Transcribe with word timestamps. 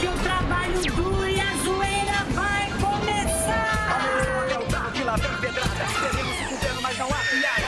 que 0.00 0.08
o 0.08 0.12
trabalho 0.12 0.80
duro 0.96 1.28
e 1.28 1.38
a 1.38 1.54
zoeira 1.62 2.24
vai 2.30 2.70
começar. 2.80 4.00
É 4.50 4.58
o 4.58 4.66
carro 4.66 4.90
que 4.92 5.02
lá 5.04 5.16
vem 5.16 5.30
pedrada. 5.36 5.84
Devemos 6.02 6.36
se 6.36 6.82
mas 6.82 6.98
não 6.98 7.06
há 7.06 7.18
piada. 7.30 7.66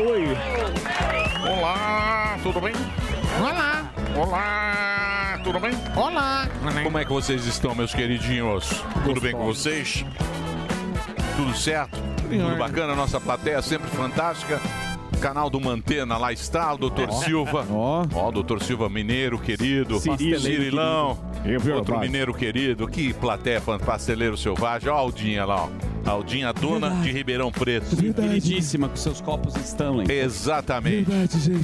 Oi. 0.00 0.36
Olá, 1.46 2.38
tudo 2.42 2.60
bem? 2.62 2.72
Olá. 3.38 3.84
Olá, 4.16 5.40
tudo 5.44 5.60
bem? 5.60 5.72
Olá. 5.94 6.48
Como 6.82 6.98
é 6.98 7.04
que 7.04 7.12
vocês 7.12 7.44
estão, 7.46 7.74
meus 7.74 7.94
queridinhos? 7.94 8.82
Tudo 9.04 9.20
bem 9.20 9.32
com 9.32 9.44
vocês? 9.44 10.06
Tudo 11.36 11.54
certo? 11.54 11.98
Tudo 12.22 12.56
bacana? 12.56 12.94
Nossa 12.94 13.20
plateia 13.20 13.60
sempre 13.60 13.90
fantástica. 13.90 14.58
Canal 15.22 15.48
do 15.48 15.60
Mantena, 15.60 16.18
lá 16.18 16.32
está 16.32 16.74
o 16.74 16.76
Doutor 16.76 17.08
Ó. 17.08 17.12
Silva. 17.12 17.64
Ó. 17.70 18.04
Ó, 18.12 18.30
Doutor 18.32 18.60
Silva 18.60 18.88
Mineiro, 18.88 19.38
querido. 19.38 20.00
Cirilão. 20.00 21.16
Outro 21.76 21.96
mineiro 22.00 22.34
querido. 22.34 22.88
Que 22.88 23.14
plateia. 23.14 23.62
Pasteleiro 23.86 24.36
selvagem. 24.36 24.88
Ó, 24.88 24.96
a 24.96 24.98
Aldinha 24.98 25.44
lá, 25.44 25.66
ó. 25.66 25.91
Aldinha, 26.06 26.52
dona 26.52 26.90
de 27.02 27.10
Ribeirão 27.10 27.50
Preto. 27.50 27.96
Queridíssima, 27.96 28.88
com 28.88 28.96
seus 28.96 29.20
copos 29.20 29.54
Stanley. 29.56 30.10
Exatamente. 30.10 31.06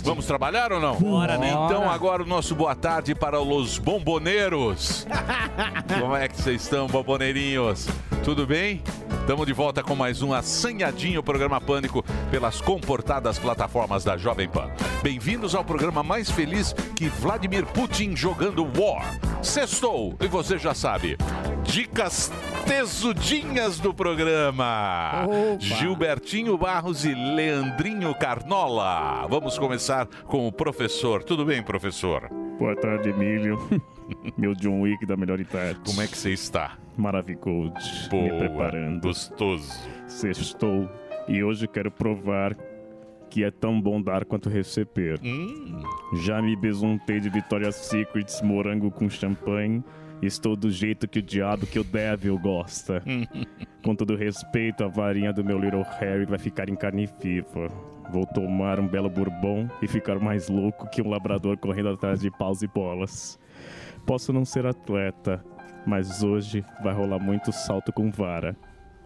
Vamos 0.02 0.27
trabalhar 0.27 0.73
ou 0.73 0.80
não? 0.80 0.96
Bora, 0.96 1.37
né? 1.37 1.51
Então 1.51 1.91
agora 1.91 2.23
o 2.23 2.27
nosso 2.27 2.55
boa 2.55 2.74
tarde 2.74 3.15
para 3.15 3.41
os 3.41 3.79
bomboneiros. 3.79 5.07
Como 6.01 6.15
é 6.15 6.29
que 6.29 6.37
vocês 6.37 6.62
estão, 6.62 6.87
bomboneirinhos? 6.87 7.88
Tudo 8.24 8.46
bem? 8.46 8.82
Estamos 9.21 9.46
de 9.46 9.52
volta 9.52 9.82
com 9.82 9.95
mais 9.95 10.23
um 10.23 10.32
assanhadinho 10.32 11.23
programa 11.23 11.60
Pânico 11.60 12.02
pelas 12.30 12.62
comportadas 12.62 13.38
plataformas 13.38 14.02
da 14.02 14.16
Jovem 14.16 14.49
Pan. 14.49 14.71
Bem-vindos 15.02 15.55
ao 15.55 15.62
programa 15.62 16.02
mais 16.02 16.30
feliz 16.30 16.74
que 16.96 17.09
Vladimir 17.09 17.66
Putin 17.66 18.16
jogando 18.16 18.66
War. 18.80 19.18
Sextou, 19.43 20.16
e 20.21 20.27
você 20.27 20.57
já 20.57 20.73
sabe. 20.73 21.18
Dicas 21.62 22.32
tesudinhas 22.66 23.79
do 23.79 23.93
programa. 23.93 24.27
Gilbertinho 25.59 26.57
Barros 26.57 27.04
e 27.04 27.15
Leandrinho 27.15 28.15
Carnola. 28.15 29.26
Vamos 29.29 29.59
começar 29.59 30.07
com 30.26 30.46
o 30.46 30.52
professor. 30.52 31.23
Tudo 31.23 31.45
bem, 31.45 31.62
professor? 31.62 32.29
Boa 32.59 32.74
tarde, 32.76 33.10
Emílio. 33.10 33.59
Meu 34.37 34.54
John 34.54 34.80
Wick 34.80 35.04
da 35.06 35.16
melhor 35.16 35.38
idade. 35.40 35.79
Como 35.84 36.01
é 36.02 36.06
que 36.06 36.16
você 36.16 36.30
está? 36.32 36.76
Maravilhoso. 36.96 37.73
Me 38.12 38.29
Boa, 38.29 38.38
preparando. 38.38 39.01
gostoso. 39.02 39.73
Sextou. 40.06 40.88
E 41.29 41.43
hoje 41.45 41.68
quero 41.68 41.90
provar 41.90 42.56
que 43.30 43.45
é 43.45 43.51
tão 43.51 43.80
bom 43.80 44.01
dar 44.01 44.24
quanto 44.24 44.49
receber. 44.49 45.21
Hum. 45.23 45.82
Já 46.24 46.40
me 46.40 46.56
besuntei 46.56 47.21
de 47.21 47.29
Victoria's 47.29 47.76
Secrets 47.76 48.40
morango 48.43 48.90
com 48.90 49.09
champanhe. 49.09 49.84
Estou 50.21 50.57
do 50.57 50.71
jeito 50.71 51.07
que 51.07 51.21
o 51.21 51.23
diabo, 51.23 51.66
que 51.66 51.79
o 51.79 51.85
devil 51.85 52.38
gosta. 52.38 53.02
com 53.85 53.95
todo 53.95 54.16
respeito, 54.16 54.83
a 54.83 54.88
varinha 54.88 55.33
do 55.33 55.45
meu 55.45 55.59
Little 55.59 55.87
Harry 56.01 56.24
vai 56.24 56.38
ficar 56.38 56.69
em 56.69 56.74
carne 56.74 57.09
viva. 57.21 57.69
Vou 58.11 58.27
tomar 58.27 58.80
um 58.80 58.89
belo 58.89 59.09
bourbon 59.09 59.69
e 59.80 59.87
ficar 59.87 60.19
mais 60.19 60.49
louco 60.49 60.89
que 60.91 61.02
um 61.02 61.09
labrador 61.09 61.57
correndo 61.59 61.91
atrás 61.91 62.21
de 62.21 62.30
paus 62.30 62.63
e 62.63 62.66
bolas. 62.66 63.39
Posso 64.06 64.33
não 64.33 64.44
ser 64.44 64.66
atleta, 64.66 65.44
mas 65.87 66.25
hoje 66.25 66.65
vai 66.83 66.94
rolar 66.94 67.19
muito 67.19 67.53
salto 67.53 67.93
com 67.93 68.11
vara. 68.11 68.56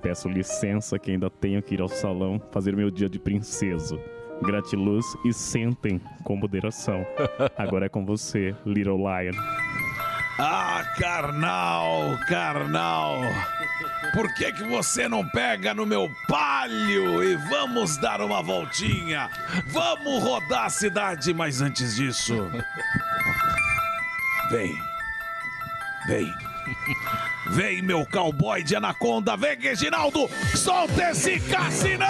Peço 0.01 0.29
licença 0.29 0.99
que 0.99 1.11
ainda 1.11 1.29
tenho 1.29 1.63
que 1.63 1.75
ir 1.75 1.81
ao 1.81 1.89
salão 1.89 2.41
fazer 2.51 2.75
meu 2.75 2.91
dia 2.91 3.09
de 3.09 3.19
princeso. 3.19 4.01
Gratiluz 4.43 5.05
e 5.25 5.33
sentem 5.33 6.01
com 6.25 6.37
moderação. 6.37 7.05
Agora 7.57 7.87
é 7.87 7.89
com 7.89 8.05
você, 8.05 8.55
Little 8.65 8.99
Lion. 8.99 9.35
Ah, 10.45 10.85
carnal, 10.99 12.19
carnal. 12.27 13.21
Por 14.13 14.35
que 14.35 14.53
que 14.53 14.65
você 14.65 15.09
não 15.09 15.25
pega 15.25 15.73
no 15.73 15.87
meu 15.87 16.11
palio 16.27 17.23
e 17.23 17.37
vamos 17.49 17.97
dar 17.97 18.21
uma 18.21 18.43
voltinha? 18.43 19.31
Vamos 19.67 20.21
rodar 20.21 20.65
a 20.65 20.69
cidade, 20.69 21.33
mas 21.33 21.61
antes 21.61 21.95
disso. 21.95 22.51
Vem. 24.51 24.77
Vem. 26.09 26.35
Vem, 27.53 27.81
meu 27.81 28.05
cowboy 28.05 28.65
de 28.65 28.75
anaconda. 28.75 29.37
Vem, 29.37 29.61
Reginaldo. 29.61 30.29
Solta 30.57 31.11
esse 31.11 31.39
cassinão! 31.39 32.09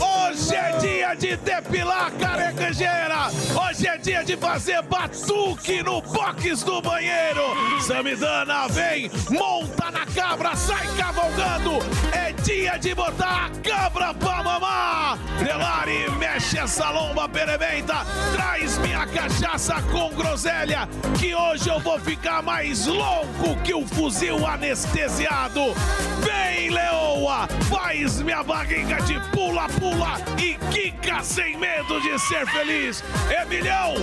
Hoje 0.00 0.54
é 0.54 0.72
dia 0.78 1.14
de 1.14 1.36
depilar 1.36 2.10
carecanjeira. 2.12 3.28
Hoje 3.54 3.86
é 3.86 3.98
dia 3.98 4.24
de 4.24 4.36
fazer 4.36 4.82
batuque 4.82 5.82
no 5.82 6.00
box 6.00 6.62
do 6.64 6.80
banheiro. 6.82 7.42
Samidana, 7.80 8.68
vem, 8.68 9.10
monta 9.30 9.90
na 9.90 10.06
cabra, 10.06 10.56
sai 10.56 10.86
cavalgando. 10.96 11.78
É 12.12 12.32
dia 12.32 12.76
de 12.76 12.94
botar 12.94 13.46
a 13.46 13.68
cabra 13.68 14.14
pra 14.14 14.42
mamar. 14.42 15.18
Delari, 15.42 16.10
mexe 16.18 16.58
essa 16.58 16.90
lomba 16.90 17.28
perebenta. 17.28 18.04
Traz 18.32 18.78
minha 18.78 19.06
cachaça 19.06 19.82
com 19.90 20.10
groselha, 20.14 20.88
que 21.18 21.34
hoje 21.34 21.68
eu 21.68 21.80
vou 21.80 21.98
ficar 22.00 22.42
mais 22.42 22.86
louco 22.86 23.56
que 23.62 23.74
um 23.74 23.86
fuzil 23.86 24.46
anestesiado. 24.46 25.74
Vem, 26.20 26.70
leoa, 26.70 27.48
faz 27.68 28.20
minha 28.22 28.42
barriga 28.42 29.00
de 29.02 29.20
pula-pula 29.42 30.20
e 30.38 30.54
quica 30.70 31.22
sem 31.24 31.56
medo 31.58 32.00
de 32.00 32.16
ser 32.20 32.46
feliz. 32.46 33.02
Emilhão, 33.42 33.94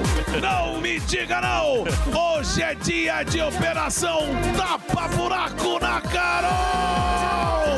não 0.42 0.82
me 0.82 1.00
diga 1.00 1.40
não. 1.40 1.86
Hoje 2.14 2.62
é 2.62 2.76
dia 2.76 3.24
de 3.24 3.42
operação 3.42 4.20
tapa-buraco 4.58 5.80
na 5.80 6.02
Carol. 6.02 7.76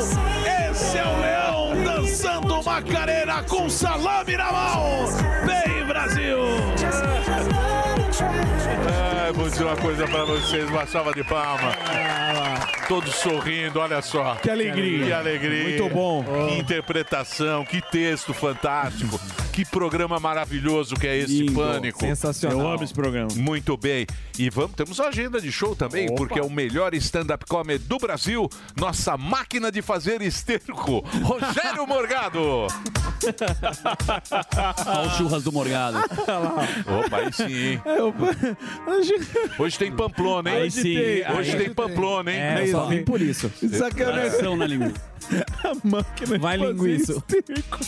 Esse 0.70 0.98
é 0.98 1.04
o 1.04 1.20
leão 1.20 1.84
dançando 1.84 2.62
macarena 2.64 3.44
com 3.44 3.70
salame 3.70 4.36
na 4.36 4.52
mão. 4.52 5.06
Vem, 5.46 5.86
Brasil. 5.86 6.38
É, 9.28 9.32
vou 9.32 9.48
dizer 9.48 9.64
uma 9.64 9.76
coisa 9.76 10.08
pra 10.08 10.24
vocês, 10.24 10.68
uma 10.68 10.86
salva 10.86 11.12
de 11.12 11.22
palma. 11.22 11.76
Todos 12.92 13.14
sorrindo, 13.14 13.80
olha 13.80 14.02
só. 14.02 14.34
Que 14.34 14.50
alegria. 14.50 15.06
Que 15.06 15.12
alegria. 15.14 15.62
Muito 15.62 15.88
bom. 15.88 16.22
Que 16.22 16.58
interpretação, 16.58 17.64
que 17.64 17.80
texto 17.80 18.34
fantástico. 18.34 19.18
Que 19.52 19.64
programa 19.66 20.18
maravilhoso 20.18 20.94
que 20.94 21.06
é 21.06 21.18
esse 21.18 21.42
Lindo. 21.42 21.52
Pânico. 21.60 22.00
Sensacional. 22.00 22.58
Eu 22.58 22.68
amo 22.70 22.84
esse 22.84 22.94
programa. 22.94 23.28
Muito 23.36 23.76
bem. 23.76 24.06
E 24.38 24.48
vamos, 24.48 24.72
temos 24.74 24.98
agenda 24.98 25.38
de 25.40 25.52
show 25.52 25.76
também, 25.76 26.06
Opa. 26.06 26.14
porque 26.16 26.38
é 26.38 26.42
o 26.42 26.48
melhor 26.50 26.94
stand-up 26.94 27.44
comedy 27.46 27.84
do 27.84 27.98
Brasil. 27.98 28.48
Nossa 28.74 29.16
máquina 29.18 29.70
de 29.70 29.82
fazer 29.82 30.22
esterco, 30.22 31.00
Rogério 31.22 31.86
Morgado. 31.86 32.40
Olha 34.86 35.06
o 35.06 35.10
churras 35.10 35.42
do 35.44 35.52
Morgado. 35.52 35.98
Opa, 35.98 37.16
aí 37.18 37.32
sim, 37.32 37.54
hein? 37.54 37.82
Hoje 39.58 39.78
tem 39.78 39.92
Pamplona, 39.92 40.50
hein? 40.50 40.56
Aí 40.62 40.70
sim. 40.70 40.96
Hoje 41.38 41.50
Aí 41.52 41.56
tem 41.56 41.66
tem. 41.66 41.74
Pamplona, 41.74 42.32
hein? 42.32 42.38
É, 42.40 42.66
só 42.68 42.86
vim 42.86 43.04
por 43.04 43.20
isso. 43.20 43.52
Sacanagem. 43.70 44.30
Coração 44.30 44.56
na 44.56 44.66
língua. 44.66 44.92
A 45.62 45.72
máquina 45.86 46.38
Vai 46.38 46.58
de 46.58 46.64
fazer 46.64 46.74
linguiça. 46.74 47.12
esterco. 47.12 47.78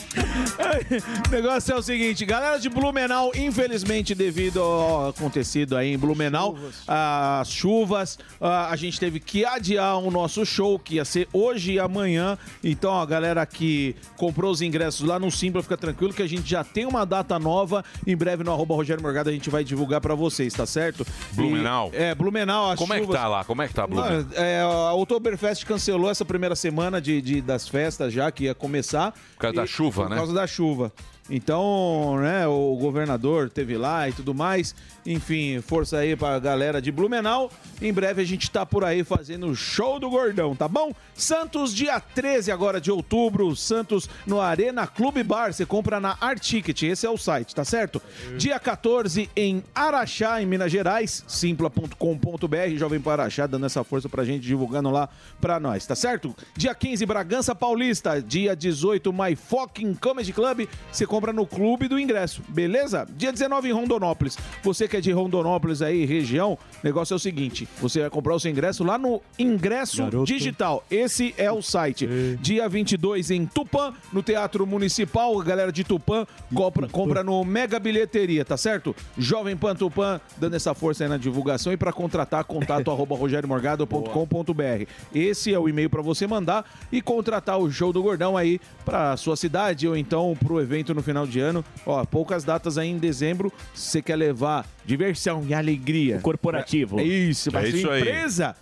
Negócio 1.54 1.72
é 1.72 1.76
o 1.76 1.82
seguinte, 1.82 2.26
galera 2.26 2.58
de 2.58 2.68
Blumenau, 2.68 3.30
infelizmente 3.36 4.12
devido 4.12 4.60
ao 4.60 5.10
acontecido 5.10 5.76
aí 5.76 5.92
em 5.92 5.98
Blumenau, 5.98 6.56
as 6.86 7.48
chuvas, 7.48 8.18
ah, 8.40 8.70
a 8.70 8.76
gente 8.76 8.98
teve 8.98 9.20
que 9.20 9.44
adiar 9.44 9.98
o 9.98 10.10
nosso 10.10 10.44
show, 10.44 10.78
que 10.80 10.96
ia 10.96 11.04
ser 11.04 11.28
hoje 11.32 11.74
e 11.74 11.78
amanhã. 11.78 12.36
Então, 12.62 12.92
a 13.00 13.06
galera 13.06 13.46
que 13.46 13.94
comprou 14.16 14.50
os 14.50 14.60
ingressos 14.62 15.06
lá 15.06 15.18
no 15.20 15.30
Simpla, 15.30 15.62
fica 15.62 15.76
tranquilo 15.76 16.12
que 16.12 16.22
a 16.22 16.26
gente 16.26 16.48
já 16.48 16.64
tem 16.64 16.86
uma 16.86 17.04
data 17.06 17.38
nova. 17.38 17.84
Em 18.04 18.16
breve 18.16 18.42
no 18.42 18.50
arroba 18.52 18.74
Rogério 18.74 19.02
Morgado 19.02 19.30
a 19.30 19.32
gente 19.32 19.48
vai 19.48 19.62
divulgar 19.62 20.00
pra 20.00 20.14
vocês, 20.16 20.52
tá 20.52 20.66
certo? 20.66 21.06
E- 21.32 21.36
Blumenau. 21.36 21.90
é, 21.94 22.14
Blumenau, 22.16 22.72
as 22.72 22.78
Como 22.80 22.92
é 22.94 22.96
que 22.96 23.02
chuvas- 23.04 23.20
tá 23.20 23.28
lá? 23.28 23.44
Como 23.44 23.62
é 23.62 23.68
que 23.68 23.74
tá, 23.74 23.86
Blumenau? 23.86 24.22
não, 24.22 24.26
é, 24.42 24.60
a 24.62 24.92
Oktoberfest 24.94 25.64
cancelou 25.64 26.10
essa 26.10 26.24
primeira 26.24 26.56
semana 26.56 27.00
de, 27.00 27.22
de- 27.22 27.40
das 27.40 27.68
festas 27.68 28.12
já, 28.12 28.28
que 28.32 28.44
ia 28.44 28.54
começar. 28.56 29.12
Por 29.36 29.40
causa 29.42 29.56
da 29.56 29.66
chuva, 29.66 30.02
por 30.02 30.10
né? 30.10 30.16
Por 30.16 30.20
causa 30.20 30.34
da 30.34 30.46
chuva. 30.48 30.92
Então, 31.28 32.18
né, 32.20 32.46
o 32.46 32.76
governador 32.76 33.48
teve 33.48 33.78
lá 33.78 34.08
e 34.08 34.12
tudo 34.12 34.34
mais. 34.34 34.74
Enfim, 35.06 35.60
força 35.60 35.98
aí 35.98 36.14
pra 36.16 36.38
galera 36.38 36.80
de 36.80 36.92
Blumenau. 36.92 37.50
Em 37.80 37.92
breve 37.92 38.22
a 38.22 38.24
gente 38.24 38.50
tá 38.50 38.64
por 38.64 38.84
aí 38.84 39.02
fazendo 39.04 39.46
o 39.46 39.54
show 39.54 39.98
do 39.98 40.08
Gordão, 40.10 40.54
tá 40.54 40.68
bom? 40.68 40.92
Santos, 41.14 41.74
dia 41.74 41.98
13 42.00 42.50
agora 42.50 42.80
de 42.80 42.90
outubro. 42.90 43.54
Santos 43.56 44.08
no 44.26 44.40
Arena 44.40 44.86
Clube 44.86 45.22
Bar. 45.22 45.52
Você 45.52 45.64
compra 45.64 45.98
na 45.98 46.16
Articket, 46.20 46.82
esse 46.82 47.06
é 47.06 47.10
o 47.10 47.16
site, 47.16 47.54
tá 47.54 47.64
certo? 47.64 48.00
Dia 48.36 48.58
14 48.58 49.30
em 49.34 49.62
Araxá, 49.74 50.42
em 50.42 50.46
Minas 50.46 50.70
Gerais. 50.70 51.24
Simpla.com.br. 51.26 52.76
Jovem 52.76 53.00
para 53.00 53.22
Araxá, 53.24 53.46
dando 53.46 53.66
essa 53.66 53.84
força 53.84 54.08
pra 54.08 54.24
gente, 54.24 54.42
divulgando 54.42 54.90
lá 54.90 55.08
pra 55.40 55.58
nós, 55.60 55.86
tá 55.86 55.94
certo? 55.94 56.34
Dia 56.56 56.74
15, 56.74 57.04
Bragança 57.06 57.54
Paulista. 57.54 58.20
Dia 58.20 58.54
18, 58.54 59.12
My 59.12 59.36
Fucking 59.36 59.94
Comedy 59.94 60.32
Club. 60.32 60.66
Você 60.90 61.06
compra 61.14 61.32
no 61.32 61.46
Clube 61.46 61.86
do 61.86 61.96
Ingresso, 61.96 62.42
beleza? 62.48 63.06
Dia 63.16 63.30
19 63.30 63.68
em 63.68 63.72
Rondonópolis. 63.72 64.36
Você 64.64 64.88
que 64.88 64.96
é 64.96 65.00
de 65.00 65.12
Rondonópolis 65.12 65.80
aí, 65.80 66.04
região, 66.04 66.54
o 66.54 66.58
negócio 66.82 67.14
é 67.14 67.16
o 67.16 67.20
seguinte: 67.20 67.68
você 67.80 68.00
vai 68.00 68.10
comprar 68.10 68.34
o 68.34 68.40
seu 68.40 68.50
ingresso 68.50 68.82
lá 68.82 68.98
no 68.98 69.22
Ingresso 69.38 69.98
Garoto. 69.98 70.24
Digital. 70.24 70.84
Esse 70.90 71.32
é 71.38 71.52
o 71.52 71.62
site. 71.62 72.08
Dia 72.40 72.68
22 72.68 73.30
em 73.30 73.46
Tupã, 73.46 73.94
no 74.12 74.24
Teatro 74.24 74.66
Municipal. 74.66 75.40
A 75.40 75.44
galera 75.44 75.70
de 75.70 75.84
Tupã 75.84 76.26
compra, 76.52 76.88
compra 76.88 77.22
no 77.22 77.44
Mega 77.44 77.78
Bilheteria, 77.78 78.44
tá 78.44 78.56
certo? 78.56 78.92
Jovem 79.16 79.56
Pan 79.56 79.76
Tupã, 79.76 80.20
dando 80.36 80.56
essa 80.56 80.74
força 80.74 81.04
aí 81.04 81.08
na 81.08 81.16
divulgação. 81.16 81.72
E 81.72 81.76
para 81.76 81.92
contratar, 81.92 82.42
contato 82.42 82.90
arroba 82.90 83.14
rogeriomorgado.com.br. 83.14 84.90
Esse 85.14 85.54
é 85.54 85.58
o 85.60 85.68
e-mail 85.68 85.88
para 85.88 86.02
você 86.02 86.26
mandar 86.26 86.68
e 86.90 87.00
contratar 87.00 87.56
o 87.56 87.70
show 87.70 87.92
do 87.92 88.02
Gordão 88.02 88.36
aí 88.36 88.60
para 88.84 89.16
sua 89.16 89.36
cidade 89.36 89.86
ou 89.86 89.96
então 89.96 90.36
pro 90.44 90.60
evento 90.60 90.92
no 90.92 91.03
final 91.04 91.26
de 91.26 91.38
ano. 91.40 91.64
Ó, 91.86 92.04
poucas 92.04 92.42
datas 92.44 92.76
aí 92.78 92.88
em 92.88 92.98
dezembro. 92.98 93.52
Se 93.74 93.90
você 93.90 94.02
quer 94.02 94.16
levar 94.16 94.66
diversão 94.84 95.44
e 95.46 95.54
alegria. 95.54 96.18
Corporativo. 96.20 96.98
É 96.98 97.04
isso, 97.04 97.50
pra 97.50 97.60
É 97.62 97.70
sua 97.70 97.78
isso 97.78 97.90
aí. 97.90 98.00
empresa. 98.00 98.56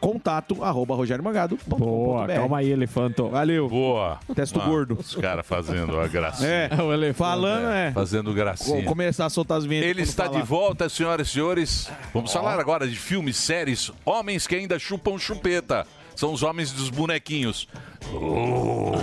Contato 0.00 0.62
arroba 0.62 0.94
rogeriomorgado.com.br. 0.94 1.76
Boa, 1.78 2.26
calma 2.26 2.58
aí, 2.58 2.70
elefanto. 2.70 3.26
Valeu. 3.30 3.70
Boa. 3.70 4.20
Testo 4.34 4.60
Ah, 4.60 4.66
gordo. 4.66 4.98
Os 5.00 5.14
caras 5.16 5.46
fazendo 5.46 5.98
a 5.98 6.06
gracinha. 6.06 6.46
É, 6.48 6.68
o 6.82 6.92
elefante. 6.92 7.16
falando, 7.16 7.70
é. 7.70 7.90
Fazendo 7.92 8.24
Vou 8.26 8.34
gracinha. 8.34 8.84
começar 8.84 9.24
a 9.24 9.30
soltar 9.30 9.56
as 9.56 9.64
vinhetas. 9.64 9.88
Ele 9.88 10.02
está 10.02 10.26
falar. 10.26 10.40
de 10.40 10.46
volta, 10.46 10.88
senhoras 10.90 11.28
e 11.28 11.30
senhores. 11.30 11.90
Vamos 12.12 12.30
falar 12.30 12.60
agora 12.60 12.86
de 12.86 12.96
filmes, 12.96 13.36
séries, 13.38 13.90
homens 14.04 14.46
que 14.46 14.54
ainda 14.54 14.78
chupam 14.78 15.16
chupeta. 15.16 15.86
São 16.16 16.32
os 16.32 16.42
homens 16.42 16.72
dos 16.72 16.90
bonequinhos. 16.90 17.68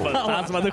Fantasma 0.03 0.61
do. 0.61 0.71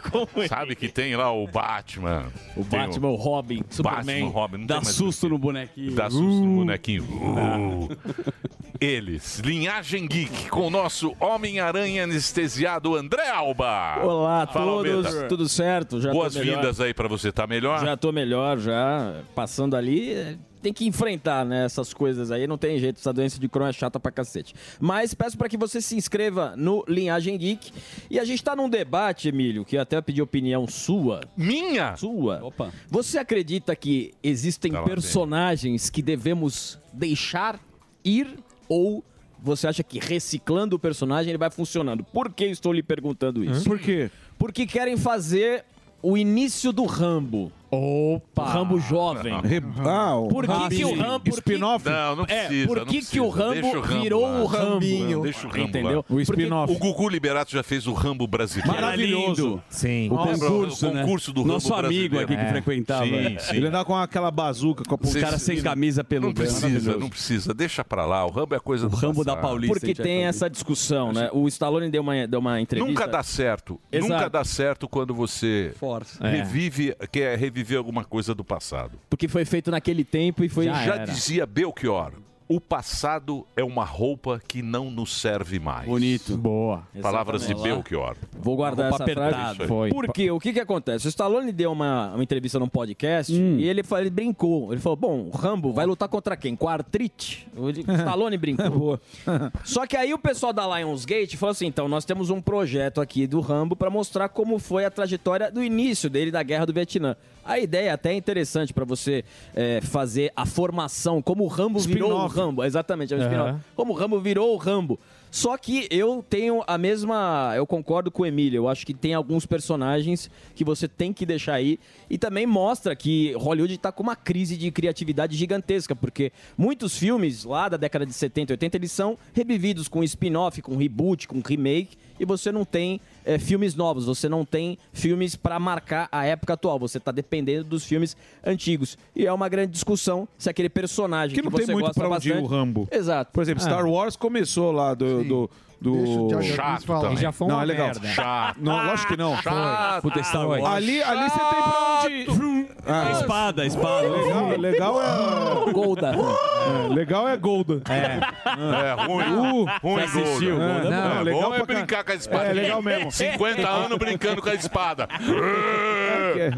Sabe 0.48 0.76
que 0.76 0.88
tem 0.88 1.16
lá 1.16 1.32
o 1.32 1.46
Batman. 1.46 2.26
O 2.56 2.64
tem 2.64 2.80
Batman, 2.80 3.08
o 3.08 3.16
Robin, 3.16 3.64
Superman. 3.68 4.24
Batman, 4.24 4.28
Robin, 4.28 4.66
dá 4.66 4.82
susto 4.84 5.28
no 5.28 5.38
bonequinho. 5.38 5.94
Dá 5.94 6.10
susto 6.10 6.44
no 6.44 6.56
bonequinho. 6.56 7.04
Uh. 7.04 7.88
Eles, 8.80 9.40
Linhagem 9.40 10.06
Geek, 10.06 10.48
com 10.50 10.68
o 10.68 10.70
nosso 10.70 11.12
Homem-Aranha 11.18 12.04
anestesiado 12.04 12.94
André 12.94 13.28
Alba. 13.28 13.98
Olá 14.04 14.42
a 14.42 14.46
todos, 14.46 14.92
Almeida. 14.92 15.28
tudo 15.28 15.48
certo? 15.48 16.00
Já. 16.00 16.12
Boas-vindas 16.12 16.80
aí 16.80 16.94
pra 16.94 17.08
você, 17.08 17.32
tá 17.32 17.44
melhor? 17.44 17.84
Já 17.84 17.96
tô 17.96 18.12
melhor, 18.12 18.58
já. 18.58 19.16
Passando 19.34 19.74
ali, 19.74 20.38
tem 20.60 20.72
que 20.72 20.86
enfrentar, 20.86 21.44
né, 21.44 21.64
essas 21.64 21.92
coisas 21.92 22.30
aí. 22.30 22.46
Não 22.46 22.58
tem 22.58 22.78
jeito, 22.78 22.98
essa 22.98 23.12
doença 23.12 23.38
de 23.38 23.48
Crohn 23.48 23.66
é 23.66 23.72
chata 23.72 23.98
pra 23.98 24.10
cacete. 24.10 24.54
Mas 24.80 25.14
peço 25.14 25.36
pra 25.36 25.48
que 25.48 25.56
você 25.56 25.80
se 25.80 25.96
inscreva 25.96 26.54
no 26.56 26.84
Linhagem 26.88 27.36
Geek. 27.36 27.72
E 28.10 28.18
a 28.18 28.24
gente 28.24 28.42
tá 28.42 28.54
num 28.54 28.68
debate, 28.68 29.28
Emílio, 29.28 29.64
que 29.64 29.76
eu 29.76 29.80
até 29.80 30.00
pedi 30.00 30.20
opinião 30.20 30.66
sua. 30.66 31.20
Minha? 31.36 31.96
Sua. 31.96 32.40
Opa. 32.42 32.72
Você 32.88 33.18
acredita 33.18 33.74
que 33.74 34.12
existem 34.22 34.72
Tá 34.72 34.82
personagens 34.82 35.88
que 35.90 36.02
devemos 36.02 36.78
deixar 36.92 37.60
ir 38.04 38.38
ou 38.68 39.04
você 39.40 39.68
acha 39.68 39.82
que 39.82 39.98
reciclando 39.98 40.76
o 40.76 40.78
personagem 40.78 41.30
ele 41.30 41.38
vai 41.38 41.50
funcionando? 41.50 42.04
Por 42.04 42.32
que 42.32 42.44
estou 42.46 42.72
lhe 42.72 42.82
perguntando 42.82 43.44
isso? 43.44 43.64
Por 43.64 43.78
quê? 43.78 44.10
Porque 44.38 44.66
querem 44.66 44.96
fazer 44.96 45.64
o 46.02 46.16
início 46.16 46.72
do 46.72 46.84
Rambo. 46.84 47.52
Opa! 47.70 48.42
O 48.42 48.46
Rambo 48.46 48.80
jovem. 48.80 49.40
Re- 49.42 49.62
Ah, 49.84 50.16
o 50.16 50.28
Por 50.28 50.44
que, 50.46 50.50
Rambo. 50.52 50.68
que 50.70 50.84
o 50.84 50.94
Rambo. 50.96 51.20
por 51.20 51.24
que- 51.24 51.30
Spin-off? 51.30 51.84
Não, 51.88 52.16
não 52.16 52.24
É, 52.24 52.46
precisa. 52.46 52.66
por 52.68 52.76
não 52.78 52.84
que, 52.86 52.90
precisa. 52.92 53.12
que 53.12 53.20
o 53.20 53.28
Rambo 53.28 53.54
Deixa 53.60 53.80
virou 54.00 54.22
lá. 54.22 54.40
o 54.42 54.46
Rambo? 54.46 54.86
Não, 54.86 55.22
deixa 55.22 55.46
o 55.46 55.50
Rambo 55.50 55.68
Entendeu? 55.68 56.04
lá. 56.08 56.16
O 56.16 56.20
spin-off. 56.20 56.72
O 56.72 56.78
Gugu 56.78 57.08
Liberato 57.08 57.50
já 57.52 57.62
fez 57.62 57.86
o 57.86 57.92
Rambo 57.92 58.26
brasileiro. 58.26 58.72
Maravilhoso. 58.72 59.62
Sim. 59.68 60.08
O 60.10 60.16
concurso, 60.16 60.88
o 60.88 60.94
né? 60.94 61.02
concurso 61.02 61.32
do 61.32 61.44
Nosso 61.44 61.68
Rambo 61.72 61.86
amigo 61.86 62.14
brasileiro? 62.16 62.24
aqui 62.32 62.36
que 62.36 62.40
É. 62.48 62.52
frequentava. 62.62 63.04
Sim, 63.06 63.36
sim. 63.38 63.56
Ele 63.56 63.66
andava 63.66 63.84
com 63.84 63.96
aquela 63.96 64.30
bazuca, 64.30 64.82
com 64.84 64.94
O 64.94 65.20
cara 65.20 65.38
sem 65.38 65.60
camisa 65.60 66.02
Não 66.02 66.08
peluda. 66.08 66.34
precisa, 66.34 66.96
não 66.96 67.08
precisa. 67.10 67.52
Deixa 67.52 67.84
pra 67.84 68.06
lá. 68.06 68.24
O 68.24 68.30
Rambo 68.30 68.54
é 68.54 68.60
coisa 68.60 68.86
O 68.86 68.88
do 68.90 68.96
Rambo 68.96 69.24
da 69.24 69.32
passado. 69.34 69.42
Paulista. 69.48 69.74
Porque 69.78 69.94
tem 69.94 70.18
fazer. 70.18 70.28
essa 70.28 70.48
discussão, 70.50 71.12
né? 71.12 71.28
O 71.32 71.46
Stallone 71.48 71.90
deu 71.90 72.02
uma, 72.02 72.26
deu 72.26 72.40
uma 72.40 72.60
entrevista. 72.60 72.88
Nunca 72.90 73.06
dá 73.06 73.22
certo. 73.22 73.78
Nunca 73.92 74.28
dá 74.30 74.44
certo 74.44 74.88
quando 74.88 75.14
você 75.14 75.72
Força. 75.78 76.26
revive, 76.26 76.94
quer 77.12 77.36
reviver 77.38 77.57
alguma 77.76 78.04
coisa 78.04 78.34
do 78.34 78.44
passado. 78.44 78.98
Porque 79.08 79.28
foi 79.28 79.44
feito 79.44 79.70
naquele 79.70 80.04
tempo 80.04 80.44
e 80.44 80.48
foi. 80.48 80.64
Já 80.66 80.84
Já 80.84 81.04
dizia 81.04 81.46
Belchior, 81.46 82.12
o 82.50 82.58
passado 82.58 83.46
é 83.54 83.62
uma 83.62 83.84
roupa 83.84 84.40
que 84.48 84.62
não 84.62 84.90
nos 84.90 85.20
serve 85.20 85.58
mais. 85.58 85.86
Bonito. 85.86 86.34
Boa. 86.34 86.82
Palavras 87.02 87.42
de 87.42 87.52
Exatamente. 87.52 87.74
Belchior. 87.74 88.16
Vou 88.38 88.56
guardar 88.56 88.86
essa 88.88 89.04
frase. 89.04 89.12
apertada. 89.12 89.68
Foi. 89.68 89.90
Por 89.90 90.10
quê? 90.10 90.30
O 90.30 90.40
que 90.40 90.54
que 90.54 90.60
acontece? 90.60 91.06
O 91.06 91.10
Stallone 91.10 91.52
deu 91.52 91.70
uma, 91.70 92.14
uma 92.14 92.22
entrevista 92.22 92.58
num 92.58 92.66
podcast 92.66 93.30
Hum. 93.34 93.58
e 93.58 93.68
ele, 93.68 93.82
ele 94.00 94.08
brincou. 94.10 94.72
Ele 94.72 94.80
falou, 94.80 94.96
bom, 94.96 95.28
o 95.30 95.36
Rambo 95.36 95.74
vai 95.74 95.84
lutar 95.84 96.08
contra 96.08 96.34
quem? 96.38 96.56
Com 96.56 96.66
a 96.70 96.72
artrite? 96.72 97.46
O 97.54 97.68
Stallone 97.68 98.38
brincou. 98.38 98.98
Só 99.62 99.86
que 99.86 99.94
aí 99.94 100.14
o 100.14 100.18
pessoal 100.18 100.54
da 100.54 100.78
Lionsgate 100.78 101.36
falou 101.36 101.50
assim, 101.50 101.66
então, 101.66 101.86
nós 101.86 102.06
temos 102.06 102.30
um 102.30 102.40
projeto 102.40 103.02
aqui 103.02 103.26
do 103.26 103.40
Rambo 103.40 103.76
pra 103.76 103.90
mostrar 103.90 104.30
como 104.30 104.58
foi 104.58 104.86
a 104.86 104.90
trajetória 104.90 105.50
do 105.52 105.62
início 105.62 106.08
dele 106.08 106.30
da 106.30 106.42
Guerra 106.42 106.64
do 106.64 106.72
Vietnã. 106.72 107.14
A 107.48 107.58
ideia 107.58 107.88
é 107.88 107.92
até 107.92 108.12
interessante 108.12 108.74
pra 108.74 108.84
você 108.84 109.24
é, 109.54 109.80
fazer 109.80 110.30
a 110.36 110.44
formação, 110.44 111.22
como 111.22 111.44
o 111.44 111.46
Rambo 111.46 111.78
virou 111.80 112.12
o. 112.12 112.26
Rambo. 112.26 112.62
Exatamente, 112.62 113.14
é 113.14 113.16
um 113.16 113.20
spin-off. 113.22 113.60
Como 113.74 113.94
o 113.94 113.96
Rambo 113.96 114.20
virou 114.20 114.52
o 114.52 114.58
Rambo. 114.58 115.00
Só 115.30 115.56
que 115.56 115.88
eu 115.90 116.24
tenho 116.28 116.62
a 116.66 116.76
mesma. 116.76 117.52
Eu 117.56 117.66
concordo 117.66 118.10
com 118.10 118.22
o 118.22 118.26
Emílio. 118.26 118.58
Eu 118.58 118.68
acho 118.68 118.84
que 118.84 118.92
tem 118.92 119.14
alguns 119.14 119.46
personagens 119.46 120.30
que 120.54 120.62
você 120.62 120.86
tem 120.86 121.10
que 121.12 121.24
deixar 121.24 121.54
aí. 121.54 121.78
E 122.08 122.18
também 122.18 122.46
mostra 122.46 122.94
que 122.94 123.32
Hollywood 123.32 123.74
está 123.74 123.90
com 123.90 124.02
uma 124.02 124.16
crise 124.16 124.56
de 124.56 124.70
criatividade 124.70 125.36
gigantesca, 125.36 125.96
porque 125.96 126.32
muitos 126.56 126.98
filmes 126.98 127.44
lá 127.44 127.68
da 127.68 127.76
década 127.76 128.04
de 128.04 128.12
70 128.12 128.52
e 128.52 128.54
80 128.54 128.76
eles 128.76 128.92
são 128.92 129.18
revividos 129.32 129.88
com 129.88 130.04
spin-off, 130.04 130.60
com 130.60 130.76
reboot, 130.76 131.26
com 131.26 131.40
remake. 131.40 131.96
E 132.18 132.24
você 132.24 132.50
não 132.52 132.64
tem 132.64 133.00
eh, 133.24 133.38
filmes 133.38 133.74
novos, 133.74 134.06
você 134.06 134.28
não 134.28 134.44
tem 134.44 134.78
filmes 134.92 135.36
para 135.36 135.58
marcar 135.58 136.08
a 136.10 136.24
época 136.24 136.54
atual. 136.54 136.78
Você 136.78 136.98
está 136.98 137.12
dependendo 137.12 137.64
dos 137.64 137.84
filmes 137.84 138.16
antigos. 138.44 138.96
E 139.14 139.26
é 139.26 139.32
uma 139.32 139.48
grande 139.48 139.72
discussão 139.72 140.26
se 140.36 140.48
aquele 140.50 140.68
personagem 140.68 141.34
Que 141.34 141.42
que, 141.42 141.44
não 141.48 141.56
tem 141.56 141.66
você 141.66 141.72
muito 141.72 141.86
gosta 141.86 142.00
pra 142.00 142.08
onde 142.08 142.28
ir 142.28 142.32
bastante. 142.32 142.44
o 142.44 142.46
Rambo. 142.48 142.88
Exato. 142.90 143.32
Por 143.32 143.42
exemplo, 143.42 143.62
Star 143.62 143.86
Wars 143.86 144.16
começou 144.16 144.72
lá 144.72 144.94
do. 144.94 145.50
Do, 145.80 146.42
Chato 146.42 146.84
também. 146.86 147.16
Já 147.16 147.30
foi 147.32 147.46
Não, 147.48 147.60
é 147.60 147.64
legal. 147.64 147.86
merda. 147.86 148.08
Chato. 148.08 148.56
Não, 148.60 148.86
lógico 148.86 149.08
que 149.08 149.16
não. 149.16 149.36
Chato. 149.42 150.02
Puta, 150.02 150.22
Star 150.22 150.46
Wars. 150.46 150.64
Ali, 150.64 151.02
ali 151.02 151.28
você 151.30 151.38
tem 151.38 151.62
pra 151.62 152.00
onde. 152.04 152.68
Ah, 152.86 153.10
Espada, 153.12 153.66
espada. 153.66 154.08
legal, 154.08 154.48
legal 154.56 155.00
é. 155.02 155.72
Golda. 155.72 156.12
é, 156.14 156.94
Legal 156.94 157.28
é 157.28 157.36
Golda. 157.36 157.82
É 157.88 159.04
ruim. 159.06 159.24
Uh, 159.24 159.66
ruim, 159.82 160.02
assistiu, 160.02 160.56
Golda. 160.56 160.72
Golda? 160.80 160.86
É, 160.88 160.90
Não, 160.90 161.22
legal 161.22 161.42
bom 161.42 161.54
é 161.54 161.66
brincar 161.66 162.04
com 162.04 162.12
a 162.12 162.14
espada. 162.14 162.44
É, 162.46 162.52
legal 162.52 162.82
mesmo. 162.82 163.12
50 163.12 163.68
anos 163.68 163.98
brincando 163.98 164.40
com 164.42 164.48
a 164.48 164.54
espada. 164.54 165.06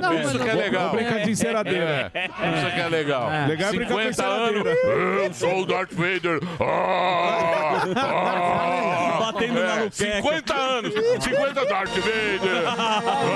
Não, 0.01 0.21
Isso 0.21 0.39
que 0.39 0.49
é 0.49 0.55
legal. 0.55 0.91
Vamos 0.91 1.03
brincar 1.03 1.25
de 1.25 1.31
enceradeira. 1.31 2.11
É, 2.15 2.27
isso 2.27 2.75
que 2.75 2.81
é 2.81 2.89
legal. 2.89 3.29
Legal 3.49 3.69
é 3.69 3.73
brincar 3.73 3.95
com 3.95 4.01
50 4.13 4.25
anos. 4.25 4.61
enceradeira. 4.61 5.25
Eu 5.25 5.35
sou 5.35 5.61
o 5.63 5.67
Darth 5.67 5.93
Vader. 5.93 6.41
Ah, 6.61 7.83
ah, 7.97 9.10
Batendo 9.19 9.55
na 9.55 9.77
é, 9.77 9.85
luqueca. 9.85 10.17
50 10.17 10.55
anos. 10.55 10.95
50 11.25 11.65
Darth 11.67 11.95
Vader. 11.95 12.65
Ah, 12.81 13.03
ah, 13.05 13.31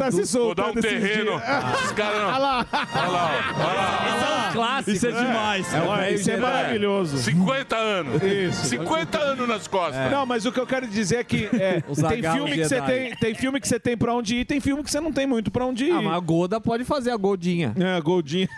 tá 0.00 0.10
se 0.10 0.38
Vou 0.38 0.54
dar 0.54 0.62
um 0.62 0.66
soltando 0.66 0.78
esses 0.86 0.90
terreno. 1.00 1.30
dias. 1.38 1.84
Os 1.84 1.92
caras 1.92 2.18
não. 2.20 2.28
Olha 2.28 2.38
lá. 2.38 2.66
Olha 2.72 3.08
lá, 3.08 3.54
olha 3.56 3.74
lá. 3.74 4.50
Clássico. 4.52 4.90
Isso 4.90 5.06
é 5.06 5.12
demais. 5.12 5.66
Olha, 5.74 6.10
Isso 6.10 6.30
é 6.30 6.36
maravilhoso. 6.36 7.18
50 7.18 7.76
anos. 7.76 8.22
Isso. 8.22 8.66
50 8.66 9.18
anos 9.18 9.48
nas 9.48 9.68
costas. 9.68 10.10
Não, 10.10 10.26
mas 10.26 10.44
o 10.44 10.52
que 10.52 10.58
eu 10.58 10.66
quero 10.66 10.86
dizer 10.86 11.16
é 11.16 11.24
que 11.24 11.48
é, 11.52 11.80
tem 12.08 12.22
filme 12.22 12.52
que 12.52 12.64
você 12.64 12.80
tem, 12.80 13.16
tem 13.16 13.34
filme 13.34 13.60
que 13.60 13.68
você 13.68 13.78
tem 13.78 13.96
pra 13.96 14.14
onde 14.14 14.36
ir, 14.36 14.44
tem 14.44 14.60
filme 14.60 14.82
que 14.82 14.90
você 14.90 15.00
não 15.00 15.12
tem 15.12 15.26
muito 15.26 15.50
pra 15.50 15.64
onde 15.64 15.84
ir. 15.86 15.92
Ah, 15.92 16.02
mas 16.02 16.16
a 16.16 16.20
Golda 16.20 16.60
pode 16.60 16.84
fazer 16.84 17.10
a 17.10 17.16
Goldinha. 17.16 17.74
É, 17.78 18.00
Goldinha. 18.00 18.48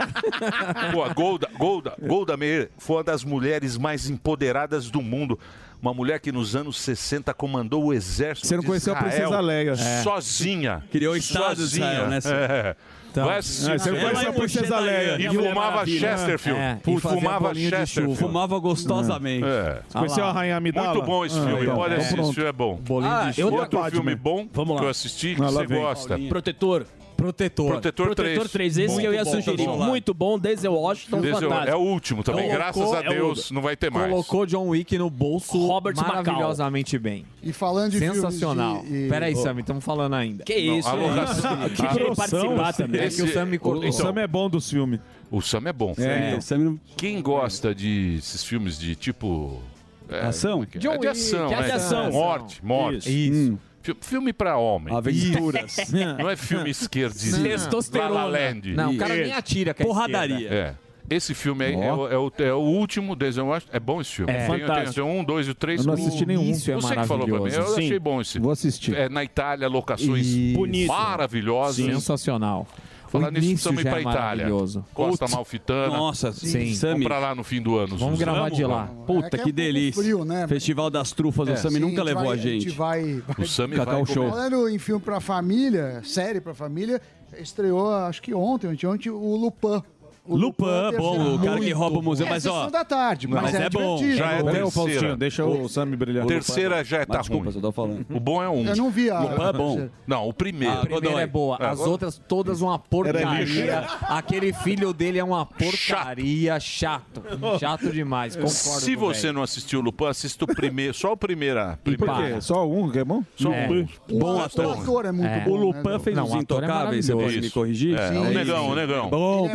Pô, 0.93 1.03
a 1.03 1.09
Golda, 1.13 1.49
Golda, 1.59 1.95
Golda 2.01 2.37
Meir 2.37 2.71
foi 2.79 2.97
uma 2.97 3.05
das 3.05 3.25
mulheres 3.25 3.77
mais 3.77 4.09
empoderadas 4.09 4.91
do 4.91 5.03
mundo. 5.03 5.39
Uma 5.83 5.93
mulher 5.93 6.21
que 6.21 6.31
nos 6.31 6.55
anos 6.55 6.79
60 6.79 7.35
comandou 7.35 7.87
o 7.87 7.93
exército 7.93 8.47
Você 8.47 8.55
não 8.55 8.61
de 8.61 8.69
conheceu 8.69 8.95
a 8.95 8.99
Israel 8.99 9.11
Princesa 9.19 9.41
Leia. 9.41 9.71
É. 9.73 10.03
Sozinha. 10.05 10.85
Criou 10.93 11.15
o 11.15 11.17
Estado 11.17 11.57
sozinha. 11.61 11.87
Israel, 11.93 12.09
né? 12.09 12.19
É. 12.25 12.77
Então, 13.11 13.27
Vai 13.27 13.39
assistir. 13.39 13.71
Ah, 13.73 13.79
você 13.79 13.91
não 13.91 13.99
a 13.99 14.23
e 14.23 14.33
Princesa 14.33 14.79
Leia. 14.79 15.17
E 15.21 15.29
fumava. 15.29 15.87
Chesterfield. 15.87 16.61
É, 16.61 16.79
e 16.87 16.99
Fumava 17.01 17.55
Chesterfield. 17.55 18.17
Fumava 18.17 18.59
gostosamente. 18.59 19.45
É. 19.45 19.83
Conheceu 19.93 20.25
a 20.25 20.33
Rainha 20.33 20.57
Amidala? 20.57 20.95
Muito 20.95 21.05
bom 21.07 21.25
esse 21.27 21.39
Ah, 21.39 21.43
filme. 21.43 21.63
então, 21.63 21.75
Pode 21.75 21.95
então 21.95 21.99
assistir, 21.99 22.15
pronto. 22.15 22.27
esse 22.29 22.35
filme 22.35 22.49
é 22.49 22.53
bom. 22.53 22.75
Bolinho 22.77 23.13
Ah, 23.13 23.31
de. 23.31 23.43
Outro 23.43 23.91
filme 23.91 24.15
bom 24.15 24.49
Vamos 24.53 24.75
lá. 24.75 24.81
que 24.81 24.87
eu 24.87 24.91
assisti, 24.91 25.35
que 25.35 25.43
Ah, 25.43 25.47
você 25.51 25.67
gosta. 25.67 26.19
Protetor. 26.29 26.87
Protetor. 27.23 27.69
Protetor 27.71 28.15
3. 28.15 28.29
Protetor 28.39 28.49
3, 28.53 28.79
esse 28.79 29.01
que 29.01 29.07
eu 29.07 29.13
ia 29.15 29.23
Muito 29.25 29.35
bom 29.35 29.43
sugerir. 29.43 29.65
também. 29.65 29.87
Muito 29.87 30.15
bom, 30.15 30.39
Denzel 30.39 30.73
Washington, 30.75 31.19
Esse 31.19 31.29
é 31.29 31.31
o- 31.37 31.41
fantástico. 31.41 31.71
é 31.71 31.77
o 31.77 31.81
último 31.81 32.23
também. 32.23 32.45
Colocou- 32.49 32.59
Graças 32.65 32.93
a 32.93 32.97
é 33.05 33.09
o- 33.09 33.13
Deus 33.13 33.51
não 33.51 33.63
vai 33.63 33.77
ter 33.77 33.91
mais. 33.91 34.11
Colocou 34.11 34.47
John 34.47 34.69
Wick 34.69 34.99
no 34.99 35.09
bolso 35.11 35.67
Robert 35.67 35.95
Macau. 35.97 36.15
maravilhosamente 36.17 36.99
bem. 36.99 37.25
E 37.43 37.53
falando 37.53 37.93
de 37.93 37.99
Sensacional. 37.99 38.83
de... 38.83 39.07
e- 39.07 39.09
Peraí, 39.09 39.35
Sammy, 39.37 39.61
estamos 39.61 39.85
falando 39.85 40.15
ainda. 40.15 40.45
Que 40.45 40.55
isso, 40.55 40.89
alô, 40.89 41.03
hein? 41.05 41.11
Raça- 41.15 41.59
Que 41.75 41.87
querer 41.89 42.15
participar 42.17 42.73
também. 42.75 43.01
É 43.01 43.09
que 43.09 43.23
o 43.23 43.33
Sam 43.33 43.47
me 43.47 43.59
cortou. 43.59 43.83
O 43.83 43.87
Então. 43.87 44.13
Sam 44.13 44.21
é 44.21 44.27
bom 44.27 44.51
dos 44.51 44.69
filmes. 44.71 45.01
O 45.31 45.41
Sam 45.41 45.63
é 45.67 45.73
bom. 45.73 45.95
É. 45.99 46.35
Você 46.41 46.57
não- 46.57 46.79
Quem 46.97 47.21
gosta 47.23 47.75
de 47.75 48.17
esses 48.19 48.43
filmes 48.45 48.79
de 48.79 48.95
tipo. 48.95 49.61
é, 50.09 50.27
Ação? 50.27 50.63
é 50.63 50.77
é? 50.77 50.79
John 50.79 50.93
É 50.95 50.99
de 50.99 51.07
ação, 51.09 51.49
né? 51.49 51.59
é 51.59 51.63
de 51.63 51.71
ação. 51.73 52.13
Morte, 52.13 52.65
morte. 52.65 53.09
Isso. 53.09 53.53
Fi- 53.57 53.72
Filme 54.01 54.33
pra 54.33 54.57
homem. 54.57 54.95
Aventuras. 54.95 55.77
Não 56.19 56.29
é 56.31 56.37
filme 56.37 56.71
esquerdista. 56.71 57.43
Testosterona. 57.43 58.11
La 58.11 58.25
La 58.25 58.31
Land. 58.31 58.75
Não, 58.75 58.93
o 58.93 58.97
cara 58.99 59.15
nem 59.15 59.33
atira, 59.33 59.75
que 59.75 59.83
é 59.83 59.87
Porradaria. 59.87 60.37
esquerda. 60.37 60.79
É. 60.79 60.93
Esse 61.11 61.35
filme 61.35 61.65
aí 61.65 61.75
é, 61.75 61.93
o, 61.93 62.09
é, 62.09 62.17
o, 62.17 62.33
é 62.39 62.55
o 62.55 62.59
último, 62.61 63.15
Denzel 63.17 63.47
Washington. 63.47 63.77
É 63.77 63.81
bom 63.81 64.01
esse 64.01 64.13
filme. 64.13 64.33
É. 64.33 64.47
tem, 64.47 64.61
Fantástico. 64.61 64.95
tem, 64.95 65.05
tem 65.05 65.21
um, 65.21 65.25
dois 65.25 65.47
e 65.47 65.51
o 65.51 65.55
três. 65.55 65.81
Eu 65.81 65.87
não 65.89 65.95
O- 65.95 66.07
assisti 66.07 66.25
nenhum. 66.25 66.43
Isso 66.51 66.71
é 66.71 66.75
Você 66.75 66.95
que 66.97 67.05
falou 67.07 67.27
pra 67.27 67.35
mim. 67.39 67.43
Eu 67.43 67.43
maravilhoso. 67.43 67.79
achei 67.81 67.99
bom 67.99 68.21
esse. 68.21 68.39
Vou 68.39 68.53
assistir. 68.53 68.95
É, 68.95 69.09
na 69.09 69.23
Itália, 69.25 69.69
locações 69.69 70.27
Isso. 70.27 70.87
Maravilhosas. 70.87 71.85
Sensacional. 71.85 72.67
Falar 73.13 73.29
o 73.29 73.31
nisso, 73.33 73.69
ir 73.73 73.77
já 73.77 73.91
pra 73.91 73.99
é 73.99 74.01
Itália. 74.01 74.15
maravilhoso. 74.47 74.85
Costa 74.95 75.25
Putz. 75.27 75.35
Malfitana. 75.35 75.97
Nossa, 75.97 76.33
Sim. 76.33 76.75
Sammy. 76.75 76.93
Vamos 76.93 77.07
pra 77.07 77.19
lá 77.19 77.35
no 77.35 77.45
fim 77.45 77.61
do 77.61 77.77
ano. 77.77 77.97
Vamos 77.97 78.19
gravar 78.19 78.49
de 78.51 78.65
lá. 78.65 78.87
Puta, 79.07 79.37
É 79.37 79.39
que 79.39 79.51
é 79.51 79.53
delícia. 79.53 80.03
frio, 80.03 80.25
né? 80.25 80.47
Festival 80.49 80.91
das 80.91 81.13
Trufas, 81.13 81.49
o 81.49 81.57
Sammy 81.57 81.75
Sim, 81.77 81.81
nunca 81.81 82.03
levou 82.03 82.25
vai- 82.27 82.39
a 82.39 82.41
gente. 82.41 82.71
vai, 82.71 83.23
O 83.39 83.47
Sami 83.47 83.77
vai 83.77 84.07
Show. 84.07 84.29
Falando 84.31 84.69
em 84.69 84.79
filme 84.79 85.03
pra 85.03 85.21
família, 85.21 86.01
série 86.05 86.41
pra 86.41 86.55
família, 86.55 87.01
estreou, 87.39 87.93
acho 87.95 88.21
que 88.23 88.35
ontem, 88.35 88.69
ontem, 88.69 88.87
ontem 88.87 89.11
o 89.11 89.37
Lupin. 89.37 89.83
O 90.25 90.37
Lupin, 90.37 90.65
terceira- 90.65 90.99
bom, 90.99 91.35
o 91.35 91.39
cara 91.41 91.59
que 91.61 91.71
rouba 91.73 91.99
o 91.99 92.03
museu, 92.03 92.27
É, 92.27 92.31
mas 92.31 92.47
ó. 92.47 92.53
sessão 92.55 92.71
da 92.71 92.85
tarde, 92.85 93.27
mas, 93.27 93.43
mas 93.43 93.55
é, 93.57 93.65
é 93.65 93.71
bom, 93.71 93.99
já 93.99 94.33
é 94.33 94.43
terceira. 94.43 94.71
Faustinho, 94.71 95.17
deixa 95.17 95.45
o 95.45 95.69
Sam 95.69 95.87
brilhar. 95.91 96.27
Terceira 96.27 96.85
já 96.85 96.99
Mas 96.99 97.07
tá 97.09 97.19
desculpa, 97.19 97.45
ruim. 97.45 97.53
só 97.53 97.61
tô 97.61 97.73
falando. 97.73 98.07
O 98.09 98.21
bom 98.21 98.41
é 98.43 98.49
um. 98.49 98.65
Eu 98.65 98.77
não 98.77 98.89
vi 98.91 99.11
a... 99.11 99.19
Lupin 99.21 99.43
é 99.43 99.53
bom. 99.53 99.89
Não, 100.07 100.29
o 100.29 100.33
primeiro. 100.33 100.75
A 100.75 100.87
primeira 100.87 101.21
é 101.23 101.27
boa, 101.27 101.57
as 101.57 101.73
Agora- 101.73 101.91
outras 101.91 102.23
todas 102.29 102.61
uma 102.61 102.79
porcaria. 102.79 103.81
Aquele 104.03 104.53
filho 104.53 104.93
dele 104.93 105.19
é 105.19 105.25
uma 105.25 105.45
porcaria 105.45 106.59
chato. 106.61 107.23
Chato 107.59 107.91
demais, 107.91 108.35
concordo 108.37 108.51
Se 108.53 108.95
o 108.95 108.99
você 109.01 109.23
velho. 109.23 109.33
não 109.35 109.43
assistiu 109.43 109.81
o 109.81 109.83
Lupin, 109.83 110.05
assista 110.07 110.45
o 110.45 110.47
primeiro, 110.47 110.95
só 110.95 111.13
o 111.13 111.17
primeira. 111.17 111.79
Por 111.83 111.97
quê? 111.97 112.41
Só 112.41 112.67
um 112.69 112.91
que 112.91 113.01
é 113.01 113.05
bom? 113.05 113.23
só 113.35 113.53
É. 113.53 113.69
um. 113.69 113.87
O 114.09 114.19
Bom 114.19 114.41
ator. 114.41 114.67
O 114.89 115.01
é 115.07 115.13
muito 115.13 115.27
É. 115.29 115.41
bom. 115.41 115.51
O 115.51 115.57
Lupin 115.57 115.89
né, 115.89 115.99
fez 115.99 116.19
os 116.19 116.33
o 116.33 116.37
é 116.37 116.39
intocáveis, 116.41 117.07
você 117.07 117.13
pode 117.13 117.41
me 117.41 117.51
corrigir? 117.51 117.99
É, 117.99 118.11
o 118.19 118.25
negão, 118.25 118.69
o 118.69 118.75
negão. 118.75 119.11
Bom, 119.11 119.47
Ele 119.47 119.49
é 119.49 119.53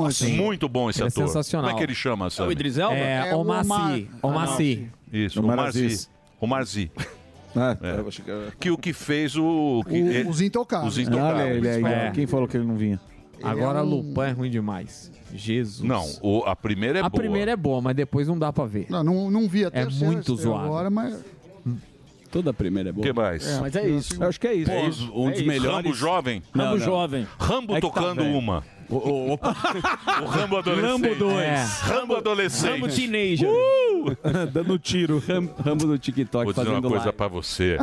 bom, 0.00 0.06
assim. 0.06 0.36
Muito 0.36 0.68
bom 0.68 0.90
esse 0.90 1.00
Ele 1.00 1.06
é 1.06 1.08
ator. 1.08 1.26
sensacional. 1.26 1.70
Como 1.70 1.76
é 1.76 1.78
que 1.78 1.90
ele 1.90 1.94
chama, 1.94 2.26
O 2.26 2.30
sabe? 2.30 2.52
Idris 2.52 2.78
Elba? 2.78 2.94
É, 2.96 3.30
É 3.30 3.34
o 3.34 3.40
o 3.40 3.44
Maci. 3.44 3.68
Mar- 3.68 4.00
O 4.22 4.30
Maci. 4.30 4.88
Isso, 5.12 5.40
O 5.40 5.42
o 5.42 5.46
Marzi. 5.46 5.80
Marazis. 5.80 6.10
O 6.40 6.46
Marzi. 6.46 6.92
Ah, 7.56 7.76
É. 7.82 8.08
achei 8.08 8.24
que 8.60 8.70
o 8.70 8.78
que 8.78 8.92
fez 8.92 9.36
o. 9.36 9.82
que- 9.86 9.92
O- 9.92 9.96
ele- 9.96 10.28
os 10.28 10.40
Intocáveis. 10.40 10.92
Os? 10.92 10.98
Intocáveis. 10.98 11.34
Olha 11.48 11.54
ele 11.56 11.68
aí. 11.68 11.84
É. 11.84 12.10
Quem 12.12 12.26
falou 12.26 12.46
que 12.46 12.56
ele 12.56 12.66
não 12.66 12.76
vinha? 12.76 13.00
Ele 13.38 13.48
Agora 13.48 13.78
é 13.78 13.82
um- 13.82 13.86
Lupin 13.86 14.20
é 14.20 14.30
ruim 14.32 14.50
demais. 14.50 15.10
Jesus. 15.34 15.88
Não, 15.88 16.04
o- 16.22 16.44
a 16.44 16.54
primeira 16.54 16.98
é 16.98 17.02
a 17.02 17.08
boa. 17.08 17.20
primeira 17.22 17.50
é 17.52 17.56
boa, 17.56 17.80
mas 17.80 17.94
depois 17.96 18.28
não 18.28 18.38
dá 18.38 18.52
pra 18.52 18.66
ver. 18.66 18.86
Não, 18.90 19.02
não, 19.02 19.30
não 19.30 19.48
vi 19.48 19.64
a 19.64 19.70
É 19.72 19.86
muito 19.86 20.36
zoado. 20.36 20.64
Agora, 20.66 20.90
mas... 20.90 21.24
Toda 22.30 22.50
a 22.50 22.54
primeira 22.54 22.90
é 22.90 22.92
O 22.92 22.94
boa. 22.94 23.06
que 23.06 23.12
mais? 23.12 23.58
Mas 23.60 23.74
é 23.74 23.88
isso. 23.88 24.22
Eu 24.22 24.28
acho 24.28 24.38
que 24.38 24.46
é 24.46 24.54
isso. 24.54 24.70
Pô, 25.10 25.24
um 25.26 25.30
dos 25.32 25.42
melhores. 25.42 25.76
Rambo 25.86 25.94
jovem. 25.94 26.42
Não, 26.54 26.64
Rambo 26.64 26.78
não. 26.78 26.84
jovem. 26.84 27.26
Rambo 27.38 27.72
É 27.72 27.80
tá 27.80 27.88
tocando 27.88 28.22
velho. 28.22 28.36
uma. 28.38 28.62
O, 28.90 28.96
o, 28.96 29.32
opa, 29.32 29.54
O 30.22 30.26
Rambo 30.26 30.56
adolescente. 30.58 30.90
Rambo 30.90 31.14
2. 31.14 31.36
É. 31.38 31.64
Rambo 31.82 32.16
adolescente. 32.16 32.70
Rambo 32.80 32.88
teenager. 32.88 33.48
Dando 34.52 34.78
tiro. 34.78 35.18
Ram- 35.26 35.48
Rambo 35.64 35.86
no 35.86 35.98
TikTok 35.98 36.44
Vou 36.44 36.52
dizer 36.52 36.60
uma 36.62 36.70
fazendo 36.76 36.88
coisa 36.88 37.04
live. 37.04 37.16
pra 37.16 37.28
você. 37.28 37.76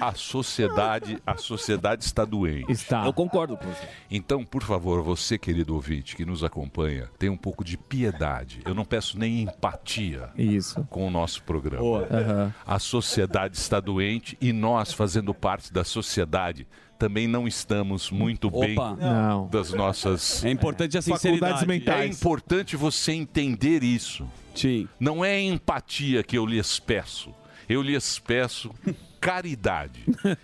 A 0.00 0.14
sociedade, 0.14 1.16
a 1.24 1.36
sociedade 1.36 2.02
está 2.02 2.24
doente. 2.24 2.70
Está. 2.72 3.06
Eu 3.06 3.12
concordo 3.12 3.56
com 3.56 3.66
você. 3.66 3.86
Então, 4.10 4.44
por 4.44 4.64
favor, 4.64 5.00
você, 5.00 5.38
querido 5.38 5.74
ouvinte, 5.76 6.16
que 6.16 6.24
nos 6.24 6.42
acompanha, 6.42 7.08
tenha 7.16 7.30
um 7.30 7.36
pouco 7.36 7.62
de 7.62 7.76
piedade. 7.76 8.60
Eu 8.64 8.74
não 8.74 8.84
peço 8.84 9.16
nem 9.16 9.42
empatia 9.42 10.30
Isso. 10.36 10.84
com 10.90 11.06
o 11.06 11.10
nosso 11.10 11.40
programa. 11.44 12.52
A 12.66 12.80
sociedade 12.80 13.56
está 13.56 13.78
doente 13.78 14.36
e 14.40 14.52
nós, 14.52 14.92
fazendo 14.92 15.32
parte 15.32 15.72
da 15.72 15.84
sociedade, 15.84 16.66
também 16.98 17.26
não 17.28 17.46
estamos 17.46 18.10
muito 18.10 18.50
bem 18.50 18.72
Opa. 18.78 18.96
Não. 18.96 19.48
das 19.48 19.72
nossas. 19.72 20.44
É 20.44 20.50
importante 20.50 20.96
a 20.98 21.02
sinceridade. 21.02 21.66
mentais. 21.66 22.00
É 22.02 22.06
importante 22.06 22.76
você 22.76 23.12
entender 23.12 23.82
isso. 23.82 24.26
Sim. 24.54 24.88
Não 24.98 25.24
é 25.24 25.40
empatia 25.40 26.22
que 26.22 26.36
eu 26.38 26.46
lhes 26.46 26.78
peço. 26.78 27.30
Eu 27.68 27.82
lhes 27.82 28.18
peço 28.18 28.70
caridade. 29.20 30.00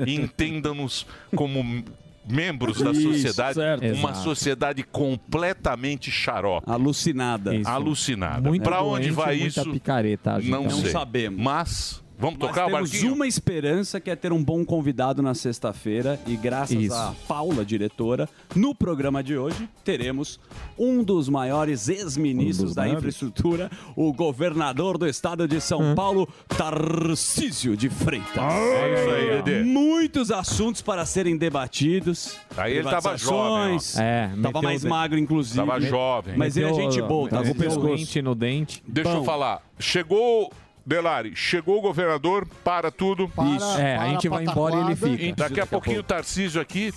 Entendam-nos 0.07 1.07
como 1.35 1.85
membros 2.29 2.81
da 2.81 2.93
Isso, 2.93 3.03
sociedade, 3.03 3.55
certo. 3.55 3.83
uma 3.85 4.11
Exato. 4.11 4.19
sociedade 4.19 4.83
completamente 4.85 6.11
xarope, 6.11 6.71
Alucinada. 6.71 7.55
Isso. 7.55 7.69
alucinada. 7.69 8.51
Para 8.61 8.83
onde 8.83 9.11
vai 9.11 9.37
isso? 9.37 9.71
picareta. 9.73 10.39
Não, 10.41 10.65
Não 10.65 10.71
sei. 10.71 10.91
sabemos. 10.91 11.41
Mas 11.43 12.02
vamos 12.23 12.39
Nós 12.39 12.49
tocar 12.49 12.67
o 12.69 12.71
temos 12.71 12.91
barquinho. 12.91 13.13
uma 13.13 13.27
esperança 13.27 14.01
que 14.01 14.09
é 14.11 14.17
ter 14.17 14.33
um 14.33 14.43
bom 14.43 14.65
convidado 14.65 15.21
na 15.21 15.35
sexta-feira 15.35 16.19
e 16.27 16.37
graças 16.37 16.77
Isso. 16.81 16.95
à 16.95 17.13
Paula, 17.29 17.65
diretora, 17.65 18.29
no 18.57 18.75
programa 18.75 19.23
de 19.23 19.37
hoje 19.37 19.69
teremos 19.85 20.41
um 20.79 21.03
dos 21.05 21.29
maiores 21.29 21.89
ex-ministros 21.89 22.73
Um 22.73 22.75
da 22.75 22.83
maiores? 22.83 22.99
infraestrutura, 23.01 23.71
o 23.97 24.13
governador 24.13 24.97
do 24.97 25.07
estado 25.07 25.47
de 25.47 25.61
São 25.61 25.95
Paulo, 25.95 26.27
Tarcísio 26.49 27.77
de 27.77 27.89
Freitas. 27.91 28.37
É 28.37 28.95
isso 28.95 29.11
aí, 29.11 29.43
Dedê. 29.43 29.65
Muitos 29.65 30.31
assuntos 30.31 30.81
para 30.81 31.05
serem 31.05 31.37
debatidos. 31.37 32.37
Aí 32.57 32.75
ele 32.77 32.89
tava 32.89 33.17
jovem, 33.17 33.79
É, 33.99 34.31
Tava 34.43 34.63
mais 34.63 34.85
magro, 34.85 35.19
inclusive. 35.19 35.57
Tava 35.57 35.81
jovem. 35.81 36.37
Mas 36.37 36.57
ele 36.57 36.67
é 36.71 36.75
gente 36.75 37.01
boa, 37.03 37.29
tá 37.29 37.39
meteu 37.41 37.55
com 37.55 37.61
o 37.61 37.63
pescoço. 37.65 37.97
dente 37.97 38.23
no 38.23 38.35
dente. 38.35 38.83
Deixa 38.87 39.11
eu 39.11 39.17
Bom. 39.19 39.25
falar. 39.25 39.63
Chegou, 39.79 40.53
Delari, 40.85 41.35
chegou 41.37 41.79
o 41.79 41.81
governador, 41.81 42.47
para 42.65 42.91
tudo. 42.91 43.29
Para, 43.29 43.49
Isso. 43.51 43.79
É, 43.79 43.97
a 43.97 44.09
gente 44.09 44.29
vai 44.29 44.45
embora 44.45 44.77
e 44.77 44.81
ele 44.81 44.97
fica. 44.97 45.37
Daqui 45.37 45.61
a 45.61 45.67
pouquinho 45.67 46.01
o 46.01 46.03
Tarcísio 46.03 46.61
aqui, 46.61 46.93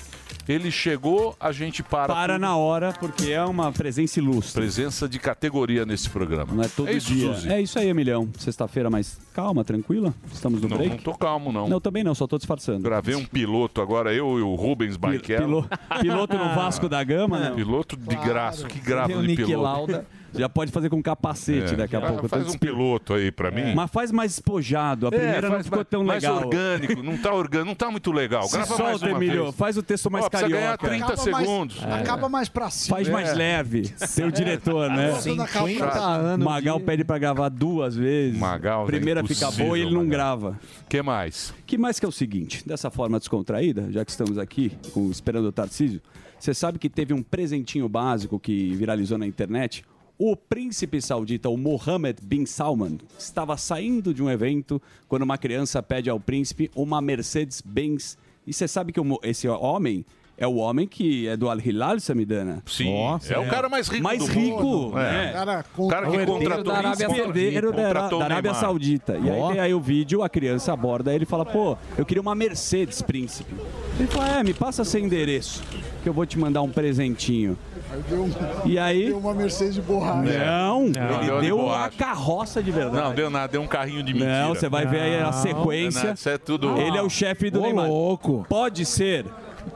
ele 0.48 0.72
chegou, 0.72 1.36
a 1.40 1.52
gente 1.52 1.84
para. 1.84 2.14
Para 2.14 2.34
tudo. 2.34 2.42
na 2.42 2.56
hora, 2.58 2.94
porque 3.00 3.32
é 3.32 3.44
uma 3.44 3.72
presença 3.72 4.20
ilustre. 4.20 4.62
Presença 4.62 5.08
de 5.08 5.20
categoria 5.20 5.86
nesse 5.86 6.10
programa. 6.10 6.54
Não 6.54 6.64
é 6.64 6.68
todo 6.68 6.90
é 6.90 6.94
isso, 6.94 7.14
dia. 7.14 7.34
Suzy. 7.34 7.50
É 7.52 7.62
isso 7.62 7.78
aí, 7.78 7.88
Emilhão. 7.90 8.30
Sexta-feira, 8.38 8.90
mas 8.90 9.20
calma, 9.34 9.64
tranquila. 9.64 10.14
Estamos 10.32 10.62
no 10.62 10.68
Não, 10.68 10.78
break. 10.78 10.96
não 10.96 11.04
tô 11.04 11.14
calmo, 11.14 11.52
não. 11.52 11.68
Não, 11.68 11.80
também 11.80 12.04
não, 12.04 12.16
só 12.16 12.26
tô 12.26 12.38
disfarçando. 12.38 12.82
Gravei 12.82 13.16
um 13.16 13.26
piloto 13.26 13.82
agora, 13.82 14.14
eu 14.14 14.40
e 14.40 14.42
o 14.42 14.56
Rubens 14.56 14.98
Barrichello. 14.98 15.64
Pilo- 15.64 16.02
piloto 16.02 16.38
no 16.38 16.56
Vasco 16.56 16.90
da 16.90 17.04
Gama, 17.04 17.38
né? 17.40 17.52
Piloto 17.56 17.96
de 17.96 18.16
graça, 18.16 18.68
que 18.68 18.80
grava 18.80 19.14
de 19.22 19.36
piloto. 19.36 19.62
Lauda. 19.62 20.06
Já 20.38 20.50
pode 20.50 20.72
fazer 20.72 20.90
com 20.90 21.02
capacete 21.02 21.74
É. 21.74 21.78
daqui 21.78 21.96
a 21.96 22.02
pouco. 22.02 22.28
Faz 22.28 22.48
um 22.48 22.58
piloto 22.58 23.14
aí 23.14 23.32
pra 23.32 23.52
mim. 23.52 23.74
Mas 23.76 23.90
faz 23.92 24.12
mais 24.12 24.34
espojado. 24.34 25.08
A 25.08 25.12
primeira 25.12 25.50
não 25.50 25.64
ficou 25.64 25.78
mais- 25.78 25.88
tão 25.90 26.04
mais 26.04 26.24
legal. 26.24 26.38
orgânico, 26.38 27.04
não 27.04 27.18
tá 27.18 27.34
orgânico, 27.34 27.68
não 27.68 27.76
tá 27.76 27.92
muito 27.92 28.12
legal. 28.12 28.44
Se 28.44 28.54
Grava 28.58 28.78
mais 28.78 29.00
solta, 29.00 29.10
Emílio. 29.16 29.52
Faz 29.52 29.78
o 29.78 29.84
texto 29.84 30.10
mais 30.12 30.26
Ó, 30.26 30.30
precisa 30.30 30.50
ganhar 30.50 30.78
carioca. 30.78 30.88
30 30.88 31.14
Acaba 31.14 31.32
mais- 31.32 31.48
segundos. 31.48 31.84
Acaba 31.84 32.30
mais 32.30 32.50
pra 32.50 32.70
cima. 32.70 32.98
Faz 32.98 33.08
mais 33.10 33.30
É. 33.30 33.34
leve. 33.34 33.94
Seu 33.98 34.30
diretor, 34.32 34.90
né? 34.90 35.12
Voltando 35.12 35.42
a 35.42 35.48
calma. 35.48 35.70
50 35.70 36.00
anos. 36.00 36.46
Magal 36.46 36.80
de- 36.80 36.86
pede 36.86 37.04
pra 37.04 37.18
gravar 37.18 37.50
duas 37.50 37.96
vezes. 37.96 38.38
Magal, 38.40 38.86
Primeira 38.86 39.22
é 39.22 39.24
fica 39.24 39.50
boa 39.52 39.78
e 39.78 39.82
ele 39.82 39.92
não 39.92 40.04
Magal. 40.04 40.10
grava. 40.10 40.60
que 40.90 41.02
mais? 41.02 41.54
Que 41.66 41.78
mais 41.78 42.00
que 42.00 42.06
é 42.06 42.10
o 42.10 42.12
seguinte, 42.12 42.66
dessa 42.68 42.90
forma 42.90 43.18
descontraída, 43.20 43.88
já 43.92 44.04
que 44.06 44.12
estamos 44.12 44.38
aqui 44.38 44.72
com, 44.94 45.10
esperando 45.10 45.46
o 45.46 45.52
Tarcísio, 45.52 46.02
você 46.40 46.54
sabe 46.54 46.78
que 46.80 46.90
teve 46.90 47.14
um 47.14 47.22
presentinho 47.24 47.88
básico 47.90 48.40
que 48.40 48.74
viralizou 48.76 49.18
na 49.18 49.26
internet? 49.26 49.84
O 50.18 50.36
príncipe 50.36 51.02
saudita, 51.02 51.50
o 51.50 51.58
Mohammed 51.58 52.22
bin 52.24 52.46
Salman, 52.46 52.98
estava 53.20 53.58
saindo 53.58 54.14
de 54.14 54.24
um 54.24 54.30
evento 54.30 54.82
quando 55.10 55.24
uma 55.24 55.38
criança 55.38 55.84
pede 55.84 56.10
ao 56.10 56.20
príncipe 56.20 56.72
uma 56.74 57.02
Mercedes-Benz. 57.02 58.18
E 58.48 58.54
você 58.54 58.68
sabe 58.68 58.94
que 58.94 59.00
o 59.00 59.20
esse 59.24 59.46
homem, 59.48 60.06
é 60.38 60.48
o 60.48 60.56
homem 60.56 60.88
que 60.88 61.28
é 61.28 61.36
do 61.36 61.50
Al 61.50 61.60
Hilal, 61.60 62.00
Samidana. 62.00 62.62
Sim, 62.66 62.94
é 63.30 63.40
o 63.40 63.48
cara 63.50 63.68
mais 63.68 63.88
rico 63.90 64.04
Mais 64.04 64.20
do 64.20 64.26
rico, 64.26 64.64
mundo. 64.64 64.96
né? 64.96 65.34
É. 65.34 65.64
O 65.78 65.88
cara 65.88 66.10
que 66.10 66.26
contratou 66.26 66.64
da 66.64 66.78
Arábia 66.78 67.10
Saudita, 67.10 67.62
da, 67.62 67.72
contratou 67.72 68.18
o 68.18 68.20
da 68.20 68.26
Arábia. 68.26 68.54
Saudita. 68.54 69.18
E 69.18 69.30
aí 69.30 69.52
tem 69.52 69.60
aí 69.60 69.74
o 69.74 69.80
vídeo, 69.82 70.24
a 70.24 70.30
criança 70.30 70.72
aborda 70.72 71.14
ele 71.14 71.24
e 71.24 71.28
fala, 71.28 71.46
pô, 71.46 71.78
eu 71.98 72.06
queria 72.06 72.22
uma 72.22 72.36
Mercedes, 72.36 73.02
príncipe. 73.02 73.54
Ele 74.00 74.08
fala, 74.08 74.40
é, 74.40 74.44
me 74.44 74.54
passa 74.54 74.86
seu 74.86 75.02
endereço, 75.02 75.62
que 76.06 76.10
eu 76.10 76.14
vou 76.14 76.24
te 76.24 76.38
mandar 76.38 76.62
um 76.62 76.70
presentinho. 76.70 77.58
Aí 77.92 78.00
deu, 78.08 78.24
um- 78.26 78.32
E 78.70 78.78
aí? 78.78 79.08
deu 79.08 79.18
uma 79.18 79.34
Mercedes 79.34 79.74
de 79.74 79.82
borracha. 79.82 80.22
Não, 80.46 80.84
ele 80.86 81.26
deu 81.26 81.36
de 81.42 81.46
deu 81.48 81.60
uma 81.60 81.90
carroça 81.90 82.62
de 82.62 82.70
verdade. 82.70 82.96
Não, 83.04 83.16
deu 83.16 83.28
nada, 83.32 83.48
deu 83.54 83.62
um 83.64 83.68
carrinho 83.68 84.04
de 84.04 84.14
mentira. 84.14 84.44
Não, 84.44 84.50
você 84.54 84.70
vai 84.70 84.86
ver 84.86 85.00
aí 85.02 85.20
a 85.20 85.32
sequência. 85.32 86.04
Não, 86.10 86.14
Isso 86.14 86.30
é 86.30 86.38
tudo... 86.38 86.78
Ele 86.80 86.96
é 86.96 87.02
o 87.02 87.10
chefe 87.10 87.50
do 87.50 87.60
Ô, 87.60 87.64
Neymar. 87.64 87.88
louco. 87.88 88.46
Pode 88.48 88.86
ser. 88.86 89.26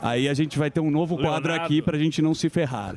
Aí 0.04 0.30
a 0.30 0.36
gente 0.36 0.60
vai 0.60 0.70
ter 0.70 0.80
um 0.80 0.92
novo 0.92 1.16
quadro 1.18 1.48
Leonardo. 1.50 1.66
aqui 1.66 1.82
pra 1.82 1.98
gente 1.98 2.22
não 2.22 2.36
se 2.36 2.48
ferrar. 2.48 2.94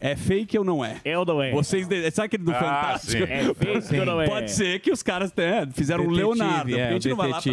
É, 0.00 0.14
fake 0.14 0.56
ou 0.56 0.64
não 0.64 0.84
é? 0.84 0.98
É 1.04 1.18
ou 1.18 1.26
não 1.26 1.42
é? 1.42 1.50
Vocês, 1.50 1.88
de- 1.88 2.08
sabe 2.12 2.26
aquele 2.26 2.44
do 2.44 2.52
Ah, 2.52 2.54
Fantástico? 2.54 3.26
sim. 3.26 3.32
É 3.32 3.52
fake 3.52 3.98
ou 3.98 4.06
não 4.06 4.20
é? 4.22 4.28
Pode 4.28 4.52
ser 4.52 4.78
que 4.78 4.92
os 4.92 5.02
caras 5.02 5.32
tenham- 5.32 5.66
fizeram 5.72 6.04
um 6.04 6.12
Detetive, 6.12 6.24
Leonardo. 6.38 6.78
é, 6.78 6.86
a 6.88 6.92
gente 6.92 7.08
o 7.08 7.10
não 7.10 7.16
vai 7.16 7.30
lá 7.30 7.42
pra, 7.42 7.52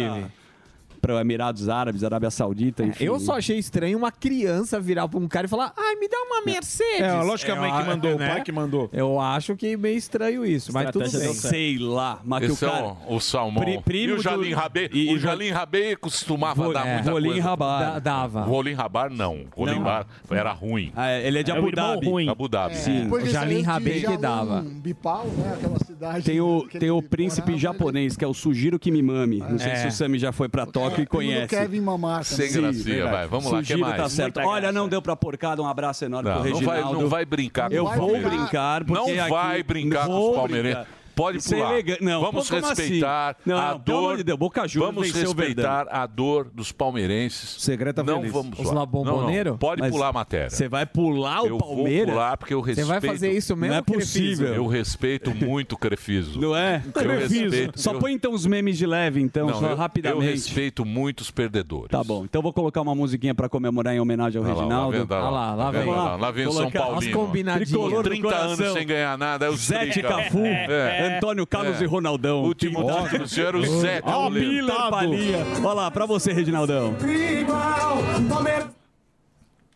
pra 1.04 1.20
Emirados 1.20 1.68
Árabes, 1.68 2.02
Arábia 2.02 2.30
Saudita, 2.30 2.82
enfim. 2.82 3.04
Eu 3.04 3.20
só 3.20 3.36
achei 3.36 3.58
estranho 3.58 3.98
uma 3.98 4.10
criança 4.10 4.80
virar 4.80 5.06
pra 5.06 5.18
um 5.20 5.28
cara 5.28 5.46
e 5.46 5.50
falar: 5.50 5.72
ai, 5.76 5.96
me 5.96 6.08
dá 6.08 6.16
uma 6.18 6.42
Mercedes. 6.44 7.00
É, 7.00 7.12
lógico 7.22 7.50
que 7.52 7.56
a 7.58 7.60
mãe 7.60 7.70
que 7.72 7.80
Eu- 7.80 7.86
mandou, 7.86 8.14
o 8.14 8.18
né? 8.18 8.28
pai 8.28 8.42
que 8.42 8.52
mandou. 8.52 8.88
Eu 8.92 9.20
acho 9.20 9.54
que 9.56 9.76
meio 9.76 9.96
estranho 9.98 10.44
isso, 10.46 10.72
mas 10.72 10.90
tudo 10.90 11.02
bem. 11.10 11.34
Sei 11.34 11.78
lá, 11.78 12.20
mas 12.24 12.44
que 12.46 12.52
o 12.64 12.68
é 12.68 12.70
cara... 12.72 12.84
o, 13.06 13.16
o 13.16 13.20
Salmão. 13.20 13.62
Pri- 13.62 13.80
primo 13.82 14.14
e 14.14 14.16
o 14.16 14.22
Jalim 14.22 14.50
do- 14.50 14.56
Rabê. 14.56 14.90
e- 14.92 15.14
o 15.14 15.18
Jalim 15.18 15.50
Rabê 15.50 15.96
costumava 15.96 16.62
Vo- 16.64 16.72
dar 16.72 16.86
é, 16.86 16.94
muita 16.94 17.10
Rolim 17.10 17.28
coisa. 17.32 17.42
Rabar. 17.48 17.80
Da- 17.92 17.98
dava. 17.98 18.42
Rolim 18.42 18.72
Rabar, 18.72 19.10
não. 19.10 19.44
Rolim 19.54 19.74
Rabar 19.78 20.06
era 20.30 20.52
ruim. 20.52 20.92
Ah, 20.96 21.10
é, 21.10 21.26
ele 21.26 21.38
é 21.38 21.42
de 21.42 21.50
É 21.50 21.54
o 21.54 21.58
Abu 21.58 21.70
Dhabi. 21.72 22.06
ruim. 22.08 22.28
Abu 22.28 22.48
Dhabi. 22.48 22.76
Sim. 22.76 23.10
O 23.10 23.20
Jalim 23.26 23.62
Rabê 23.62 24.00
que 24.00 24.16
dava. 24.16 24.62
Bipal, 24.62 25.26
né? 25.26 25.54
Aquela 25.54 25.78
cidade. 25.84 26.24
Tem 26.24 26.40
o, 26.40 26.66
tem 26.78 26.90
o 26.90 27.02
príncipe 27.02 27.52
morava, 27.52 27.60
japonês, 27.60 28.16
que 28.16 28.24
é 28.24 28.28
o 28.28 28.34
Sugiro 28.34 28.78
Kimimami. 28.78 29.38
Não 29.38 29.58
sei 29.58 29.72
É. 29.72 29.76
se 29.76 29.86
o 29.88 29.92
Sami 29.92 30.18
já 30.18 30.32
foi 30.32 30.48
pra 30.48 30.64
Tóquio 30.66 30.93
e 31.00 31.04
do 31.04 31.10
conhece. 31.10 31.48
Kevin 31.48 31.80
Mamar. 31.80 32.24
Sem 32.24 32.52
gracinha, 32.52 32.84
verdade. 32.84 33.10
vai. 33.16 33.26
Vamos 33.28 33.44
lá, 33.50 33.58
que 33.58 33.64
Sugiro 33.66 33.80
mais? 33.80 33.96
tá 33.96 34.08
certo. 34.08 34.36
Muita 34.36 34.50
Olha, 34.50 34.72
não 34.72 34.88
deu 34.88 35.00
pra 35.02 35.14
porcada. 35.16 35.62
Um 35.62 35.66
abraço 35.66 36.04
enorme 36.04 36.28
Não, 36.30 36.40
pro 36.42 36.50
não 36.50 36.60
vai, 36.60 36.74
Reginaldo. 36.76 37.00
não 37.00 37.08
vai 37.08 37.24
brincar 37.24 37.68
com 37.70 37.74
Eu 37.76 37.84
vou 37.86 38.20
brincar, 38.20 38.84
Não 38.86 39.04
porque 39.04 39.18
aqui- 39.18 39.30
vai 39.30 39.62
brincar 39.62 40.06
com 40.06 40.12
Vou 40.12 40.30
os 40.30 40.36
palmeirenses. 40.36 40.78
brincar. 40.84 41.03
Pode 41.14 41.38
Isso 41.38 41.54
é 41.54 41.58
pular. 41.58 41.72
elegante. 41.72 42.02
Não, 42.04 42.20
Vamos 42.20 42.50
assim? 42.52 42.60
respeitar 42.82 43.36
Não, 43.46 43.56
a 43.56 43.70
não, 43.72 43.80
pelo 43.80 43.98
amor 43.98 44.08
dor. 44.08 44.16
de 44.18 44.24
Deus, 44.24 44.38
Boca 44.38 44.66
Juniors 44.68 44.94
vamos 44.94 45.12
respeitar 45.12 45.86
a 45.90 46.06
dor 46.06 46.50
dos 46.52 46.72
palmeirenses. 46.72 47.56
Segredo 47.62 47.96
tá 47.96 48.02
Não 48.02 48.16
feliz. 48.18 48.32
vamos 48.32 48.58
Os 48.58 48.64
zoar. 48.64 48.74
lá 48.78 48.86
bomboneiro? 48.86 49.44
Não, 49.50 49.52
não. 49.52 49.58
Pode 49.58 49.80
Mas 49.80 49.90
pular 49.92 50.08
a 50.08 50.12
matéria. 50.12 50.50
Você 50.50 50.68
vai 50.68 50.86
pular 50.86 51.42
o 51.42 51.46
eu 51.48 51.58
Palmeiras? 51.58 52.06
vou 52.06 52.14
pular 52.14 52.36
porque 52.36 52.54
eu 52.54 52.60
Você 52.62 52.66
respeito. 52.80 52.88
vai 52.88 53.00
fazer 53.00 53.30
isso 53.32 53.56
mesmo? 53.56 53.72
Não 53.74 53.78
é 53.78 53.82
Crefiso? 53.82 54.06
possível. 54.42 54.54
Eu 54.54 54.66
respeito 54.66 55.34
muito 55.34 55.72
o 55.74 55.78
Crefiso. 55.78 56.40
Não 56.40 56.56
é? 56.56 56.82
Eu 56.94 57.18
respeito. 57.18 57.80
Só 57.80 57.92
eu- 57.92 57.98
põe 57.98 58.12
então 58.12 58.32
os 58.32 58.46
memes 58.46 58.76
de 58.78 58.86
leve, 58.86 59.20
então, 59.20 59.46
Não, 59.48 59.54
só 59.54 59.66
eu, 59.66 59.70
eu 59.70 59.76
rapidamente. 59.76 60.30
respeito 60.32 60.84
muito 60.84 61.20
os 61.20 61.30
perdedores. 61.30 61.88
Tá 61.90 62.02
bom, 62.02 62.24
então 62.24 62.38
eu 62.40 62.42
vou 62.42 62.52
colocar 62.52 62.80
uma 62.80 62.94
musiquinha 62.94 63.34
pra 63.34 63.48
comemorar 63.48 63.94
em 63.94 64.00
homenagem 64.00 64.38
ao 64.38 64.44
lá, 64.46 64.54
lá 64.54 64.60
Reginaldo. 64.60 64.92
vem, 64.98 65.06
lá, 65.08 65.16
Olha 65.24 65.30
lá, 65.30 65.54
lá 65.54 65.70
vem, 65.70 65.84
lá, 65.86 66.16
lá 66.16 66.30
vem 66.30 66.46
o 66.46 66.52
São 66.52 66.70
Colocar 66.70 66.98
as 66.98 67.06
combinadinhas. 67.08 67.68
Tricolor 67.68 68.02
do 68.02 68.08
30 68.10 68.34
anos 68.34 68.72
sem 68.72 68.86
ganhar 68.86 69.16
nada. 69.18 69.46
É 69.46 69.50
o 69.50 69.54
Strica. 69.54 70.08
Cafu, 70.08 70.44
É. 70.44 71.03
Antônio 71.04 71.46
Carlos 71.46 71.80
É. 71.80 71.84
e 71.84 71.86
Ronaldão. 71.86 72.42
O 72.42 72.46
último 72.46 72.80
título 72.84 73.18
do 73.18 73.28
senhor 73.28 73.56
o 73.56 73.80
Zete. 73.80 74.08
Ó, 74.08 74.90
Palinha. 74.90 75.38
Olha 75.62 75.72
lá, 75.74 75.90
pra 75.90 76.06
você, 76.06 76.32
Reginaldão. 76.32 76.94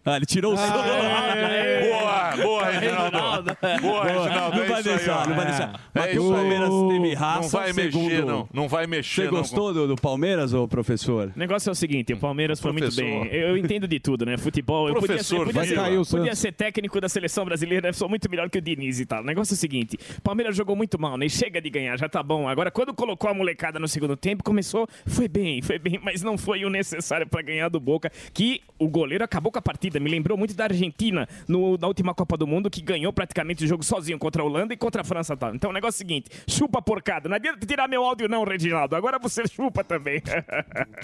Ah, 0.08 0.16
ele 0.16 0.26
tirou 0.26 0.54
o 0.54 0.56
celular. 0.56 1.36
Boa, 1.82 2.36
boa, 2.36 2.64
Reginaldo. 2.70 3.56
Boa, 3.82 4.04
Reginaldo. 4.04 4.56
Não 4.56 4.64
é 4.64 4.66
vai 4.68 4.80
isso 4.80 4.88
aí, 4.90 4.96
deixar, 4.96 5.28
não 5.28 5.36
vai 5.36 5.46
deixar. 5.46 5.80
Mas 5.94 6.16
É 6.16 6.20
o. 6.20 6.32
Palmeiras 6.32 6.70
teve 6.88 7.14
raça, 7.14 7.40
Não 7.42 7.48
vai 7.48 7.72
segundo... 7.72 8.04
mexer, 8.08 8.24
não. 8.24 8.48
Não 8.52 8.68
vai 8.68 8.86
mexer, 8.86 9.22
Você 9.22 9.30
não. 9.30 9.38
gostou 9.38 9.74
do, 9.74 9.86
do 9.88 9.96
Palmeiras, 9.96 10.54
ô 10.54 10.66
professor? 10.66 11.32
O 11.34 11.38
negócio 11.38 11.68
é 11.68 11.72
o 11.72 11.74
seguinte, 11.74 12.12
o 12.12 12.16
Palmeiras 12.16 12.60
foi 12.60 12.72
muito 12.72 12.84
Professor. 12.84 13.04
bem. 13.28 13.32
Eu 13.32 13.56
entendo 13.56 13.86
de 13.86 14.00
tudo, 14.00 14.24
né? 14.24 14.36
Futebol. 14.38 14.88
Eu 14.88 14.94
podia 14.94 15.22
ser, 15.22 15.36
Professor, 15.36 15.44
podia, 15.46 15.52
vai 15.60 15.66
ser, 15.68 15.74
cair 15.74 15.98
o 15.98 16.06
podia 16.06 16.34
ser 16.34 16.52
técnico 16.52 17.00
da 17.00 17.08
seleção 17.08 17.44
brasileira, 17.44 17.88
eu 17.88 17.94
sou 17.94 18.08
muito 18.08 18.30
melhor 18.30 18.48
que 18.48 18.58
o 18.58 18.62
Diniz 18.62 19.00
e 19.00 19.06
tal. 19.06 19.22
O 19.22 19.26
negócio 19.26 19.52
é 19.52 19.56
o 19.56 19.58
seguinte: 19.58 19.98
o 20.16 20.22
Palmeiras 20.22 20.56
jogou 20.56 20.74
muito 20.74 20.98
mal, 20.98 21.16
né? 21.16 21.28
Chega 21.28 21.60
de 21.60 21.68
ganhar, 21.68 21.98
já 21.98 22.08
tá 22.08 22.22
bom. 22.22 22.48
Agora, 22.48 22.70
quando 22.70 22.94
colocou 22.94 23.28
a 23.28 23.34
molecada 23.34 23.78
no 23.78 23.88
segundo 23.88 24.16
tempo, 24.16 24.42
começou, 24.42 24.86
foi 25.06 25.28
bem, 25.28 25.60
foi 25.60 25.78
bem, 25.78 26.00
mas 26.02 26.22
não 26.22 26.38
foi 26.38 26.64
o 26.64 26.70
necessário 26.70 27.26
pra 27.26 27.42
ganhar 27.42 27.68
do 27.68 27.78
Boca. 27.78 28.10
Que 28.32 28.62
o 28.78 28.88
goleiro 28.88 29.22
acabou 29.24 29.52
com 29.52 29.58
a 29.58 29.62
partida. 29.62 29.97
Me 30.00 30.10
lembrou 30.10 30.36
muito 30.36 30.54
da 30.54 30.64
Argentina 30.64 31.28
no, 31.46 31.76
na 31.76 31.86
última 31.86 32.14
Copa 32.14 32.36
do 32.36 32.46
Mundo, 32.46 32.70
que 32.70 32.80
ganhou 32.80 33.12
praticamente 33.12 33.64
o 33.64 33.66
jogo 33.66 33.82
sozinho 33.82 34.18
contra 34.18 34.42
a 34.42 34.44
Holanda 34.44 34.74
e 34.74 34.76
contra 34.76 35.02
a 35.02 35.04
França. 35.04 35.36
Tal. 35.36 35.54
Então 35.54 35.70
o 35.70 35.72
negócio 35.72 35.96
é 35.96 35.96
o 35.96 35.98
seguinte: 35.98 36.30
chupa 36.46 36.78
a 36.78 36.82
porcada. 36.82 37.28
Não 37.28 37.36
adianta 37.36 37.66
tirar 37.66 37.88
meu 37.88 38.04
áudio, 38.04 38.28
não, 38.28 38.44
Reginaldo. 38.44 38.96
Agora 38.96 39.18
você 39.18 39.46
chupa 39.48 39.84
também. 39.84 40.22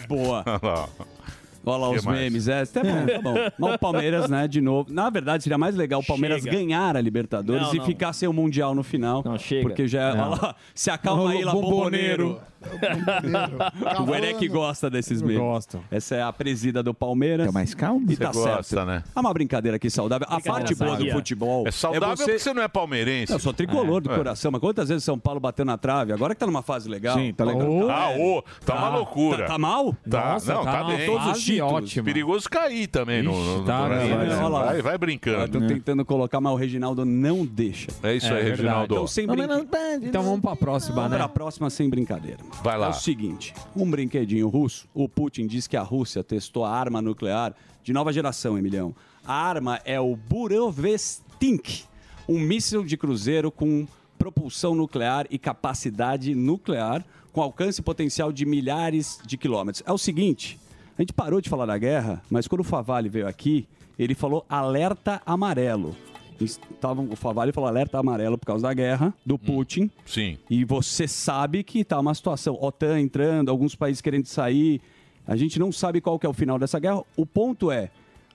Boa. 0.08 0.44
Olha 1.66 1.76
lá. 1.78 1.90
Que 1.92 1.98
os 1.98 2.04
mais? 2.04 2.18
memes. 2.20 2.48
É, 2.48 2.64
tá 2.66 2.82
bom, 2.82 3.06
tá 3.06 3.22
bom. 3.22 3.34
Mas 3.58 3.74
o 3.74 3.78
Palmeiras, 3.78 4.28
né, 4.30 4.46
de 4.48 4.60
novo. 4.60 4.92
Na 4.92 5.08
verdade, 5.10 5.42
seria 5.42 5.58
mais 5.58 5.74
legal 5.76 6.00
o 6.00 6.06
Palmeiras 6.06 6.42
Chega. 6.42 6.56
ganhar 6.56 6.96
a 6.96 7.00
Libertadores 7.00 7.62
Não, 7.68 7.74
e 7.74 7.78
não. 7.78 7.84
ficar 7.86 8.12
sem 8.12 8.28
o 8.28 8.32
Mundial 8.32 8.74
no 8.74 8.82
final. 8.82 9.22
Não, 9.24 9.38
chega. 9.38 9.62
Porque 9.62 9.86
já. 9.86 10.10
Olha 10.12 10.24
lá, 10.42 10.54
se 10.74 10.90
acalma 10.90 11.30
aí, 11.30 11.44
lá, 11.44 11.52
bomboneiro. 11.52 12.40
O 14.08 14.14
Erec 14.14 14.48
gosta 14.48 14.88
desses 14.88 15.20
memes. 15.20 15.38
Gosto. 15.38 15.84
Essa 15.90 16.14
é 16.16 16.22
a 16.22 16.32
presida 16.32 16.82
do 16.82 16.94
Palmeiras. 16.94 17.46
Tá 17.46 17.52
mais 17.52 17.74
calmo? 17.74 18.10
E 18.10 18.16
tá 18.16 18.32
gosta, 18.32 18.62
certo. 18.62 18.86
né? 18.86 19.02
É 19.14 19.20
uma 19.20 19.32
brincadeira 19.32 19.76
aqui 19.76 19.90
saudável. 19.90 20.26
A 20.30 20.40
parte 20.40 20.74
boa 20.74 20.96
do 20.96 21.10
futebol 21.10 21.66
É 21.66 21.70
saudável 21.70 22.16
você... 22.16 22.24
porque 22.24 22.38
você 22.38 22.54
não 22.54 22.62
é 22.62 22.68
palmeirense. 22.68 23.32
Eu 23.32 23.38
sou 23.38 23.52
tricolor 23.52 24.00
do 24.00 24.10
É. 24.10 24.16
coração, 24.16 24.50
mas 24.50 24.60
quantas 24.60 24.88
vezes 24.88 25.04
São 25.04 25.18
Paulo 25.18 25.40
bateu 25.40 25.64
na 25.64 25.76
trave? 25.76 26.12
Agora 26.12 26.34
que 26.34 26.40
tá 26.40 26.46
numa 26.46 26.62
fase 26.62 26.88
legal. 26.88 27.16
Sim, 27.18 27.32
tá 27.32 27.44
legal. 27.44 27.68
Oh, 27.70 27.90
Ah, 27.90 28.10
ô, 28.16 28.42
tá 28.64 28.74
uma 28.76 28.88
loucura. 28.96 29.38
Tá, 29.38 29.46
tá 29.52 29.58
mal? 29.58 29.94
Tá, 30.08 30.32
Nossa, 30.34 30.54
não, 30.54 30.64
tá, 30.64 30.72
tá 30.72 30.84
bem. 30.84 31.06
todos 31.06 31.26
os 31.26 31.32
Fase 31.34 31.40
títulos. 31.54 31.72
ótima. 31.84 32.04
Perigoso 32.04 32.48
cair 32.50 32.86
também 32.86 33.22
no, 33.22 33.32
no, 33.32 33.58
no 33.58 33.64
tá, 33.64 33.88
vai, 33.88 34.76
né? 34.76 34.82
vai, 34.82 34.98
brincando. 34.98 35.60
tô 35.60 35.66
tentando 35.66 36.04
colocar, 36.04 36.40
mas 36.40 36.52
o 36.52 36.56
Reginaldo 36.56 37.04
não 37.04 37.44
deixa. 37.44 37.88
É 38.02 38.14
isso 38.14 38.26
É 38.26 38.30
aí, 38.30 38.34
verdade. 38.36 38.50
Reginaldo. 38.50 38.94
Então, 38.94 39.06
sem 39.06 39.26
brincadeira. 39.26 40.06
Então 40.06 40.22
vamos 40.22 40.40
pra 40.40 40.56
próxima, 40.56 40.94
Vamos 40.96 41.10
né? 41.10 41.16
para 41.16 41.26
a 41.26 41.28
próxima 41.28 41.70
sem 41.70 41.88
brincadeira. 41.88 42.38
Vai 42.62 42.78
lá. 42.78 42.86
É 42.86 42.90
o 42.90 42.92
seguinte: 42.92 43.54
um 43.76 43.90
brinquedinho 43.90 44.48
russo. 44.48 44.86
O 44.94 45.08
Putin 45.08 45.46
diz 45.46 45.66
que 45.66 45.76
a 45.76 45.82
Rússia 45.82 46.22
testou 46.24 46.64
a 46.64 46.70
arma 46.70 47.00
nuclear 47.02 47.54
de 47.82 47.92
nova 47.92 48.12
geração, 48.12 48.58
Emilhão. 48.58 48.94
A 49.26 49.34
arma 49.34 49.80
é 49.84 49.98
o 50.00 50.14
Burovestink, 50.16 51.84
um 52.28 52.38
míssil 52.38 52.84
de 52.84 52.96
cruzeiro 52.96 53.50
com 53.50 53.86
propulsão 54.18 54.74
nuclear 54.74 55.26
e 55.30 55.38
capacidade 55.38 56.34
nuclear, 56.34 57.04
com 57.32 57.42
alcance 57.42 57.82
potencial 57.82 58.32
de 58.32 58.46
milhares 58.46 59.18
de 59.26 59.36
quilômetros. 59.36 59.82
É 59.86 59.92
o 59.92 59.98
seguinte: 59.98 60.58
a 60.96 61.02
gente 61.02 61.12
parou 61.12 61.40
de 61.40 61.48
falar 61.48 61.66
da 61.66 61.76
guerra, 61.78 62.22
mas 62.30 62.46
quando 62.46 62.60
o 62.60 62.64
Favale 62.64 63.08
veio 63.08 63.26
aqui, 63.26 63.66
ele 63.98 64.14
falou 64.14 64.44
alerta 64.48 65.20
amarelo. 65.26 65.94
Estavam, 66.40 67.08
o 67.10 67.16
Favale 67.16 67.52
falou 67.52 67.68
alerta 67.68 67.98
amarelo 67.98 68.36
por 68.36 68.46
causa 68.46 68.64
da 68.64 68.74
guerra 68.74 69.14
do 69.24 69.38
Putin. 69.38 69.88
Sim. 70.04 70.36
E 70.50 70.64
você 70.64 71.06
sabe 71.06 71.62
que 71.62 71.84
tá 71.84 71.98
uma 71.98 72.12
situação, 72.14 72.58
OTAN 72.60 73.00
entrando, 73.00 73.50
alguns 73.50 73.74
países 73.76 74.00
querendo 74.02 74.26
sair. 74.26 74.80
A 75.26 75.36
gente 75.36 75.58
não 75.58 75.70
sabe 75.70 76.00
qual 76.00 76.18
que 76.18 76.26
é 76.26 76.28
o 76.28 76.32
final 76.32 76.58
dessa 76.58 76.78
guerra. 76.78 77.02
O 77.16 77.24
ponto 77.24 77.70
é, 77.70 77.90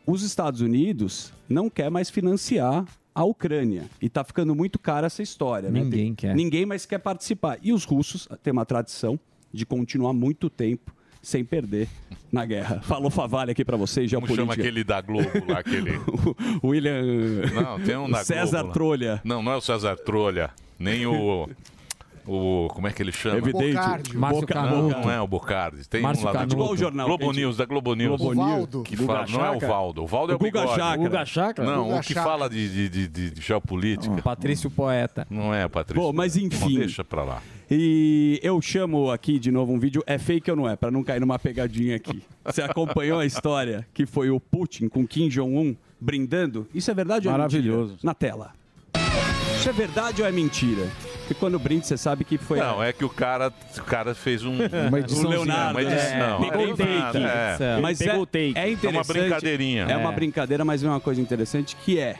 os 0.07 0.23
Estados 0.23 0.61
Unidos 0.61 1.33
não 1.47 1.69
quer 1.69 1.91
mais 1.91 2.09
financiar 2.09 2.85
a 3.13 3.23
Ucrânia. 3.25 3.83
E 4.01 4.07
tá 4.07 4.23
ficando 4.23 4.55
muito 4.55 4.79
cara 4.79 5.07
essa 5.07 5.21
história. 5.21 5.69
né? 5.69 5.83
Ninguém 5.83 6.05
Tem- 6.05 6.15
quer. 6.15 6.35
Ninguém 6.35 6.65
mais 6.65 6.85
quer 6.85 6.99
participar. 6.99 7.59
E 7.61 7.73
os 7.73 7.83
russos 7.83 8.27
têm 8.41 8.53
uma 8.53 8.65
tradição 8.65 9.19
de 9.53 9.65
continuar 9.65 10.13
muito 10.13 10.49
tempo 10.49 10.93
sem 11.21 11.43
perder 11.43 11.87
na 12.31 12.45
guerra. 12.45 12.81
Falou 12.81 13.09
Favale 13.09 13.51
aqui 13.51 13.65
pra 13.65 13.77
vocês, 13.77 14.11
Como 14.13 14.25
chama 14.27 14.35
geopolítica. 14.55 14.61
aquele 14.63 14.83
da 14.83 15.01
Globo 15.01 15.29
lá, 15.47 15.59
aquele... 15.59 15.91
O 16.61 16.67
William... 16.69 17.01
Não, 17.53 17.79
tem 17.79 17.97
um 17.97 18.09
da 18.09 18.23
César 18.23 18.59
Globo 18.63 18.67
lá. 18.67 18.73
Trolha. 18.73 19.21
Não, 19.23 19.43
não 19.43 19.51
é 19.51 19.55
o 19.55 19.61
César 19.61 19.95
Trolha. 19.97 20.49
Nem 20.77 21.05
o... 21.05 21.49
O, 22.31 22.67
como 22.75 22.87
é 22.87 22.91
que 22.91 23.01
ele 23.01 23.11
chama? 23.11 23.39
Evidente. 23.39 23.73
Bocardi. 23.73 24.15
Márcio 24.15 24.41
Boca-. 24.41 24.61
Não, 24.61 24.89
não 24.89 25.11
é 25.11 25.19
o 25.19 25.25
Bocardi. 25.25 25.89
Tem 25.89 25.99
Márcio 25.99 26.23
um 26.23 26.27
lá 26.27 26.33
da 26.33 26.39
Canuto. 26.39 26.55
Globo, 26.57 26.69
Qual 26.69 26.77
jornal? 26.77 27.07
Globo 27.07 27.31
News, 27.31 27.57
da 27.57 27.65
Globo 27.65 27.95
News. 27.95 28.21
Globo 28.21 28.35
News. 28.35 28.51
Valdo. 28.51 28.83
Que 28.83 28.97
fala, 28.97 29.25
não 29.27 29.45
é 29.45 29.49
o? 29.49 29.59
Valdo. 29.59 30.03
O 30.03 30.07
Valdo 30.07 30.33
é 30.33 30.35
o, 30.35 30.37
O 30.37 30.39
Guga. 30.39 30.67
Chakra. 30.67 30.97
Guga 30.97 31.25
Chakra? 31.25 31.65
Não, 31.65 31.85
Guga 31.85 31.95
o 31.95 32.01
que 32.01 32.13
Chakra. 32.13 32.23
fala 32.29 32.47
de, 32.47 32.87
de, 32.87 33.07
de, 33.07 33.31
de 33.31 33.41
geopolítica. 33.41 34.21
Patrício 34.21 34.69
Poeta. 34.69 35.25
Não 35.27 35.51
é, 35.51 35.67
Patrícia. 35.67 36.03
Bom, 36.03 36.13
mas 36.13 36.37
enfim. 36.37 36.73
Não 36.73 36.79
deixa 36.81 37.03
pra 37.03 37.23
lá. 37.23 37.41
E 37.71 38.39
eu 38.41 38.59
chamo 38.61 39.11
aqui 39.11 39.37
de 39.37 39.51
novo 39.51 39.71
um 39.71 39.79
vídeo, 39.79 40.03
é 40.07 40.17
fake 40.17 40.49
ou 40.49 40.57
não 40.57 40.67
é? 40.67 40.75
Pra 40.75 40.89
não 40.89 41.03
cair 41.03 41.19
numa 41.19 41.37
pegadinha 41.37 41.95
aqui. 41.95 42.23
Você 42.43 42.61
acompanhou 42.63 43.19
a 43.19 43.25
história 43.25 43.85
que 43.93 44.05
foi 44.07 44.31
o 44.31 44.39
Putin 44.39 44.87
com 44.87 45.05
Kim 45.05 45.29
Jong-un 45.29 45.75
brindando? 45.99 46.67
Isso 46.73 46.89
é 46.89 46.93
verdade 46.95 47.27
ou 47.27 47.33
é 47.33 47.37
Maravilhoso. 47.37 47.91
mentira? 47.91 47.99
Na 48.03 48.13
tela. 48.15 48.53
Isso 49.55 49.69
é 49.69 49.73
verdade 49.73 50.21
ou 50.21 50.27
é 50.27 50.31
mentira? 50.31 50.87
Porque 51.19 51.33
quando 51.35 51.59
brinca, 51.59 51.85
você 51.85 51.95
sabe 51.95 52.23
que 52.23 52.39
foi. 52.39 52.57
Não, 52.57 52.81
é 52.81 52.91
que 52.91 53.05
o 53.05 53.09
cara, 53.09 53.53
o 53.77 53.83
cara 53.83 54.15
fez 54.15 54.43
um... 54.43 54.57
O 55.23 55.27
Leonardo. 55.27 55.77
Uma 55.79 55.83
edição. 55.83 56.11
é, 56.11 56.19
Não, 56.27 56.39
pegou 56.39 56.61
é 56.61 56.73
o 56.73 56.75
take. 56.77 57.17
É. 57.23 57.79
Mas 57.79 57.99
Pegou 57.99 58.27
é, 58.33 58.37
é 58.39 58.47
interessante. 58.71 58.85
É 58.85 58.89
uma 58.89 59.03
brincadeirinha. 59.03 59.83
É 59.83 59.95
uma 59.97 60.11
É. 60.11 60.15
brincadeira, 60.15 60.65
mas 60.65 60.83
é 60.83 60.87
uma 60.87 60.99
coisa 60.99 61.21
interessante 61.21 61.75
que 61.75 61.99
é. 61.99 62.15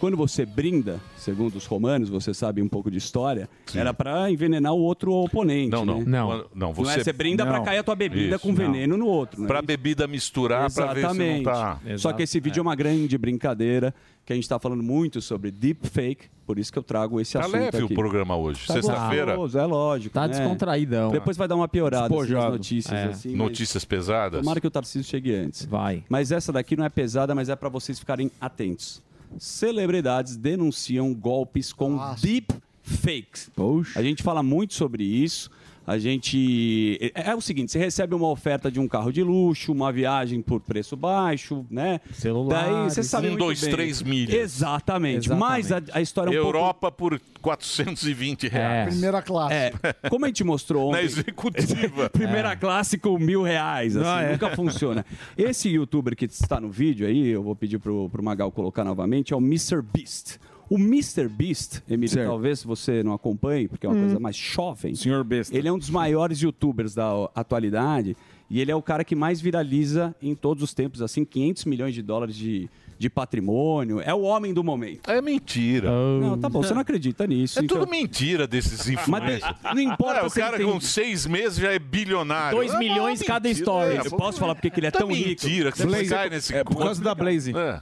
Quando 0.00 0.16
você 0.16 0.44
brinda, 0.44 1.00
segundo 1.16 1.56
os 1.56 1.64
romanos, 1.66 2.08
você 2.10 2.34
sabe 2.34 2.60
um 2.60 2.68
pouco 2.68 2.90
de 2.90 2.98
história, 2.98 3.48
era 3.74 3.94
pra 3.94 4.30
envenenar 4.30 4.72
o 4.74 4.78
outro 4.80 5.12
oponente. 5.12 5.70
Não, 5.70 5.84
não. 5.84 5.98
né? 6.00 6.04
Não, 6.06 6.28
não, 6.36 6.44
Não 6.54 6.72
você... 6.74 7.00
é, 7.00 7.04
você 7.04 7.12
brinda 7.12 7.46
pra 7.46 7.58
Não. 7.58 7.64
cair 7.64 7.78
a 7.78 7.82
tua 7.82 7.94
bebida 7.94 8.36
Isso, 8.36 8.42
com 8.42 8.48
não. 8.48 8.54
veneno 8.56 8.96
no 8.96 9.06
outro. 9.06 9.40
né? 9.40 9.46
Pra 9.46 9.62
bebida 9.62 10.06
misturar, 10.06 10.70
pra 10.72 10.92
ver 10.92 11.00
se 11.00 11.02
não 11.16 11.24
Exatamente. 11.24 11.44
tá... 11.44 11.80
Só 11.96 12.12
que 12.12 12.22
esse 12.24 12.38
vídeo 12.40 12.60
é. 12.60 12.62
uma 12.62 12.74
grande 12.74 13.16
brincadeira, 13.16 13.94
que 14.26 14.32
a 14.32 14.36
gente 14.36 14.48
tá 14.48 14.58
falando 14.58 14.82
muito 14.82 15.20
sobre 15.22 15.50
deepfake, 15.50 16.26
por 16.46 16.58
isso 16.58 16.72
que 16.72 16.78
eu 16.78 16.82
trago 16.82 17.20
esse 17.20 17.32
Tá 17.34 17.40
assunto 17.40 17.54
leve 17.54 17.82
o 17.82 17.84
aqui. 17.86 17.94
programa 17.94 18.36
hoje. 18.36 18.66
Tá 18.66 18.74
Sexta-feira. 18.74 19.32
É 19.32 19.64
lógico. 19.66 20.14
Tá 20.14 20.22
né? 20.22 20.28
descontraídão. 20.28 21.10
Depois 21.12 21.36
vai 21.36 21.46
dar 21.48 21.56
uma 21.56 21.68
piorada 21.68 22.06
assim, 22.06 22.14
nas 22.14 22.26
Despojado. 22.26 22.52
notícias. 22.56 22.92
É. 22.98 23.04
Assim, 23.06 23.28
mas- 23.30 23.38
Notícias 23.38 23.84
pesadas. 23.84 24.40
Tomara 24.40 24.60
que 24.60 24.66
o 24.66 24.70
Tarcísio 24.70 25.04
chegue 25.08 25.34
antes. 25.34 25.64
Vai. 25.64 26.04
Mas 26.08 26.32
essa 26.32 26.52
daqui 26.52 26.76
não 26.76 26.84
é 26.84 26.88
pesada, 26.90 27.34
mas 27.34 27.48
é 27.48 27.56
para 27.56 27.68
vocês 27.68 27.98
ficarem 27.98 28.30
atentos. 28.40 29.02
Celebridades 29.38 30.36
denunciam 30.36 31.12
golpes 31.14 31.72
com 31.72 31.96
deep 32.20 32.54
fakes. 32.82 33.50
A 33.96 34.02
gente 34.02 34.22
fala 34.22 34.42
muito 34.42 34.74
sobre 34.74 35.02
isso. 35.04 35.50
A 35.86 35.98
gente. 35.98 36.98
É, 37.14 37.30
é 37.30 37.34
o 37.34 37.40
seguinte: 37.40 37.70
você 37.72 37.78
recebe 37.78 38.14
uma 38.14 38.28
oferta 38.28 38.70
de 38.70 38.80
um 38.80 38.88
carro 38.88 39.12
de 39.12 39.22
luxo, 39.22 39.72
uma 39.72 39.92
viagem 39.92 40.40
por 40.40 40.60
preço 40.60 40.96
baixo, 40.96 41.66
né? 41.70 42.00
Celular. 42.12 42.64
Daí 42.64 42.90
você 42.90 43.02
sabe. 43.02 43.28
Um, 43.30 43.36
dois, 43.36 43.60
bem. 43.60 43.70
três 43.70 44.02
milhas. 44.02 44.34
Exatamente. 44.34 45.28
Mas 45.30 45.70
a, 45.70 45.82
a 45.92 46.00
história 46.00 46.30
é 46.34 46.40
um 46.40 46.42
pouco. 46.42 46.56
Europa 46.56 46.90
por 46.90 47.20
420 47.42 48.48
reais. 48.48 48.88
Primeira 48.94 49.20
classe. 49.22 49.54
É, 49.54 49.72
como 50.08 50.24
a 50.24 50.28
gente 50.28 50.42
mostrou 50.44 50.90
Na 50.90 50.98
ontem. 50.98 51.04
executiva. 51.06 52.08
Primeira 52.10 52.56
classe 52.56 52.96
com 52.98 53.18
mil 53.18 53.42
reais, 53.42 53.96
assim, 53.96 54.08
Ah, 54.08 54.22
é. 54.22 54.32
nunca 54.32 54.50
funciona. 54.56 55.04
Esse 55.36 55.68
youtuber 55.68 56.16
que 56.16 56.24
está 56.24 56.60
no 56.60 56.70
vídeo 56.70 57.06
aí, 57.06 57.28
eu 57.28 57.42
vou 57.42 57.54
pedir 57.54 57.78
pro, 57.78 58.08
pro 58.08 58.22
Magal 58.22 58.50
colocar 58.50 58.84
novamente, 58.84 59.32
é 59.32 59.36
o 59.36 59.40
Mr. 59.40 59.82
Beast. 59.82 60.38
O 60.74 60.78
Mr. 60.78 61.28
Beast, 61.28 61.82
Emílio, 61.88 62.08
Certo. 62.08 62.28
talvez 62.28 62.64
você 62.64 63.02
não 63.02 63.12
acompanhe, 63.12 63.68
porque 63.68 63.86
é 63.86 63.88
uma 63.88 63.98
coisa 63.98 64.18
mais 64.18 64.36
jovem. 64.36 64.94
Senhor 64.94 65.22
Besta. 65.22 65.56
Ele 65.56 65.68
é 65.68 65.72
um 65.72 65.78
dos 65.78 65.90
maiores 65.90 66.40
youtubers 66.40 66.94
da 66.94 67.10
atualidade 67.34 68.16
e 68.50 68.60
ele 68.60 68.70
é 68.70 68.74
o 68.76 68.82
cara 68.82 69.04
que 69.04 69.14
mais 69.14 69.40
viraliza 69.40 70.14
em 70.20 70.34
todos 70.34 70.62
os 70.62 70.74
tempos, 70.74 71.00
assim, 71.00 71.24
500 71.24 71.64
milhões 71.66 71.94
de 71.94 72.02
dólares 72.02 72.34
de, 72.36 72.68
de 72.98 73.08
patrimônio. 73.10 74.00
É 74.00 74.12
o 74.12 74.22
homem 74.22 74.52
do 74.52 74.64
momento. 74.64 75.08
É 75.10 75.20
mentira. 75.22 75.90
Não, 75.90 76.36
tá 76.38 76.48
bom, 76.48 76.62
você 76.62 76.74
não 76.74 76.80
acredita 76.80 77.26
nisso. 77.26 77.58
É 77.58 77.62
então- 77.62 77.78
tudo 77.80 77.90
mentira 77.90 78.46
desses 78.46 78.88
influencers. 78.88 79.42
Mas 79.62 79.74
não 79.74 79.80
importa 79.80 80.20
É, 80.20 80.26
o 80.26 80.30
cara 80.30 80.56
tem- 80.56 80.66
com 80.66 80.80
seis 80.80 81.24
meses 81.26 81.58
já 81.58 81.72
é 81.72 81.78
bilionário. 81.78 82.56
Dois 82.58 82.70
É 82.70 82.74
uma 82.74 82.80
milhões 82.80 83.20
mentira. 83.20 83.26
cada 83.34 83.48
story. 83.50 83.96
É, 83.96 84.00
Eu 84.06 84.10
posso 84.10 84.38
falar 84.40 84.54
porque 84.54 84.70
que 84.70 84.80
ele 84.80 84.86
é 84.88 84.90
tá 84.90 84.98
tão 84.98 85.08
rico. 85.12 85.28
mentira 85.28 85.70
que 85.72 85.78
você 85.78 85.86
Blaze- 85.86 86.08
cai 86.08 86.30
nesse 86.30 86.54
é 86.54 86.64
por 86.64 86.76
causa 86.76 87.02
da 87.02 87.14
Blaze. 87.14 87.52
É. 87.56 87.80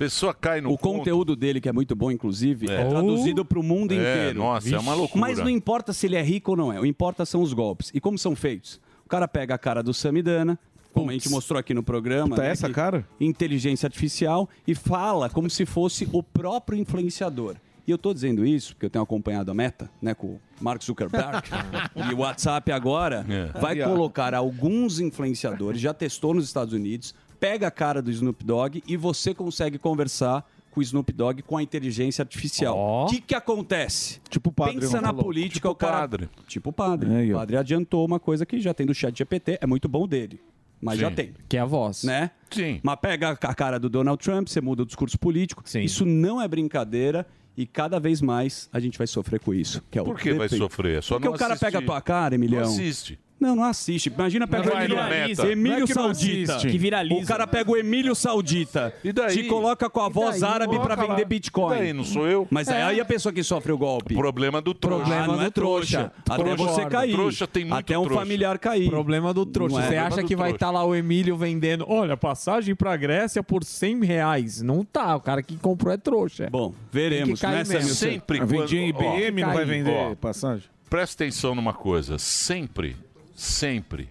Pessoa 0.00 0.32
cai 0.32 0.62
no 0.62 0.72
O 0.72 0.78
conteúdo 0.78 1.36
dele, 1.36 1.60
que 1.60 1.68
é 1.68 1.72
muito 1.72 1.94
bom, 1.94 2.10
inclusive, 2.10 2.70
é, 2.70 2.88
traduzido 2.88 3.44
para 3.44 3.58
o 3.58 3.62
mundo 3.62 3.92
É, 3.92 3.96
inteiro. 3.96 4.38
nossa, 4.38 4.74
é 4.74 4.78
uma 4.78 4.94
loucura. 4.94 5.20
Mas 5.20 5.38
não 5.38 5.50
importa 5.50 5.92
se 5.92 6.06
ele 6.06 6.16
é 6.16 6.22
rico 6.22 6.52
ou 6.52 6.56
não 6.56 6.72
é. 6.72 6.80
O 6.80 6.86
importa 6.86 7.26
são 7.26 7.42
os 7.42 7.52
golpes. 7.52 7.90
E 7.94 8.00
como 8.00 8.16
são 8.16 8.34
feitos? 8.34 8.80
O 9.04 9.08
cara 9.10 9.28
pega 9.28 9.54
a 9.54 9.58
cara 9.58 9.82
do 9.82 9.92
Samidana, 9.92 10.58
como 10.94 11.10
a 11.10 11.12
gente 11.12 11.28
mostrou 11.28 11.60
aqui 11.60 11.74
no 11.74 11.82
programa. 11.82 12.30
Puta, 12.30 12.42
né, 12.42 12.48
essa 12.50 12.66
que- 12.68 12.74
cara? 12.74 13.06
Inteligência 13.20 13.86
artificial 13.86 14.48
e 14.66 14.74
fala 14.74 15.28
como 15.28 15.50
se 15.50 15.66
fosse 15.66 16.08
o 16.14 16.22
próprio 16.22 16.78
influenciador. 16.78 17.56
E 17.86 17.90
eu 17.90 17.98
tô 17.98 18.14
dizendo 18.14 18.46
isso 18.46 18.72
porque 18.74 18.86
eu 18.86 18.90
tenho 18.90 19.02
acompanhado 19.02 19.50
a 19.50 19.54
Meta, 19.54 19.90
né, 20.00 20.14
com 20.14 20.28
o 20.28 20.40
Mark 20.60 20.82
Zuckerberg. 20.82 21.42
e 22.10 22.14
o 22.14 22.18
WhatsApp 22.20 22.72
agora 22.72 23.26
É. 23.28 23.58
vai 23.60 23.76
colocar 23.82 24.32
alguns 24.34 24.98
influenciadores, 24.98 25.78
já 25.80 25.92
testou 25.92 26.32
nos 26.32 26.44
Estados 26.46 26.72
Unidos, 26.72 27.14
pega 27.40 27.66
a 27.66 27.70
cara 27.70 28.00
do 28.02 28.10
Snoop 28.10 28.44
Dogg 28.44 28.82
e 28.86 28.96
você 28.96 29.32
consegue 29.34 29.78
conversar 29.78 30.46
com 30.70 30.78
o 30.78 30.82
Snoop 30.82 31.12
Dogg 31.12 31.42
com 31.42 31.56
a 31.56 31.62
inteligência 31.62 32.22
artificial. 32.22 32.76
O 33.04 33.06
que 33.08 33.20
que 33.20 33.34
acontece? 33.34 34.20
Tipo 34.28 34.52
padre. 34.52 34.80
Pensa 34.80 34.96
não 34.96 35.02
na 35.02 35.08
falou. 35.08 35.24
política, 35.24 35.54
Tipo 35.54 35.68
o 35.70 35.74
cara... 35.74 35.98
padre. 35.98 36.28
Tipo 36.46 36.72
padre. 36.72 37.08
Ó. 37.32 37.34
o 37.34 37.38
padre 37.38 37.56
adiantou 37.56 38.04
uma 38.06 38.20
coisa 38.20 38.46
que 38.46 38.60
já 38.60 38.72
tem 38.72 38.86
do 38.86 38.94
chat 38.94 39.16
GPT, 39.18 39.58
é 39.60 39.66
muito 39.66 39.88
bom 39.88 40.06
dele. 40.06 40.40
Mas 40.80 40.94
Sim. 40.94 41.00
já 41.00 41.10
tem, 41.10 41.34
Que 41.48 41.56
é 41.56 41.60
a 41.60 41.64
voz. 41.66 42.04
né? 42.04 42.30
Sim. 42.50 42.80
Mas 42.82 42.96
pega 43.02 43.30
a 43.30 43.54
cara 43.54 43.78
do 43.78 43.88
Donald 43.88 44.22
Trump, 44.22 44.48
você 44.48 44.60
muda 44.62 44.82
o 44.82 44.86
discurso 44.86 45.18
político. 45.18 45.62
Sim. 45.66 45.80
Isso 45.80 46.06
não 46.06 46.40
é 46.40 46.46
brincadeira 46.48 47.26
e 47.56 47.66
cada 47.66 47.98
vez 48.00 48.22
mais 48.22 48.68
a 48.72 48.80
gente 48.80 48.96
vai 48.96 49.06
sofrer 49.06 49.40
com 49.40 49.52
isso. 49.52 49.82
Que 49.90 49.98
é 49.98 50.02
o 50.02 50.04
Por 50.06 50.18
que 50.18 50.32
vai 50.32 50.48
sofrer? 50.48 50.98
É 50.98 51.02
só 51.02 51.16
Porque 51.16 51.26
não 51.28 51.34
o 51.34 51.38
cara 51.38 51.52
assistir. 51.54 51.66
pega 51.66 51.78
a 51.80 51.82
tua 51.82 52.00
cara, 52.00 52.34
Emilhão. 52.34 52.60
Não 52.62 52.68
assiste. 52.68 53.18
Não, 53.40 53.56
não 53.56 53.64
assiste. 53.64 54.08
Imagina 54.08 54.46
pega 54.46 54.68
o 54.68 54.78
Emílio. 54.78 55.50
Emílio 55.50 55.84
é 55.84 55.86
que 55.86 55.94
não 55.94 56.02
Saudita. 56.14 56.58
Que 56.58 56.76
viraliza. 56.78 57.22
O 57.22 57.26
cara 57.26 57.46
pega 57.46 57.70
o 57.70 57.76
Emílio 57.76 58.14
Saudita. 58.14 58.94
E 59.02 59.12
daí? 59.12 59.34
Te 59.34 59.44
coloca 59.44 59.88
com 59.88 60.00
a 60.00 60.08
voz 60.10 60.42
árabe 60.42 60.76
lá. 60.76 60.94
vender 60.94 61.24
Bitcoin. 61.24 61.74
E 61.74 61.78
daí, 61.78 61.92
não 61.92 62.04
sou 62.04 62.26
eu? 62.26 62.46
Mas 62.50 62.68
aí 62.68 63.00
a 63.00 63.04
pessoa 63.04 63.32
que 63.32 63.42
sofre 63.42 63.72
o 63.72 63.78
golpe. 63.78 64.14
Problema 64.14 64.60
do 64.60 64.74
trouxa. 64.74 65.04
Problema 65.04 65.24
Ah, 65.24 65.26
não 65.26 65.36
do 65.38 65.42
é 65.44 65.50
trouxa. 65.50 66.12
trouxa. 66.24 66.42
Até 66.42 66.56
você 66.56 66.86
cair. 66.86 67.12
Trouxa 67.12 67.46
tem 67.46 67.64
muito 67.64 67.78
Até 67.78 67.98
um 67.98 68.02
trouxa. 68.02 68.20
familiar 68.20 68.58
cair. 68.58 68.90
Problema 68.90 69.32
do 69.32 69.46
trouxa. 69.46 69.76
Não 69.76 69.80
é? 69.80 69.82
Você 69.82 69.94
Problema 69.94 70.14
acha 70.14 70.22
que 70.26 70.36
vai 70.36 70.50
estar 70.50 70.70
lá 70.70 70.84
o 70.84 70.94
Emílio 70.94 71.36
vendendo, 71.36 71.84
olha, 71.88 72.16
passagem 72.16 72.74
pra 72.74 72.96
Grécia 72.96 73.42
por 73.42 73.64
100 73.64 74.04
reais. 74.04 74.60
Não 74.60 74.84
tá, 74.84 75.16
o 75.16 75.20
cara 75.20 75.42
que 75.42 75.56
comprou 75.56 75.92
é 75.92 75.96
trouxa. 75.96 76.48
Bom, 76.50 76.70
Tem 76.70 76.78
veremos. 76.92 77.40
que 77.40 77.46
cair 77.46 77.66
né? 77.66 77.80
Sempre 77.80 78.38
A 78.38 78.40
quando... 78.40 78.50
vendinha 78.50 78.86
IBM 78.88 79.42
não 79.42 79.52
vai 79.54 79.64
vender 79.64 80.16
passagem? 80.16 80.64
Presta 80.88 81.22
atenção 81.22 81.54
numa 81.54 81.72
coisa. 81.72 82.18
Sempre, 82.18 82.96
sempre, 83.40 84.08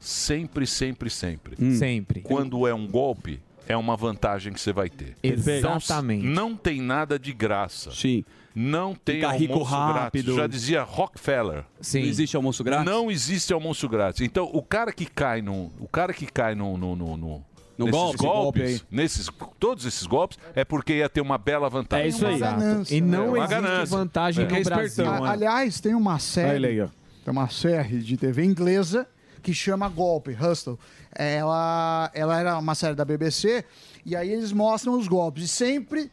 sempre, 0.00 0.66
sempre, 0.66 1.08
sempre. 1.10 1.56
Hum. 1.60 1.76
Sempre. 1.76 2.20
Quando 2.22 2.66
é 2.66 2.74
um 2.74 2.86
golpe, 2.88 3.40
é 3.68 3.76
uma 3.76 3.96
vantagem 3.96 4.52
que 4.52 4.60
você 4.60 4.72
vai 4.72 4.90
ter. 4.90 5.16
Exatamente. 5.22 6.26
Não 6.26 6.56
tem 6.56 6.80
nada 6.80 7.18
de 7.18 7.32
graça. 7.32 7.92
Sim. 7.92 8.24
Não 8.54 8.94
tem 8.94 9.24
rico 9.38 9.52
almoço 9.54 9.70
rápido. 9.70 10.34
grátis. 10.34 10.36
Já 10.36 10.46
dizia 10.46 10.82
Rockefeller. 10.82 11.64
Sim. 11.80 12.00
Não 12.00 12.08
existe 12.08 12.36
almoço 12.36 12.62
grátis? 12.64 12.84
Não 12.84 13.10
existe 13.10 13.52
almoço 13.52 13.88
grátis. 13.88 14.20
Então, 14.20 14.50
o 14.52 14.62
cara 14.62 14.92
que 14.92 15.06
cai 15.06 15.40
no, 15.40 15.72
o 15.78 15.88
cara 15.88 16.12
que 16.12 16.26
cai 16.26 16.54
no, 16.54 16.76
no, 16.76 16.94
no, 16.96 17.16
no- 17.16 17.44
No 17.78 17.86
nesses 17.86 17.92
golpe? 18.00 18.18
golpes, 18.18 18.62
Esse 18.62 18.78
golpe 18.80 18.94
nesses 18.96 19.30
todos 19.58 19.86
esses 19.86 20.04
golpes, 20.06 20.36
é 20.54 20.64
porque 20.66 20.94
ia 20.96 21.08
ter 21.08 21.22
uma 21.22 21.38
bela 21.38 21.70
vantagem. 21.70 22.06
É 22.06 22.08
isso 22.10 22.26
aí. 22.26 22.38
Ganância. 22.38 22.94
E 22.94 23.00
não 23.00 23.34
É 23.36 23.38
existe 23.38 23.54
ganância. 23.54 23.96
vantagem 23.96 24.44
é 24.44 24.48
no 24.48 24.64
Brasil. 24.64 24.86
espertão, 24.86 25.24
A- 25.24 25.30
aliás, 25.30 25.80
tem 25.80 25.94
uma 25.94 26.18
série. 26.18 26.48
Olha 26.50 26.56
ele 26.56 26.66
aí, 26.66 26.80
ó. 26.82 26.88
Tem 27.24 27.32
uma 27.32 27.48
série 27.48 27.98
de 27.98 28.16
TV 28.16 28.44
inglesa 28.44 29.06
que 29.42 29.52
chama 29.54 29.88
Golpe, 29.88 30.36
Hustle. 30.40 30.78
Ela, 31.14 32.10
ela 32.14 32.38
era 32.38 32.58
uma 32.58 32.74
série 32.74 32.94
da 32.94 33.04
BBC 33.04 33.64
e 34.04 34.16
aí 34.16 34.30
eles 34.30 34.52
mostram 34.52 34.98
os 34.98 35.06
golpes. 35.08 35.44
E 35.44 35.48
sempre 35.48 36.10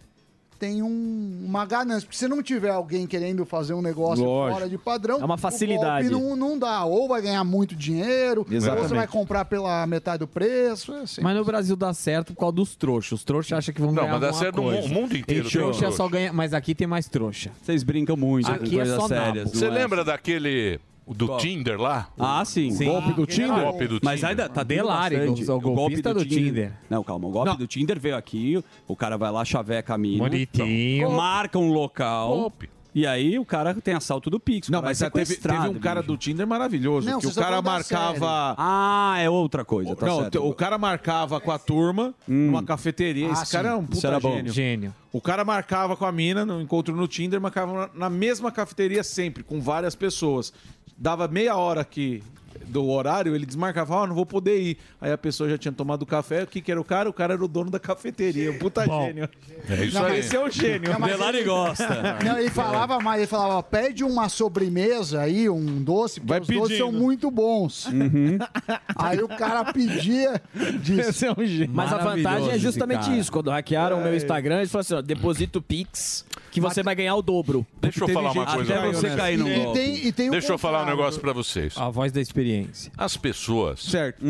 tem 0.59 0.83
um- 0.83 1.43
uma 1.45 1.65
ganância. 1.65 2.01
Porque 2.01 2.17
se 2.17 2.27
não 2.27 2.43
tiver 2.43 2.69
alguém 2.71 3.07
querendo 3.07 3.45
fazer 3.45 3.73
um 3.73 3.81
negócio 3.81 4.25
Lógico. 4.25 4.57
fora 4.59 4.69
de 4.69 4.77
padrão, 4.77 5.21
É 5.21 5.23
uma 5.25 5.37
facilidade. 5.37 6.07
o 6.07 6.11
golpe 6.11 6.25
não, 6.27 6.35
não 6.35 6.59
dá. 6.59 6.83
Ou 6.83 7.07
vai 7.07 7.21
ganhar 7.21 7.43
muito 7.45 7.75
dinheiro, 7.75 8.45
ou 8.47 8.53
Exatamente. 8.53 8.89
você 8.89 8.95
vai 8.95 9.07
comprar 9.07 9.45
pela 9.45 9.87
metade 9.87 10.19
do 10.19 10.27
preço. 10.27 10.91
é 10.93 11.01
assim. 11.03 11.21
Mas 11.21 11.35
no 11.37 11.45
Brasil 11.45 11.75
dá 11.77 11.93
certo 11.93 12.33
por 12.33 12.41
causa 12.41 12.55
dos 12.57 12.75
trouxas. 12.75 13.19
Os 13.19 13.23
trouxas 13.23 13.57
acham 13.57 13.73
que 13.73 13.79
vão 13.79 13.91
Não, 13.93 14.03
ganhar 14.03 14.11
mas 14.11 14.21
dá 14.21 14.33
certo 14.33 14.57
no 14.57 14.63
coisa. 14.63 14.81
mu- 14.87 14.93
mundo 14.93 15.15
inteiro 15.15 15.47
E 15.47 15.49
tem 15.49 15.61
trouxa 15.61 15.91
só 15.91 16.09
ganha... 16.09 16.33
Mas 16.33 16.53
aqui 16.53 16.75
tem 16.75 16.85
mais 16.87 17.07
trouxa. 17.07 17.51
Vocês 17.63 17.81
brincam 17.83 18.17
muito 18.17 18.51
Aqui 18.51 18.59
com 18.71 18.75
é 18.75 18.77
coisas 18.79 18.95
só 18.97 19.07
sérias. 19.07 19.45
não 19.45 19.53
Você 19.59 19.65
é? 19.65 19.69
lembra 19.69 20.03
daquele 20.03 20.77
do 21.13 21.27
Qual? 21.27 21.37
Tinder 21.39 21.79
lá? 21.79 22.09
Ah, 22.17 22.43
sim. 22.45 22.73
Golpe 22.85 23.13
do 23.13 23.25
Tinder? 23.25 23.51
O 23.57 23.61
golpe 23.61 23.87
do 23.87 23.99
Mas 24.03 24.15
Tinder. 24.19 24.29
ainda 24.29 24.49
tá 24.49 24.65
tendo 24.65 24.67
Delari, 24.67 25.17
bastante. 25.17 25.51
o 25.51 25.59
golpista 25.59 26.13
do 26.13 26.25
Tinder. 26.25 26.73
Não, 26.89 27.03
calma. 27.03 27.27
O 27.27 27.31
golpe 27.31 27.49
Não. 27.49 27.57
do 27.57 27.67
Tinder 27.67 27.99
veio 27.99 28.15
aqui, 28.15 28.63
o 28.87 28.95
cara 28.95 29.17
vai 29.17 29.31
lá, 29.31 29.43
chaveca 29.43 29.93
a 29.93 29.97
mina. 29.97 30.23
Bonitinho. 30.23 31.11
Marca 31.11 31.57
um 31.57 31.71
local. 31.71 32.27
Golpe. 32.35 32.69
E 32.93 33.05
aí 33.05 33.37
o 33.37 33.45
cara 33.45 33.75
tem 33.75 33.93
assalto 33.93 34.31
do 34.31 34.39
Pix. 34.39 34.67
o 34.67 34.71
Não, 34.71 34.79
cara 34.79 34.89
mas 34.89 35.01
é 35.03 35.09
teve, 35.11 35.35
teve 35.35 35.67
um 35.69 35.75
cara 35.75 36.01
do 36.01 36.17
Tinder 36.17 36.45
maravilhoso, 36.47 37.05
Não, 37.07 37.19
que 37.19 37.27
o 37.27 37.29
vocês 37.29 37.37
estão 37.37 37.43
cara 37.43 37.61
falando 37.63 37.65
da 37.87 37.97
marcava... 37.99 38.55
Ah, 38.57 39.15
é 39.19 39.29
outra 39.29 39.63
coisa, 39.63 39.95
tá 39.95 40.07
não, 40.07 40.21
certo. 40.21 40.43
o 40.43 40.53
cara 40.55 40.75
marcava 40.79 41.39
com 41.39 41.51
a 41.51 41.59
turma 41.59 42.15
numa 42.27 42.63
cafeteria. 42.63 43.29
Ah, 43.29 43.33
Esse 43.33 43.45
sim. 43.45 43.51
cara 43.51 43.69
é 43.69 43.75
um 43.75 43.81
Isso 43.83 43.89
puta 43.91 44.07
era 44.07 44.19
bom. 44.19 44.35
gênio. 44.37 44.51
Gênio. 44.51 44.95
O 45.13 45.21
cara 45.21 45.45
marcava 45.45 45.95
com 45.95 46.03
a 46.05 46.11
mina 46.11 46.43
no 46.45 46.59
encontro 46.59 46.95
no 46.95 47.07
Tinder, 47.07 47.39
marcava 47.39 47.91
na 47.93 48.09
mesma 48.09 48.51
cafeteria 48.51 49.03
sempre, 49.03 49.43
com 49.43 49.61
várias 49.61 49.93
pessoas. 49.95 50.51
Dava 51.01 51.29
meia 51.29 51.55
hora 51.55 51.79
aqui 51.79 52.21
do 52.65 52.87
horário, 52.89 53.35
ele 53.35 53.45
desmarcava, 53.45 53.95
ó, 53.95 54.07
não 54.07 54.13
vou 54.15 54.25
poder 54.25 54.59
ir. 54.61 54.77
Aí 55.01 55.11
a 55.11 55.17
pessoa 55.17 55.49
já 55.49 55.57
tinha 55.57 55.71
tomado 55.71 56.05
café, 56.05 56.43
o 56.43 56.47
que 56.47 56.61
que 56.61 56.71
era 56.71 56.79
o 56.79 56.83
cara? 56.83 57.09
O 57.09 57.13
cara 57.13 57.33
era 57.33 57.43
o 57.43 57.47
dono 57.47 57.69
da 57.71 57.79
cafeteria, 57.79 58.51
um 58.51 58.57
puta 58.57 58.85
gênio. 58.85 59.27
É 59.69 59.85
isso 59.85 59.97
Não, 59.99 60.05
aí. 60.05 60.19
Esse 60.19 60.35
é 60.35 60.39
o 60.39 60.49
gênio. 60.49 60.91
Não, 60.99 61.07
Delari 61.07 61.37
ele- 61.39 61.45
gosta. 61.47 62.17
Não, 62.23 62.37
ele 62.37 62.49
falava 62.49 62.99
mais, 62.99 63.19
ele 63.21 63.27
falava, 63.27 63.55
ó, 63.55 63.61
pede 63.61 64.03
uma 64.03 64.29
sobremesa 64.29 65.21
aí, 65.21 65.49
um 65.49 65.81
doce, 65.83 66.19
porque 66.19 66.29
Vai 66.31 66.39
os 66.41 66.47
doces 66.47 66.77
são 66.77 66.87
pedindo. 66.89 67.03
muito 67.03 67.31
bons. 67.31 67.87
Aí 68.95 69.21
o 69.23 69.27
cara 69.27 69.71
pedia, 69.71 70.41
disse, 70.81 71.09
Esse 71.09 71.25
é 71.25 71.31
um 71.31 71.45
gênio. 71.45 71.71
Mas 71.73 71.91
a 71.93 71.97
vantagem 71.97 72.49
é 72.51 72.57
justamente 72.57 73.17
isso. 73.17 73.31
Quando 73.31 73.49
hackearam 73.49 73.99
o 73.99 74.03
meu 74.03 74.15
Instagram, 74.15 74.57
eles 74.57 74.71
falaram 74.71 74.81
assim: 74.85 74.93
ó, 74.95 75.01
deposita 75.01 75.59
o 75.59 75.61
Pix. 75.61 76.25
que 76.51 76.59
você 76.59 76.83
vai 76.83 76.95
ganhar 76.95 77.15
o 77.15 77.21
dobro. 77.21 77.65
Deixa 77.81 78.03
eu 78.03 78.07
falar 78.09 78.31
uma 78.31 78.45
coisa. 78.45 78.73
pra 78.73 78.87
vocês. 78.91 79.13
E 79.39 79.73
tem, 79.73 80.07
e 80.07 80.11
tem 80.11 80.29
Deixa 80.31 80.51
eu 80.51 80.57
falar 80.57 80.83
um 80.83 80.85
negócio 80.85 81.19
pra 81.21 81.31
vocês. 81.33 81.75
A 81.77 81.89
voz 81.89 82.11
da 82.11 82.19
experiência. 82.39 82.91
As 82.97 83.17
pessoas, 83.17 83.81
certo. 83.81 84.23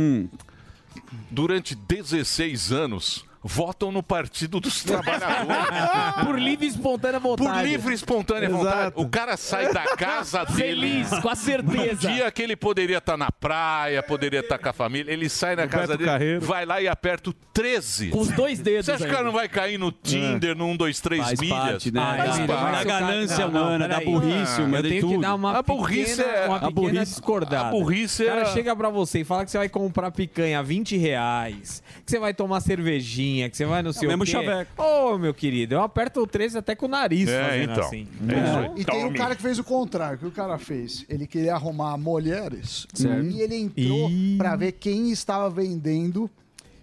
durante 1.29 1.75
16 1.75 2.71
anos, 2.71 3.25
votam 3.43 3.91
no 3.91 4.01
Partido 4.03 4.59
dos 4.59 4.83
Trabalhadores. 4.83 6.25
Por 6.25 6.39
livre 6.39 6.65
e 6.65 6.69
espontânea 6.69 7.19
vontade. 7.19 7.49
Por 7.49 7.63
livre 7.65 7.91
e 7.91 7.95
espontânea 7.95 8.49
vontade. 8.49 8.93
O 8.95 9.07
cara 9.07 9.37
sai 9.37 9.71
da 9.73 9.95
casa 9.95 10.43
dele. 10.45 11.03
Feliz, 11.03 11.09
com 11.19 11.29
a 11.29 11.35
certeza. 11.35 12.09
No 12.09 12.15
dia 12.15 12.31
que 12.31 12.41
ele 12.41 12.55
poderia 12.55 12.97
estar 12.97 13.17
na 13.17 13.31
praia, 13.31 14.01
poderia 14.03 14.39
estar 14.41 14.57
com 14.57 14.69
a 14.69 14.73
família, 14.73 15.11
ele 15.11 15.29
sai 15.29 15.55
da 15.55 15.67
casa 15.67 15.87
Beto 15.87 15.97
dele, 15.99 16.09
Carreiro. 16.09 16.41
vai 16.45 16.65
lá 16.65 16.81
e 16.81 16.87
aperta 16.87 17.29
o 17.29 17.33
13. 17.33 18.09
Com 18.09 18.19
os 18.19 18.29
dois 18.29 18.59
dedos 18.59 18.85
Você 18.85 18.91
acha 18.93 19.03
que 19.05 19.09
o 19.09 19.13
cara 19.13 19.25
não 19.25 19.31
vai 19.33 19.47
cair 19.49 19.77
no 19.77 19.91
Tinder, 19.91 20.55
no 20.55 20.65
1, 20.67 20.77
2, 20.77 20.99
3 20.99 21.23
Faz 21.25 21.39
milhas? 21.39 21.57
parte, 21.59 21.91
né? 21.91 22.01
Faz 22.17 22.37
Da- 22.39 22.47
parte. 22.55 22.87
da 22.87 22.99
ganância 22.99 23.45
Não, 23.47 23.51
não, 23.53 23.61
humana, 23.67 23.87
da 23.87 23.99
burrice 24.01 24.59
Eu 24.59 24.65
humana, 24.65 24.83
de 24.83 24.89
tenho 24.89 25.07
que 25.09 25.17
dar 25.17 25.35
uma 25.35 25.57
A 25.57 25.61
burrice 25.61 26.15
pequena, 26.17 26.37
é- 26.37 26.47
uma 26.47 26.57
a 26.57 26.69
burrice- 26.71 27.05
discordada. 27.05 27.67
a 27.67 27.71
burrice 27.71 28.23
o 28.23 28.25
cara 28.27 28.41
é- 28.41 28.45
chega 28.45 28.75
pra 28.75 28.89
você 28.89 29.19
e 29.19 29.23
fala 29.23 29.45
que 29.45 29.51
você 29.51 29.57
vai 29.57 29.69
comprar 29.69 30.11
picanha 30.11 30.59
a 30.59 30.61
20 30.61 30.97
reais, 30.97 31.83
que 32.05 32.11
você 32.11 32.19
vai 32.19 32.33
tomar 32.33 32.59
cervejinha, 32.61 33.28
que 33.49 33.57
você 33.57 33.65
vai 33.65 33.81
no 33.81 33.91
seu 33.93 34.07
mesmo 34.07 34.25
chaveco. 34.25 34.71
Ô, 34.81 35.17
meu 35.17 35.33
querido, 35.33 35.75
eu 35.75 35.81
aperto 35.81 36.21
o 36.21 36.27
13 36.27 36.57
até 36.57 36.75
com 36.75 36.85
o 36.85 36.89
nariz 36.89 37.27
É, 37.29 37.43
fazendo 37.43 37.71
então. 37.71 37.83
assim. 37.85 38.07
É 38.27 38.43
isso 38.43 38.57
aí. 38.57 38.81
E 38.81 38.85
tem 38.85 39.05
um 39.05 39.13
cara 39.13 39.35
que 39.35 39.41
fez 39.41 39.59
o 39.59 39.63
contrário. 39.63 40.15
O 40.15 40.19
que 40.19 40.25
o 40.27 40.31
cara 40.31 40.57
fez? 40.57 41.05
Ele 41.09 41.25
queria 41.27 41.53
arrumar 41.53 41.97
mulheres 41.97 42.87
e 43.33 43.41
ele 43.41 43.55
entrou 43.55 44.09
pra 44.37 44.55
ver 44.55 44.73
quem 44.73 45.11
estava 45.11 45.49
vendendo 45.49 46.29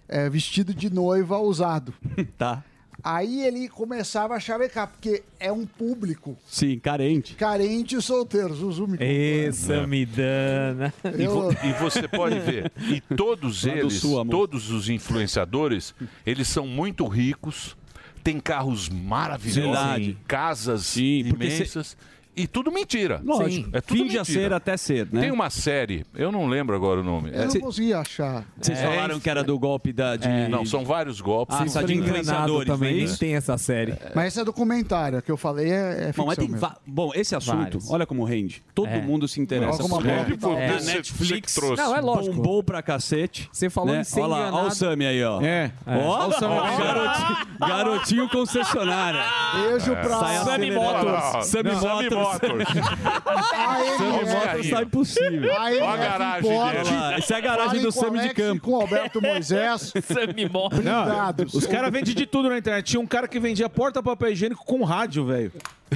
é, 0.07 0.29
vestido 0.29 0.73
de 0.73 0.89
noiva 0.89 1.37
usado. 1.39 1.93
Tá. 2.37 2.63
Aí 3.03 3.41
ele 3.45 3.69
começava 3.69 4.33
a 4.33 4.39
chavecar, 4.39 4.87
porque 4.87 5.23
é 5.39 5.51
um 5.51 5.65
público 5.65 6.35
Sim, 6.47 6.79
carente. 6.79 7.35
carente 7.35 7.95
e 7.95 8.01
solteiro. 8.01 8.53
Zuzu 8.55 8.87
me 8.87 8.97
Ê, 8.99 9.51
Samidana. 9.53 10.93
E, 11.17 11.27
vo- 11.27 11.51
e 11.63 11.73
você 11.79 12.07
pode 12.07 12.39
ver, 12.39 12.71
e 12.89 12.99
todos 13.15 13.63
Lá 13.65 13.77
eles, 13.77 13.93
Sul, 13.93 14.25
todos 14.25 14.71
os 14.71 14.89
influenciadores, 14.89 15.93
eles 16.25 16.47
são 16.47 16.67
muito 16.67 17.05
ricos, 17.07 17.77
têm 18.23 18.39
carros 18.39 18.89
maravilhosos, 18.89 20.15
casas 20.27 20.85
Sim, 20.87 21.25
porque 21.29 21.45
imensas, 21.45 21.95
e 22.37 22.47
tudo 22.47 22.71
mentira. 22.71 23.21
Lógico. 23.25 23.69
É 23.73 23.81
tudo 23.81 23.97
Finge 23.97 24.17
a 24.17 24.21
mentira. 24.21 24.41
ser 24.41 24.53
até 24.53 24.77
ser, 24.77 25.07
né? 25.11 25.21
Tem 25.21 25.31
uma 25.31 25.49
série, 25.49 26.05
eu 26.15 26.31
não 26.31 26.47
lembro 26.47 26.75
agora 26.75 26.99
o 27.01 27.03
nome. 27.03 27.31
Eu 27.33 27.41
É- 27.41 27.45
não 27.47 27.59
consegui 27.59 27.93
achar. 27.93 28.45
Vocês 28.61 28.79
falaram 28.79 29.19
que 29.19 29.29
era 29.29 29.43
do 29.43 29.57
golpe 29.57 29.91
da, 29.91 30.15
de... 30.15 30.27
Não, 30.49 30.65
são 30.65 30.85
vários 30.85 31.19
golpes. 31.19 31.55
Ah, 31.59 31.67
só 31.67 31.81
de 31.81 31.95
influenciadores, 31.95 32.67
também, 32.67 33.03
é 33.03 33.05
nem 33.05 33.15
tem 33.15 33.35
essa 33.35 33.57
série. 33.57 33.95
Mas 34.13 34.27
esse 34.27 34.39
é 34.41 34.43
documentário. 34.45 35.19
O 35.19 35.21
que 35.21 35.31
eu 35.31 35.37
falei 35.37 35.71
é, 35.71 35.75
é 35.75 36.05
ficção 36.07 36.23
Bom, 36.25 36.27
mas 36.27 36.37
tem 36.37 36.47
va- 36.49 36.77
Bom, 36.85 37.11
esse 37.15 37.35
assunto, 37.35 37.57
Vários. 37.57 37.91
olha 37.91 38.05
como 38.05 38.23
rende. 38.23 38.63
Todo 38.75 38.87
É. 38.89 39.01
mundo 39.01 39.27
se 39.27 39.39
interessa 39.41 39.81
Alguma 39.81 39.97
por 40.01 40.05
ele. 40.05 40.37
É. 40.61 40.67
Na 40.67 40.79
você 40.79 40.93
Netflix 40.93 41.53
que 41.55 41.59
trouxe. 41.61 41.81
Não, 41.81 41.95
é 41.95 42.01
lógico. 42.01 42.35
bombou 42.35 42.63
pra 42.63 42.81
cacete. 42.81 43.49
Você 43.51 43.69
falou 43.69 43.93
né? 43.93 44.01
em 44.01 44.03
ser 44.03 44.19
Olha 44.21 44.27
lá, 44.27 44.37
enganado. 44.39 44.57
olha 44.57 44.67
o 44.67 44.71
Sami 44.71 45.05
aí, 45.05 45.23
ó. 45.23 45.41
É. 45.41 45.71
Ó, 45.85 45.91
Olha 46.19 46.27
o 46.27 46.39
Sami 46.39 46.53
ó, 46.55 46.77
garotinho, 46.77 47.37
garotinho 47.59 48.29
concessionária. 48.29 49.23
Beijo 49.53 49.91
pra... 49.95 50.19
Sai. 50.19 50.37
Motors. 50.71 51.47
Sammy 51.47 51.69
Não, 51.71 51.79
Sammy 51.81 52.09
Motors. 52.33 52.69
Sammy 53.97 54.25
Motors 54.25 54.69
tá 54.69 54.81
impossível. 54.83 55.53
A 55.53 55.63
Olha 55.63 55.89
a 55.89 55.97
garagem 55.97 56.49
dele. 56.49 57.13
Essa 57.17 57.33
é 57.33 57.37
a 57.37 57.41
garagem 57.41 57.69
Fale 57.69 57.81
do 57.81 57.91
Sami 57.91 58.19
de 58.19 58.33
campo. 58.33 58.61
Com 58.61 58.71
o 58.71 58.81
Alberto 58.81 59.21
Moisés. 59.21 59.93
Sammy 60.03 60.49
Motors. 60.49 61.53
Os 61.53 61.65
caras 61.65 61.91
vendem 61.91 62.13
de 62.13 62.25
tudo 62.25 62.49
na 62.49 62.57
internet. 62.57 62.85
Tinha 62.85 62.99
um 62.99 63.07
cara 63.07 63.27
que 63.27 63.39
vendia 63.39 63.69
porta 63.69 64.01
papel 64.03 64.31
higiênico 64.31 64.65
com 64.65 64.83
rádio, 64.83 65.25
velho. 65.25 65.51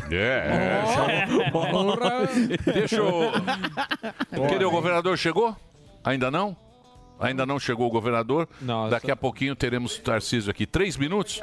É, 0.09 0.81
é. 0.81 1.51
Deixa 2.73 2.95
eu. 2.95 3.31
O 4.67 4.71
governador? 4.71 5.17
Chegou? 5.17 5.55
Ainda 6.03 6.31
não? 6.31 6.55
Ainda 7.19 7.45
não 7.45 7.59
chegou 7.59 7.87
o 7.87 7.91
governador? 7.91 8.47
Daqui 8.89 9.11
a 9.11 9.15
pouquinho 9.15 9.55
teremos 9.55 9.97
o 9.97 10.01
Tarcísio 10.01 10.49
aqui. 10.49 10.65
Três 10.65 10.97
minutos? 10.97 11.41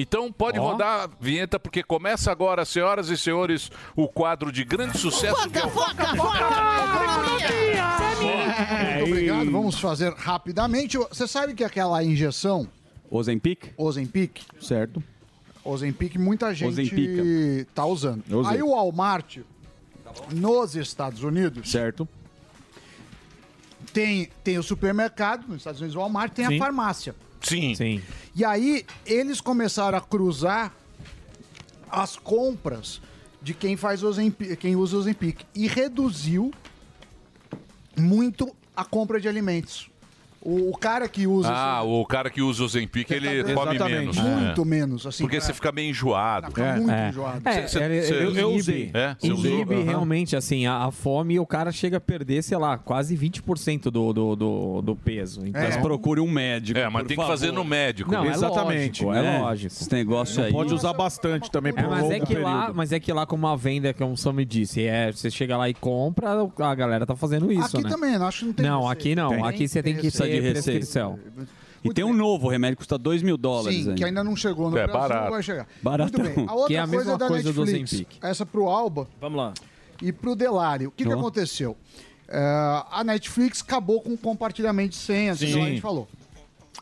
Então 0.00 0.30
pode 0.32 0.60
rodar 0.60 1.00
a 1.00 1.10
vinheta, 1.20 1.58
porque 1.58 1.82
começa 1.82 2.30
agora, 2.30 2.64
senhoras 2.64 3.08
e 3.08 3.18
senhores, 3.18 3.68
o 3.96 4.06
quadro 4.06 4.52
de 4.52 4.64
grande 4.64 4.96
sucesso 4.96 5.50
que 5.50 5.58
é 5.58 5.64
o 5.66 5.70
Muito 8.94 9.04
obrigado. 9.10 9.50
Vamos 9.50 9.80
fazer 9.80 10.14
rapidamente. 10.14 10.96
Você 10.96 11.26
sabe 11.26 11.52
que 11.52 11.64
aquela 11.64 12.02
injeção, 12.04 12.68
Ozempic? 13.10 13.72
Ozempic, 13.76 14.40
Certo. 14.60 15.02
Ozempic, 15.64 16.16
muita 16.16 16.54
gente 16.54 16.68
Ozempica. 16.68 17.66
tá 17.74 17.84
usando. 17.84 18.22
Ozempic. 18.30 18.52
Aí 18.54 18.62
o 18.62 18.70
Walmart, 18.70 19.38
nos 20.32 20.76
Estados 20.76 21.24
Unidos, 21.24 21.70
Certo. 21.72 22.08
tem, 23.92 24.30
tem 24.44 24.58
o 24.58 24.62
supermercado, 24.62 25.46
nos 25.48 25.56
Estados 25.58 25.80
Unidos 25.80 25.96
o 25.96 25.98
Walmart, 25.98 26.32
tem 26.32 26.46
Sim. 26.46 26.54
a 26.54 26.58
farmácia. 26.58 27.14
Sim. 27.40 27.74
Sim. 27.74 28.02
E 28.34 28.44
aí 28.44 28.84
eles 29.06 29.40
começaram 29.40 29.98
a 29.98 30.00
cruzar 30.00 30.74
as 31.90 32.16
compras 32.16 33.00
de 33.40 33.54
quem 33.54 33.76
faz 33.76 34.02
Ozempic, 34.02 34.56
quem 34.56 34.76
usa 34.76 34.96
o 34.96 35.00
Ozempic 35.00 35.40
e 35.54 35.66
reduziu 35.66 36.52
muito 37.96 38.54
a 38.76 38.84
compra 38.84 39.20
de 39.20 39.28
alimentos. 39.28 39.90
O, 40.40 40.70
o 40.70 40.76
cara 40.78 41.08
que 41.08 41.26
usa 41.26 41.50
Ah, 41.52 41.82
o 41.82 42.04
cara 42.06 42.30
que 42.30 42.40
usa 42.40 42.62
o 42.62 42.68
Zempic, 42.68 43.10
ele 43.10 43.42
come 43.54 43.78
menos. 43.78 44.16
muito 44.16 44.62
É. 44.62 44.64
menos, 44.64 45.06
assim, 45.06 45.24
Porque 45.24 45.40
você 45.40 45.52
fica 45.52 45.72
meio 45.72 45.90
enjoado. 45.90 46.46
fica 46.48 46.64
É. 46.64 46.76
muito 46.76 46.90
É. 46.90 47.08
enjoado. 47.08 47.42
É, 47.48 48.40
eu- 48.40 48.50
usei. 48.52 48.90
É, 48.94 49.16
você 49.18 49.26
inibe 49.28 49.82
realmente, 49.82 50.36
assim, 50.36 50.66
a, 50.66 50.84
a 50.84 50.90
fome 50.90 51.34
e 51.34 51.40
o 51.40 51.46
cara 51.46 51.72
chega 51.72 51.96
a 51.96 52.00
perder, 52.00 52.42
sei 52.42 52.56
lá, 52.56 52.78
quase 52.78 53.16
20% 53.16 53.90
do, 53.90 54.12
do, 54.12 54.36
do, 54.36 54.82
do 54.82 54.96
peso. 54.96 55.44
Então, 55.46 55.60
Mas 55.60 55.76
procure 55.76 56.20
um 56.20 56.30
médico. 56.30 56.78
É, 56.78 56.88
mas 56.88 57.02
por 57.02 57.08
tem 57.08 57.16
que 57.16 57.22
favor. 57.22 57.30
fazer 57.30 57.52
no 57.52 57.64
médico. 57.64 58.10
Não, 58.12 58.24
é 58.24 58.28
Exatamente, 58.28 59.04
lógico, 59.04 59.26
é 59.26 59.38
lógico. 59.40 59.66
Esse 59.74 59.92
negócio 59.92 60.42
aí. 60.44 60.52
pode 60.52 60.72
usar 60.72 60.92
bastante 60.92 61.50
também 61.50 61.72
por 61.72 61.82
É, 61.82 61.86
um 61.86 61.90
mas, 61.90 61.98
é 61.98 62.14
longo 62.14 62.26
que 62.26 62.34
lá, 62.36 62.54
período. 62.60 62.76
mas 62.76 62.92
é 62.92 63.00
que 63.00 63.12
lá, 63.12 63.26
como 63.26 63.46
a 63.46 63.56
venda, 63.56 63.92
que 63.92 64.02
o 64.04 64.16
Sammy 64.16 64.44
disse, 64.44 64.84
é, 64.86 65.10
você 65.12 65.30
chega 65.30 65.56
lá 65.56 65.68
e 65.68 65.74
compra, 65.74 66.28
a 66.58 66.74
galera 66.74 67.04
tá 67.04 67.16
fazendo 67.16 67.52
isso, 67.52 67.76
aqui 67.76 67.82
né? 67.84 67.90
também, 67.90 68.14
acho 68.16 68.38
que 68.40 68.44
não 68.46 68.52
tem 68.52 68.66
Não, 68.66 68.80
receita. 68.82 68.92
aqui 68.92 69.14
não. 69.14 69.28
Tem. 69.30 69.44
Aqui 69.46 69.68
você 69.68 69.82
tem 69.82 69.94
que 69.96 70.02
receita. 70.02 70.27
De 70.36 70.40
receita. 70.40 70.62
prescrição. 70.70 71.18
E 71.84 71.94
tem 71.94 72.04
um 72.04 72.12
novo 72.12 72.48
remédio 72.48 72.76
que 72.76 72.80
custa 72.80 72.98
2 72.98 73.22
mil 73.22 73.36
dólares 73.36 73.74
Sim, 73.76 73.82
ainda. 73.82 73.94
que 73.94 74.04
ainda 74.04 74.24
não 74.24 74.34
chegou 74.34 74.68
no 74.70 74.76
É, 74.76 74.86
Brasil, 74.86 75.08
barato. 75.08 75.30
vai 75.30 75.42
chegar. 75.42 75.68
Baratão. 75.82 76.24
Muito 76.24 76.36
bem. 76.36 76.46
A 76.48 76.52
outra 76.52 76.66
Que 76.68 76.74
é 76.74 76.78
a 76.80 76.86
coisa 76.86 76.96
mesma 77.04 77.18
da 77.18 77.28
coisa 77.28 77.52
do 77.52 77.64
Netflix, 77.64 77.92
Ozempic. 77.92 78.18
essa 78.24 78.44
pro 78.44 78.68
Alba 78.68 79.06
Vamos 79.20 79.38
lá. 79.38 79.54
e 80.02 80.12
pro 80.12 80.34
Delari. 80.34 80.86
O 80.86 80.90
que, 80.90 81.04
que 81.04 81.12
aconteceu? 81.12 81.76
É, 82.26 82.38
a 82.90 83.02
Netflix 83.04 83.62
acabou 83.62 84.00
com 84.02 84.12
o 84.12 84.18
compartilhamento 84.18 84.90
de 84.90 84.96
senhas, 84.96 85.38
Sim. 85.38 85.52
como 85.52 85.64
a 85.64 85.68
gente 85.68 85.80
falou. 85.80 86.08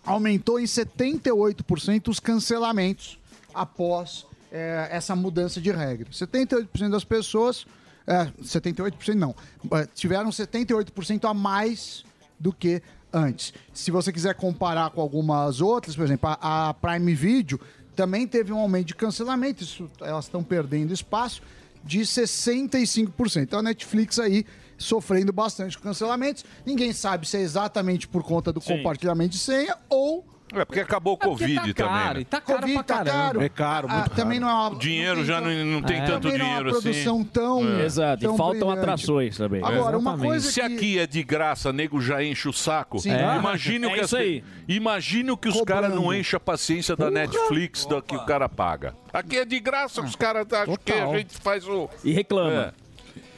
Aumentou 0.05 0.59
em 0.59 0.65
78% 0.65 2.09
os 2.09 2.19
cancelamentos 2.21 3.19
após 3.55 4.27
é, 4.51 4.89
essa 4.91 5.15
mudança 5.15 5.61
de 5.61 5.71
regra. 5.71 6.09
78% 6.11 6.91
das 6.91 7.05
pessoas, 7.05 7.67
é, 8.07 8.27
78% 8.43 9.15
não, 9.15 9.35
é, 9.73 9.87
tiveram 9.95 10.31
78% 10.31 11.29
a 11.29 11.35
mais 11.35 12.05
do 12.39 12.53
que 12.53 12.83
antes. 13.17 13.53
Se 13.73 13.91
você 13.91 14.13
quiser 14.13 14.35
comparar 14.35 14.91
com 14.91 15.01
algumas 15.01 15.61
outras, 15.61 15.97
por 15.97 16.05
exemplo, 16.05 16.29
a, 16.29 16.69
a 16.69 16.75
Prime 16.75 17.15
Video 17.15 17.61
também 17.95 18.27
teve 18.27 18.53
um 18.53 18.59
aumento 18.59 18.89
de 18.89 18.95
cancelamento, 18.95 19.63
isso, 19.63 19.91
elas 20.01 20.27
estão 20.27 20.45
perdendo 20.45 20.93
espaço, 20.93 21.41
de 21.83 22.01
65%. 22.01 23.43
Então 23.43 23.61
a 23.61 23.63
Netflix 23.63 24.19
aí 24.19 24.45
sofrendo 24.77 25.33
bastante 25.33 25.79
com 25.79 25.85
cancelamentos. 25.85 26.45
Ninguém 26.67 26.93
sabe 26.93 27.27
se 27.27 27.39
é 27.39 27.41
exatamente 27.41 28.07
por 28.07 28.23
conta 28.23 28.53
do 28.53 28.61
compartilhamento 28.61 29.31
de 29.31 29.39
senha 29.39 29.77
ou 29.89 30.25
É 30.55 30.65
porque 30.65 30.79
acabou 30.79 31.15
o 31.15 31.17
Covid 31.19 31.55
tá 31.55 31.61
caro, 31.61 31.75
também. 31.75 32.15
né? 32.15 32.21
e 32.21 32.25
tá 32.25 32.41
caro 32.41 32.61
Covid 32.61 32.75
pra 32.85 32.85
tá 32.85 33.05
caro. 33.05 33.43
É 33.43 33.49
caro, 33.49 33.89
Ah, 33.91 33.95
muito 33.97 34.11
também 34.11 34.39
não 34.39 34.49
é 34.49 34.53
uma, 34.53 34.71
O 34.71 34.79
dinheiro 34.79 35.25
já 35.25 35.41
não, 35.41 35.51
não 35.65 35.83
tem 35.83 35.97
É. 35.99 36.05
tanto 36.07 36.23
também 36.23 36.39
não 36.39 36.47
é 36.47 36.49
uma 36.49 36.59
dinheiro 36.59 36.79
assim. 36.79 36.83
produção 36.83 37.25
tão 37.25 37.81
Exato. 37.81 38.23
tão 38.23 38.35
e 38.35 38.37
faltam 38.39 38.59
brilhante. 38.69 38.79
atrações 38.79 39.37
também. 39.37 39.61
Agora, 39.65 39.99
uma 39.99 40.17
coisa 40.17 40.49
Se 40.49 40.61
que... 40.61 40.67
aqui 40.67 40.99
é 41.01 41.07
de 41.07 41.23
graça, 41.25 41.73
nego 41.73 42.01
já 42.01 42.23
enche 42.23 42.49
o 42.49 42.53
saco. 42.53 43.01
Sim. 43.01 43.11
É. 43.11 43.37
Imagine 43.37 43.87
o 43.87 43.91
É 43.91 43.95
que 43.95 44.05
isso 44.05 44.17
as- 44.17 44.23
aí. 44.23 44.45
Imagine 44.69 45.31
o 45.33 45.37
que 45.37 45.49
os 45.49 45.61
caras 45.63 45.93
não 45.93 46.15
enchem 46.15 46.37
a 46.37 46.41
paciência 46.41 46.95
da 46.95 47.11
Netflix 47.11 47.85
da 47.85 48.01
que 48.01 48.15
o 48.15 48.25
cara 48.25 48.49
paga. 48.49 48.95
Aqui 49.13 49.39
é 49.39 49.45
de 49.45 49.59
graça, 49.59 50.01
os 50.01 50.15
caras 50.15 50.47
acham 50.53 50.77
que 50.77 50.93
a 50.93 51.07
gente 51.19 51.37
faz 51.39 51.67
o. 51.67 51.91
E 52.05 52.13
reclama. 52.13 52.73
É. 52.73 52.87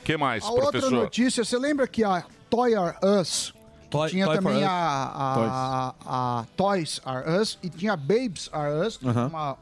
que 0.05 0.17
mais, 0.17 0.45
A 0.45 0.49
outra 0.51 0.71
professor? 0.73 0.91
notícia, 0.93 1.45
você 1.45 1.59
lembra 1.59 1.87
que 1.87 2.03
a 2.05 2.23
Toy 2.51 2.75
R 2.75 2.95
Us 3.03 3.53
Toy- 3.91 4.11
tinha 4.11 4.27
Toy 4.27 4.37
também 4.37 4.59
Us. 4.59 4.65
a, 4.69 5.95
a, 6.05 6.41
a 6.41 6.45
Toys 6.57 7.01
R 7.07 7.41
Us 7.41 7.59
e 7.63 7.71
tinha 7.71 7.97
Babes 7.97 8.51
R 8.53 8.87
Us, 8.87 8.97
que 8.97 9.09
Aham. 9.09 9.23
é 9.23 9.27
uma 9.27 9.57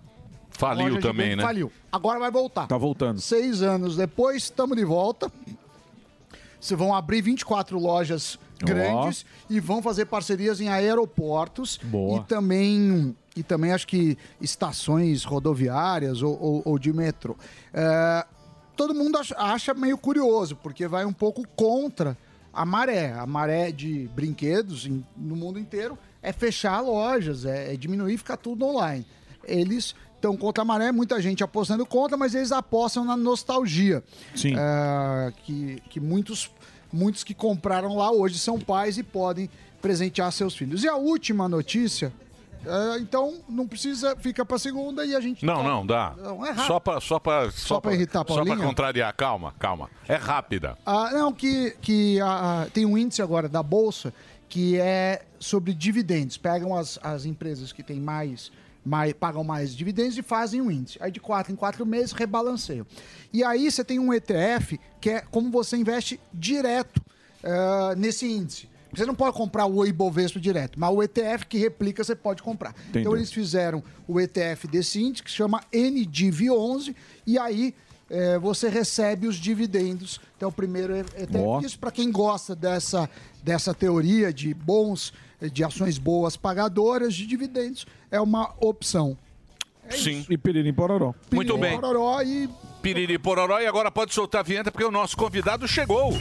Faliu 0.51 1.01
também, 1.01 1.37
né? 1.37 1.43
Faliu. 1.43 1.71
Agora 1.93 2.19
vai 2.19 2.31
voltar. 2.31 2.67
Tá 2.67 2.79
voltando. 2.79 3.21
Seis 3.21 3.61
anos 3.63 3.95
depois, 3.97 4.45
estamos 4.45 4.75
de 4.77 4.85
volta. 4.85 5.31
Vocês 6.61 6.79
vão 6.79 6.95
abrir 6.95 7.21
24 7.21 7.79
lojas 7.79 8.39
grandes 8.59 9.27
e 9.51 9.61
vão 9.61 9.83
fazer 9.83 10.07
parcerias 10.07 10.61
em 10.61 10.69
aeroportos 10.69 11.79
Boa. 11.83 12.21
e 12.21 12.25
também 12.25 13.15
e 13.37 13.43
também 13.43 13.71
acho 13.71 13.87
que 13.87 14.17
estações 14.41 15.23
rodoviárias 15.25 16.23
ou, 16.23 16.41
ou- 16.43 16.63
ou 16.65 16.79
de 16.79 16.91
metrô. 16.91 17.37
É, 17.75 18.25
todo 18.75 18.95
mundo 18.95 19.19
acha 19.37 19.75
meio 19.75 19.99
curioso, 19.99 20.57
porque 20.57 20.89
vai 20.89 21.05
um 21.05 21.13
pouco 21.13 21.47
contra 21.55 22.17
a 22.57 22.65
maré. 22.65 23.13
A 23.13 23.27
maré 23.27 23.71
de 23.71 24.09
brinquedos 24.15 24.87
em- 24.87 25.05
no 25.17 25.37
mundo 25.37 25.59
inteiro 25.59 25.99
é 26.23 26.33
fechar 26.33 26.81
lojas, 26.81 27.45
é, 27.45 27.75
é 27.75 27.77
diminuir 27.77 28.17
ficar 28.19 28.37
tudo 28.37 28.65
online. 28.65 29.07
Eles 29.45 29.95
estão 30.17 30.37
contra 30.37 30.63
a 30.63 30.65
maré, 30.65 30.91
muita 30.91 31.21
gente 31.21 31.45
apostando 31.45 31.85
contra, 31.87 32.17
mas 32.17 32.35
eles 32.35 32.51
apostam 32.51 33.05
na 33.05 33.17
nostalgia. 33.17 34.03
Sim. 34.35 34.55
É, 34.57 35.33
que, 35.45 35.81
que 35.91 36.01
muitos, 36.01 36.51
muitos 36.93 37.23
que 37.23 37.35
compraram 37.35 37.95
lá 37.97 38.11
hoje 38.11 38.39
são 38.39 38.59
pais 38.59 38.99
e 38.99 39.03
podem 39.03 39.49
presentear 39.81 40.33
seus 40.33 40.57
filhos. 40.57 40.83
E 40.83 40.89
a 40.89 40.97
última 40.97 41.49
notícia, 41.49 42.13
é, 42.67 42.99
então 42.99 43.35
não 43.49 43.67
precisa, 43.67 44.17
fica 44.17 44.45
para 44.45 44.59
segunda 44.59 45.05
e 45.05 45.15
a 45.15 45.21
gente. 45.21 45.45
Não, 45.45 45.63
não, 45.63 45.87
dá. 45.87 46.15
Não, 46.19 46.45
é 46.45 46.51
rápido. 46.51 46.67
só 46.67 46.81
pra, 46.81 47.01
só 47.01 47.19
pra, 47.19 47.51
só 47.51 47.81
pra 47.81 47.95
irritar 47.95 48.21
a 48.21 48.25
Só 48.27 48.35
pra 48.35 48.45
Paulinha? 48.45 48.67
contrariar. 48.67 49.15
Calma, 49.15 49.55
calma. 49.59 49.89
É 50.09 50.17
rápida. 50.17 50.77
Ah, 50.85 51.11
não, 51.13 51.33
que, 51.33 51.77
que 51.81 52.21
ah, 52.21 52.67
tem 52.73 52.85
um 52.85 52.99
índice 52.99 53.23
agora 53.23 53.49
da 53.49 53.63
Bolsa 53.63 54.13
que 54.49 54.79
é 54.79 55.25
sobre 55.39 55.73
dividendos. 55.73 56.37
Pegam 56.37 56.75
as, 56.77 56.99
as 57.03 57.25
empresas 57.25 57.73
que 57.73 57.83
têm 57.83 58.01
mais, 58.01 58.51
mais, 58.85 59.13
pagam 59.13 59.45
mais 59.45 59.75
dividendos 59.75 60.17
e 60.19 60.23
fazem 60.23 60.61
um 60.61 60.71
índice. 60.71 60.99
Aí 61.01 61.11
de 61.11 61.21
quatro 61.21 61.53
em 61.53 61.57
quatro 61.57 61.87
meses 61.87 62.13
rebalanceiam. 62.13 62.87
E 63.33 63.45
aí 63.45 63.71
você 63.71 63.85
tem 63.85 63.99
um 63.99 64.13
ETF 64.13 64.79
que 65.01 65.11
é 65.11 65.21
como 65.21 65.51
você 65.51 65.77
investe 65.77 66.19
direto 66.33 67.01
ah, 67.45 67.95
nesse 67.97 68.27
índice. 68.27 68.69
Você 68.97 69.05
não 69.05 69.15
pode 69.15 69.37
comprar 69.37 69.67
o 69.67 69.85
Ibovespa 69.85 70.41
direto, 70.41 70.79
mas 70.79 70.91
o 70.91 71.03
ETF 71.03 71.47
que 71.47 71.59
replica 71.59 72.03
você 72.03 72.17
pode 72.17 72.43
comprar. 72.43 72.75
Entendi. 72.89 73.01
Então 73.01 73.15
eles 73.15 73.31
fizeram 73.31 73.83
o 74.09 74.21
ETF 74.21 74.67
desse 74.67 75.03
índice 75.03 75.23
que 75.23 75.31
chama 75.31 75.61
NDIV11 75.73 76.95
e 77.27 77.39
aí 77.39 77.75
eh, 78.09 78.39
você 78.39 78.69
recebe 78.69 79.27
os 79.27 79.37
dividendos. 79.37 80.21
Então 80.37 80.49
o 80.49 80.53
primeiro 80.53 80.95
é 80.95 81.01
ETF. 81.01 81.37
Ó. 81.39 81.61
Isso 81.61 81.79
para 81.79 81.91
quem 81.91 82.11
gosta 82.11 82.55
dessa, 82.55 83.09
dessa 83.43 83.75
teoria 83.75 84.33
de 84.33 84.55
bons, 84.55 85.13
de 85.53 85.63
ações 85.63 85.99
boas 85.99 86.37
pagadoras 86.37 87.15
de 87.15 87.27
dividendos, 87.27 87.87
é 88.11 88.21
uma 88.21 88.55
opção. 88.61 89.17
Sim. 89.91 90.25
E 90.29 90.37
Piririm 90.37 90.73
Pororó. 90.73 91.15
Muito 91.33 91.55
Piriri 91.55 91.61
bem. 91.61 91.81
Pororó 91.81 92.23
e 92.23 92.49
Piriri 92.83 93.19
Pororó 93.19 93.61
e 93.61 93.67
agora 93.67 93.91
pode 93.91 94.15
soltar 94.15 94.41
a 94.41 94.45
vinheta 94.45 94.71
porque 94.71 94.85
o 94.85 94.91
nosso 94.91 95.17
convidado 95.17 95.67
chegou. 95.69 96.13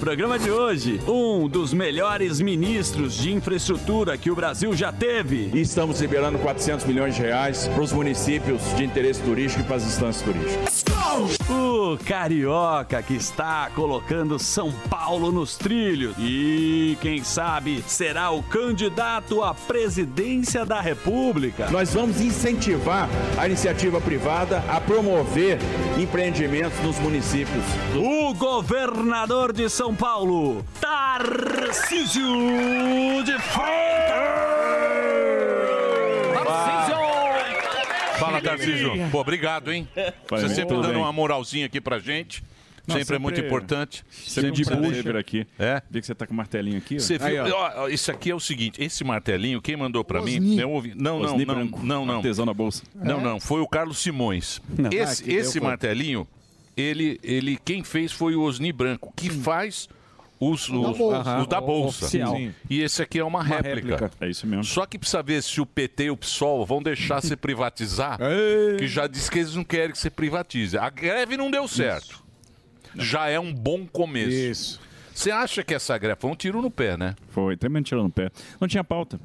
Programa 0.00 0.38
de 0.38 0.50
hoje, 0.50 0.98
um 1.06 1.46
dos 1.46 1.74
melhores 1.74 2.40
ministros 2.40 3.14
de 3.14 3.32
infraestrutura 3.32 4.16
que 4.16 4.30
o 4.30 4.34
Brasil 4.34 4.74
já 4.74 4.90
teve. 4.90 5.50
E 5.52 5.60
estamos 5.60 6.00
liberando 6.00 6.38
400 6.38 6.86
milhões 6.86 7.14
de 7.14 7.20
reais 7.20 7.68
para 7.68 7.82
os 7.82 7.92
municípios 7.92 8.62
de 8.76 8.84
interesse 8.84 9.20
turístico 9.20 9.62
e 9.62 9.66
para 9.66 9.76
as 9.76 9.84
instâncias 9.84 10.24
turísticas. 10.24 10.84
O 11.50 11.98
carioca 11.98 13.02
que 13.02 13.14
está 13.14 13.68
colocando 13.74 14.38
São 14.38 14.72
Paulo 14.88 15.30
nos 15.30 15.56
trilhos. 15.56 16.14
E 16.18 16.96
quem 17.00 17.22
sabe 17.22 17.82
será 17.86 18.30
o 18.30 18.42
candidato 18.42 19.42
à 19.42 19.52
presidência 19.52 20.64
da 20.64 20.80
República. 20.80 21.68
Nós 21.70 21.92
vamos 21.92 22.20
incentivar 22.20 23.08
a 23.36 23.46
iniciativa 23.46 24.00
privada 24.00 24.62
a 24.68 24.80
promover 24.80 25.58
empreendimentos 25.98 26.78
nos 26.80 26.98
municípios. 27.00 27.64
O 27.96 28.32
governador 28.34 29.52
de 29.52 29.68
São 29.68 29.89
Paulo, 29.94 30.64
Tarcísio 30.80 32.22
de 33.24 33.38
Fala, 38.18 38.40
Tarcísio. 38.40 38.92
Pô, 39.10 39.20
obrigado, 39.20 39.72
hein? 39.72 39.88
Vai, 39.94 40.12
Você 40.40 40.46
muito 40.46 40.54
sempre 40.54 40.76
dando 40.76 40.88
bem. 40.88 40.96
uma 40.98 41.12
moralzinha 41.12 41.66
aqui 41.66 41.80
pra 41.80 41.98
gente. 41.98 42.42
Não, 42.86 42.96
sempre, 42.96 43.16
é 43.16 43.18
muito 43.18 43.40
importante. 43.40 44.04
Sempre 44.10 44.50
de 44.52 44.64
bucha. 44.64 45.18
aqui. 45.18 45.46
É? 45.58 45.80
Vê 45.90 46.00
que 46.00 46.06
você 46.06 46.14
tá 46.14 46.26
com 46.26 46.32
o 46.32 46.36
martelinho 46.36 46.78
aqui, 46.78 46.96
ó. 46.96 46.98
Você 46.98 47.18
viu? 47.18 47.26
Aí, 47.44 47.52
ó. 47.52 47.72
ó, 47.84 47.88
isso 47.88 48.10
aqui 48.10 48.30
é 48.30 48.34
o 48.34 48.40
seguinte: 48.40 48.82
esse 48.82 49.04
martelinho, 49.04 49.60
quem 49.62 49.76
mandou 49.76 50.02
pra 50.02 50.20
mim? 50.22 50.58
Eu 50.58 50.70
ouvi. 50.70 50.92
Não, 50.96 51.18
não, 51.20 51.26
Osni 51.32 51.44
não, 51.44 51.54
branco, 51.54 51.80
não, 51.84 52.04
não. 52.06 52.16
artesão 52.16 52.44
na 52.44 52.54
bolsa. 52.54 52.82
Não, 52.94 53.20
É? 53.20 53.22
não. 53.22 53.38
Foi 53.40 53.60
o 53.60 53.68
Carlos 53.68 53.98
Simões. 53.98 54.60
Não. 54.76 54.90
Esse, 54.92 55.22
Ah, 55.30 55.32
esse 55.34 55.60
martelinho, 55.60 56.26
ele, 56.80 57.20
ele, 57.22 57.58
quem 57.64 57.84
fez 57.84 58.12
foi 58.12 58.34
o 58.34 58.42
Osni 58.42 58.72
Branco, 58.72 59.12
que 59.16 59.28
faz 59.30 59.88
os, 60.38 60.68
O 60.70 60.82
da 60.82 60.90
os, 60.90 60.98
bolsa. 60.98 61.38
os 61.40 61.46
da 61.46 61.60
bolsa. 61.60 62.08
E 62.68 62.80
esse 62.80 63.02
aqui 63.02 63.18
é 63.18 63.24
uma, 63.24 63.40
Uma 63.40 63.44
réplica. 63.44 63.96
réplica. 63.96 64.10
É 64.20 64.28
isso 64.30 64.46
mesmo. 64.46 64.64
Só 64.64 64.86
que 64.86 64.98
precisa 64.98 65.22
ver 65.22 65.42
se 65.42 65.60
o 65.60 65.66
PT 65.66 66.04
e 66.04 66.10
o 66.10 66.16
PSOL 66.16 66.64
vão 66.64 66.82
deixar 66.82 67.20
se 67.22 67.36
privatizar, 67.36 68.18
que 68.78 68.88
já 68.88 69.06
diz 69.06 69.28
que 69.28 69.38
eles 69.38 69.54
não 69.54 69.64
querem 69.64 69.92
que 69.92 69.98
se 69.98 70.08
privatize. 70.10 70.78
A 70.78 70.88
greve 70.88 71.36
não 71.36 71.50
deu 71.50 71.68
certo. 71.68 72.22
Já 72.96 73.28
é 73.28 73.38
um 73.38 73.52
bom 73.52 73.86
começo. 73.86 74.30
Isso. 74.30 74.80
Você 75.14 75.30
acha 75.30 75.62
que 75.62 75.74
essa 75.74 75.96
greve 75.98 76.18
foi 76.20 76.30
um 76.30 76.34
tiro 76.34 76.62
no 76.62 76.70
pé, 76.70 76.96
né? 76.96 77.14
Foi, 77.28 77.56
também 77.56 77.82
tirou 77.82 78.02
no 78.02 78.10
pé. 78.10 78.30
Não 78.58 78.66
tinha 78.66 78.82
pauta. 78.82 79.20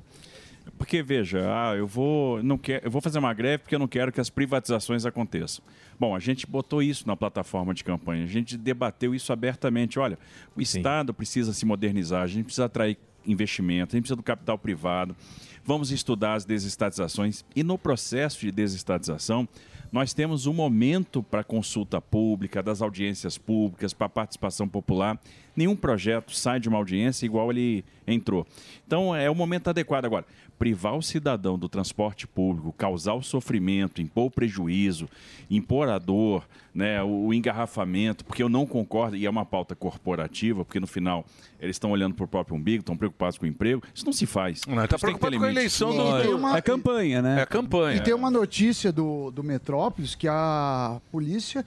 Porque, 0.78 1.01
veja, 1.01 1.39
ah, 1.47 1.75
eu 1.75 1.88
vou, 1.88 2.41
não 2.43 2.58
quero, 2.58 2.86
eu 2.86 2.91
vou 2.91 3.01
fazer 3.01 3.19
uma 3.19 3.34
greve 3.34 3.60
porque 3.60 3.75
eu 3.75 3.80
não 3.80 3.88
quero 3.88 4.12
que 4.12 4.19
as 4.19 4.30
privatizações 4.30 5.06
aconteçam. 5.06 5.63
Bom, 5.99 6.15
a 6.15 6.19
gente 6.19 6.45
botou 6.45 6.82
isso 6.82 7.08
na 7.08 7.15
plataforma 7.15 7.73
de 7.73 7.84
campanha, 7.84 8.23
a 8.23 8.28
gente 8.28 8.58
debateu 8.58 9.15
isso 9.15 9.32
abertamente. 9.32 9.99
Olha, 9.99 10.17
o 10.56 10.62
Estado 10.62 11.13
precisa 11.13 11.54
se 11.54 11.65
modernizar, 11.65 12.23
a 12.23 12.28
gente 12.28 12.45
precisa 12.45 12.65
atrair 12.65 12.97
investimento, 13.25 13.95
a 13.95 13.97
gente 13.97 14.04
precisa 14.04 14.15
do 14.15 14.23
capital 14.23 14.58
privado, 14.58 15.15
vamos 15.63 15.91
estudar 15.91 16.34
as 16.34 16.45
desestatizações. 16.45 17.45
E 17.56 17.63
no 17.63 17.78
processo 17.78 18.41
de 18.41 18.51
desestatização, 18.51 19.47
nós 19.91 20.13
temos 20.13 20.45
um 20.45 20.54
momento 20.54 21.23
para 21.23 21.43
consulta 21.43 22.01
pública, 22.01 22.62
das 22.62 22.82
audiências 22.82 23.38
públicas, 23.38 23.93
para 23.93 24.10
participação 24.10 24.67
popular. 24.67 25.19
Nenhum 25.56 25.75
projeto 25.75 26.36
sai 26.36 26.60
de 26.60 26.67
uma 26.67 26.78
audiência 26.78 27.25
igual 27.25 27.49
ele 27.49 27.86
entrou. 28.06 28.45
Então 28.86 29.15
é 29.15 29.30
o 29.30 29.36
momento 29.36 29.69
adequado 29.69 30.06
agora. 30.06 30.25
Privar 30.58 30.96
o 30.96 31.02
cidadão 31.02 31.58
do 31.60 31.68
transporte 31.68 32.26
público, 32.26 32.74
causar 32.74 33.13
o 33.13 33.24
sofrimento, 33.24 34.02
impor 34.02 34.32
prejuízo, 34.32 35.10
impor 35.50 35.89
a 35.89 36.00
dor, 36.00 36.48
né, 36.76 37.02
o, 37.02 37.28
o 37.28 37.34
engarrafamento, 37.34 38.26
porque 38.26 38.44
eu 38.44 38.50
não 38.50 38.66
concordo, 38.66 39.16
e 39.16 39.26
é 39.26 39.30
uma 39.30 39.46
pauta 39.46 39.74
corporativa, 39.74 40.66
porque 40.66 40.78
no 40.80 40.86
final 40.86 41.26
eles 41.58 41.78
estão 41.78 41.90
olhando 41.92 42.14
para 42.14 42.26
o 42.26 42.28
próprio 42.28 42.56
umbigo, 42.58 42.82
estão 42.82 42.98
preocupados 42.98 43.38
com 43.38 43.46
o 43.46 43.48
emprego. 43.48 43.82
Isso 43.96 44.06
não 44.06 44.12
se 44.12 44.26
faz. 44.26 44.62
Não, 44.68 44.76
tá 44.76 44.90
ter 44.90 45.00
preocupado 45.00 45.38
com 45.38 45.46
a 45.46 45.50
eleição 45.50 45.96
do- 45.96 46.36
uma- 46.36 46.58
É 46.58 46.62
campanha, 46.62 47.22
né? 47.22 47.42
É 47.42 47.46
campanha. 47.46 47.98
E 47.98 48.02
tem 48.04 48.14
uma 48.14 48.30
notícia 48.30 48.92
do, 48.92 49.32
do 49.32 49.42
Metrópolis 49.42 50.16
que 50.16 50.28
a 50.28 51.00
polícia 51.12 51.66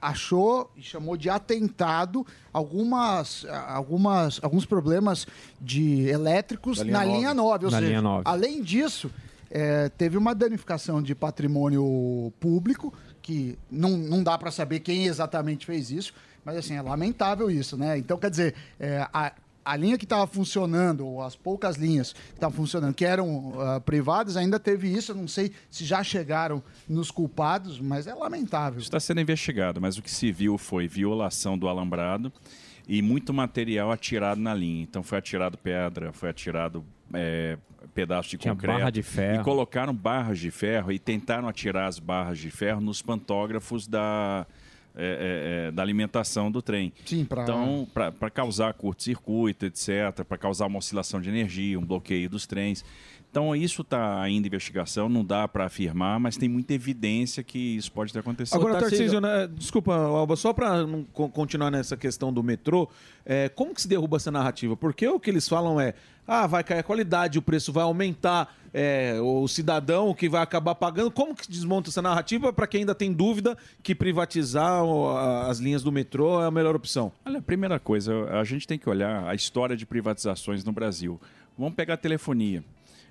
achou 0.00 0.70
e 0.76 0.82
chamou 0.82 1.16
de 1.16 1.28
atentado 1.28 2.24
algumas, 2.52 3.44
algumas, 3.68 4.38
alguns 4.42 4.64
problemas 4.64 5.26
de 5.60 6.08
elétricos 6.08 6.78
linha 6.78 6.92
na 6.92 7.04
nove. 7.04 7.16
linha 7.18 7.34
9. 7.34 7.64
Ou 7.66 7.70
Na 7.72 7.78
seja, 7.78 7.88
linha 7.88 8.02
nove. 8.02 8.22
além 8.24 8.62
disso, 8.62 9.10
eh, 9.50 9.90
teve 9.98 10.16
uma 10.16 10.34
danificação 10.34 11.02
de 11.02 11.14
patrimônio 11.14 12.32
público, 12.40 12.92
que 13.24 13.58
não, 13.70 13.96
não 13.96 14.22
dá 14.22 14.36
para 14.36 14.50
saber 14.50 14.80
quem 14.80 15.06
exatamente 15.06 15.64
fez 15.64 15.90
isso, 15.90 16.12
mas 16.44 16.58
assim, 16.58 16.74
é 16.74 16.82
lamentável 16.82 17.50
isso, 17.50 17.74
né? 17.74 17.96
Então, 17.96 18.18
quer 18.18 18.28
dizer, 18.28 18.54
eh, 18.78 19.08
a, 19.10 19.32
a 19.64 19.76
linha 19.76 19.96
que 19.96 20.04
estava 20.04 20.26
funcionando, 20.26 21.06
ou 21.06 21.22
as 21.22 21.34
poucas 21.34 21.76
linhas 21.76 22.12
que 22.12 22.34
estavam 22.34 22.54
funcionando, 22.54 22.92
que 22.92 23.04
eram 23.04 23.54
ah, 23.58 23.80
privadas, 23.80 24.36
ainda 24.36 24.60
teve 24.60 24.92
isso. 24.92 25.12
Eu 25.12 25.16
não 25.16 25.26
sei 25.26 25.52
se 25.70 25.86
já 25.86 26.04
chegaram 26.04 26.62
nos 26.86 27.10
culpados, 27.10 27.80
mas 27.80 28.06
é 28.06 28.14
lamentável. 28.14 28.78
Está 28.78 29.00
sendo 29.00 29.22
investigado, 29.22 29.80
mas 29.80 29.96
o 29.96 30.02
que 30.02 30.10
se 30.10 30.30
viu 30.30 30.58
foi 30.58 30.86
violação 30.86 31.56
do 31.56 31.66
alambrado 31.66 32.30
e 32.86 33.00
muito 33.00 33.32
material 33.32 33.90
atirado 33.90 34.38
na 34.38 34.52
linha. 34.52 34.82
Então 34.82 35.02
foi 35.02 35.16
atirado 35.16 35.56
pedra, 35.56 36.12
foi 36.12 36.28
atirado 36.28 36.84
é, 37.12 37.58
pedaço 37.94 38.30
de 38.30 38.38
Tinha 38.38 38.54
concreto. 38.54 38.78
barra 38.78 38.90
de 38.90 39.02
ferro. 39.02 39.40
E 39.40 39.44
colocaram 39.44 39.94
barras 39.94 40.38
de 40.38 40.50
ferro 40.50 40.92
e 40.92 40.98
tentaram 40.98 41.48
atirar 41.48 41.86
as 41.86 41.98
barras 41.98 42.38
de 42.38 42.50
ferro 42.50 42.80
nos 42.80 43.02
pantógrafos 43.02 43.86
da, 43.86 44.46
é, 44.96 45.02
é, 45.04 45.68
é, 45.68 45.70
da 45.72 45.82
alimentação 45.82 46.50
do 46.50 46.62
trem. 46.62 46.92
Sim, 47.04 47.24
para 47.24 47.42
Então, 47.42 47.86
para 47.92 48.30
causar 48.30 48.72
curto-circuito, 48.74 49.66
etc., 49.66 50.24
para 50.26 50.38
causar 50.38 50.66
uma 50.66 50.78
oscilação 50.78 51.20
de 51.20 51.28
energia, 51.28 51.78
um 51.78 51.84
bloqueio 51.84 52.30
dos 52.30 52.46
trens. 52.46 52.84
Então, 53.34 53.56
isso 53.56 53.82
está 53.82 54.22
ainda 54.22 54.46
em 54.46 54.48
investigação, 54.48 55.08
não 55.08 55.24
dá 55.24 55.48
para 55.48 55.64
afirmar, 55.64 56.20
mas 56.20 56.36
tem 56.36 56.48
muita 56.48 56.72
evidência 56.72 57.42
que 57.42 57.58
isso 57.58 57.90
pode 57.90 58.12
ter 58.12 58.20
acontecido. 58.20 58.54
Agora, 58.54 58.78
Tarcísio, 58.78 59.20
né, 59.20 59.48
desculpa, 59.52 59.92
Alba, 59.92 60.36
só 60.36 60.52
para 60.52 60.86
continuar 61.12 61.68
nessa 61.68 61.96
questão 61.96 62.32
do 62.32 62.44
metrô, 62.44 62.88
é, 63.26 63.48
como 63.48 63.74
que 63.74 63.82
se 63.82 63.88
derruba 63.88 64.18
essa 64.18 64.30
narrativa? 64.30 64.76
Porque 64.76 65.08
o 65.08 65.18
que 65.18 65.30
eles 65.30 65.48
falam 65.48 65.80
é, 65.80 65.94
ah, 66.28 66.46
vai 66.46 66.62
cair 66.62 66.78
a 66.78 66.82
qualidade, 66.84 67.36
o 67.36 67.42
preço 67.42 67.72
vai 67.72 67.82
aumentar, 67.82 68.56
é, 68.72 69.18
o 69.20 69.48
cidadão 69.48 70.14
que 70.14 70.28
vai 70.28 70.40
acabar 70.40 70.76
pagando. 70.76 71.10
Como 71.10 71.34
que 71.34 71.50
desmonta 71.50 71.90
essa 71.90 72.00
narrativa 72.00 72.52
para 72.52 72.68
quem 72.68 72.82
ainda 72.82 72.94
tem 72.94 73.12
dúvida 73.12 73.58
que 73.82 73.96
privatizar 73.96 74.80
as 75.48 75.58
linhas 75.58 75.82
do 75.82 75.90
metrô 75.90 76.40
é 76.40 76.46
a 76.46 76.52
melhor 76.52 76.76
opção? 76.76 77.10
Olha, 77.24 77.40
a 77.40 77.42
primeira 77.42 77.80
coisa, 77.80 78.26
a 78.30 78.44
gente 78.44 78.64
tem 78.64 78.78
que 78.78 78.88
olhar 78.88 79.26
a 79.26 79.34
história 79.34 79.76
de 79.76 79.84
privatizações 79.84 80.62
no 80.62 80.70
Brasil. 80.70 81.20
Vamos 81.58 81.74
pegar 81.74 81.94
a 81.94 81.96
telefonia. 81.96 82.62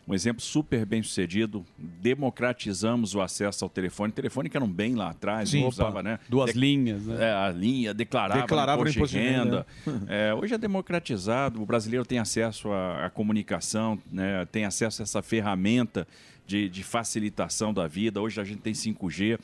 Um 0.06 0.14
exemplo 0.14 0.42
super 0.42 0.86
bem 0.86 1.02
sucedido, 1.02 1.66
democratizamos 1.78 3.16
o 3.16 3.22
acesso 3.22 3.64
ao 3.64 3.70
telefone. 3.70 4.12
O 4.12 4.14
telefone 4.16 4.50
que 4.50 4.58
era 4.58 4.66
um 4.66 4.72
bem 4.72 4.96
lá 4.96 5.10
atrás, 5.10 5.50
Sim. 5.50 5.60
Opa, 5.62 5.70
usava, 5.70 6.04
né? 6.04 6.20
duas 6.28 6.52
linhas, 6.52 7.06
né? 7.06 7.26
É, 7.26 7.32
a 7.32 7.50
linha, 7.50 7.94
declarava, 7.94 8.42
Declarava 8.42 8.82
imposto 8.82 8.92
de 8.92 9.00
imposto 9.00 9.18
de 9.18 9.24
renda. 9.24 9.66
renda. 9.86 10.04
É, 10.14 10.34
hoje 10.34 10.54
é 10.54 10.58
democratizado, 10.58 11.62
o 11.62 11.66
brasileiro 11.66 12.06
tem 12.06 12.20
acesso 12.20 12.72
à, 12.72 13.06
à 13.06 13.10
comunicação, 13.10 13.98
né, 14.12 14.46
tem 14.52 14.66
acesso 14.66 15.02
a 15.02 15.04
essa 15.04 15.22
ferramenta 15.22 16.06
de, 16.46 16.68
de 16.68 16.84
facilitação 16.84 17.74
da 17.74 17.88
vida. 17.88 18.22
Hoje 18.22 18.40
a 18.42 18.44
gente 18.44 18.60
tem 18.60 18.74
5G. 18.74 19.40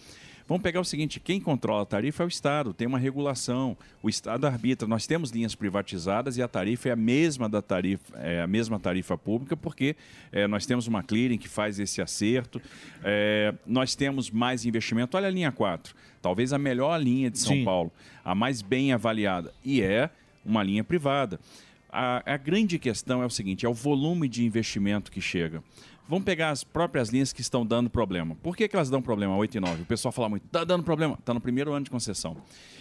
Vamos 0.50 0.64
pegar 0.64 0.82
o 0.82 0.84
seguinte: 0.84 1.20
quem 1.20 1.39
controla 1.39 1.84
a 1.84 1.86
tarifa 1.86 2.24
é 2.24 2.26
o 2.26 2.28
Estado, 2.28 2.74
tem 2.74 2.88
uma 2.88 2.97
regulação, 2.97 3.78
o 4.02 4.10
Estado 4.10 4.47
arbitra. 4.47 4.88
Nós 4.88 5.06
temos 5.06 5.30
linhas 5.30 5.54
privatizadas 5.54 6.38
e 6.38 6.41
a 6.41 6.47
tarifa 6.47 6.89
é 6.89 6.91
a 6.91 6.95
mesma 6.95 7.47
da 7.47 7.62
tarifa, 7.62 8.18
é 8.18 8.41
a 8.41 8.47
mesma 8.47 8.80
tarifa 8.80 9.16
pública, 9.16 9.56
porque 9.56 9.95
é, 10.32 10.47
nós 10.47 10.66
temos 10.66 10.88
uma 10.88 11.04
clearing 11.04 11.38
que 11.38 11.47
faz 11.47 11.80
esse 11.80 12.02
acerto. 12.02 12.60
É, 13.04 13.54
nós 13.64 13.93
temos 13.93 14.32
mais 14.32 14.66
investimento. 14.66 15.16
Olha 15.16 15.28
a 15.28 15.32
linha 15.32 15.52
4, 15.52 15.95
talvez 16.20 16.52
a 16.52 16.58
melhor 16.58 17.00
linha 17.00 17.30
de 17.30 17.38
São 17.38 17.54
Sim. 17.54 17.64
Paulo, 17.64 17.91
a 18.26 18.34
mais 18.34 18.64
bem 18.64 18.91
avaliada, 18.91 19.54
e 19.64 19.84
é 19.84 20.10
uma 20.43 20.64
linha 20.64 20.84
privada. 20.84 21.39
A, 21.91 22.24
a 22.34 22.38
grande 22.38 22.80
questão 22.80 23.22
é 23.22 23.26
o 23.26 23.30
seguinte: 23.30 23.68
é 23.68 23.70
o 23.70 23.74
volume 23.74 24.28
de 24.28 24.43
investimento 24.43 25.12
que 25.12 25.22
chega. 25.22 25.64
Vamos 26.10 26.26
pegar 26.26 26.49
as 26.49 26.64
próprias 26.64 27.10
linhas 27.10 27.32
que 27.32 27.39
estão 27.39 27.64
dando 27.64 27.88
problema. 27.88 28.36
Por 28.41 28.57
que, 28.57 28.68
que 28.68 28.76
elas 28.76 28.89
dão 28.89 28.99
problema 28.99 29.38
8 29.38 29.57
e 29.57 29.60
9? 29.60 29.84
O 29.84 29.86
pessoal 29.86 30.12
fala 30.12 30.28
muito, 30.28 30.43
está 30.43 30.64
dando 30.64 30.84
problema. 30.84 31.14
Está 31.14 31.36
no 31.36 31.39
primeiro 31.39 31.72
ano 31.72 31.84
de 31.84 31.91
concessão. 31.91 32.36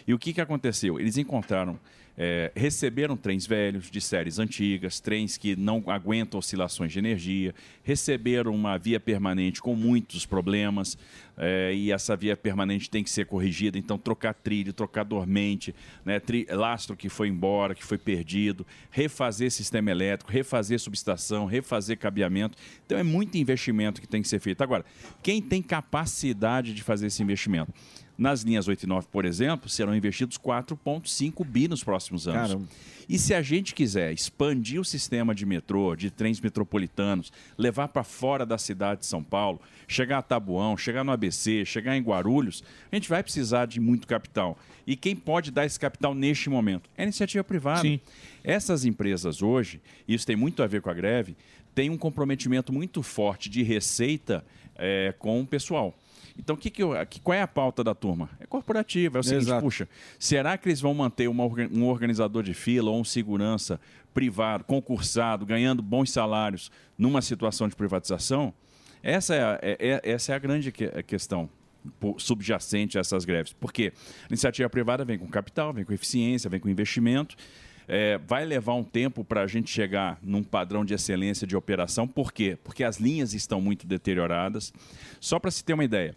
E 0.06 0.14
o 0.14 0.18
que, 0.18 0.32
que 0.32 0.40
aconteceu? 0.40 0.98
Eles 0.98 1.18
encontraram, 1.18 1.78
é, 2.20 2.50
receberam 2.56 3.16
trens 3.16 3.46
velhos, 3.46 3.88
de 3.88 4.00
séries 4.00 4.40
antigas, 4.40 4.98
trens 4.98 5.36
que 5.36 5.54
não 5.54 5.84
aguentam 5.86 6.38
oscilações 6.38 6.92
de 6.92 6.98
energia, 6.98 7.54
receberam 7.84 8.52
uma 8.52 8.76
via 8.76 8.98
permanente 8.98 9.62
com 9.62 9.76
muitos 9.76 10.26
problemas, 10.26 10.98
é, 11.36 11.72
e 11.72 11.92
essa 11.92 12.16
via 12.16 12.36
permanente 12.36 12.90
tem 12.90 13.04
que 13.04 13.10
ser 13.10 13.24
corrigida. 13.24 13.78
Então, 13.78 13.96
trocar 13.96 14.34
trilho, 14.34 14.72
trocar 14.72 15.04
dormente, 15.04 15.72
né, 16.04 16.18
tri- 16.18 16.44
lastro 16.50 16.96
que 16.96 17.08
foi 17.08 17.28
embora, 17.28 17.76
que 17.76 17.84
foi 17.84 17.96
perdido, 17.96 18.66
refazer 18.90 19.52
sistema 19.52 19.88
elétrico, 19.92 20.32
refazer 20.32 20.80
subestação, 20.80 21.46
refazer 21.46 21.96
cabeamento. 21.96 22.58
Então, 22.84 22.98
é 22.98 23.04
muito 23.04 23.38
investimento 23.38 24.00
que 24.00 24.08
tem 24.08 24.20
que 24.20 24.28
ser 24.28 24.40
feito. 24.40 24.60
Agora, 24.62 24.84
quem 25.22 25.40
tem 25.40 25.62
capacidade 25.62 26.74
de 26.74 26.82
fazer 26.82 27.06
esse 27.06 27.22
investimento? 27.22 27.72
Nas 28.18 28.42
linhas 28.42 28.66
8 28.66 28.82
e 28.82 28.86
9, 28.88 29.06
por 29.12 29.24
exemplo, 29.24 29.68
serão 29.68 29.94
investidos 29.94 30.36
4,5 30.36 31.44
bi 31.44 31.68
nos 31.68 31.84
próximos 31.84 32.26
anos. 32.26 32.48
Caramba. 32.48 32.68
E 33.08 33.16
se 33.16 33.32
a 33.32 33.40
gente 33.40 33.74
quiser 33.74 34.12
expandir 34.12 34.80
o 34.80 34.84
sistema 34.84 35.32
de 35.32 35.46
metrô, 35.46 35.94
de 35.94 36.10
trens 36.10 36.40
metropolitanos, 36.40 37.32
levar 37.56 37.88
para 37.88 38.02
fora 38.02 38.44
da 38.44 38.58
cidade 38.58 39.00
de 39.00 39.06
São 39.06 39.22
Paulo, 39.22 39.60
chegar 39.86 40.18
a 40.18 40.22
Tabuão, 40.22 40.76
chegar 40.76 41.04
no 41.04 41.12
ABC, 41.12 41.64
chegar 41.64 41.96
em 41.96 42.02
Guarulhos, 42.02 42.64
a 42.90 42.96
gente 42.96 43.08
vai 43.08 43.22
precisar 43.22 43.66
de 43.66 43.78
muito 43.78 44.06
capital. 44.06 44.58
E 44.84 44.96
quem 44.96 45.14
pode 45.14 45.52
dar 45.52 45.64
esse 45.64 45.78
capital 45.78 46.12
neste 46.12 46.50
momento? 46.50 46.90
É 46.96 47.02
a 47.02 47.04
iniciativa 47.04 47.44
privada. 47.44 47.82
Sim. 47.82 48.00
Essas 48.42 48.84
empresas 48.84 49.42
hoje, 49.42 49.80
e 50.08 50.14
isso 50.14 50.26
tem 50.26 50.36
muito 50.36 50.60
a 50.60 50.66
ver 50.66 50.82
com 50.82 50.90
a 50.90 50.94
greve, 50.94 51.36
têm 51.72 51.88
um 51.88 51.96
comprometimento 51.96 52.72
muito 52.72 53.02
forte 53.02 53.48
de 53.48 53.62
receita 53.62 54.44
eh, 54.76 55.14
com 55.18 55.40
o 55.40 55.46
pessoal. 55.46 55.96
Então, 56.38 56.54
que 56.56 56.70
que 56.70 56.82
eu- 56.82 56.92
que- 57.06 57.20
qual 57.20 57.34
é 57.36 57.42
a 57.42 57.48
pauta 57.48 57.82
da 57.82 57.94
turma? 57.94 58.30
É 58.38 58.46
corporativa. 58.46 59.18
É 59.18 59.20
o 59.20 59.24
seguinte, 59.24 59.42
Exato. 59.46 59.62
puxa, 59.62 59.88
será 60.18 60.56
que 60.56 60.68
eles 60.68 60.80
vão 60.80 60.94
manter 60.94 61.28
uma 61.28 61.44
um 61.44 61.84
organizador 61.86 62.42
de 62.42 62.54
fila 62.54 62.90
ou 62.90 63.00
um 63.00 63.04
segurança 63.04 63.80
privado, 64.14 64.64
concursado, 64.64 65.44
ganhando 65.44 65.82
bons 65.82 66.10
salários 66.12 66.70
numa 66.96 67.20
situação 67.20 67.68
de 67.68 67.74
privatização? 67.76 68.54
Essa 69.02 69.34
é 69.34 69.42
a, 69.42 69.58
é- 69.62 69.76
é- 70.04 70.10
essa 70.12 70.32
é 70.32 70.36
a 70.36 70.38
grande 70.38 70.70
que- 70.72 70.84
a 70.84 71.02
questão 71.02 71.50
subjacente 72.18 72.98
a 72.98 73.00
essas 73.00 73.24
greves. 73.24 73.52
Porque 73.52 73.92
a 74.24 74.26
iniciativa 74.28 74.68
privada 74.68 75.04
vem 75.04 75.18
com 75.18 75.26
capital, 75.28 75.72
vem 75.72 75.84
com 75.84 75.92
eficiência, 75.92 76.48
vem 76.50 76.60
com 76.60 76.68
investimento. 76.68 77.36
É, 77.88 78.18
vai 78.18 78.44
levar 78.44 78.74
um 78.74 78.84
tempo 78.84 79.24
para 79.24 79.40
a 79.40 79.46
gente 79.46 79.70
chegar 79.70 80.18
num 80.22 80.42
padrão 80.42 80.84
de 80.84 80.92
excelência 80.92 81.46
de 81.46 81.56
operação. 81.56 82.06
Por 82.06 82.32
quê? 82.32 82.58
Porque 82.62 82.84
as 82.84 82.98
linhas 82.98 83.32
estão 83.32 83.60
muito 83.60 83.86
deterioradas. 83.86 84.72
Só 85.18 85.38
para 85.38 85.50
se 85.50 85.64
ter 85.64 85.72
uma 85.72 85.84
ideia, 85.84 86.14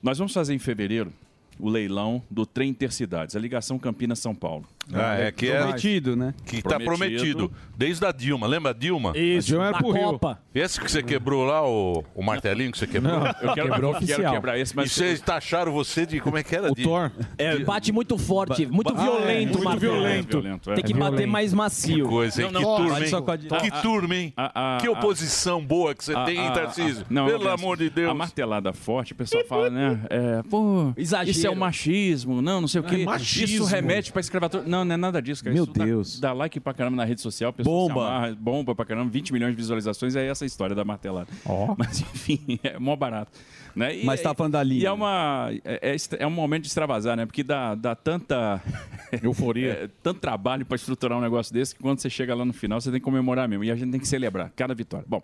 nós 0.00 0.18
vamos 0.18 0.32
fazer 0.32 0.54
em 0.54 0.58
fevereiro 0.60 1.12
o 1.58 1.68
leilão 1.68 2.22
do 2.30 2.44
trem 2.46 2.70
Intercidades, 2.70 3.36
a 3.36 3.38
ligação 3.38 3.78
Campinas-São 3.78 4.34
Paulo. 4.34 4.64
Ah, 4.92 5.14
é 5.16 5.30
que 5.30 5.48
é 5.48 5.58
Prometido, 5.60 6.16
né? 6.16 6.34
Que 6.44 6.56
está 6.56 6.78
prometido. 6.80 7.52
Desde 7.76 8.04
a 8.04 8.10
Dilma. 8.10 8.48
Lembra 8.48 8.72
a 8.72 8.74
Dilma? 8.74 9.12
Isso, 9.16 9.46
Dilma 9.48 9.64
era 9.66 9.72
na 9.72 9.78
pro 9.78 9.90
Rio. 9.92 10.02
Copa. 10.02 10.40
Esse 10.52 10.80
que 10.80 10.90
você 10.90 11.02
quebrou 11.04 11.44
lá, 11.44 11.64
o, 11.64 12.02
o 12.16 12.22
martelinho 12.22 12.72
que 12.72 12.78
você 12.78 12.86
quebrou? 12.88 13.20
Não, 13.20 13.26
Eu 13.26 13.32
quero, 13.54 13.54
Quebrou 13.54 13.92
eu 13.92 13.98
quero 14.00 14.04
oficial. 14.12 14.34
quebrar 14.34 14.58
esse, 14.58 14.72
E 14.72 14.76
mas 14.76 14.90
vocês 14.92 15.20
taxaram 15.20 15.70
você 15.72 16.04
de. 16.04 16.18
Como 16.18 16.36
é 16.36 16.42
que 16.42 16.56
era? 16.56 16.72
O 16.72 16.74
de, 16.74 16.82
Thor. 16.82 17.12
É, 17.38 17.58
bate 17.60 17.92
muito 17.92 18.18
forte, 18.18 18.66
muito 18.66 18.92
ba- 18.92 19.02
violento, 19.02 19.26
Ah, 19.28 19.32
é, 19.32 19.40
muito 19.46 19.62
Marcelo. 19.64 19.92
violento. 19.94 20.40
violento, 20.40 20.70
é. 20.72 20.74
Tem 20.74 20.84
que 20.84 20.92
É 20.92 20.96
bater 20.96 21.10
violento. 21.12 21.30
mais 21.32 21.54
macio. 21.54 22.08
coisa, 22.08 22.42
hein? 22.42 22.50
Não, 22.50 22.60
que 22.60 22.66
não, 22.66 22.76
turma, 22.76 22.90
bate 22.94 23.46
hein? 23.46 23.48
a 23.52 23.60
Que 23.60 23.68
a- 23.68 23.80
turma, 23.82 24.16
hein? 24.16 24.32
a- 24.36 24.76
a- 24.76 24.80
que 24.80 24.88
oposição 24.88 25.64
boa 25.64 25.94
que 25.94 26.04
você 26.04 26.12
a- 26.14 26.24
tem, 26.24 26.38
hein, 26.38 26.48
a- 26.48 26.52
Tarcísio? 26.52 27.06
a- 27.08 27.24
Pelo 27.26 27.48
amor 27.48 27.76
de 27.76 27.88
Deus. 27.88 28.10
A 28.10 28.14
martelada 28.14 28.72
forte, 28.72 29.12
o 29.12 29.14
pessoal 29.16 29.44
fala, 29.44 29.70
né? 29.70 30.00
É, 30.10 30.42
pô, 30.50 30.92
Exagero. 30.96 31.38
Isso 31.42 31.46
é 31.48 31.50
o 31.50 31.56
machismo, 31.56 32.42
não, 32.42 32.60
não 32.60 32.68
sei 32.68 32.80
o 32.80 32.84
quê. 32.84 33.04
machismo. 33.04 33.56
Isso 33.56 33.64
remete 33.64 34.10
pra 34.12 34.20
escravatura. 34.20 34.64
Não, 34.66 34.84
não 34.84 34.94
é 34.94 34.96
nada 34.96 35.20
disso, 35.20 35.42
cara. 35.42 35.54
Meu 35.54 35.64
Isso 35.64 35.72
dá- 35.72 35.84
Deus. 35.84 36.20
Dá, 36.20 36.32
like 36.32 36.58
pra 36.60 36.72
caramba 36.74 36.96
na 36.96 37.04
rede 37.04 37.20
social, 37.20 37.52
pessoal 37.52 37.88
Bomba. 37.88 38.06
amarra, 38.08 38.34
bomba 38.38 38.74
pra 38.74 38.84
caramba, 38.84 39.10
20 39.10 39.32
milhões 39.32 39.50
de 39.50 39.56
visualizações, 39.56 40.16
é 40.16 40.26
essa 40.26 40.44
a 40.44 40.46
história 40.46 40.74
da 40.74 40.84
martelada. 40.84 41.28
Ó. 41.44 41.74
Mas 41.78 42.00
enfim, 42.00 42.58
é 42.62 42.78
mó 42.78 42.94
barato. 42.96 43.32
Né? 43.74 43.96
E- 44.00 44.04
Mas 44.04 44.20
tá 44.20 44.34
falando 44.34 44.52
da 44.52 44.62
linha. 44.62 44.82
E 44.82 44.86
é, 44.86 44.92
uma, 44.92 45.48
é, 45.64 45.92
é 45.92 45.96
é 46.18 46.26
um 46.26 46.30
momento 46.30 46.62
de 46.62 46.68
extravasar, 46.68 47.16
né? 47.16 47.24
Porque 47.26 47.42
dá, 47.42 47.74
dá 47.74 47.94
tanta. 47.94 48.62
Euforia. 49.22 49.72
é, 49.84 49.88
tanto 50.02 50.20
trabalho 50.20 50.64
para 50.66 50.76
estruturar 50.76 51.18
um 51.18 51.22
negócio 51.22 51.52
desse 51.52 51.74
que 51.74 51.82
quando 51.82 51.98
você 51.98 52.10
chega 52.10 52.34
lá 52.34 52.44
no 52.44 52.52
final, 52.52 52.80
você 52.80 52.90
tem 52.90 53.00
que 53.00 53.04
comemorar 53.04 53.48
mesmo. 53.48 53.64
E 53.64 53.70
a 53.70 53.76
gente 53.76 53.90
tem 53.90 54.00
que 54.00 54.08
celebrar 54.08 54.50
cada 54.54 54.74
vitória. 54.74 55.06
Bom, 55.08 55.22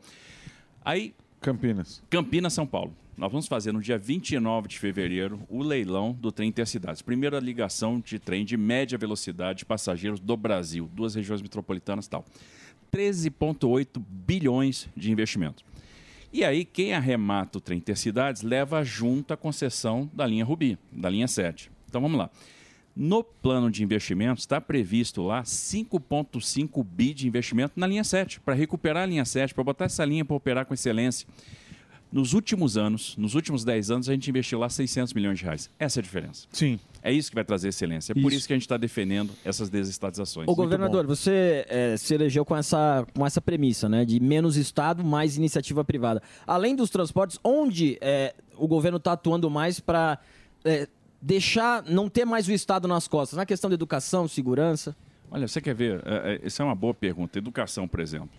aí 0.84 1.14
Campinas. 1.40 2.02
Campinas, 2.10 2.52
São 2.52 2.66
Paulo. 2.66 2.94
Nós 3.16 3.32
vamos 3.32 3.48
fazer 3.48 3.72
no 3.72 3.80
dia 3.80 3.98
29 3.98 4.68
de 4.68 4.78
fevereiro 4.78 5.40
o 5.48 5.62
leilão 5.62 6.12
do 6.12 6.30
trem 6.30 6.48
Intercidades. 6.48 7.02
Primeira 7.02 7.40
ligação 7.40 7.98
de 8.00 8.18
trem 8.18 8.44
de 8.44 8.56
média 8.56 8.96
velocidade 8.96 9.60
de 9.60 9.64
passageiros 9.64 10.20
do 10.20 10.36
Brasil, 10.36 10.88
duas 10.94 11.16
regiões 11.16 11.42
metropolitanas 11.42 12.06
e 12.06 12.10
tal. 12.10 12.24
13,8 12.92 14.00
bilhões 14.08 14.88
de 14.96 15.10
investimento. 15.10 15.64
E 16.32 16.44
aí, 16.44 16.64
quem 16.64 16.92
arremata 16.92 17.58
o 17.58 17.60
trem 17.60 17.78
Intercidades 17.78 18.42
leva 18.42 18.84
junto 18.84 19.34
a 19.34 19.36
concessão 19.36 20.08
da 20.12 20.26
linha 20.26 20.44
Rubi, 20.44 20.78
da 20.92 21.10
linha 21.10 21.26
7. 21.26 21.70
Então 21.88 22.00
vamos 22.00 22.18
lá. 22.18 22.30
No 23.00 23.22
plano 23.22 23.70
de 23.70 23.84
investimentos 23.84 24.42
está 24.42 24.60
previsto 24.60 25.22
lá 25.22 25.44
5,5 25.44 26.84
bi 26.84 27.14
de 27.14 27.28
investimento 27.28 27.74
na 27.76 27.86
linha 27.86 28.02
7, 28.02 28.40
para 28.40 28.54
recuperar 28.54 29.04
a 29.04 29.06
linha 29.06 29.24
7, 29.24 29.54
para 29.54 29.62
botar 29.62 29.84
essa 29.84 30.04
linha 30.04 30.24
para 30.24 30.34
operar 30.34 30.66
com 30.66 30.74
excelência. 30.74 31.24
Nos 32.10 32.32
últimos 32.32 32.76
anos, 32.76 33.16
nos 33.16 33.36
últimos 33.36 33.64
10 33.64 33.92
anos, 33.92 34.08
a 34.08 34.12
gente 34.14 34.28
investiu 34.28 34.58
lá 34.58 34.68
600 34.68 35.12
milhões 35.12 35.38
de 35.38 35.44
reais. 35.44 35.70
Essa 35.78 36.00
é 36.00 36.00
a 36.00 36.02
diferença. 36.02 36.48
Sim. 36.50 36.80
É 37.00 37.12
isso 37.12 37.30
que 37.30 37.36
vai 37.36 37.44
trazer 37.44 37.68
excelência. 37.68 38.10
É 38.10 38.14
por 38.14 38.32
Isso. 38.32 38.38
isso 38.38 38.46
que 38.48 38.52
a 38.52 38.56
gente 38.56 38.62
está 38.62 38.76
defendendo 38.76 39.30
essas 39.44 39.70
desestatizações. 39.70 40.48
Ô, 40.48 40.54
governador, 40.56 41.06
você 41.06 41.64
eh, 41.68 41.96
se 41.96 42.14
elegeu 42.14 42.44
com 42.44 42.56
essa, 42.56 43.06
com 43.16 43.24
essa 43.24 43.40
premissa, 43.40 43.88
né? 43.88 44.04
De 44.04 44.18
menos 44.18 44.56
Estado, 44.56 45.04
mais 45.04 45.36
iniciativa 45.36 45.84
privada. 45.84 46.20
Além 46.44 46.74
dos 46.74 46.90
transportes, 46.90 47.38
onde 47.44 47.96
eh, 48.00 48.34
o 48.56 48.66
governo 48.66 48.98
está 48.98 49.12
atuando 49.12 49.48
mais 49.48 49.78
para 49.78 50.18
deixar, 51.20 51.82
não 51.84 52.08
ter 52.08 52.24
mais 52.24 52.48
o 52.48 52.52
Estado 52.52 52.86
nas 52.88 53.08
costas? 53.08 53.36
Na 53.36 53.46
questão 53.46 53.68
da 53.68 53.74
educação, 53.74 54.28
segurança? 54.28 54.96
Olha, 55.30 55.46
você 55.46 55.60
quer 55.60 55.74
ver? 55.74 56.00
É, 56.04 56.34
é, 56.34 56.46
Essa 56.46 56.62
é 56.62 56.66
uma 56.66 56.74
boa 56.74 56.94
pergunta. 56.94 57.38
Educação, 57.38 57.86
por 57.86 58.00
exemplo. 58.00 58.30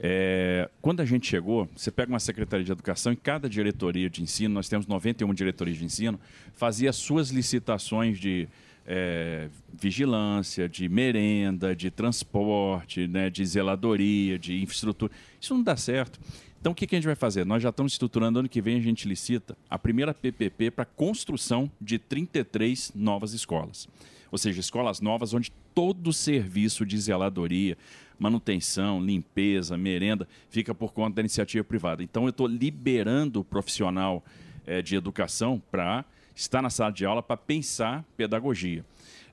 É, 0.00 0.68
quando 0.80 1.00
a 1.00 1.04
gente 1.04 1.26
chegou, 1.26 1.68
você 1.74 1.90
pega 1.90 2.12
uma 2.12 2.20
secretaria 2.20 2.64
de 2.64 2.70
educação 2.70 3.12
e 3.12 3.16
cada 3.16 3.48
diretoria 3.48 4.08
de 4.08 4.22
ensino, 4.22 4.54
nós 4.54 4.68
temos 4.68 4.86
91 4.86 5.34
diretorias 5.34 5.76
de 5.76 5.84
ensino, 5.84 6.20
fazia 6.52 6.92
suas 6.92 7.30
licitações 7.30 8.18
de 8.18 8.48
é, 8.86 9.48
vigilância, 9.74 10.68
de 10.68 10.88
merenda, 10.88 11.74
de 11.74 11.90
transporte, 11.90 13.08
né, 13.08 13.28
de 13.28 13.44
zeladoria, 13.44 14.38
de 14.38 14.62
infraestrutura. 14.62 15.12
Isso 15.40 15.52
não 15.52 15.62
dá 15.62 15.76
certo. 15.76 16.20
Então, 16.60 16.72
o 16.72 16.74
que, 16.74 16.86
que 16.86 16.96
a 16.96 16.98
gente 16.98 17.06
vai 17.06 17.14
fazer? 17.14 17.46
Nós 17.46 17.62
já 17.62 17.68
estamos 17.68 17.92
estruturando, 17.92 18.40
ano 18.40 18.48
que 18.48 18.60
vem 18.60 18.76
a 18.76 18.82
gente 18.82 19.06
licita 19.06 19.56
a 19.70 19.78
primeira 19.78 20.12
PPP 20.12 20.72
para 20.72 20.84
construção 20.84 21.70
de 21.80 21.98
33 21.98 22.92
novas 22.94 23.32
escolas. 23.32 23.88
Ou 24.30 24.38
seja, 24.38 24.60
escolas 24.60 25.00
novas 25.00 25.32
onde 25.32 25.52
todo 25.72 26.08
o 26.08 26.12
serviço 26.12 26.84
de 26.84 26.98
zeladoria, 26.98 27.78
manutenção, 28.18 29.00
limpeza, 29.00 29.78
merenda, 29.78 30.26
fica 30.50 30.74
por 30.74 30.92
conta 30.92 31.16
da 31.16 31.22
iniciativa 31.22 31.62
privada. 31.62 32.02
Então, 32.02 32.24
eu 32.24 32.30
estou 32.30 32.48
liberando 32.48 33.40
o 33.40 33.44
profissional 33.44 34.24
eh, 34.66 34.82
de 34.82 34.96
educação 34.96 35.62
para 35.70 36.04
estar 36.34 36.60
na 36.60 36.70
sala 36.70 36.90
de 36.90 37.04
aula 37.04 37.22
para 37.22 37.36
pensar 37.36 38.04
pedagogia. 38.16 38.84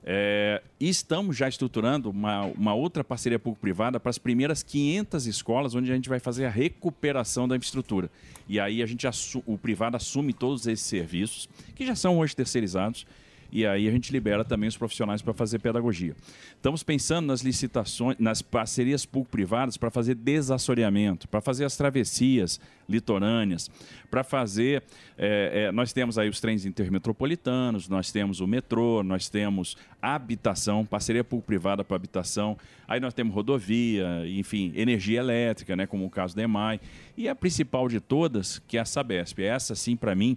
É, 0.08 0.62
e 0.78 0.88
estamos 0.88 1.36
já 1.36 1.48
estruturando 1.48 2.10
uma, 2.10 2.42
uma 2.42 2.72
outra 2.72 3.02
parceria 3.02 3.40
público-privada 3.40 3.98
para 3.98 4.10
as 4.10 4.18
primeiras 4.18 4.62
500 4.62 5.26
escolas, 5.26 5.74
onde 5.74 5.90
a 5.90 5.94
gente 5.96 6.08
vai 6.08 6.20
fazer 6.20 6.44
a 6.44 6.50
recuperação 6.50 7.48
da 7.48 7.56
infraestrutura. 7.56 8.08
E 8.48 8.60
aí 8.60 8.84
a 8.84 8.86
gente 8.86 9.04
o 9.44 9.58
privado 9.58 9.96
assume 9.96 10.32
todos 10.32 10.64
esses 10.68 10.86
serviços, 10.86 11.48
que 11.74 11.84
já 11.84 11.96
são 11.96 12.18
hoje 12.18 12.36
terceirizados, 12.36 13.04
e 13.50 13.66
aí 13.66 13.88
a 13.88 13.90
gente 13.90 14.12
libera 14.12 14.44
também 14.44 14.68
os 14.68 14.76
profissionais 14.76 15.22
para 15.22 15.32
fazer 15.32 15.58
pedagogia. 15.58 16.14
Estamos 16.54 16.82
pensando 16.82 17.26
nas 17.26 17.40
licitações, 17.42 18.16
nas 18.18 18.42
parcerias 18.42 19.06
público-privadas 19.06 19.76
para 19.76 19.90
fazer 19.90 20.14
desassoreamento, 20.14 21.28
para 21.28 21.40
fazer 21.40 21.64
as 21.64 21.76
travessias 21.76 22.60
litorâneas, 22.88 23.70
para 24.10 24.22
fazer. 24.22 24.82
é, 25.18 25.66
é, 25.66 25.72
nós 25.72 25.92
temos 25.92 26.18
aí 26.18 26.28
os 26.28 26.40
trens 26.40 26.64
intermetropolitanos, 26.64 27.88
nós 27.88 28.12
temos 28.12 28.40
o 28.40 28.46
metrô, 28.46 29.02
nós 29.02 29.28
temos 29.28 29.76
habitação, 30.00 30.84
parceria 30.84 31.24
público-privada 31.24 31.82
para 31.82 31.96
habitação, 31.96 32.56
aí 32.86 33.00
nós 33.00 33.12
temos 33.12 33.34
rodovia, 33.34 34.06
enfim, 34.26 34.72
energia 34.76 35.20
elétrica, 35.20 35.74
né, 35.74 35.86
como 35.86 36.06
o 36.06 36.10
caso 36.10 36.36
da 36.36 36.42
EMAI, 36.42 36.80
e 37.16 37.28
a 37.28 37.34
principal 37.34 37.88
de 37.88 38.00
todas, 38.00 38.60
que 38.68 38.76
é 38.76 38.80
a 38.80 38.84
Sabesp. 38.84 39.40
Essa, 39.40 39.74
sim, 39.74 39.96
para 39.96 40.14
mim, 40.14 40.36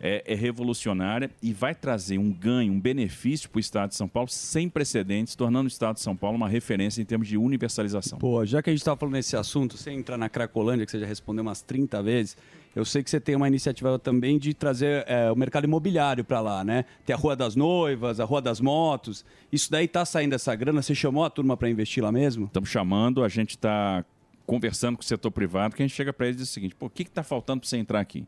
é, 0.00 0.22
é 0.26 0.34
revolucionária 0.34 1.30
e 1.42 1.52
vai 1.52 1.74
trazer 1.74 2.18
um 2.18 2.32
ganho, 2.32 2.72
um 2.72 2.80
benefício 2.80 3.48
para 3.48 3.58
o 3.58 3.60
Estado 3.60 3.90
de 3.90 3.96
São 3.96 4.08
Paulo 4.08 4.28
sem 4.28 4.68
precedentes, 4.68 5.34
tornando 5.34 5.64
o 5.64 5.68
Estado 5.68 5.96
de 5.96 6.02
São 6.02 6.16
Paulo 6.16 6.36
uma 6.36 6.48
referência 6.48 7.00
em 7.00 7.04
termos 7.04 7.28
de 7.28 7.36
universalização. 7.36 8.18
Pô, 8.18 8.44
já 8.44 8.62
que 8.62 8.70
a 8.70 8.72
gente 8.72 8.80
estava 8.80 8.96
falando 8.98 9.14
nesse 9.14 9.36
assunto, 9.36 9.76
sem 9.76 9.98
entrar 9.98 10.16
na 10.16 10.28
Cracolândia, 10.28 10.84
que 10.84 10.92
você 10.92 11.00
já 11.00 11.06
respondeu 11.06 11.42
umas 11.42 11.62
30 11.62 12.02
vezes, 12.02 12.36
eu 12.74 12.84
sei 12.84 13.02
que 13.02 13.08
você 13.08 13.18
tem 13.18 13.34
uma 13.34 13.48
iniciativa 13.48 13.98
também 13.98 14.38
de 14.38 14.52
trazer 14.52 15.02
é, 15.08 15.32
o 15.32 15.36
mercado 15.36 15.64
imobiliário 15.64 16.22
para 16.22 16.40
lá, 16.40 16.62
né? 16.62 16.84
Tem 17.06 17.14
a 17.14 17.18
Rua 17.18 17.34
das 17.34 17.56
Noivas, 17.56 18.20
a 18.20 18.24
Rua 18.24 18.42
das 18.42 18.60
Motos. 18.60 19.24
Isso 19.50 19.70
daí 19.70 19.88
tá 19.88 20.04
saindo 20.04 20.34
essa 20.34 20.54
grana? 20.54 20.82
Você 20.82 20.94
chamou 20.94 21.24
a 21.24 21.30
turma 21.30 21.56
para 21.56 21.70
investir 21.70 22.04
lá 22.04 22.12
mesmo? 22.12 22.44
Estamos 22.44 22.68
chamando, 22.68 23.24
a 23.24 23.30
gente 23.30 23.52
está 23.52 24.04
conversando 24.44 24.96
com 24.96 25.02
o 25.02 25.06
setor 25.06 25.30
privado, 25.30 25.74
que 25.74 25.82
a 25.82 25.86
gente 25.86 25.96
chega 25.96 26.12
para 26.12 26.26
eles 26.26 26.36
e 26.36 26.40
diz 26.40 26.50
o 26.50 26.52
seguinte, 26.52 26.74
pô, 26.74 26.86
o 26.86 26.90
que 26.90 27.02
está 27.02 27.22
faltando 27.22 27.60
para 27.60 27.68
você 27.68 27.78
entrar 27.78 27.98
aqui? 27.98 28.26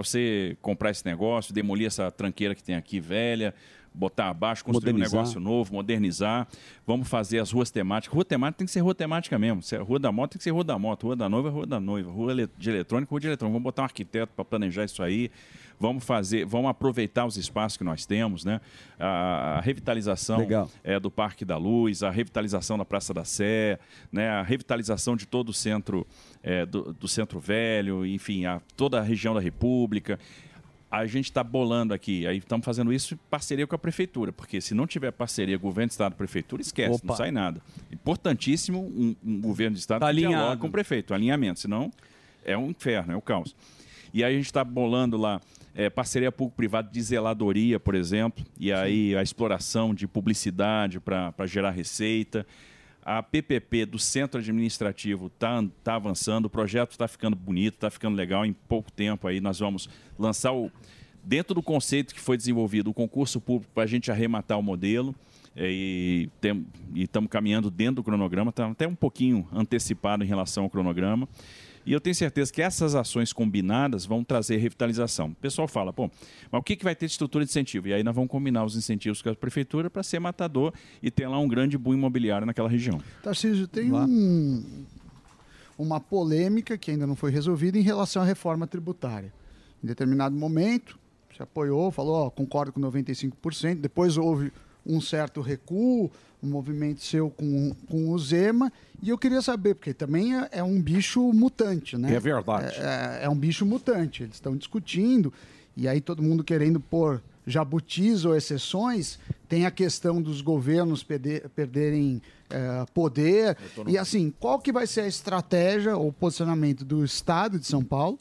Para 0.00 0.04
você 0.04 0.56
comprar 0.62 0.90
esse 0.90 1.04
negócio, 1.04 1.52
demolir 1.52 1.86
essa 1.86 2.10
tranqueira 2.10 2.54
que 2.54 2.62
tem 2.62 2.74
aqui 2.74 2.98
velha, 2.98 3.54
botar 3.92 4.30
abaixo, 4.30 4.64
construir 4.64 4.92
Modernizar. 4.92 5.20
um 5.20 5.22
negócio 5.22 5.40
novo, 5.40 5.74
modernizar. 5.74 6.48
Vamos 6.86 7.06
fazer 7.06 7.38
as 7.38 7.50
ruas 7.50 7.70
temáticas. 7.70 8.14
Rua 8.14 8.24
temática 8.24 8.58
tem 8.60 8.66
que 8.66 8.72
ser 8.72 8.80
rua 8.80 8.94
temática 8.94 9.38
mesmo. 9.38 9.62
Se 9.62 9.76
é 9.76 9.78
rua 9.78 9.98
da 9.98 10.10
moto 10.10 10.30
tem 10.30 10.38
que 10.38 10.44
ser 10.44 10.52
rua 10.52 10.64
da 10.64 10.78
moto, 10.78 11.04
rua 11.04 11.16
da 11.16 11.28
noiva, 11.28 11.50
rua 11.50 11.66
da 11.66 11.78
noiva, 11.78 12.10
rua 12.10 12.34
de 12.56 12.70
eletrônica, 12.70 13.10
rua 13.10 13.20
de 13.20 13.26
eletrônica. 13.26 13.52
Vamos 13.52 13.62
botar 13.62 13.82
um 13.82 13.84
arquiteto 13.84 14.32
para 14.34 14.42
planejar 14.42 14.86
isso 14.86 15.02
aí. 15.02 15.30
Vamos 15.80 16.04
fazer, 16.04 16.44
vamos 16.44 16.70
aproveitar 16.70 17.24
os 17.24 17.38
espaços 17.38 17.78
que 17.78 17.82
nós 17.82 18.04
temos, 18.04 18.44
né? 18.44 18.60
A, 18.98 19.62
revitalização 19.64 20.40
Legal. 20.40 20.70
é, 20.84 21.00
do 21.00 21.10
Parque 21.10 21.42
da 21.42 21.56
Luz, 21.56 22.02
a 22.02 22.10
revitalização 22.10 22.76
da 22.76 22.84
Praça 22.84 23.14
da 23.14 23.24
Sé, 23.24 23.78
né, 24.12 24.28
a 24.28 24.42
revitalização 24.42 25.16
de 25.16 25.26
todo 25.26 25.48
o 25.48 25.54
centro 25.54 26.06
é, 26.42 26.66
do, 26.66 26.92
do 26.92 27.08
Centro 27.08 27.40
Velho, 27.40 28.04
enfim, 28.04 28.44
a, 28.44 28.60
toda 28.76 28.98
a 29.00 29.02
região 29.02 29.32
da 29.32 29.40
República. 29.40 30.20
A 30.90 31.06
gente 31.06 31.26
está 31.26 31.42
bolando 31.42 31.94
aqui, 31.94 32.26
aí 32.26 32.36
estamos 32.36 32.64
fazendo 32.64 32.92
isso 32.92 33.14
em 33.14 33.18
parceria 33.30 33.66
com 33.66 33.74
a 33.74 33.78
prefeitura, 33.78 34.32
porque 34.32 34.60
se 34.60 34.74
não 34.74 34.86
tiver 34.86 35.12
parceria 35.12 35.56
governo, 35.56 35.88
estado, 35.88 36.14
prefeitura, 36.14 36.60
esquece, 36.60 36.96
Opa. 36.96 37.06
não 37.06 37.16
sai 37.16 37.30
nada. 37.30 37.62
Importantíssimo 37.90 38.80
um, 38.80 39.16
um 39.24 39.40
governo 39.40 39.76
de 39.76 39.80
estado 39.80 40.00
Tá 40.00 40.12
que 40.12 40.60
com 40.60 40.66
o 40.66 40.70
prefeito, 40.70 41.14
alinhamento, 41.14 41.60
senão 41.60 41.90
é 42.44 42.58
um 42.58 42.68
inferno, 42.68 43.14
é 43.14 43.16
o 43.16 43.22
caos. 43.22 43.56
E 44.12 44.24
aí 44.24 44.34
a 44.34 44.36
gente 44.36 44.46
está 44.46 44.64
bolando 44.64 45.16
lá 45.16 45.40
é, 45.74 45.88
parceria 45.88 46.32
público-privada 46.32 46.90
de 46.90 47.00
zeladoria, 47.00 47.78
por 47.78 47.94
exemplo, 47.94 48.44
e 48.58 48.72
aí 48.72 49.14
a 49.16 49.22
exploração 49.22 49.94
de 49.94 50.06
publicidade 50.06 51.00
para 51.00 51.46
gerar 51.46 51.70
receita. 51.70 52.46
A 53.02 53.22
PPP 53.22 53.86
do 53.86 53.98
Centro 53.98 54.40
Administrativo 54.40 55.28
está 55.28 55.64
tá 55.82 55.94
avançando, 55.94 56.46
o 56.46 56.50
projeto 56.50 56.90
está 56.90 57.08
ficando 57.08 57.34
bonito, 57.34 57.74
está 57.74 57.90
ficando 57.90 58.16
legal. 58.16 58.44
Em 58.44 58.52
pouco 58.52 58.92
tempo 58.92 59.26
aí 59.26 59.40
nós 59.40 59.58
vamos 59.58 59.88
lançar 60.18 60.52
o 60.52 60.70
dentro 61.22 61.54
do 61.54 61.62
conceito 61.62 62.14
que 62.14 62.20
foi 62.20 62.36
desenvolvido 62.36 62.90
o 62.90 62.94
concurso 62.94 63.40
público 63.40 63.72
para 63.74 63.84
a 63.84 63.86
gente 63.86 64.10
arrematar 64.10 64.58
o 64.58 64.62
modelo. 64.62 65.14
é, 65.56 65.70
E 65.70 66.28
estamos 66.94 67.30
caminhando 67.30 67.70
dentro 67.70 67.96
do 67.96 68.04
cronograma, 68.04 68.50
está 68.50 68.66
até 68.66 68.86
um 68.86 68.94
pouquinho 68.94 69.46
antecipado 69.52 70.24
em 70.24 70.26
relação 70.26 70.64
ao 70.64 70.70
cronograma. 70.70 71.28
E 71.86 71.92
eu 71.92 72.00
tenho 72.00 72.14
certeza 72.14 72.52
que 72.52 72.60
essas 72.60 72.94
ações 72.94 73.32
combinadas 73.32 74.04
vão 74.04 74.22
trazer 74.22 74.58
revitalização. 74.58 75.28
O 75.28 75.34
pessoal 75.34 75.66
fala, 75.66 75.92
pô, 75.92 76.10
mas 76.52 76.60
o 76.60 76.62
que, 76.62 76.76
que 76.76 76.84
vai 76.84 76.94
ter 76.94 77.06
de 77.06 77.12
estrutura 77.12 77.44
de 77.44 77.50
incentivo? 77.50 77.88
E 77.88 77.94
aí 77.94 78.02
nós 78.02 78.14
vamos 78.14 78.30
combinar 78.30 78.64
os 78.64 78.76
incentivos 78.76 79.22
com 79.22 79.30
a 79.30 79.34
prefeitura 79.34 79.88
para 79.88 80.02
ser 80.02 80.18
matador 80.20 80.72
e 81.02 81.10
ter 81.10 81.26
lá 81.26 81.38
um 81.38 81.48
grande 81.48 81.78
boom 81.78 81.94
imobiliário 81.94 82.46
naquela 82.46 82.68
região. 82.68 83.00
Tarcísio, 83.22 83.66
tem 83.66 83.90
um- 83.92 84.62
uma 85.78 85.98
polêmica 85.98 86.76
que 86.76 86.90
ainda 86.90 87.06
não 87.06 87.16
foi 87.16 87.30
resolvida 87.30 87.78
em 87.78 87.82
relação 87.82 88.22
à 88.22 88.24
reforma 88.26 88.66
tributária. 88.66 89.32
Em 89.82 89.86
determinado 89.86 90.36
momento, 90.36 90.98
se 91.34 91.42
apoiou, 91.42 91.90
falou, 91.90 92.14
ó, 92.26 92.30
concordo 92.30 92.72
com 92.72 92.80
95%, 92.80 93.80
depois 93.80 94.18
houve 94.18 94.52
um 94.84 95.00
certo 95.00 95.40
recuo, 95.40 96.10
um 96.42 96.48
movimento 96.48 97.02
seu 97.04 97.30
com, 97.30 97.74
com 97.88 98.10
o 98.10 98.18
Zema, 98.18 98.72
e 99.02 99.08
eu 99.10 99.18
queria 99.18 99.42
saber, 99.42 99.74
porque 99.74 99.92
também 99.94 100.38
é, 100.38 100.48
é 100.52 100.62
um 100.62 100.80
bicho 100.80 101.32
mutante, 101.32 101.96
né? 101.96 102.14
É 102.14 102.20
verdade. 102.20 102.74
É, 102.78 103.20
é 103.24 103.28
um 103.28 103.36
bicho 103.36 103.64
mutante, 103.66 104.22
eles 104.22 104.34
estão 104.36 104.56
discutindo, 104.56 105.32
e 105.76 105.86
aí 105.88 106.00
todo 106.00 106.22
mundo 106.22 106.42
querendo 106.44 106.80
pôr 106.80 107.20
jabutis 107.46 108.24
ou 108.24 108.36
exceções, 108.36 109.18
tem 109.48 109.66
a 109.66 109.70
questão 109.70 110.20
dos 110.22 110.40
governos 110.40 111.02
perder- 111.02 111.48
perderem 111.50 112.20
eh, 112.50 112.84
poder. 112.92 113.56
E 113.88 113.96
assim, 113.98 114.32
qual 114.38 114.58
que 114.58 114.70
vai 114.72 114.86
ser 114.86 115.02
a 115.02 115.06
estratégia 115.08 115.96
ou 115.96 116.12
posicionamento 116.12 116.84
do 116.84 117.04
Estado 117.04 117.58
de 117.58 117.66
São 117.66 117.82
Paulo 117.82 118.18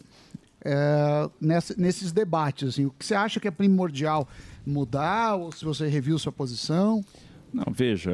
eh, 0.64 1.30
nessa- 1.40 1.76
nesses 1.78 2.12
debates? 2.12 2.70
Assim, 2.70 2.86
o 2.86 2.92
que 2.92 3.06
você 3.06 3.14
acha 3.14 3.40
que 3.40 3.48
é 3.48 3.52
primordial 3.52 4.28
mudar, 4.66 5.36
ou 5.36 5.52
se 5.52 5.64
você 5.66 5.88
reviu 5.88 6.18
sua 6.18 6.32
posição? 6.32 7.04
Não, 7.54 7.66
veja, 7.74 8.12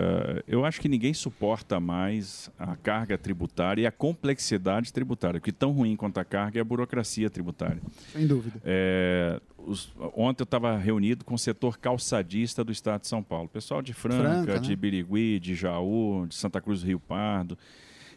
eu 0.47 0.63
acho 0.65 0.79
que 0.79 0.87
ninguém 0.87 1.13
suporta 1.13 1.79
mais 1.79 2.49
a 2.57 2.75
carga 2.75 3.17
tributária 3.17 3.81
e 3.83 3.85
a 3.85 3.91
complexidade 3.91 4.91
tributária. 4.93 5.37
O 5.37 5.41
que 5.41 5.51
tão 5.51 5.71
ruim 5.71 5.95
quanto 5.95 6.19
a 6.19 6.25
carga 6.25 6.59
é 6.59 6.61
a 6.61 6.63
burocracia 6.63 7.29
tributária. 7.29 7.81
Sem 8.13 8.25
dúvida. 8.27 8.61
É, 8.63 9.39
os- 9.57 9.93
ontem 10.15 10.41
eu 10.41 10.45
estava 10.45 10.77
reunido 10.77 11.25
com 11.25 11.35
o 11.35 11.39
setor 11.39 11.77
calçadista 11.77 12.63
do 12.63 12.71
estado 12.71 13.01
de 13.01 13.07
São 13.07 13.21
Paulo. 13.21 13.49
Pessoal 13.49 13.81
de 13.81 13.93
Franca, 13.93 14.23
Franca, 14.23 14.53
né? 14.53 14.59
de 14.59 14.75
Birigui, 14.75 15.39
de 15.39 15.53
Jaú, 15.55 16.25
de 16.27 16.35
Santa 16.35 16.61
Cruz 16.61 16.81
do 16.81 16.87
Rio 16.87 16.99
Pardo. 16.99 17.57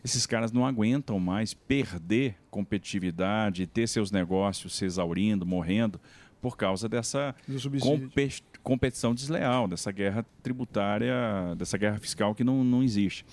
Esses 0.04 0.24
caras 0.26 0.52
não 0.52 0.64
aguentam 0.64 1.18
mais 1.18 1.52
perder 1.52 2.36
competitividade, 2.50 3.66
ter 3.66 3.88
seus 3.88 4.10
negócios 4.12 4.76
se 4.76 4.84
exaurindo, 4.84 5.44
morrendo, 5.44 6.00
por 6.40 6.56
causa 6.56 6.88
dessa 6.88 7.34
competição 8.62 9.14
desleal, 9.14 9.66
dessa 9.66 9.90
guerra 9.90 10.24
tributária, 10.42 11.14
dessa 11.56 11.78
guerra 11.78 11.98
fiscal 11.98 12.34
que 12.34 12.44
não, 12.44 12.62
não 12.62 12.82
existe. 12.82 13.24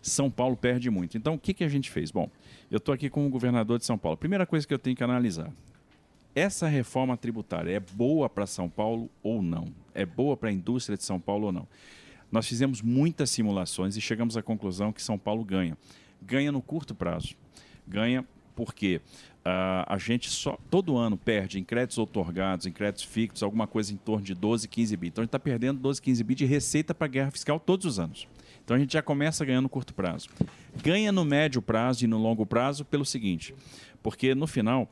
São 0.00 0.30
Paulo 0.30 0.56
perde 0.56 0.90
muito. 0.90 1.16
Então, 1.16 1.34
o 1.34 1.38
que, 1.38 1.52
que 1.52 1.64
a 1.64 1.68
gente 1.68 1.90
fez? 1.90 2.10
Bom, 2.10 2.30
eu 2.70 2.78
estou 2.78 2.94
aqui 2.94 3.10
com 3.10 3.26
o 3.26 3.30
governador 3.30 3.78
de 3.78 3.84
São 3.84 3.98
Paulo. 3.98 4.16
Primeira 4.16 4.46
coisa 4.46 4.66
que 4.66 4.72
eu 4.72 4.78
tenho 4.78 4.96
que 4.96 5.02
analisar: 5.02 5.50
essa 6.34 6.68
reforma 6.68 7.16
tributária 7.16 7.72
é 7.72 7.80
boa 7.80 8.28
para 8.28 8.46
São 8.46 8.68
Paulo 8.68 9.10
ou 9.22 9.42
não? 9.42 9.72
É 9.94 10.04
boa 10.04 10.36
para 10.36 10.50
a 10.50 10.52
indústria 10.52 10.96
de 10.96 11.02
São 11.02 11.18
Paulo 11.18 11.46
ou 11.46 11.52
não? 11.52 11.66
Nós 12.30 12.46
fizemos 12.46 12.82
muitas 12.82 13.30
simulações 13.30 13.96
e 13.96 14.00
chegamos 14.00 14.36
à 14.36 14.42
conclusão 14.42 14.92
que 14.92 15.02
São 15.02 15.18
Paulo 15.18 15.44
ganha. 15.44 15.78
Ganha 16.20 16.52
no 16.52 16.60
curto 16.60 16.94
prazo. 16.94 17.34
Ganha 17.86 18.24
porque 18.54 19.00
a 19.48 19.96
gente 19.98 20.28
só 20.28 20.58
todo 20.70 20.96
ano 20.96 21.16
perde 21.16 21.58
em 21.58 21.64
créditos 21.64 21.98
otorgados, 21.98 22.66
em 22.66 22.72
créditos 22.72 23.04
fixos, 23.04 23.42
alguma 23.42 23.66
coisa 23.66 23.92
em 23.92 23.96
torno 23.96 24.24
de 24.24 24.34
12, 24.34 24.66
15 24.66 24.96
bi. 24.96 25.06
Então 25.08 25.22
a 25.22 25.24
gente 25.24 25.28
está 25.28 25.38
perdendo 25.38 25.78
12, 25.78 26.02
15 26.02 26.24
bi 26.24 26.34
de 26.34 26.44
receita 26.44 26.92
para 26.92 27.04
a 27.04 27.08
guerra 27.08 27.30
fiscal 27.30 27.60
todos 27.60 27.86
os 27.86 27.98
anos. 28.00 28.26
Então 28.64 28.76
a 28.76 28.80
gente 28.80 28.94
já 28.94 29.02
começa 29.02 29.44
ganhando 29.44 29.64
no 29.64 29.68
curto 29.68 29.94
prazo. 29.94 30.28
Ganha 30.82 31.12
no 31.12 31.24
médio 31.24 31.62
prazo 31.62 32.04
e 32.04 32.08
no 32.08 32.18
longo 32.18 32.44
prazo 32.44 32.84
pelo 32.84 33.04
seguinte, 33.04 33.54
porque 34.02 34.34
no 34.34 34.48
final 34.48 34.88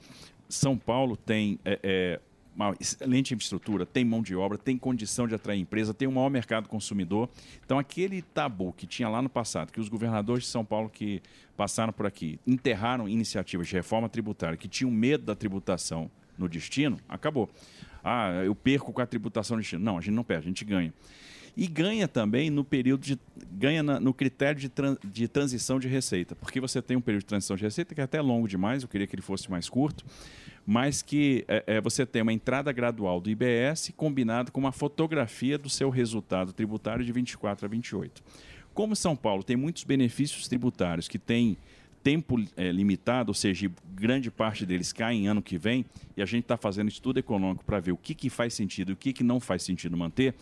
São 0.48 0.78
Paulo 0.78 1.16
tem 1.16 1.58
é, 1.64 1.80
é, 1.82 2.20
uma 2.54 2.74
excelente 2.78 3.34
infraestrutura, 3.34 3.84
tem 3.84 4.04
mão 4.04 4.22
de 4.22 4.34
obra, 4.36 4.56
tem 4.56 4.78
condição 4.78 5.26
de 5.26 5.34
atrair 5.34 5.60
empresa, 5.60 5.92
tem 5.92 6.06
um 6.06 6.12
maior 6.12 6.30
mercado 6.30 6.68
consumidor. 6.68 7.28
Então, 7.64 7.78
aquele 7.78 8.22
tabu 8.22 8.72
que 8.72 8.86
tinha 8.86 9.08
lá 9.08 9.20
no 9.20 9.28
passado, 9.28 9.72
que 9.72 9.80
os 9.80 9.88
governadores 9.88 10.44
de 10.44 10.50
São 10.50 10.64
Paulo 10.64 10.88
que 10.88 11.20
passaram 11.56 11.92
por 11.92 12.06
aqui 12.06 12.38
enterraram 12.46 13.08
iniciativas 13.08 13.66
de 13.66 13.74
reforma 13.74 14.08
tributária, 14.08 14.56
que 14.56 14.68
tinham 14.68 14.90
medo 14.90 15.24
da 15.24 15.34
tributação 15.34 16.10
no 16.38 16.48
destino, 16.48 16.98
acabou. 17.08 17.48
Ah, 18.02 18.42
eu 18.44 18.54
perco 18.54 18.92
com 18.92 19.00
a 19.00 19.06
tributação 19.06 19.56
no 19.56 19.62
destino. 19.62 19.82
Não, 19.82 19.98
a 19.98 20.00
gente 20.00 20.14
não 20.14 20.24
perde, 20.24 20.46
a 20.46 20.48
gente 20.48 20.64
ganha. 20.64 20.92
E 21.56 21.68
ganha 21.68 22.08
também 22.08 22.50
no 22.50 22.64
período 22.64 23.02
de. 23.02 23.18
ganha 23.52 23.82
na- 23.82 24.00
no 24.00 24.12
critério 24.12 24.60
de, 24.60 24.68
tran- 24.68 24.96
de 25.04 25.28
transição 25.28 25.78
de 25.78 25.86
receita. 25.86 26.34
Porque 26.34 26.60
você 26.60 26.82
tem 26.82 26.96
um 26.96 27.00
período 27.00 27.20
de 27.22 27.26
transição 27.26 27.56
de 27.56 27.62
receita 27.62 27.94
que 27.94 28.00
é 28.00 28.04
até 28.04 28.20
longo 28.20 28.48
demais, 28.48 28.82
eu 28.82 28.88
queria 28.88 29.06
que 29.06 29.14
ele 29.14 29.22
fosse 29.22 29.48
mais 29.50 29.68
curto, 29.68 30.04
mas 30.66 31.00
que 31.00 31.44
é, 31.46 31.62
é, 31.66 31.80
você 31.80 32.04
tem 32.04 32.22
uma 32.22 32.32
entrada 32.32 32.72
gradual 32.72 33.20
do 33.20 33.30
IBS 33.30 33.92
combinado 33.96 34.50
com 34.50 34.58
uma 34.58 34.72
fotografia 34.72 35.56
do 35.56 35.70
seu 35.70 35.90
resultado 35.90 36.52
tributário 36.52 37.04
de 37.04 37.12
24 37.12 37.66
a 37.66 37.68
28. 37.68 38.22
Como 38.72 38.96
São 38.96 39.14
Paulo 39.14 39.44
tem 39.44 39.54
muitos 39.56 39.84
benefícios 39.84 40.48
tributários 40.48 41.06
que 41.06 41.18
têm 41.20 41.56
tempo 42.02 42.38
eh, 42.56 42.72
limitado, 42.72 43.30
ou 43.30 43.34
seja, 43.34 43.70
grande 43.94 44.30
parte 44.30 44.66
deles 44.66 44.92
cai 44.92 45.14
em 45.14 45.26
ano 45.28 45.40
que 45.40 45.56
vem, 45.56 45.86
e 46.16 46.20
a 46.22 46.26
gente 46.26 46.42
está 46.42 46.56
fazendo 46.56 46.88
estudo 46.88 47.18
econômico 47.18 47.64
para 47.64 47.78
ver 47.80 47.92
o 47.92 47.96
que, 47.96 48.14
que 48.14 48.28
faz 48.28 48.52
sentido 48.52 48.90
e 48.90 48.92
o 48.92 48.96
que, 48.96 49.12
que 49.12 49.22
não 49.24 49.38
faz 49.40 49.62
sentido 49.62 49.96
manter, 49.96 50.34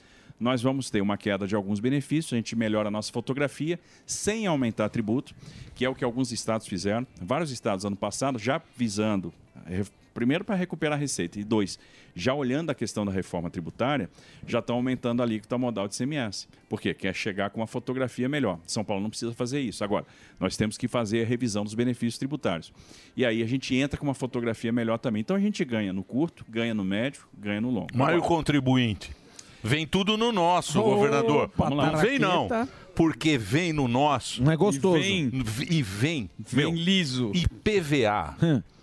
nós 0.42 0.60
vamos 0.60 0.90
ter 0.90 1.00
uma 1.00 1.16
queda 1.16 1.46
de 1.46 1.54
alguns 1.54 1.78
benefícios, 1.78 2.32
a 2.32 2.36
gente 2.36 2.56
melhora 2.56 2.88
a 2.88 2.90
nossa 2.90 3.12
fotografia 3.12 3.78
sem 4.04 4.44
aumentar 4.44 4.88
tributo, 4.88 5.32
que 5.72 5.84
é 5.84 5.88
o 5.88 5.94
que 5.94 6.02
alguns 6.02 6.32
estados 6.32 6.66
fizeram. 6.66 7.06
Vários 7.20 7.52
estados 7.52 7.84
ano 7.84 7.94
passado 7.94 8.40
já 8.40 8.60
visando, 8.76 9.32
eh, 9.66 9.84
primeiro 10.12 10.44
para 10.44 10.56
recuperar 10.56 10.98
a 10.98 11.00
receita, 11.00 11.38
e 11.38 11.44
dois, 11.44 11.78
já 12.12 12.34
olhando 12.34 12.70
a 12.70 12.74
questão 12.74 13.06
da 13.06 13.12
reforma 13.12 13.48
tributária, 13.50 14.10
já 14.44 14.58
estão 14.58 14.74
aumentando 14.76 15.22
a 15.22 15.24
alíquota 15.24 15.56
modal 15.56 15.86
de 15.86 15.96
CMS. 15.96 16.48
Por 16.68 16.80
quê? 16.80 16.92
Quer 16.92 17.14
chegar 17.14 17.50
com 17.50 17.60
uma 17.60 17.66
fotografia 17.68 18.28
melhor. 18.28 18.58
São 18.66 18.84
Paulo 18.84 19.00
não 19.00 19.10
precisa 19.10 19.32
fazer 19.32 19.60
isso. 19.60 19.84
Agora, 19.84 20.04
nós 20.40 20.56
temos 20.56 20.76
que 20.76 20.88
fazer 20.88 21.22
a 21.22 21.26
revisão 21.26 21.62
dos 21.62 21.74
benefícios 21.74 22.18
tributários. 22.18 22.72
E 23.16 23.24
aí 23.24 23.44
a 23.44 23.46
gente 23.46 23.76
entra 23.76 23.96
com 23.96 24.04
uma 24.04 24.12
fotografia 24.12 24.72
melhor 24.72 24.98
também. 24.98 25.20
Então 25.20 25.36
a 25.36 25.40
gente 25.40 25.64
ganha 25.64 25.92
no 25.92 26.02
curto, 26.02 26.44
ganha 26.48 26.74
no 26.74 26.84
médio, 26.84 27.22
ganha 27.32 27.60
no 27.60 27.70
longo. 27.70 27.88
Mas 27.94 28.08
o 28.08 28.16
Agora, 28.16 28.28
contribuinte? 28.28 29.21
Vem 29.62 29.86
tudo 29.86 30.16
no 30.16 30.32
nosso, 30.32 30.80
Opa, 30.80 30.88
governador. 30.90 31.50
Lá. 31.58 31.70
Não 31.92 31.96
vem 31.98 32.18
não. 32.18 32.48
Porque 32.94 33.38
vem 33.38 33.72
no 33.72 33.88
nosso. 33.88 34.42
Não 34.42 34.52
é 34.52 34.56
gostoso. 34.56 34.98
E 34.98 35.30
vem. 35.32 35.42
E 35.70 35.82
vem, 35.82 36.30
vem 36.38 36.74
liso. 36.74 37.30
IPVA. 37.34 38.36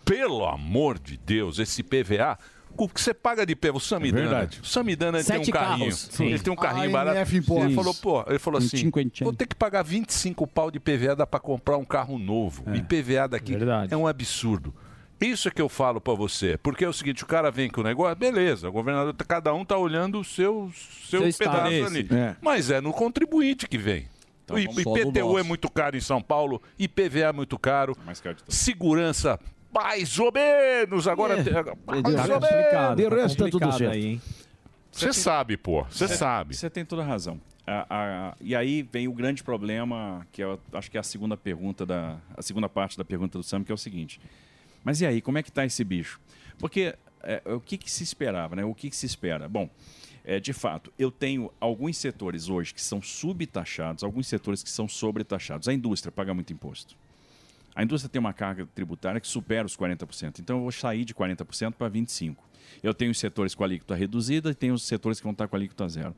Pelo 0.03 0.45
amor 0.45 0.97
de 0.97 1.17
Deus, 1.17 1.59
esse 1.59 1.83
PVA. 1.83 2.37
O 2.77 2.87
que 2.87 3.01
você 3.01 3.13
paga 3.13 3.45
de 3.45 3.55
PVA? 3.55 3.73
O 3.75 3.79
Samidana. 3.79 4.21
verdade. 4.29 4.59
O 4.63 4.65
Samidana 4.65 5.21
tem 5.23 5.37
um 5.39 5.45
carrinho. 5.45 5.95
Ele 6.19 6.39
tem 6.39 6.53
um 6.53 6.55
carrinho 6.55 6.91
barato. 6.91 7.29
Ele 7.29 7.75
falou, 7.75 7.93
pô, 7.93 8.23
ele 8.27 8.39
falou 8.39 8.59
Um 8.61 8.63
assim: 8.65 8.77
cinquentinho. 8.77 9.25
vou 9.29 9.33
ter 9.35 9.47
que 9.47 9.55
pagar 9.55 9.83
25 9.83 10.47
pau 10.47 10.71
de 10.71 10.79
PVA, 10.79 11.15
dá 11.15 11.27
pra 11.27 11.39
comprar 11.39 11.77
um 11.77 11.83
carro 11.83 12.17
novo. 12.17 12.63
É. 12.67 12.77
IPVA 12.77 13.27
daqui 13.27 13.53
é 13.91 13.97
um 13.97 14.07
absurdo. 14.07 14.73
Isso 15.21 15.47
é 15.47 15.51
que 15.51 15.61
eu 15.61 15.67
falo 15.69 15.99
pra 15.99 16.13
você. 16.13 16.57
Porque 16.57 16.83
é 16.85 16.87
o 16.89 16.93
seguinte, 16.93 17.23
o 17.23 17.27
cara 17.27 17.51
vem 17.51 17.69
com 17.69 17.81
o 17.81 17.83
negócio, 17.83 18.15
beleza, 18.15 18.69
o 18.69 18.71
governador, 18.71 19.13
tá- 19.13 19.25
cada 19.25 19.53
um 19.53 19.65
tá 19.65 19.77
olhando 19.77 20.19
o 20.19 20.23
seu, 20.23 20.71
seu, 21.09 21.29
Seu 21.31 21.47
pedaço 21.47 21.71
Esse. 21.73 21.97
ali. 21.97 22.07
É. 22.11 22.35
Mas 22.41 22.71
é 22.71 22.79
no 22.79 22.93
contribuinte 22.93 23.67
que 23.67 23.77
vem. 23.77 24.07
Então, 24.45 24.55
o 24.55 24.59
IPTU 24.59 25.37
é 25.37 25.43
muito 25.43 25.69
caro 25.69 25.95
em 25.97 26.01
São 26.01 26.21
Paulo, 26.21 26.61
IPVA 26.79 27.19
é 27.27 27.31
muito 27.33 27.59
caro, 27.59 27.95
Mais 28.05 28.19
caro 28.19 28.35
de 28.35 28.43
tudo. 28.43 28.53
segurança 28.53 29.39
mais 29.71 30.17
ou 30.17 30.31
menos. 30.31 31.07
Agora, 31.07 31.39
É. 31.39 31.43
tem- 31.43 31.53
mais 31.53 31.65
Tá 31.65 31.85
ou 31.85 32.01
complicado, 32.01 32.41
menos. 32.41 32.71
tá 32.71 32.95
De 32.95 33.07
resto, 33.09 33.37
tá 33.37 33.43
tudo 33.45 33.51
complicado 33.59 33.77
certo. 33.77 33.93
aí, 33.93 34.05
hein? 34.05 34.21
Você 34.91 35.13
sabe, 35.13 35.55
pô, 35.57 35.83
você 35.83 36.07
sabe. 36.07 36.55
Você 36.55 36.67
tem 36.69 36.83
toda 36.83 37.03
a 37.03 37.05
razão. 37.05 37.39
A- 37.67 37.85
a- 37.89 38.35
e 38.41 38.55
aí 38.55 38.81
vem 38.81 39.07
o 39.07 39.13
grande 39.13 39.43
problema, 39.43 40.25
que 40.31 40.41
eu 40.43 40.59
acho 40.73 40.89
que 40.89 40.97
é 40.97 40.99
a 40.99 41.03
segunda 41.03 41.37
pergunta 41.37 41.85
da 41.85 42.17
a 42.35 42.41
segunda 42.41 42.67
parte 42.67 42.97
da 42.97 43.05
pergunta 43.05 43.37
do 43.37 43.43
Sam, 43.43 43.63
que 43.63 43.71
é 43.71 43.75
o 43.75 43.77
seguinte: 43.77 44.19
mas 44.89 45.01
e 45.01 45.05
aí, 45.05 45.21
como 45.21 45.37
é 45.37 45.43
que 45.43 45.49
está 45.49 45.63
esse 45.63 45.83
bicho? 45.83 46.19
Porque 46.57 46.95
é, 47.21 47.43
o 47.45 47.59
que, 47.59 47.77
que 47.77 47.91
se 47.91 48.01
esperava, 48.01 48.55
né? 48.55 48.65
O 48.65 48.73
que, 48.73 48.89
que 48.89 48.95
se 48.95 49.05
espera? 49.05 49.47
Bom, 49.47 49.69
é, 50.25 50.39
de 50.39 50.51
fato, 50.51 50.91
eu 50.97 51.11
tenho 51.11 51.53
alguns 51.59 51.95
setores 51.95 52.49
hoje 52.49 52.73
que 52.73 52.81
são 52.81 52.99
subtaxados, 52.99 54.03
alguns 54.03 54.25
setores 54.25 54.63
que 54.63 54.69
são 54.71 54.87
sobretaxados. 54.87 55.67
A 55.67 55.73
indústria 55.75 56.11
paga 56.11 56.33
muito 56.33 56.51
imposto. 56.51 56.95
A 57.75 57.83
indústria 57.83 58.09
tem 58.09 58.19
uma 58.19 58.33
carga 58.33 58.67
tributária 58.73 59.21
que 59.21 59.27
supera 59.27 59.63
os 59.63 59.77
40%. 59.77 60.39
Então 60.39 60.55
eu 60.57 60.63
vou 60.63 60.71
sair 60.71 61.05
de 61.05 61.13
40% 61.13 61.73
para 61.73 61.87
25%. 61.87 62.35
Eu 62.81 62.91
tenho 62.91 63.11
os 63.11 63.19
setores 63.19 63.53
com 63.53 63.63
alíquota 63.63 63.93
reduzida 63.93 64.49
e 64.49 64.55
tenho 64.55 64.73
os 64.73 64.81
setores 64.87 65.19
que 65.19 65.23
vão 65.23 65.33
estar 65.33 65.47
com 65.47 65.55
alíquota 65.55 65.87
zero. 65.87 66.15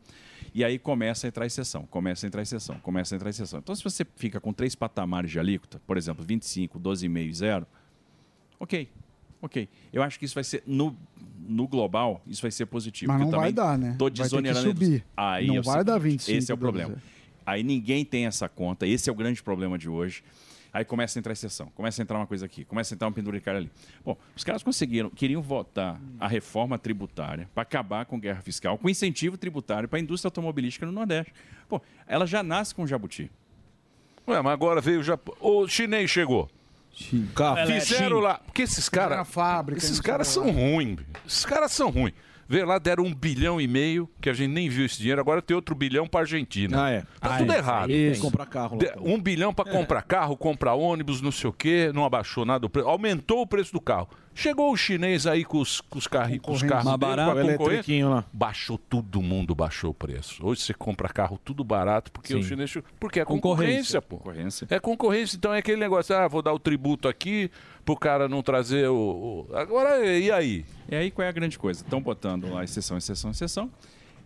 E 0.54 0.64
aí 0.64 0.80
começa 0.80 1.28
a 1.28 1.30
entrar 1.30 1.46
exceção, 1.46 1.86
começa 1.88 2.26
a 2.26 2.28
entrar 2.28 2.42
exceção, 2.42 2.80
começa 2.80 3.14
a 3.14 3.18
entrar 3.18 3.30
exceção. 3.32 3.60
Então 3.60 3.76
se 3.76 3.84
você 3.84 4.06
fica 4.16 4.40
com 4.40 4.54
três 4.54 4.76
patamares 4.76 5.30
de 5.30 5.38
alíquota, 5.38 5.82
por 5.86 5.98
exemplo, 5.98 6.24
25, 6.24 6.80
12,5 6.80 7.30
e 7.30 7.34
0, 7.34 7.68
ok, 8.62 8.88
ok. 9.42 9.68
Eu 9.92 10.04
acho 10.04 10.20
que 10.20 10.26
isso 10.26 10.36
vai 10.36 10.44
ser, 10.44 10.64
no, 10.66 10.96
no 11.48 11.68
global, 11.68 12.22
isso 12.28 12.42
vai 12.42 12.52
ser 12.52 12.66
positivo. 12.68 13.12
Mas 13.12 13.22
não 13.22 13.28
eu 13.30 13.40
vai 13.40 13.52
dar, 13.52 13.78
né? 13.78 13.96
Tô 13.98 14.06
Vai 14.06 14.12
ter 14.14 14.22
desonerando 14.24 14.60
a 14.60 14.72
subir. 14.72 15.06
Aí 15.18 15.48
Não 15.48 15.58
é 15.58 15.62
vai 15.62 15.84
dar 15.84 16.00
seguinte, 16.00 16.28
25, 16.28 16.38
Esse 16.38 16.52
é 16.52 16.54
o 16.54 16.58
12. 16.58 16.72
problema. 16.72 17.02
Aí 17.46 17.64
ninguém 17.64 18.06
tem 18.06 18.26
essa 18.28 18.48
conta, 18.48 18.86
esse 18.86 19.10
é 19.10 19.12
o 19.12 19.16
grande 19.16 19.42
problema 19.42 19.78
de 19.78 19.90
hoje. 19.90 20.24
Aí 20.74 20.86
começa 20.86 21.18
a 21.18 21.20
entrar 21.20 21.34
exceção, 21.34 21.68
começa 21.76 22.02
a 22.02 22.04
entrar 22.04 22.18
uma 22.18 22.26
coisa 22.28 22.46
aqui, 22.46 22.64
começa 22.64 22.94
a 22.94 22.96
entrar 22.96 23.08
uma 23.08 23.14
penduricária 23.14 23.58
ali. 23.60 23.70
Bom, 24.06 24.16
os 24.34 24.44
caras 24.44 24.64
conseguiram, 24.64 25.10
queriam 25.10 25.42
votar 25.42 26.00
a 26.18 26.30
reforma 26.30 26.80
tributária 26.80 27.50
para 27.54 27.64
acabar 27.64 28.06
com 28.06 28.18
guerra 28.18 28.40
fiscal, 28.42 28.78
com 28.78 28.90
incentivo 28.90 29.38
tributário 29.38 29.90
para 29.90 30.00
a 30.00 30.02
indústria 30.02 30.28
automobilística 30.28 30.86
no 30.86 30.94
Nordeste. 30.94 31.34
Pô, 31.68 31.82
ela 32.08 32.26
já 32.26 32.42
nasce 32.42 32.74
com 32.74 32.88
jabuti. 32.88 33.30
Ué, 34.26 34.42
mas 34.42 34.54
agora 34.54 34.80
veio 34.80 35.02
o 35.02 35.04
Japão. 35.04 35.36
O 35.42 35.68
chinês 35.68 36.10
chegou. 36.10 36.50
Fizeram 37.80 38.20
lá. 38.20 38.36
Porque 38.46 38.64
esses 38.64 38.90
caras. 38.90 39.28
Esses 39.78 40.00
caras 40.02 40.28
são 40.28 40.52
ruins. 40.52 41.00
Esses 41.26 41.46
caras 41.46 41.72
são 41.72 41.90
ruins. 41.90 42.14
Veio 42.52 42.66
lá, 42.66 42.78
deram 42.80 43.06
um 43.06 43.14
bilhão 43.14 43.62
e 43.62 43.66
meio, 43.68 44.10
que 44.20 44.30
a 44.30 44.34
gente 44.34 44.52
nem 44.52 44.68
viu 44.68 44.86
esse 44.86 44.98
dinheiro, 44.98 45.22
agora 45.22 45.42
tem 45.42 45.56
outro 45.56 45.74
bilhão 45.74 46.06
pra 46.06 46.20
Argentina. 46.20 46.84
Ah, 46.86 46.90
é. 46.90 47.02
Tá 47.02 47.08
Ah, 47.22 47.38
tudo 47.38 47.54
é. 47.54 47.58
errado. 47.58 47.90
Isso. 47.92 48.22
Comprar 48.22 48.46
carro 48.46 48.78
lá. 48.78 49.02
Um 49.02 49.22
bilhão 49.22 49.54
pra 49.54 49.64
comprar 49.64 50.02
carro, 50.02 50.36
comprar 50.36 50.74
ônibus, 50.74 51.22
não 51.22 51.32
sei 51.32 51.50
o 51.50 51.54
quê, 51.54 51.92
não 51.94 52.04
abaixou 52.04 52.44
nada 52.44 52.66
o 52.66 52.70
preço. 52.70 52.90
Aumentou 52.90 53.42
o 53.42 53.48
preço 53.48 53.72
do 53.72 53.80
carro. 53.80 54.10
Chegou 54.34 54.72
o 54.72 54.78
chinês 54.78 55.28
aí 55.28 55.44
com 55.44 55.60
os, 55.60 55.82
com 55.82 55.98
os, 56.00 56.08
carri, 56.08 56.40
com 56.40 56.52
os 56.54 56.64
carros 56.64 56.86
Mais 56.86 56.98
dele, 57.00 57.16
barato, 57.16 57.58
com 57.58 58.10
lá. 58.10 58.26
Baixou, 58.32 58.78
todo 58.78 59.22
mundo 59.22 59.54
baixou 59.54 59.92
o 59.92 59.94
preço. 59.94 60.46
Hoje 60.46 60.62
você 60.62 60.74
compra 60.74 61.10
carro 61.10 61.38
tudo 61.44 61.64
barato, 61.66 62.12
porque 62.14 62.34
o 62.34 62.42
Sim. 62.42 62.48
chinês... 62.50 62.74
Porque 63.00 63.20
é 63.20 63.26
Concorrência. 63.26 64.02
concorrência, 64.02 64.02
pô. 64.02 64.18
Concorrência. 64.18 64.68
É 64.70 64.80
concorrência, 64.80 65.36
então 65.38 65.54
é 65.54 65.58
aquele 65.60 65.78
negócio, 65.82 66.16
ah, 66.16 66.28
vou 66.30 66.42
dar 66.42 66.54
o 66.54 66.60
tributo 66.60 67.10
aqui 67.10 67.52
pro 67.84 67.98
cara 67.98 68.30
não 68.30 68.42
trazer 68.42 68.88
o... 68.90 69.48
o- 69.50 69.56
Agora, 69.56 70.06
e 70.06 70.32
aí? 70.32 70.64
E 70.92 70.96
aí 70.96 71.10
qual 71.10 71.26
é 71.26 71.30
a 71.30 71.32
grande 71.32 71.58
coisa? 71.58 71.82
Estão 71.82 72.02
botando 72.02 72.50
lá 72.52 72.64
exceção, 72.66 72.98
exceção, 72.98 73.32
exceção. 73.32 73.72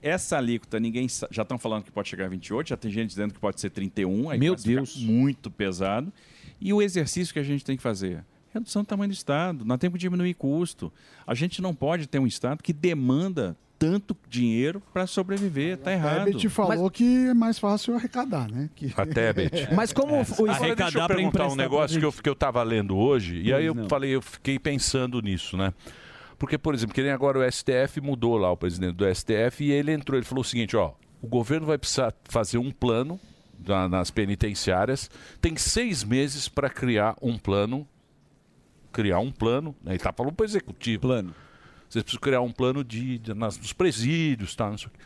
Essa 0.01 0.38
alíquota, 0.38 0.80
ninguém 0.80 1.07
sa- 1.07 1.28
já 1.32 1.43
estão 1.43 1.57
falando 1.59 1.84
que 1.84 1.91
pode 1.91 2.09
chegar 2.09 2.26
a 2.26 2.28
28, 2.28 2.70
já 2.70 2.78
tem 2.78 2.91
gente 2.91 3.09
dizendo 3.09 3.34
que 3.34 3.39
pode 3.39 3.61
ser 3.61 3.70
31, 3.70 4.32
aí 4.32 4.39
Meu 4.39 4.53
a 4.53 4.55
Deus. 4.55 4.97
muito 4.97 5.51
pesado. 5.51 6.11
E 6.59 6.74
o 6.74 6.82
exercício 6.82 7.32
que 7.34 7.39
a 7.39 7.43
gente 7.43 7.63
tem 7.63 7.78
que 7.78 7.84
fazer? 7.84 8.24
Redução 8.53 8.82
do 8.82 8.86
tamanho 8.88 9.09
do 9.09 9.13
Estado, 9.13 9.63
nós 9.63 9.78
temos 9.78 9.93
que 9.97 9.99
diminuir 9.99 10.34
custo. 10.34 10.91
A 11.28 11.36
gente 11.36 11.61
não 11.61 11.74
pode 11.76 12.07
ter 12.07 12.20
um 12.20 12.26
Estado 12.26 12.63
que 12.63 12.74
demanda 12.74 13.55
tanto 13.78 14.16
dinheiro 14.30 14.82
para 14.93 15.05
sobreviver, 15.05 15.78
tá 15.78 15.91
errado. 15.91 16.26
Tebet 16.26 16.49
falou 16.49 16.89
que 16.89 17.28
é 17.28 17.34
mais 17.34 17.59
fácil 17.59 17.95
arrecadar, 17.95 18.49
né? 18.49 18.70
Que... 18.76 18.91
A 18.95 19.05
Tebet. 19.05 19.68
Mas 19.76 19.91
como 19.91 20.16
o 20.16 20.22
Agora, 20.22 20.76
deixa 20.76 20.99
eu 20.99 21.07
perguntar 21.07 21.47
um 21.47 21.55
negócio 21.55 21.99
que 21.99 22.05
eu, 22.05 22.11
que 22.11 22.30
eu 22.30 22.36
tava 22.36 22.63
lendo 22.63 22.95
hoje, 22.95 23.41
e 23.41 23.53
aí 23.53 23.66
eu 23.66 23.76
não. 23.76 23.89
falei, 23.89 24.11
eu 24.11 24.22
fiquei 24.22 24.57
pensando 24.57 25.22
nisso, 25.22 25.57
né? 25.57 25.74
Porque, 26.38 26.57
por 26.57 26.73
exemplo, 26.73 26.93
que 26.93 27.01
nem 27.01 27.11
agora 27.11 27.39
o 27.39 27.51
STF 27.51 28.01
mudou 28.01 28.38
lá, 28.38 28.51
o 28.51 28.57
presidente 28.57 28.93
do 28.95 29.05
STF, 29.13 29.63
e 29.63 29.71
ele 29.71 29.91
entrou, 29.91 30.17
ele 30.17 30.25
falou 30.25 30.41
o 30.41 30.45
seguinte, 30.45 30.75
ó, 30.75 30.93
o 31.21 31.27
governo 31.27 31.65
vai 31.65 31.77
precisar 31.77 32.13
fazer 32.25 32.57
um 32.57 32.71
plano 32.71 33.19
na- 33.65 33.88
nas 33.88 34.11
penitenciárias, 34.11 35.09
tem 35.39 35.55
seis 35.55 36.03
meses 36.03 36.47
para 36.49 36.69
criar 36.69 37.15
um 37.21 37.38
plano, 37.38 37.88
criar 38.91 39.19
um 39.19 39.31
plano, 39.31 39.75
né? 39.83 39.93
ele 39.93 39.99
tá 39.99 40.11
falando 40.13 40.33
para 40.33 40.43
o 40.43 40.45
executivo. 40.45 41.01
Plano. 41.01 41.33
Vocês 41.89 42.03
precisam 42.03 42.21
criar 42.21 42.41
um 42.41 42.51
plano 42.51 42.83
de, 42.83 43.17
de- 43.17 43.33
nas, 43.33 43.57
nos 43.57 43.73
presídios, 43.73 44.55
tá? 44.55 44.69
não 44.69 44.77
sei 44.77 44.88
o 44.88 44.91
quê. 44.91 44.99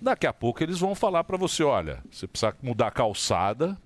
Daqui 0.00 0.26
a 0.26 0.32
pouco 0.32 0.62
eles 0.62 0.78
vão 0.78 0.94
falar 0.94 1.24
para 1.24 1.36
você, 1.38 1.62
olha, 1.62 2.02
você 2.10 2.26
precisa 2.26 2.54
mudar 2.62 2.88
a 2.88 2.90
calçada, 2.90 3.78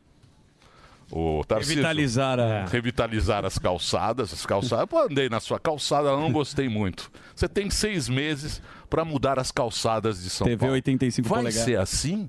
o 1.11 1.43
Tarcísio, 1.45 1.77
Revitalizar 1.77 2.39
a- 2.39 2.65
revitalizar 2.67 3.45
as 3.45 3.59
calçadas, 3.59 4.33
as 4.33 4.45
calçadas. 4.45 4.89
Eu 4.93 4.99
andei 5.05 5.29
na 5.29 5.41
sua 5.41 5.59
calçada, 5.59 6.11
não 6.17 6.31
gostei 6.33 6.69
muito. 6.69 7.11
Você 7.35 7.49
tem 7.49 7.71
seis 7.71 8.09
meses 8.09 8.61
para 8.91 9.05
mudar 9.05 9.39
as 9.39 9.51
calçadas 9.51 10.23
de 10.23 10.31
São 10.31 10.47
TV 10.47 10.59
Paulo. 10.59 10.75
85 10.75 11.29
Vai 11.29 11.41
polegadas. 11.41 11.65
ser 11.65 11.79
assim? 11.79 12.29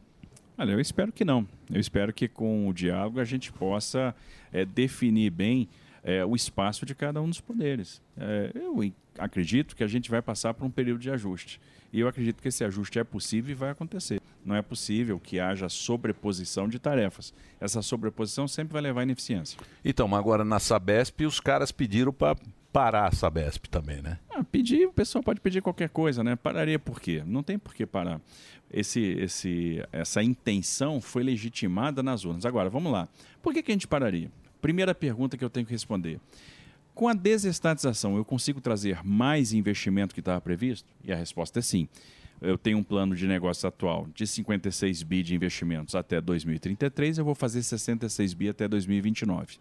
Olha, 0.57 0.71
eu 0.73 0.79
espero 0.79 1.11
que 1.11 1.23
não. 1.25 1.47
Eu 1.71 1.79
espero 1.79 2.11
que 2.13 2.27
com 2.27 2.67
o 2.67 2.73
diálogo 2.73 3.19
a 3.19 3.25
gente 3.25 3.51
possa 3.51 4.13
eh, 4.51 4.65
definir 4.65 5.29
bem 5.29 5.69
eh, 6.03 6.23
o 6.25 6.35
espaço 6.35 6.85
de 6.85 6.93
cada 6.95 7.21
um 7.21 7.29
dos 7.29 7.39
poderes. 7.39 8.01
Eh, 8.17 8.51
eu 8.55 8.91
acredito 9.17 9.75
que 9.75 9.83
a 9.83 9.87
gente 9.87 10.09
vai 10.09 10.21
passar 10.21 10.53
por 10.53 10.65
um 10.65 10.69
período 10.69 10.99
de 10.99 11.09
ajuste. 11.11 11.59
E 11.91 11.99
eu 11.99 12.07
acredito 12.07 12.41
que 12.41 12.47
esse 12.47 12.63
ajuste 12.63 12.99
é 12.99 13.03
possível 13.03 13.51
e 13.51 13.55
vai 13.55 13.71
acontecer. 13.71 14.21
Não 14.45 14.55
é 14.55 14.61
possível 14.61 15.19
que 15.19 15.39
haja 15.39 15.67
sobreposição 15.67 16.67
de 16.67 16.79
tarefas. 16.79 17.33
Essa 17.59 17.81
sobreposição 17.81 18.47
sempre 18.47 18.73
vai 18.73 18.81
levar 18.81 19.01
à 19.01 19.03
ineficiência. 19.03 19.59
Então, 19.83 20.07
mas 20.07 20.19
agora 20.19 20.45
na 20.45 20.59
Sabesp 20.59 21.25
os 21.25 21.39
caras 21.39 21.71
pediram 21.71 22.13
para 22.13 22.37
parar 22.71 23.07
a 23.07 23.11
Sabesp 23.11 23.67
também, 23.67 24.01
né? 24.01 24.19
Ah, 24.29 24.43
pedir, 24.43 24.87
o 24.87 24.93
pessoal 24.93 25.23
pode 25.23 25.41
pedir 25.41 25.61
qualquer 25.61 25.89
coisa, 25.89 26.23
né? 26.23 26.35
Pararia 26.35 26.77
por 26.77 27.01
quê? 27.01 27.23
Não 27.25 27.41
tem 27.41 27.57
por 27.57 27.73
que 27.73 27.85
parar. 27.85 28.21
Esse, 28.71 29.01
esse, 29.01 29.83
essa 29.91 30.21
intenção 30.21 31.01
foi 31.01 31.23
legitimada 31.23 32.03
nas 32.03 32.23
urnas. 32.23 32.45
Agora, 32.45 32.69
vamos 32.69 32.91
lá. 32.91 33.09
Por 33.41 33.53
que, 33.53 33.63
que 33.63 33.71
a 33.71 33.73
gente 33.73 33.87
pararia? 33.87 34.31
Primeira 34.61 34.93
pergunta 34.93 35.37
que 35.37 35.43
eu 35.43 35.49
tenho 35.49 35.65
que 35.65 35.71
responder. 35.71 36.19
Com 36.99 37.07
a 37.07 37.13
desestatização, 37.13 38.17
eu 38.17 38.25
consigo 38.25 38.59
trazer 38.59 38.99
mais 39.05 39.53
investimento 39.53 40.13
que 40.13 40.19
estava 40.19 40.41
previsto? 40.41 40.85
E 41.01 41.13
a 41.13 41.15
resposta 41.15 41.59
é 41.59 41.61
sim. 41.61 41.87
Eu 42.41 42.57
tenho 42.57 42.77
um 42.77 42.83
plano 42.83 43.15
de 43.15 43.25
negócio 43.25 43.69
atual 43.69 44.05
de 44.13 44.27
56 44.27 45.03
bi 45.03 45.23
de 45.23 45.33
investimentos 45.33 45.95
até 45.95 46.19
2033, 46.19 47.17
eu 47.17 47.23
vou 47.23 47.33
fazer 47.33 47.63
66 47.63 48.33
bi 48.33 48.49
até 48.49 48.67
2029. 48.67 49.59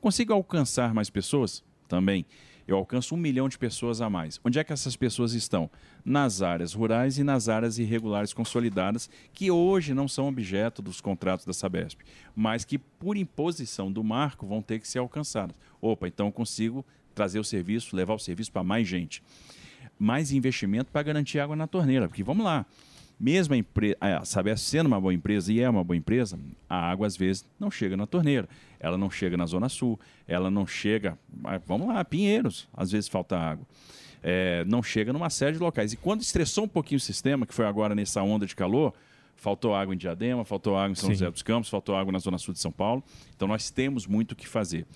Consigo 0.00 0.32
alcançar 0.32 0.94
mais 0.94 1.10
pessoas? 1.10 1.62
Também. 1.86 2.24
Eu 2.68 2.76
alcanço 2.76 3.14
um 3.14 3.18
milhão 3.18 3.48
de 3.48 3.56
pessoas 3.56 4.02
a 4.02 4.10
mais. 4.10 4.38
Onde 4.44 4.58
é 4.58 4.62
que 4.62 4.74
essas 4.74 4.94
pessoas 4.94 5.32
estão? 5.32 5.70
Nas 6.04 6.42
áreas 6.42 6.74
rurais 6.74 7.16
e 7.16 7.24
nas 7.24 7.48
áreas 7.48 7.78
irregulares 7.78 8.34
consolidadas, 8.34 9.08
que 9.32 9.50
hoje 9.50 9.94
não 9.94 10.06
são 10.06 10.28
objeto 10.28 10.82
dos 10.82 11.00
contratos 11.00 11.46
da 11.46 11.54
Sabesp, 11.54 12.02
mas 12.36 12.66
que, 12.66 12.76
por 12.76 13.16
imposição 13.16 13.90
do 13.90 14.04
marco, 14.04 14.46
vão 14.46 14.60
ter 14.60 14.80
que 14.80 14.86
ser 14.86 14.98
alcançadas. 14.98 15.56
Opa, 15.80 16.06
então 16.08 16.26
eu 16.26 16.32
consigo 16.32 16.84
trazer 17.14 17.40
o 17.40 17.44
serviço, 17.44 17.96
levar 17.96 18.12
o 18.12 18.18
serviço 18.18 18.52
para 18.52 18.62
mais 18.62 18.86
gente. 18.86 19.22
Mais 19.98 20.30
investimento 20.30 20.92
para 20.92 21.02
garantir 21.02 21.40
água 21.40 21.56
na 21.56 21.66
torneira. 21.66 22.06
Porque 22.06 22.22
vamos 22.22 22.44
lá, 22.44 22.66
mesmo 23.18 23.54
a, 23.54 23.56
empre... 23.56 23.96
a 24.00 24.24
Sabesp 24.24 24.64
sendo 24.64 24.86
uma 24.86 25.00
boa 25.00 25.12
empresa, 25.12 25.52
e 25.52 25.60
é 25.60 25.68
uma 25.68 25.82
boa 25.82 25.96
empresa, 25.96 26.38
a 26.68 26.90
água 26.90 27.06
às 27.06 27.16
vezes 27.16 27.44
não 27.58 27.70
chega 27.70 27.96
na 27.96 28.06
torneira. 28.06 28.48
Ela 28.80 28.96
não 28.96 29.10
chega 29.10 29.36
na 29.36 29.46
Zona 29.46 29.68
Sul, 29.68 29.98
ela 30.26 30.50
não 30.50 30.66
chega. 30.66 31.18
ah, 31.44 31.60
Vamos 31.66 31.88
lá, 31.88 32.04
Pinheiros, 32.04 32.68
às 32.72 32.92
vezes 32.92 33.08
falta 33.08 33.36
água. 33.36 33.66
É, 34.22 34.64
não 34.66 34.82
chega 34.82 35.12
numa 35.12 35.30
série 35.30 35.52
de 35.52 35.58
locais. 35.58 35.92
E 35.92 35.96
quando 35.96 36.20
estressou 36.20 36.64
um 36.64 36.68
pouquinho 36.68 36.98
o 36.98 37.00
sistema, 37.00 37.46
que 37.46 37.54
foi 37.54 37.66
agora 37.66 37.94
nessa 37.94 38.22
onda 38.22 38.46
de 38.46 38.54
calor, 38.54 38.92
faltou 39.36 39.74
água 39.74 39.94
em 39.94 39.98
Diadema, 39.98 40.44
faltou 40.44 40.76
água 40.76 40.92
em 40.92 40.94
São 40.94 41.08
Sim. 41.08 41.14
José 41.14 41.30
dos 41.30 41.42
Campos, 41.42 41.70
faltou 41.70 41.96
água 41.96 42.12
na 42.12 42.18
Zona 42.18 42.38
Sul 42.38 42.52
de 42.52 42.60
São 42.60 42.72
Paulo. 42.72 43.02
Então 43.34 43.48
nós 43.48 43.70
temos 43.70 44.06
muito 44.06 44.32
o 44.32 44.36
que 44.36 44.46
fazer. 44.46 44.86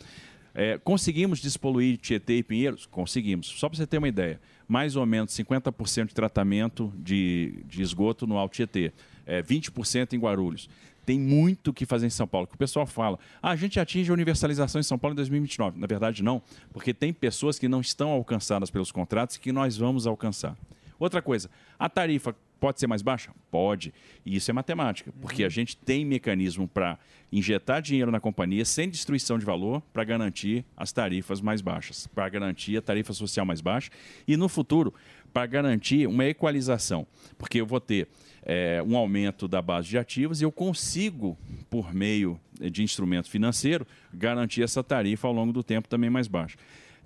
É, 0.55 0.79
conseguimos 0.79 1.41
despoluir 1.41 1.97
Tietê 1.97 2.39
e 2.39 2.43
Pinheiros? 2.43 2.87
Conseguimos. 2.87 3.47
Só 3.47 3.69
para 3.69 3.79
você 3.79 3.87
ter 3.87 3.99
uma 3.99 4.09
ideia, 4.09 4.41
mais 4.69 4.97
ou 4.97 5.07
menos 5.07 5.33
50% 5.33 6.09
de 6.09 6.15
tratamento 6.15 6.93
de, 6.97 7.63
de 7.67 7.83
esgoto 7.83 8.27
no 8.27 8.37
Alto 8.37 8.55
Tietê, 8.55 8.93
é, 9.27 9.43
20% 9.43 10.13
em 10.13 10.19
Guarulhos. 10.19 10.69
Tem 11.05 11.19
muito 11.19 11.69
o 11.69 11.73
que 11.73 11.85
fazer 11.85 12.07
em 12.07 12.11
São 12.11 12.29
Paulo. 12.29 12.47
Que 12.47 12.55
o 12.55 12.59
pessoal 12.59 12.87
fala, 12.87 13.19
ah, 13.43 13.51
a 13.51 13.57
gente 13.57 13.81
atinge 13.81 14.11
a 14.11 14.15
universalização 14.15 14.81
em 14.81 14.85
São 14.85 14.99
Paulo 14.99 15.15
em 15.15 15.17
2029. 15.17 15.79
Na 15.79 15.87
verdade, 15.87 16.23
não, 16.23 16.41
porque 16.73 16.95
tem 16.95 17.13
pessoas 17.13 17.59
que 17.59 17.67
não 17.67 17.81
estão 17.81 18.11
alcançadas 18.11 18.71
pelos 18.71 18.93
contratos 18.93 19.37
que 19.37 19.51
nós 19.51 19.77
vamos 19.77 20.07
alcançar. 20.07 20.57
Outra 20.99 21.21
coisa, 21.21 21.51
a 21.79 21.89
tarifa 21.89 22.37
pode 22.63 22.79
ser 22.79 22.87
mais 22.87 23.03
baixa? 23.03 23.33
Pode. 23.51 23.93
E 24.25 24.37
isso 24.37 24.49
é 24.49 24.55
matemática, 24.55 25.13
porque 25.21 25.43
a 25.43 25.49
gente 25.49 25.77
tem 25.77 26.05
mecanismo 26.05 26.69
para 26.69 26.97
injetar 27.33 27.83
dinheiro 27.83 28.13
na 28.13 28.21
companhia 28.21 28.65
sem 28.65 28.89
destruição 28.89 29.37
de 29.37 29.45
valor 29.45 29.83
para 29.93 30.05
garantir 30.05 30.65
as 30.77 30.93
tarifas 30.93 31.41
mais 31.41 31.61
baixas, 31.61 32.07
para 32.07 32.29
garantir 32.29 32.77
a 32.77 32.81
tarifa 32.81 33.13
social 33.13 33.45
mais 33.45 33.61
baixa 33.61 33.91
e 34.29 34.37
no 34.37 34.49
futuro 34.49 34.95
para 35.33 35.45
garantir 35.47 36.07
uma 36.07 36.25
equalização, 36.25 37.05
porque 37.37 37.61
eu 37.61 37.67
vou 37.67 37.81
ter 37.81 38.07
é, 38.45 38.81
um 38.87 38.97
aumento 38.97 39.49
da 39.49 39.61
base 39.61 39.89
de 39.89 39.99
ativos 39.99 40.41
e 40.41 40.45
eu 40.45 40.53
consigo, 40.53 41.37
por 41.69 41.93
meio 41.93 42.39
de 42.61 42.85
instrumento 42.85 43.29
financeiro, 43.29 43.85
garantir 44.15 44.63
essa 44.63 44.85
tarifa 44.85 45.27
ao 45.27 45.35
longo 45.35 45.53
do 45.53 45.65
tempo 45.65 45.89
também 45.89 46.11
mais 46.11 46.29
baixa. 46.29 46.57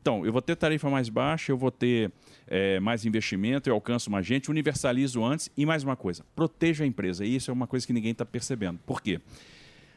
Então, 0.07 0.25
eu 0.25 0.33
vou 0.33 0.41
ter 0.41 0.55
tarifa 0.55 0.89
mais 0.89 1.09
baixa, 1.09 1.51
eu 1.51 1.59
vou 1.59 1.69
ter 1.69 2.13
é, 2.47 2.79
mais 2.79 3.05
investimento, 3.05 3.69
eu 3.69 3.75
alcanço 3.75 4.09
mais 4.09 4.25
gente, 4.25 4.49
universalizo 4.49 5.25
antes 5.25 5.51
e 5.57 5.67
mais 5.67 5.83
uma 5.83 5.97
coisa, 5.97 6.25
protejo 6.37 6.85
a 6.85 6.87
empresa. 6.87 7.25
E 7.25 7.35
isso 7.35 7.51
é 7.51 7.53
uma 7.53 7.67
coisa 7.67 7.85
que 7.85 7.93
ninguém 7.93 8.13
está 8.13 8.25
percebendo. 8.25 8.79
Por 8.87 9.03
quê? 9.03 9.21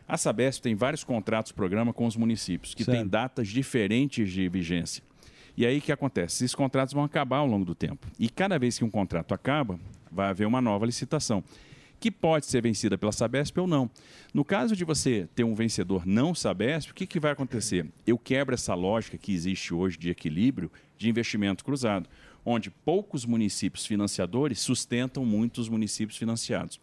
A 0.07 0.17
Sabesp 0.17 0.63
tem 0.63 0.73
vários 0.73 1.03
contratos 1.03 1.51
programa 1.51 1.93
com 1.93 2.07
os 2.07 2.15
municípios, 2.15 2.73
que 2.73 2.83
têm 2.83 3.05
datas 3.05 3.49
diferentes 3.49 4.31
de 4.31 4.49
vigência. 4.49 5.03
E 5.55 5.63
aí 5.63 5.77
o 5.77 5.81
que 5.81 5.91
acontece? 5.91 6.43
Esses 6.43 6.55
contratos 6.55 6.91
vão 6.91 7.03
acabar 7.03 7.37
ao 7.37 7.45
longo 7.45 7.63
do 7.63 7.75
tempo. 7.75 8.07
E 8.17 8.29
cada 8.29 8.57
vez 8.57 8.79
que 8.79 8.83
um 8.83 8.89
contrato 8.89 9.35
acaba, 9.35 9.79
vai 10.11 10.29
haver 10.29 10.47
uma 10.47 10.59
nova 10.59 10.87
licitação, 10.87 11.43
que 11.99 12.09
pode 12.09 12.45
ser 12.45 12.61
vencida 12.61 12.97
pela 12.97 13.11
Sabesp 13.11 13.57
ou 13.59 13.67
não. 13.67 13.89
No 14.33 14.45
caso 14.45 14.75
de 14.75 14.83
você 14.85 15.27
ter 15.35 15.43
um 15.43 15.53
vencedor 15.53 16.05
não 16.05 16.33
Sabesp, 16.33 16.91
o 16.91 16.93
que, 16.95 17.05
que 17.05 17.19
vai 17.19 17.31
acontecer? 17.31 17.85
Eu 18.07 18.17
quebro 18.17 18.53
essa 18.53 18.73
lógica 18.73 19.17
que 19.17 19.33
existe 19.33 19.73
hoje 19.73 19.97
de 19.97 20.09
equilíbrio 20.09 20.71
de 20.97 21.09
investimento 21.09 21.63
cruzado, 21.65 22.07
onde 22.45 22.69
poucos 22.69 23.25
municípios 23.25 23.85
financiadores 23.85 24.59
sustentam 24.59 25.25
muitos 25.25 25.67
municípios 25.67 26.17
financiados. 26.17 26.79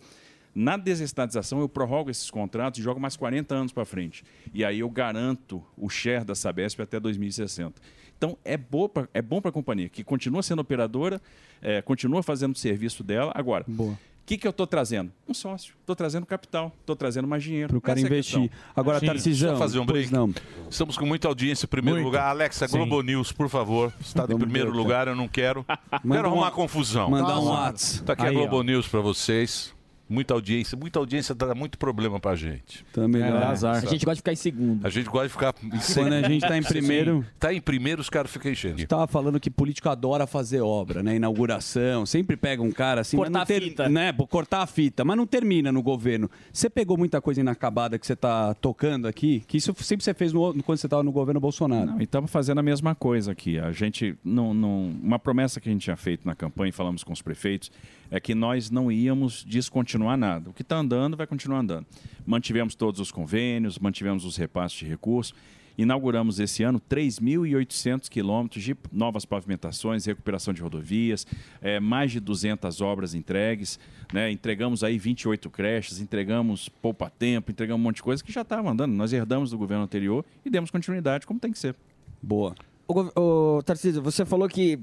Na 0.55 0.77
desestatização, 0.79 1.61
eu 1.61 1.69
prorrogo 1.69 2.11
esses 2.11 2.31
contratos 2.31 2.81
e 2.81 2.83
jogo 2.83 2.99
mais 2.99 3.15
40 3.17 3.55
anos 3.55 3.73
para 3.73 3.85
frente. 3.85 4.25
E 4.55 4.65
aí 4.65 4.79
eu 4.81 4.89
garanto 4.89 5.63
o 5.77 5.89
share 5.91 6.25
da 6.25 6.35
Sabesp 6.35 6.81
até 6.81 6.99
2060. 6.99 7.75
Então, 8.17 8.39
é, 8.43 8.57
boa 8.57 8.89
pra- 8.89 9.09
é 9.13 9.21
bom 9.21 9.41
para 9.43 9.51
a 9.51 9.53
companhia, 9.53 9.91
que 9.91 10.03
continua 10.03 10.43
sendo 10.43 10.61
operadora, 10.61 11.21
é, 11.61 11.83
continua 11.83 12.23
fazendo 12.23 12.55
o 12.55 12.59
serviço 12.59 13.05
dela. 13.05 13.33
Agora, 13.35 13.67
o 13.69 13.97
que, 14.27 14.37
que 14.37 14.47
eu 14.47 14.51
estou 14.51 14.67
trazendo? 14.67 15.13
Um 15.29 15.33
sócio. 15.33 15.75
Estou 15.81 15.95
trazendo 15.95 16.27
capital, 16.27 16.73
estou 16.81 16.97
trazendo 16.97 17.29
mais 17.29 17.43
dinheiro. 17.45 17.69
Pro 17.69 17.81
cara 17.81 17.99
Essa 17.99 18.07
é 18.07 18.11
investir. 18.11 18.51
Agora, 18.75 18.99
Sim, 18.99 19.07
Tarcisão, 19.07 19.57
fazer 19.57 19.79
um 19.79 19.87
break. 19.87 20.13
não. 20.13 20.35
Estamos 20.69 20.99
com 20.99 21.07
muita 21.07 21.29
audiência 21.29 21.65
em 21.65 21.69
primeiro 21.69 21.99
Muito. 22.01 22.07
lugar. 22.07 22.29
Alexa, 22.29 22.67
Sim. 22.67 22.77
Globo 22.79 23.03
News, 23.03 23.31
por 23.31 23.49
favor. 23.49 23.93
Está 24.01 24.25
em 24.25 24.37
primeiro 24.37 24.73
ver, 24.73 24.77
lugar, 24.77 25.07
eu 25.09 25.15
não 25.15 25.29
quero. 25.29 25.65
Quero 26.03 26.27
arrumar 26.27 26.49
um- 26.49 26.51
confusão. 26.51 27.09
mandar 27.09 27.39
um 27.39 27.45
Calma. 27.45 27.51
Whats. 27.67 28.03
Tá 28.05 28.15
aqui 28.15 28.23
Aí, 28.23 28.29
a 28.29 28.33
Globo 28.33 28.59
ó. 28.59 28.63
News 28.65 28.89
para 28.89 29.01
vocês. 29.01 29.73
Muita 30.09 30.35
audiência. 30.35 30.77
Muita 30.79 30.99
audiência 31.01 31.35
dá 31.35 31.55
muito 31.55 31.77
problema 31.79 32.21
pra 32.21 32.37
gente. 32.37 32.85
Também 32.93 33.23
É, 33.23 33.31
dá 33.31 33.49
azar. 33.51 33.77
A 33.77 33.81
gente 33.87 34.05
gosta 34.05 34.15
de 34.15 34.21
ficar 34.21 34.33
em 34.33 34.37
segundo. 34.37 34.87
A 34.87 34.89
gente 34.91 35.07
gosta 35.09 35.27
de 35.27 35.33
ficar 35.33 35.55
em 35.65 35.95
Quando 35.95 36.13
a 36.13 36.23
gente 36.29 36.41
tá 36.43 36.57
em 36.57 36.63
primeiro- 36.63 37.27
Tá 37.41 37.53
em 37.53 37.61
primeiro, 37.61 38.01
os 38.01 38.09
caras 38.09 38.31
ficam 38.31 38.53
enchendo. 38.53 38.81
Estava 38.81 39.07
falando 39.09 39.41
que 39.41 39.51
político 39.51 39.89
adora 39.89 40.27
fazer 40.27 40.61
obra, 40.61 41.03
né? 41.03 41.17
Inauguração. 41.17 42.07
Sempre 42.07 42.37
pega 42.37 42.63
um 42.63 42.71
cara 42.71 43.01
assim. 43.01 43.17
Cortar 43.17 43.43
a 43.43 43.47
ter- 43.47 43.63
fita. 43.63 43.89
Né? 43.89 44.13
Cortar 44.31 44.63
a 44.63 44.67
fita, 44.67 45.05
mas 45.05 45.17
não 45.17 45.27
termina 45.27 45.73
no 45.73 45.83
governo. 45.83 46.31
Você 46.53 46.71
pegou 46.71 46.97
muita 46.97 47.21
coisa 47.21 47.41
inacabada 47.41 47.99
que 47.99 48.07
você 48.07 48.15
tá 48.15 48.55
tocando 48.55 49.09
aqui, 49.09 49.43
que 49.47 49.57
isso 49.57 49.75
sempre 49.81 50.05
você 50.05 50.15
fez 50.15 50.33
no- 50.33 50.55
quando 50.63 50.79
você 50.79 50.87
estava 50.87 51.03
no 51.03 51.11
governo 51.13 51.41
Bolsonaro. 51.41 51.87
Não, 51.87 52.01
e 52.01 52.05
estamos 52.05 52.31
fazendo 52.31 52.59
a 52.59 52.63
mesma 52.63 52.95
coisa 52.95 53.33
aqui. 53.33 53.59
A 53.59 53.73
gente 53.73 54.17
não, 54.25 54.55
não, 54.55 54.95
uma 55.03 55.19
promessa 55.19 55.61
que 55.61 55.69
a 55.69 55.73
gente 55.73 55.83
tinha 55.83 55.97
feito 55.97 56.27
na 56.27 56.35
campanha, 56.35 56.73
falamos 56.73 57.03
com 57.03 57.13
os 57.13 57.23
prefeitos, 57.23 57.71
é 58.11 58.21
que 58.21 58.35
nós 58.35 58.71
não 58.71 58.91
íamos 58.93 59.45
descontinuar 59.45 59.96
nada. 60.17 60.51
O 60.51 60.53
que 60.53 60.63
está 60.63 60.77
andando 60.77 61.17
vai 61.17 61.27
continuar 61.27 61.61
andando. 61.61 61.87
Mantivemos 62.27 62.75
todos 62.75 63.01
os 63.01 63.11
convênios, 63.11 63.79
mantivemos 63.79 64.25
os 64.25 64.37
repasses 64.37 64.79
de 64.79 64.85
recursos. 64.87 65.35
Inauguramos 65.79 66.41
esse 66.41 66.63
ano 66.63 66.81
3.800 66.81 68.09
quilômetros 68.09 68.65
de 68.65 68.75
novas 68.91 69.25
pavimentações, 69.27 70.07
recuperação 70.07 70.55
de 70.55 70.63
rodovias, 70.63 71.27
eh, 71.61 71.79
mais 71.81 72.11
de 72.13 72.19
200 72.21 72.81
obras 72.81 73.15
entregues, 73.15 73.79
né? 74.13 74.31
entregamos 74.31 74.83
aí 74.83 74.99
28 74.99 75.51
creches, 75.51 76.01
entregamos 76.01 76.69
poupa-tempo, 76.69 77.51
entregamos 77.51 77.81
um 77.81 77.85
monte 77.85 77.97
de 77.97 78.03
coisa 78.03 78.25
que 78.25 78.33
já 78.33 78.41
estava 78.41 78.71
andando. 78.71 78.93
Nós 78.95 79.13
herdamos 79.13 79.51
do 79.51 79.59
governo 79.59 79.85
anterior 79.85 80.25
e 80.45 80.49
demos 80.51 80.71
continuidade 80.71 81.27
como 81.27 81.39
tem 81.39 81.53
que 81.53 81.59
ser. 81.59 81.75
Boa. 82.23 82.55
Gov- 82.89 83.13
ô, 83.15 83.63
Tarcísio, 83.63 84.01
você 84.01 84.25
falou 84.25 84.49
que 84.49 84.79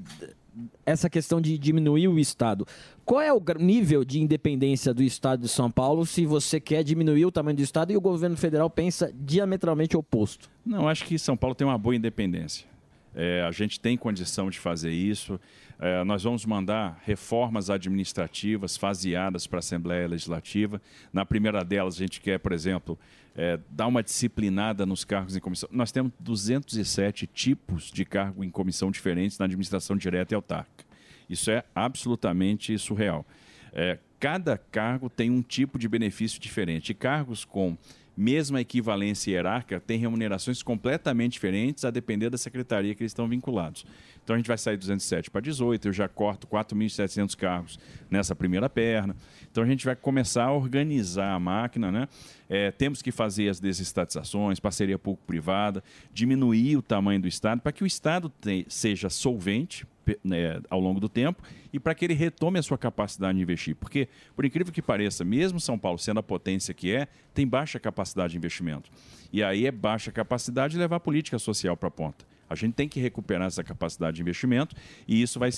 essa 0.84 1.10
questão 1.10 1.40
de 1.40 1.58
diminuir 1.58 2.08
o 2.08 2.18
Estado. 2.18 2.66
Qual 3.04 3.20
é 3.20 3.32
o 3.32 3.42
nível 3.58 4.04
de 4.04 4.20
independência 4.20 4.94
do 4.94 5.02
Estado 5.02 5.40
de 5.40 5.48
São 5.48 5.70
Paulo 5.70 6.06
se 6.06 6.24
você 6.24 6.60
quer 6.60 6.82
diminuir 6.82 7.26
o 7.26 7.32
tamanho 7.32 7.56
do 7.56 7.62
Estado 7.62 7.92
e 7.92 7.96
o 7.96 8.00
governo 8.00 8.36
federal 8.36 8.70
pensa 8.70 9.12
diametralmente 9.14 9.96
oposto? 9.96 10.50
Não, 10.64 10.88
acho 10.88 11.04
que 11.04 11.18
São 11.18 11.36
Paulo 11.36 11.54
tem 11.54 11.66
uma 11.66 11.78
boa 11.78 11.94
independência. 11.94 12.66
É, 13.14 13.42
a 13.42 13.52
gente 13.52 13.78
tem 13.78 13.96
condição 13.96 14.50
de 14.50 14.58
fazer 14.58 14.90
isso. 14.90 15.38
É, 15.78 16.02
nós 16.02 16.24
vamos 16.24 16.44
mandar 16.44 17.00
reformas 17.04 17.70
administrativas 17.70 18.76
faseadas 18.76 19.46
para 19.46 19.58
a 19.58 19.60
Assembleia 19.60 20.08
Legislativa. 20.08 20.82
Na 21.12 21.24
primeira 21.24 21.64
delas, 21.64 21.94
a 21.94 21.98
gente 21.98 22.20
quer, 22.20 22.38
por 22.38 22.52
exemplo, 22.52 22.98
é, 23.36 23.58
dar 23.70 23.86
uma 23.86 24.02
disciplinada 24.02 24.86
nos 24.86 25.04
cargos 25.04 25.36
em 25.36 25.40
comissão. 25.40 25.68
Nós 25.72 25.90
temos 25.90 26.12
207 26.20 27.26
tipos 27.26 27.90
de 27.90 28.04
cargo 28.04 28.44
em 28.44 28.50
comissão 28.50 28.90
diferentes 28.90 29.38
na 29.38 29.46
administração 29.46 29.96
direta 29.96 30.34
e 30.34 30.36
autárquica. 30.36 30.84
Isso 31.28 31.50
é 31.50 31.64
absolutamente 31.74 32.76
surreal. 32.78 33.26
É, 33.72 33.98
cada 34.20 34.56
cargo 34.56 35.10
tem 35.10 35.30
um 35.30 35.42
tipo 35.42 35.78
de 35.78 35.88
benefício 35.88 36.40
diferente. 36.40 36.90
E 36.90 36.94
cargos 36.94 37.44
com 37.44 37.76
mesma 38.16 38.60
equivalência 38.60 39.32
hierárquica 39.32 39.80
têm 39.80 39.98
remunerações 39.98 40.62
completamente 40.62 41.32
diferentes 41.32 41.84
a 41.84 41.90
depender 41.90 42.30
da 42.30 42.38
secretaria 42.38 42.94
que 42.94 43.02
eles 43.02 43.10
estão 43.10 43.28
vinculados. 43.28 43.84
Então 44.24 44.34
a 44.34 44.38
gente 44.38 44.48
vai 44.48 44.56
sair 44.56 44.78
207 44.78 45.30
para 45.30 45.42
18, 45.42 45.88
eu 45.88 45.92
já 45.92 46.08
corto 46.08 46.46
4.700 46.46 47.36
cargos 47.36 47.78
nessa 48.10 48.34
primeira 48.34 48.70
perna. 48.70 49.14
Então 49.52 49.62
a 49.62 49.66
gente 49.66 49.84
vai 49.84 49.94
começar 49.94 50.44
a 50.46 50.52
organizar 50.52 51.34
a 51.34 51.38
máquina, 51.38 51.92
né? 51.92 52.08
É, 52.48 52.70
temos 52.70 53.02
que 53.02 53.12
fazer 53.12 53.48
as 53.50 53.60
desestatizações, 53.60 54.58
parceria 54.58 54.98
público-privada, 54.98 55.84
diminuir 56.12 56.76
o 56.76 56.82
tamanho 56.82 57.20
do 57.20 57.28
Estado 57.28 57.60
para 57.60 57.70
que 57.72 57.84
o 57.84 57.86
Estado 57.86 58.32
te- 58.40 58.64
seja 58.68 59.08
solvente, 59.10 59.86
né, 60.22 60.60
ao 60.68 60.78
longo 60.80 61.00
do 61.00 61.08
tempo 61.08 61.42
e 61.72 61.80
para 61.80 61.94
que 61.94 62.04
ele 62.04 62.12
retome 62.12 62.58
a 62.58 62.62
sua 62.62 62.76
capacidade 62.76 63.36
de 63.38 63.42
investir. 63.42 63.74
Porque, 63.74 64.06
por 64.36 64.44
incrível 64.44 64.72
que 64.72 64.82
pareça, 64.82 65.24
mesmo 65.24 65.58
São 65.58 65.78
Paulo 65.78 65.98
sendo 65.98 66.20
a 66.20 66.22
potência 66.22 66.74
que 66.74 66.94
é, 66.94 67.08
tem 67.32 67.46
baixa 67.46 67.80
capacidade 67.80 68.32
de 68.32 68.36
investimento. 68.36 68.90
E 69.32 69.42
aí 69.42 69.66
é 69.66 69.72
baixa 69.72 70.12
capacidade 70.12 70.72
de 70.74 70.78
levar 70.78 70.96
a 70.96 71.00
política 71.00 71.38
social 71.38 71.74
para 71.76 71.88
a 71.88 71.90
ponta. 71.90 72.24
A 72.54 72.56
gente 72.66 72.74
tem 72.74 72.88
que 72.88 72.98
recuperar 73.00 73.46
essa 73.46 73.62
capacidade 73.62 74.16
de 74.16 74.22
investimento 74.22 74.74
e 75.06 75.20
isso 75.20 75.38
vai, 75.38 75.50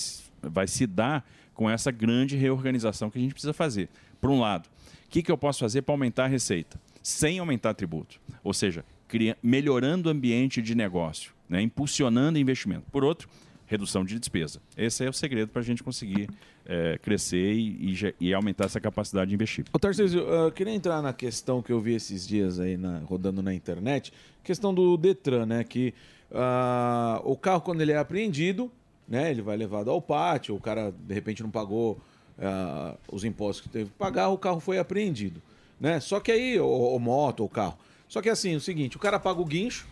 vai 0.43 0.67
se 0.67 0.87
dar 0.87 1.27
com 1.55 1.69
essa 1.71 1.91
grande 1.91 2.37
reorganização 2.37 3.11
que 3.11 3.19
a 3.19 3.23
gente 3.23 3.33
precisa 3.33 3.53
fazer. 3.53 3.89
Por 4.21 4.31
um 4.31 4.41
lado, 4.41 4.67
o 5.07 5.09
que, 5.09 5.23
que 5.23 5.31
eu 5.31 5.39
posso 5.39 5.61
fazer 5.61 5.83
para 5.83 5.95
aumentar 5.95 6.25
a 6.25 6.29
receita? 6.29 6.79
Sem 7.03 7.39
aumentar 7.39 7.73
tributo. 7.75 8.21
Ou 8.43 8.53
seja, 8.53 8.85
cria- 9.07 9.37
melhorando 9.43 10.09
o 10.09 10.13
ambiente 10.13 10.61
de 10.61 10.75
negócio, 10.75 11.33
né? 11.49 11.63
impulsionando 11.63 12.39
investimento. 12.39 12.85
Por 12.91 13.05
outro, 13.05 13.29
redução 13.67 14.05
de 14.05 14.19
despesa. 14.19 14.61
Esse 14.77 15.05
é 15.05 15.09
o 15.09 15.13
segredo 15.13 15.49
para 15.49 15.61
a 15.61 15.65
gente 15.65 15.83
conseguir 15.83 16.29
eh, 16.65 16.99
crescer 17.03 17.53
e, 17.55 17.95
e 17.95 18.15
e 18.29 18.35
aumentar 18.35 18.67
essa 18.67 18.81
capacidade 18.81 19.29
de 19.29 19.35
investir. 19.35 19.65
Ô 19.73 19.79
Tarcísio, 19.79 20.21
eu 20.21 20.53
queria 20.53 20.73
entrar 20.75 21.01
na 21.03 21.13
questão 21.13 21.61
que 21.63 21.73
eu 21.73 21.81
vi 21.81 21.95
esses 21.95 22.27
dias 22.27 22.61
aí 22.61 22.77
na- 22.77 22.99
rodando 23.01 23.43
na 23.43 23.53
internet, 23.55 24.13
questão 24.45 24.73
do 24.75 24.97
Detran, 24.97 25.47
né? 25.47 25.65
Que 25.65 25.93
ah, 26.33 27.21
o 27.25 27.37
carro, 27.37 27.61
quando 27.61 27.81
ele 27.81 27.93
é 27.93 27.99
apreendido, 27.99 28.71
né? 29.09 29.31
Ele 29.31 29.43
vai 29.43 29.57
levado 29.57 29.91
ao 29.91 30.01
pátio, 30.01 30.55
o 30.55 30.61
cara 30.61 30.93
de 30.93 31.15
repente 31.15 31.43
não 31.43 31.51
pagou 31.51 31.99
ah, 32.39 32.95
os 33.11 33.25
impostos 33.25 33.63
que 33.63 33.69
teve 33.69 33.91
que 33.91 33.97
pagar, 33.97 34.29
o 34.29 34.39
carro 34.39 34.61
foi 34.61 34.79
apreendido, 34.79 35.41
né? 35.81 36.01
Só 36.01 36.21
que 36.21 36.33
aí, 36.33 36.59
ou 36.59 36.99
moto, 36.99 37.41
ou 37.41 37.49
carro. 37.49 37.79
Só 38.09 38.23
que 38.23 38.29
assim, 38.29 38.55
é 38.55 38.57
o 38.57 38.61
seguinte, 38.61 38.97
o 38.97 39.01
cara 39.01 39.19
paga 39.19 39.41
o 39.41 39.45
guincho, 39.45 39.87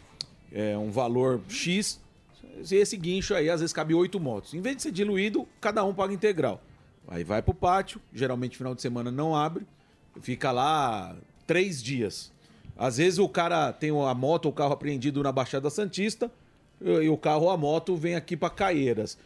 é 0.52 0.76
um 0.76 0.90
valor 0.90 1.40
X, 1.48 2.00
e 2.70 2.74
esse 2.76 2.96
guincho 2.96 3.34
aí 3.34 3.50
às 3.50 3.60
vezes 3.60 3.72
cabe 3.72 3.94
oito 3.94 4.20
motos. 4.20 4.54
Em 4.54 4.60
vez 4.60 4.76
de 4.76 4.82
ser 4.82 4.92
diluído, 4.92 5.46
cada 5.60 5.84
um 5.84 5.92
paga 5.92 6.12
integral. 6.12 6.62
Aí 7.08 7.24
vai 7.24 7.42
pro 7.42 7.52
pátio, 7.52 8.00
geralmente 8.12 8.56
final 8.56 8.74
de 8.74 8.80
semana 8.80 9.10
não 9.10 9.36
abre, 9.36 9.66
fica 10.20 10.50
lá 10.50 11.16
três 11.46 11.82
dias. 11.82 12.32
Às 12.76 12.96
vezes 12.96 13.18
o 13.18 13.28
cara 13.28 13.72
tem 13.72 13.90
a 13.90 14.14
moto 14.14 14.46
ou 14.46 14.52
o 14.52 14.54
carro 14.54 14.72
apreendido 14.72 15.22
na 15.22 15.30
Baixada 15.30 15.70
Santista 15.70 16.30
e 16.80 17.08
o 17.08 17.16
carro 17.16 17.44
ou 17.44 17.50
a 17.50 17.56
moto 17.56 17.96
vem 17.96 18.14
aqui 18.14 18.36
para 18.36 18.50
Caieiras. 18.50 19.16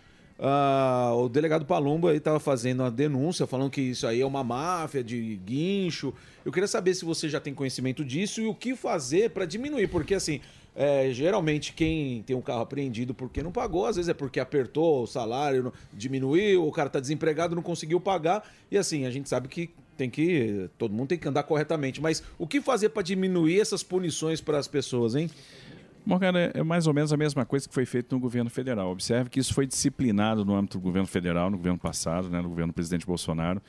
Ah, 0.41 1.13
o 1.17 1.29
delegado 1.29 1.67
Palumbo 1.67 2.07
aí 2.07 2.19
estava 2.19 2.39
fazendo 2.39 2.81
uma 2.81 2.91
denúncia, 2.91 3.45
falando 3.45 3.71
que 3.71 3.81
isso 3.81 4.07
aí 4.07 4.21
é 4.21 4.27
uma 4.27 4.45
máfia 4.45 5.03
de 5.03 5.37
guincho. 5.45 6.15
Eu 6.45 6.53
queria 6.53 6.69
saber 6.69 6.95
se 6.95 7.05
você 7.05 7.29
já 7.29 7.41
tem 7.41 7.53
conhecimento 7.53 8.05
disso 8.05 8.41
e 8.41 8.47
o 8.47 8.55
que 8.55 8.77
fazer 8.77 9.31
para 9.31 9.45
diminuir, 9.45 9.89
porque 9.89 10.15
assim, 10.15 10.41
é, 10.77 11.11
geralmente 11.11 11.73
quem 11.73 12.23
tem 12.23 12.37
um 12.37 12.41
carro 12.41 12.61
apreendido 12.61 13.13
porque 13.13 13.43
não 13.43 13.51
pagou, 13.51 13.87
às 13.87 13.97
vezes 13.97 14.09
é 14.09 14.15
porque 14.15 14.39
apertou 14.39 15.03
o 15.03 15.07
salário, 15.09 15.73
diminuiu, 15.93 16.65
o 16.65 16.71
cara 16.71 16.89
tá 16.89 17.01
desempregado, 17.01 17.57
não 17.57 17.63
conseguiu 17.63 18.01
pagar. 18.01 18.49
E 18.71 18.79
assim, 18.79 19.07
a 19.07 19.11
gente 19.11 19.29
sabe 19.29 19.49
que 19.49 19.71
tem 19.99 20.09
que. 20.09 20.71
Todo 20.79 20.95
mundo 20.95 21.09
tem 21.09 21.19
que 21.19 21.29
andar 21.29 21.43
corretamente. 21.43 22.01
Mas 22.01 22.23
o 22.39 22.47
que 22.47 22.61
fazer 22.61 22.91
para 22.91 23.03
diminuir 23.03 23.61
essas 23.61 23.83
punições 23.83 24.41
para 24.41 24.59
as 24.59 24.69
pessoas, 24.69 25.15
hein? 25.15 25.29
Cara, 26.19 26.51
é 26.55 26.63
mais 26.63 26.87
ou 26.87 26.95
menos 26.95 27.13
a 27.13 27.17
mesma 27.19 27.45
coisa 27.45 27.69
que 27.69 27.75
foi 27.75 27.85
feito 27.85 28.15
no 28.15 28.21
governo 28.21 28.49
federal. 28.49 28.91
Observe 28.91 29.29
que 29.29 29.39
isso 29.39 29.53
foi 29.53 29.67
disciplinado 29.67 30.43
no 30.45 30.55
âmbito 30.55 30.79
do 30.79 30.83
governo 30.83 31.07
federal, 31.07 31.51
no 31.51 31.59
governo 31.59 31.79
passado, 31.79 32.31
né, 32.31 32.41
no 32.41 32.49
governo 32.49 32.73
do 32.73 32.75
presidente 32.75 33.05
Bolsonaro. 33.05 33.61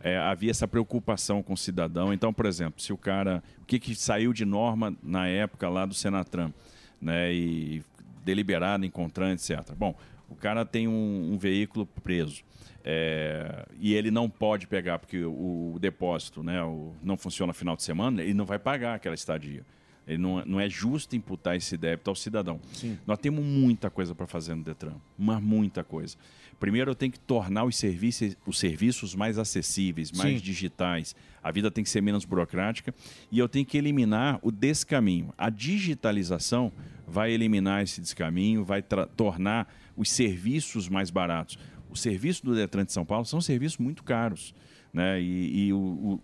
É, 0.00 0.18
havia 0.18 0.50
essa 0.50 0.68
preocupação 0.68 1.42
com 1.42 1.54
o 1.54 1.56
cidadão. 1.56 2.12
Então, 2.12 2.34
por 2.34 2.44
exemplo, 2.44 2.82
se 2.82 2.92
o 2.92 2.98
cara. 2.98 3.42
O 3.62 3.64
que, 3.64 3.78
que 3.78 3.94
saiu 3.94 4.32
de 4.32 4.44
norma 4.44 4.94
na 5.02 5.26
época 5.26 5.68
lá 5.70 5.86
do 5.86 5.94
Senatran, 5.94 6.52
né? 7.00 7.32
E 7.32 7.82
deliberado 8.24 8.84
em 8.84 8.90
CONTRAN, 8.90 9.32
etc. 9.32 9.72
Bom, 9.78 9.94
o 10.28 10.34
cara 10.34 10.64
tem 10.64 10.88
um, 10.88 11.32
um 11.32 11.38
veículo 11.38 11.86
preso. 11.86 12.42
É, 12.88 13.66
e 13.80 13.92
ele 13.94 14.12
não 14.12 14.30
pode 14.30 14.68
pegar 14.68 15.00
porque 15.00 15.24
o, 15.24 15.72
o 15.74 15.78
depósito 15.80 16.40
né, 16.44 16.62
o- 16.62 16.94
não 17.02 17.16
funciona 17.16 17.52
final 17.52 17.74
de 17.74 17.82
semana, 17.82 18.22
ele 18.22 18.32
não 18.34 18.44
vai 18.46 18.60
pagar 18.60 18.94
aquela 18.94 19.14
estadia. 19.16 19.64
Ele 20.06 20.18
não, 20.18 20.44
não 20.46 20.60
é 20.60 20.68
justo 20.70 21.16
imputar 21.16 21.56
esse 21.56 21.76
débito 21.76 22.08
ao 22.08 22.14
cidadão. 22.14 22.60
Sim. 22.72 22.96
Nós 23.04 23.18
temos 23.18 23.44
muita 23.44 23.90
coisa 23.90 24.14
para 24.14 24.24
fazer 24.24 24.54
no 24.54 24.62
Detran, 24.62 24.94
mas 25.18 25.42
muita 25.42 25.82
coisa. 25.82 26.16
Primeiro, 26.60 26.92
eu 26.92 26.94
tenho 26.94 27.10
que 27.10 27.18
tornar 27.18 27.64
os 27.64 27.76
serviços, 27.76 28.36
os 28.46 28.56
serviços 28.56 29.16
mais 29.16 29.36
acessíveis, 29.36 30.12
mais 30.12 30.38
Sim. 30.38 30.44
digitais. 30.44 31.16
A 31.42 31.50
vida 31.50 31.72
tem 31.72 31.82
que 31.82 31.90
ser 31.90 32.00
menos 32.02 32.24
burocrática 32.24 32.94
e 33.32 33.38
eu 33.40 33.48
tenho 33.48 33.66
que 33.66 33.76
eliminar 33.76 34.38
o 34.42 34.52
descaminho. 34.52 35.34
A 35.36 35.50
digitalização 35.50 36.70
vai 37.04 37.32
eliminar 37.32 37.82
esse 37.82 38.00
descaminho, 38.00 38.64
vai 38.64 38.82
tornar 39.16 39.66
os 39.96 40.08
serviços 40.10 40.88
mais 40.88 41.10
baratos. 41.10 41.58
Os 41.96 42.02
serviços 42.02 42.42
do 42.42 42.54
Detran 42.54 42.84
de 42.84 42.92
São 42.92 43.06
Paulo 43.06 43.24
são 43.24 43.40
serviços 43.40 43.78
muito 43.78 44.04
caros. 44.04 44.54
Né? 44.92 45.18
E, 45.20 45.66
e 45.68 45.72
o, 45.72 45.78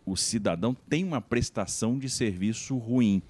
o- 0.07 0.13
o 0.13 0.17
cidadão 0.17 0.75
tem 0.89 1.03
uma 1.03 1.21
prestação 1.21 1.99
de 1.99 2.11
serviço 2.11 2.77
ruim 2.77 3.23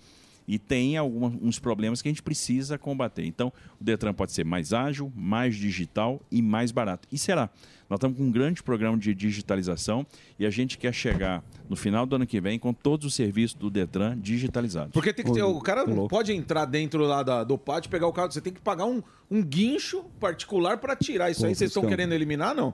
e 0.47 0.59
tem 0.59 0.97
alguns 0.97 1.61
problemas 1.61 2.03
que 2.03 2.09
a 2.09 2.11
gente 2.11 2.23
precisa 2.23 2.77
combater. 2.77 3.25
Então, 3.25 3.53
o 3.81 3.85
Detran 3.85 4.13
pode 4.13 4.33
ser 4.33 4.45
mais 4.45 4.73
ágil, 4.73 5.13
mais 5.15 5.55
digital 5.55 6.21
e 6.33 6.43
mais 6.43 6.73
barato. 6.73 7.07
E 7.13 7.17
será? 7.17 7.49
Nós 7.91 7.99
estamos 7.99 8.17
com 8.17 8.25
um 8.25 8.31
grande 8.31 8.63
programa 8.63 8.97
de 8.97 9.15
digitalização 9.15 10.07
e 10.39 10.47
a 10.47 10.51
gente 10.51 10.79
quer 10.79 10.93
chegar 10.95 11.45
no 11.69 11.77
final 11.77 12.07
do 12.07 12.17
ano 12.17 12.27
que 12.27 12.41
vem 12.41 12.59
com 12.59 12.73
todos 12.73 13.07
os 13.07 13.15
serviços 13.15 13.55
do 13.57 13.71
Detran 13.71 14.19
digitalizados. 14.19 14.93
Porque 14.93 15.13
tem 15.13 15.25
que 15.25 15.33
ter. 15.33 15.43
O 15.43 15.61
cara 15.61 15.85
não 15.87 16.09
pode 16.09 16.33
entrar 16.33 16.65
dentro 16.65 17.03
lá 17.05 17.23
da- 17.23 17.45
do 17.45 17.59
pátio 17.59 17.89
e 17.89 17.91
pegar 17.91 18.07
o 18.07 18.13
carro. 18.13 18.33
Você 18.33 18.41
tem 18.41 18.53
que 18.53 18.61
pagar 18.61 18.85
um, 18.87 19.03
um 19.31 19.43
guincho 19.43 20.05
particular 20.19 20.79
para 20.79 20.97
tirar 20.97 21.31
isso 21.31 21.45
aí. 21.45 21.55
Vocês 21.55 21.71
estão 21.71 21.87
querendo 21.87 22.13
eliminar, 22.13 22.55
não? 22.55 22.73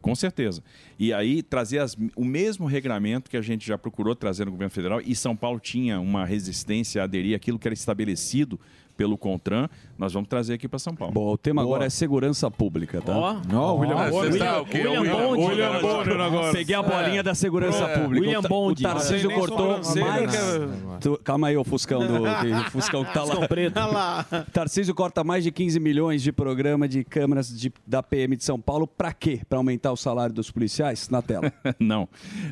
Com 0.00 0.14
certeza. 0.14 0.62
E 0.98 1.12
aí 1.12 1.42
trazer 1.42 1.78
as- 1.80 1.96
o 2.14 2.24
mesmo 2.24 2.66
regramento 2.66 3.28
que 3.28 3.36
a 3.36 3.42
gente 3.42 3.66
já 3.66 3.76
procurou 3.76 4.14
trazer 4.14 4.44
no 4.44 4.52
governo 4.52 4.70
federal, 4.70 5.00
e 5.04 5.16
São 5.16 5.34
Paulo 5.34 5.58
tinha 5.58 5.98
uma 5.98 6.24
resistência 6.24 7.00
a 7.00 7.04
aderir 7.04 7.34
àquilo 7.34 7.58
que 7.58 7.66
era 7.66 7.74
estabelecido 7.74 8.60
pelo 8.96 9.18
CONTRAN, 9.18 9.68
nós 9.98 10.12
vamos 10.12 10.28
trazer 10.28 10.54
aqui 10.54 10.68
para 10.68 10.78
São 10.78 10.94
Paulo. 10.94 11.12
Bom, 11.14 11.32
o 11.32 11.38
tema 11.38 11.62
Boa. 11.62 11.74
agora 11.76 11.86
é 11.86 11.90
segurança 11.90 12.50
pública, 12.50 13.00
tá? 13.00 13.16
Ó. 13.16 13.36
Ó, 13.54 13.74
William 13.76 14.10
Bonner. 14.10 14.32
Você 14.32 14.38
tá 14.38 14.60
o 14.60 14.66
quê? 14.66 14.78
William 14.86 15.02
Bonner. 15.04 15.48
William 15.48 15.80
Bonner 15.80 16.20
agora. 16.20 16.52
Peguei 16.52 16.74
a 16.76 16.82
bolinha 16.82 17.20
É. 17.20 17.22
da 17.22 17.34
segurança 17.34 17.84
É. 17.84 17.98
pública. 17.98 18.24
William 18.26 18.42
Bonde. 18.42 18.84
O 18.84 18.88
Tarcísio 18.88 19.30
cortou 19.34 19.68
mais... 20.00 20.30
que 20.30 21.00
Tu- 21.00 21.20
Calma 21.24 21.48
aí, 21.48 21.56
o 21.56 21.64
Fuscão 21.64 22.00
do 22.06 22.22
que- 22.40 22.52
o 22.68 22.70
Fuscão 22.70 23.04
que 23.04 23.12
tá 23.12 23.22
lá. 23.24 23.46
Preto. 23.48 23.76
Lá. 23.78 24.24
Tarcísio 24.52 24.94
corta 24.94 25.22
mais 25.24 25.44
de 25.44 25.50
15 25.50 25.78
milhões 25.80 26.22
de 26.22 26.32
programa 26.32 26.86
de 26.88 27.04
câmeras 27.04 27.48
de- 27.48 27.72
da 27.86 28.02
PM 28.02 28.36
de 28.36 28.44
São 28.44 28.60
Paulo. 28.60 28.86
Pra 28.86 29.12
quê? 29.12 29.40
Pra 29.48 29.58
aumentar 29.58 29.92
o 29.92 29.96
salário 29.96 30.34
dos 30.34 30.50
policiais? 30.50 31.08
Na 31.08 31.22
tela. 31.22 31.52
Não. 31.78 32.08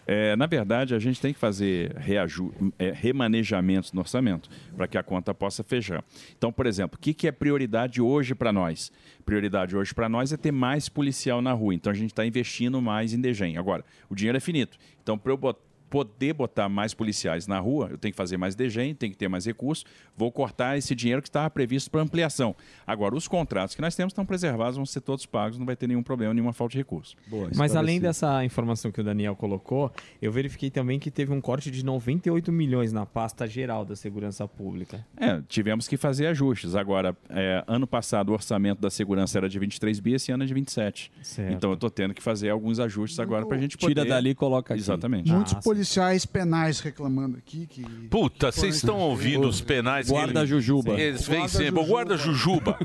É, 0.07 0.36
na 0.36 0.47
verdade, 0.47 0.95
a 0.95 0.99
gente 0.99 1.20
tem 1.20 1.32
que 1.32 1.38
fazer 1.38 1.95
reaju- 1.97 2.53
é, 2.78 2.92
remanejamentos 2.95 3.92
no 3.92 4.01
orçamento 4.01 4.49
para 4.76 4.86
que 4.86 4.99
a 4.99 5.03
conta 5.03 5.32
possa 5.34 5.62
fechar. 5.62 6.03
Então, 6.36 6.53
por 6.53 6.66
exemplo, 6.66 6.97
o 6.99 7.01
que, 7.01 7.14
que 7.14 7.26
é 7.28 7.32
prioridade 7.35 8.01
hoje 8.01 8.35
para 8.35 8.53
nós? 8.53 8.91
Prioridade 9.26 9.76
hoje 9.76 9.93
para 9.95 10.09
nós 10.09 10.32
é 10.32 10.37
ter 10.37 10.53
mais 10.53 10.89
policial 10.89 11.43
na 11.43 11.53
rua. 11.53 11.74
Então, 11.74 11.91
a 11.93 11.95
gente 11.95 12.11
está 12.12 12.24
investindo 12.24 12.80
mais 12.80 13.12
em 13.12 13.20
DGEM. 13.20 13.57
Agora, 13.59 13.85
o 14.09 14.14
dinheiro 14.14 14.37
é 14.39 14.41
finito. 14.41 14.78
Então, 15.03 15.18
para 15.18 15.32
eu 15.32 15.37
bot- 15.37 15.59
poder 15.95 16.32
botar 16.32 16.68
mais 16.68 16.93
policiais 16.93 17.47
na 17.47 17.61
rua, 17.61 17.89
eu 17.91 17.99
tenho 17.99 18.12
que 18.12 18.16
fazer 18.16 18.37
mais 18.37 18.57
DGEM, 18.57 18.95
tenho 18.95 19.12
que 19.12 19.18
ter 19.18 19.28
mais 19.28 19.47
recursos, 19.47 19.85
vou 20.16 20.32
cortar 20.32 20.76
esse 20.76 20.93
dinheiro 20.93 21.22
que 21.22 21.28
estava 21.28 21.49
previsto 21.49 21.89
para 21.89 22.01
ampliação. 22.01 22.57
Agora, 22.85 23.14
os 23.14 23.28
contratos 23.28 23.76
que 23.76 23.80
nós 23.80 23.95
temos 23.95 24.11
estão 24.11 24.26
preservados, 24.26 24.76
vão 24.76 24.85
ser 24.85 25.01
todos 25.03 25.24
pagos, 25.24 25.57
não 25.57 25.64
vai 25.64 25.76
ter 25.76 25.87
nenhum 25.87 26.03
problema, 26.03 26.35
nenhuma 26.35 26.53
falta 26.53 26.72
de 26.72 26.78
recurso. 26.78 27.16
Mas 27.57 27.76
além 27.76 28.01
dessa 28.01 28.45
informação 28.45 28.91
que 28.91 29.01
o 29.01 29.05
Daniel 29.05 29.37
colocou, 29.37 29.93
eu 30.20 30.32
verifiquei 30.32 30.68
também 30.68 30.99
que 30.99 31.12
teve 31.12 31.32
um 31.32 31.41
corte 31.41 31.70
de 31.70 31.85
98 31.85 32.51
milhões 32.51 32.93
na 32.93 33.07
pasta 33.07 33.47
geral 33.47 33.85
da 33.85 33.95
segurança 33.95 34.49
pública. 34.49 35.07
É, 35.16 35.41
tivemos 35.49 35.87
que 35.87 35.97
fazer 35.97 36.26
ajustes. 36.26 36.74
Agora, 36.74 37.16
é, 37.30 37.62
ano 37.68 37.87
passado 37.87 38.30
o 38.30 38.32
orçamento 38.32 38.80
da 38.80 38.91
segurança 38.91 39.39
era 39.39 39.49
de 39.49 39.59
23 39.61 40.01
bi, 40.01 40.14
esse 40.14 40.32
ano 40.32 40.43
é 40.43 40.47
de 40.47 40.55
27. 40.55 41.12
Certo. 41.22 41.53
Então 41.53 41.70
eu 41.70 41.74
estou 41.74 41.91
tendo 41.91 42.12
que 42.12 42.22
fazer 42.22 42.51
alguns 42.51 42.80
ajustes 42.80 43.20
agora 43.20 43.47
para 43.47 43.57
a 43.57 43.61
gente 43.61 43.78
poder... 43.78 43.95
Tira 43.95 44.05
dali 44.05 44.30
e 44.30 44.35
coloca 44.35 44.74
aqui. 44.74 44.82
Exatamente. 44.82 45.30
Muitos 45.30 45.55
policiais 45.55 45.84
penais 46.30 46.80
reclamando 46.80 47.37
aqui 47.39 47.66
que. 47.66 47.82
Puta, 48.09 48.51
vocês 48.53 48.76
estão 48.76 48.99
ouvindo 48.99 49.47
os 49.49 49.61
penais 49.61 50.07
que 50.07 50.12
Guarda 50.12 50.41
eles- 50.41 50.49
Jujuba. 50.51 50.93
Eles 51.01 51.26
vêm 51.26 51.49
sempre. 51.49 51.80
O 51.80 51.87
guarda 51.87 52.16
Jujuba. 52.16 52.78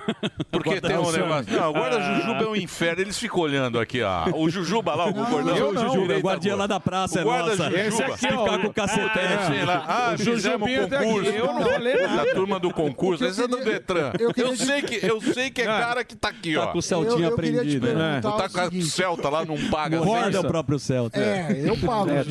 Porque 0.51 0.69
Guarda 0.79 0.87
tem 0.87 0.97
um 0.97 1.11
negócio. 1.11 1.53
Não, 1.53 1.69
o 1.69 1.73
guarda 1.73 1.97
Ah. 1.97 2.13
Jujuba 2.19 2.43
é 2.43 2.47
um 2.47 2.55
inferno. 2.55 3.01
Eles 3.01 3.17
ficam 3.17 3.39
olhando 3.39 3.79
aqui, 3.79 4.01
ó. 4.01 4.25
O 4.35 4.49
Jujuba 4.49 4.95
lá, 4.95 5.07
o 5.07 5.13
concordão. 5.13 5.55
eu 5.55 5.73
não, 5.73 5.87
Jujuba, 5.87 6.17
o 6.17 6.19
guardinha 6.21 6.55
lá 6.55 6.67
da 6.67 6.79
praça, 6.79 7.19
o 7.19 7.21
é 7.21 7.23
guarda 7.23 7.49
nossa. 7.55 7.63
Jujuba. 7.69 7.79
Esse 7.87 8.03
aqui, 8.03 8.27
ó, 8.33 8.43
Ficar 8.45 8.59
com 8.59 8.67
o 8.67 8.73
cacetete. 8.73 9.09
Puta, 9.09 9.47
sei 9.53 9.65
lá. 9.65 9.85
Ah, 9.87 10.13
O 10.13 10.17
fizemos 10.17 10.69
tá 10.89 10.97
aqui, 10.97 11.05
concurso. 11.05 11.29
eu 11.31 11.45
não 11.53 11.61
falei 11.63 12.01
nada. 12.07 12.25
Da 12.25 12.33
turma 12.33 12.59
do 12.59 12.71
concurso. 12.71 13.15
O 13.15 13.17
que 13.17 13.23
eu 13.25 13.29
Esse 13.29 13.43
é 13.43 13.47
do 13.47 13.63
Detran. 13.63 14.11
eu 14.37 14.55
sei 14.55 14.81
que, 14.81 15.05
eu 15.05 15.21
sei 15.21 15.49
que 15.49 15.61
é 15.61 15.65
cara 15.65 16.03
que 16.03 16.15
tá 16.15 16.29
aqui, 16.29 16.53
Tá 16.55 16.63
ó. 16.63 16.67
com 16.67 16.77
o 16.79 16.81
Celtinha 16.81 17.27
aprendido. 17.29 17.87
Não 17.93 18.21
tá 18.21 18.29
o 18.45 18.49
com 18.49 18.59
a 18.59 18.63
seguinte. 18.65 18.85
Celta 18.87 19.29
lá, 19.29 19.45
não 19.45 19.57
paga. 19.69 19.99
Guarda 19.99 20.41
o 20.41 20.43
próprio 20.47 20.79
Celta. 20.79 21.19
É, 21.19 21.61
eu 21.65 21.77
pago. 21.77 22.09
É, 22.09 22.23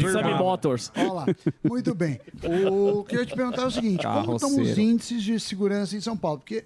Motors. 0.51 0.93
Olha 0.97 1.13
lá. 1.13 1.27
Muito 1.65 1.95
bem. 1.95 2.21
O 2.71 3.05
que 3.05 3.17
eu 3.17 3.21
ia 3.21 3.27
te 3.27 3.35
perguntar 3.35 3.63
é 3.63 3.67
o 3.67 3.71
seguinte: 3.71 4.07
como 4.07 4.37
estão 4.37 4.61
os 4.61 4.79
índices 4.79 5.23
de 5.23 5.39
segurança 5.41 5.97
em 5.97 6.01
São 6.01 6.17
Paulo? 6.17 6.39
Porque, 6.39 6.65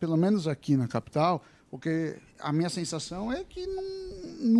pelo 0.00 0.16
menos 0.16 0.46
aqui 0.48 0.76
na 0.76 0.86
capital, 0.88 1.42
Porque 1.70 2.16
a 2.38 2.52
minha 2.52 2.68
sensação 2.68 3.32
é 3.32 3.42
que 3.42 3.66
não, 3.66 3.82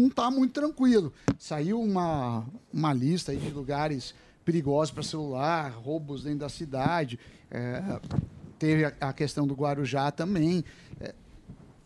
não 0.03 0.09
tá 0.11 0.31
muito 0.31 0.53
tranquilo. 0.53 1.13
Saiu 1.39 1.81
uma, 1.81 2.45
uma 2.73 2.93
lista 2.93 3.31
aí 3.33 3.39
de 3.39 3.51
lugares 3.51 4.15
perigosos 4.45 4.93
para 4.93 5.03
celular, 5.03 5.71
roubos 5.73 6.25
dentro 6.25 6.41
da 6.41 6.49
cidade. 6.49 7.19
é, 7.51 8.01
teve 8.59 8.85
a, 8.85 8.93
a 9.01 9.13
questão 9.13 9.47
do 9.47 9.55
Guarujá 9.55 10.11
também. 10.11 10.65
É, 11.01 11.15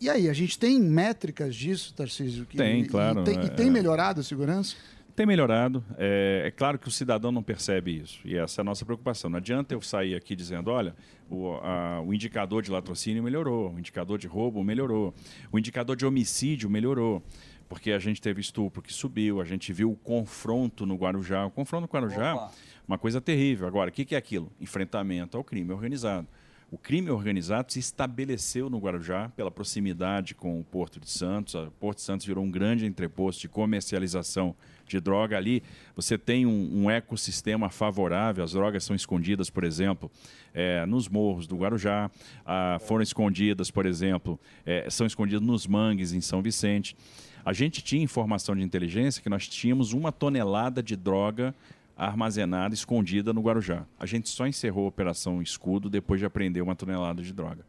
e 0.00 0.08
aí, 0.08 0.28
a 0.28 0.32
gente 0.32 0.56
tem 0.58 0.78
métricas 0.80 1.54
disso, 1.56 1.92
Tarcísio? 1.94 2.46
Que, 2.46 2.56
Tem, 2.56 2.82
e- 2.82 2.86
claro, 2.86 3.20
E 3.20 3.24
tem, 3.24 3.34
e 3.42 3.46
é- 3.46 3.48
tem 3.48 3.70
melhorado 3.70 4.20
a 4.20 4.24
segurança? 4.24 4.76
Tem 5.18 5.26
melhorado. 5.26 5.82
É, 5.96 6.44
é 6.46 6.50
claro 6.52 6.78
que 6.78 6.86
o 6.86 6.92
cidadão 6.92 7.32
não 7.32 7.42
percebe 7.42 7.90
isso. 7.90 8.20
E 8.24 8.36
essa 8.36 8.60
é 8.60 8.62
a 8.62 8.64
nossa 8.64 8.84
preocupação. 8.84 9.28
Não 9.28 9.38
adianta 9.38 9.74
eu 9.74 9.80
sair 9.80 10.14
aqui 10.14 10.36
dizendo, 10.36 10.70
olha, 10.70 10.94
o, 11.28 11.54
a- 11.54 12.00
o 12.06 12.14
indicador 12.14 12.62
de 12.62 12.70
latrocínio 12.70 13.20
melhorou, 13.20 13.72
o 13.74 13.78
indicador 13.80 14.16
de 14.16 14.28
roubo 14.28 14.62
melhorou, 14.62 15.12
o 15.50 15.58
indicador 15.58 15.96
de 15.96 16.06
homicídio 16.06 16.70
melhorou. 16.70 17.20
Porque 17.68 17.90
a 17.90 17.98
gente 17.98 18.22
teve 18.22 18.40
estupro 18.40 18.80
que 18.80 18.92
subiu, 18.92 19.40
a 19.40 19.44
gente 19.44 19.72
viu 19.72 19.90
o 19.90 19.96
confronto 19.96 20.86
no 20.86 20.94
Guarujá. 20.94 21.44
O 21.46 21.50
confronto 21.50 21.82
no 21.82 21.88
Guarujá, 21.92 22.48
uma 22.86 22.96
coisa 22.96 23.20
terrível. 23.20 23.66
Agora, 23.66 23.90
o 23.90 23.92
que 23.92 24.04
que 24.04 24.14
é 24.14 24.18
aquilo? 24.18 24.52
Enfrentamento 24.60 25.36
ao 25.36 25.42
crime 25.42 25.72
organizado. 25.72 26.28
O 26.70 26.78
crime 26.78 27.10
organizado 27.10 27.72
se 27.72 27.80
estabeleceu 27.80 28.70
no 28.70 28.78
Guarujá 28.78 29.30
pela 29.30 29.50
proximidade 29.50 30.34
com 30.34 30.60
o 30.60 30.62
Porto 30.62 31.00
de 31.00 31.10
Santos. 31.10 31.54
O 31.54 31.72
Porto 31.72 31.98
de 31.98 32.04
Santos 32.04 32.24
virou 32.24 32.44
um 32.44 32.50
grande 32.50 32.86
entreposto 32.86 33.40
de 33.40 33.48
comercialização 33.48 34.54
de 34.88 35.00
droga 35.00 35.36
ali. 35.36 35.62
Você 35.94 36.16
tem 36.16 36.46
um, 36.46 36.84
um 36.84 36.90
ecossistema 36.90 37.68
favorável. 37.70 38.42
As 38.42 38.52
drogas 38.52 38.84
são 38.84 38.94
escondidas, 38.96 39.50
por 39.50 39.64
exemplo, 39.64 40.10
eh, 40.54 40.84
nos 40.86 41.08
morros 41.08 41.46
do 41.46 41.56
Guarujá. 41.56 42.10
Ah, 42.44 42.78
foram 42.80 43.02
escondidas, 43.02 43.70
por 43.70 43.86
exemplo, 43.86 44.38
eh, 44.66 44.88
são 44.90 45.06
escondidas 45.06 45.42
nos 45.42 45.66
mangues 45.66 46.12
em 46.12 46.20
São 46.20 46.42
Vicente. 46.42 46.96
A 47.44 47.52
gente 47.52 47.82
tinha 47.82 48.02
informação 48.02 48.54
de 48.54 48.62
inteligência 48.62 49.22
que 49.22 49.28
nós 49.28 49.48
tínhamos 49.48 49.92
uma 49.92 50.12
tonelada 50.12 50.82
de 50.82 50.96
droga 50.96 51.54
armazenada, 51.96 52.74
escondida 52.74 53.32
no 53.32 53.40
Guarujá. 53.40 53.84
A 53.98 54.06
gente 54.06 54.28
só 54.28 54.46
encerrou 54.46 54.84
a 54.84 54.88
Operação 54.88 55.42
Escudo 55.42 55.90
depois 55.90 56.20
de 56.20 56.26
apreender 56.26 56.62
uma 56.62 56.76
tonelada 56.76 57.22
de 57.22 57.32
droga. 57.32 57.64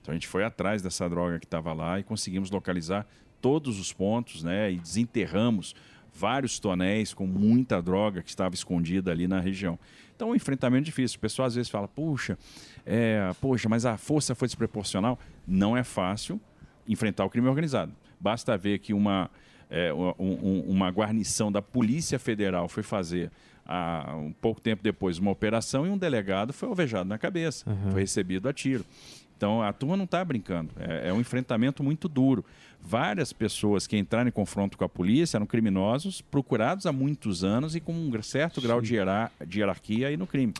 Então 0.00 0.12
a 0.12 0.14
gente 0.14 0.28
foi 0.28 0.44
atrás 0.44 0.82
dessa 0.82 1.08
droga 1.08 1.38
que 1.38 1.46
estava 1.46 1.72
lá 1.72 1.98
e 1.98 2.02
conseguimos 2.02 2.50
localizar 2.50 3.06
todos 3.40 3.80
os 3.80 3.92
pontos, 3.92 4.42
né? 4.42 4.72
E 4.72 4.78
desenterramos 4.78 5.74
vários 6.14 6.58
tonéis 6.58 7.14
com 7.14 7.26
muita 7.26 7.80
droga 7.82 8.22
que 8.22 8.28
estava 8.28 8.54
escondida 8.54 9.10
ali 9.10 9.26
na 9.26 9.40
região. 9.40 9.78
Então, 10.14 10.30
um 10.30 10.34
enfrentamento 10.34 10.84
difícil. 10.84 11.16
O 11.16 11.20
pessoal 11.20 11.46
às 11.46 11.54
vezes 11.54 11.70
fala, 11.70 11.88
puxa, 11.88 12.38
é, 12.86 13.30
poxa, 13.40 13.68
mas 13.68 13.84
a 13.86 13.96
força 13.96 14.34
foi 14.34 14.46
desproporcional. 14.46 15.18
Não 15.46 15.76
é 15.76 15.82
fácil 15.82 16.40
enfrentar 16.86 17.24
o 17.24 17.30
crime 17.30 17.48
organizado. 17.48 17.92
Basta 18.20 18.56
ver 18.56 18.78
que 18.78 18.92
uma, 18.94 19.30
é, 19.70 19.92
um- 19.92 20.14
um- 20.18 20.64
uma 20.68 20.88
guarnição 20.90 21.50
da 21.50 21.60
Polícia 21.62 22.18
Federal 22.18 22.68
foi 22.68 22.82
fazer, 22.82 23.30
há 23.66 24.14
um 24.16 24.32
pouco 24.32 24.60
tempo 24.60 24.82
depois, 24.82 25.18
uma 25.18 25.30
operação 25.30 25.86
e 25.86 25.90
um 25.90 25.96
delegado 25.98 26.52
foi 26.52 26.68
alvejado 26.68 27.08
na 27.08 27.18
cabeça, 27.18 27.64
foi 27.90 28.02
recebido 28.02 28.48
a 28.48 28.52
tiro. 28.52 28.84
Então 29.42 29.60
a 29.60 29.72
turma 29.72 29.96
não 29.96 30.04
está 30.04 30.24
brincando. 30.24 30.70
É, 30.78 31.08
é 31.08 31.12
um 31.12 31.20
enfrentamento 31.20 31.82
muito 31.82 32.06
duro. 32.08 32.44
Várias 32.80 33.32
pessoas 33.32 33.88
que 33.88 33.96
entraram 33.98 34.28
em 34.28 34.30
confronto 34.32 34.78
com 34.78 34.84
a 34.84 34.88
polícia 34.88 35.36
eram 35.36 35.46
criminosos, 35.46 36.20
procurados 36.20 36.86
há 36.86 36.92
muitos 36.92 37.42
anos 37.42 37.74
e 37.74 37.80
com 37.80 37.92
um 37.92 38.22
certo 38.22 38.60
grau 38.60 38.80
de, 38.80 38.94
hierar- 38.94 39.32
de 39.44 39.58
hierarquia 39.58 40.06
aí 40.06 40.16
no 40.16 40.28
crime. 40.28 40.54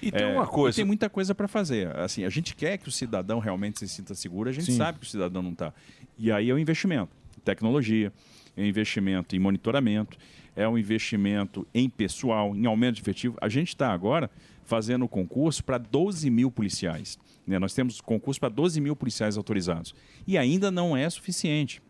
E 0.00 0.12
tem 0.12 0.24
uma 0.32 0.46
coisa- 0.46 0.76
Tem 0.76 0.84
muita 0.84 1.10
coisa 1.10 1.34
para 1.34 1.48
fazer. 1.48 1.88
Assim, 1.96 2.22
a 2.22 2.30
gente 2.30 2.54
quer 2.54 2.78
que 2.78 2.86
o 2.88 2.92
cidadão 2.92 3.40
realmente 3.40 3.80
se 3.80 3.88
sinta 3.88 4.14
seguro, 4.14 4.48
a 4.48 4.52
gente 4.52 4.66
Sim. 4.66 4.76
sabe 4.76 5.00
que 5.00 5.06
o 5.06 5.08
cidadão 5.08 5.42
não 5.42 5.50
está. 5.50 5.74
E 6.16 6.30
aí 6.30 6.48
é 6.48 6.54
o 6.54 6.58
investimento 6.60 7.10
em 7.36 7.40
tecnologia, 7.40 8.12
é 8.56 8.60
um 8.62 8.66
investimento 8.66 9.34
em 9.34 9.40
monitoramento, 9.40 10.16
é 10.54 10.68
um 10.68 10.78
investimento 10.78 11.66
em 11.74 11.88
pessoal, 11.90 12.54
em 12.54 12.66
aumento 12.66 12.94
de 12.96 13.00
efetivo. 13.02 13.36
A 13.40 13.48
gente 13.48 13.68
está 13.70 13.92
agora 13.92 14.30
fazendo 14.68 15.06
o 15.06 15.08
concurso 15.08 15.64
para 15.64 15.78
12 15.78 16.28
mil 16.28 16.50
policiais. 16.50 17.18
né? 17.46 17.58
Nós 17.58 17.72
temos 17.72 18.02
concurso 18.02 18.38
para 18.38 18.50
12 18.50 18.82
mil 18.82 18.94
policiais 18.94 19.38
autorizados. 19.38 19.94
E 20.26 20.36
ainda 20.36 20.70
não 20.70 20.94
é 20.94 21.08
suficiente. 21.08 21.80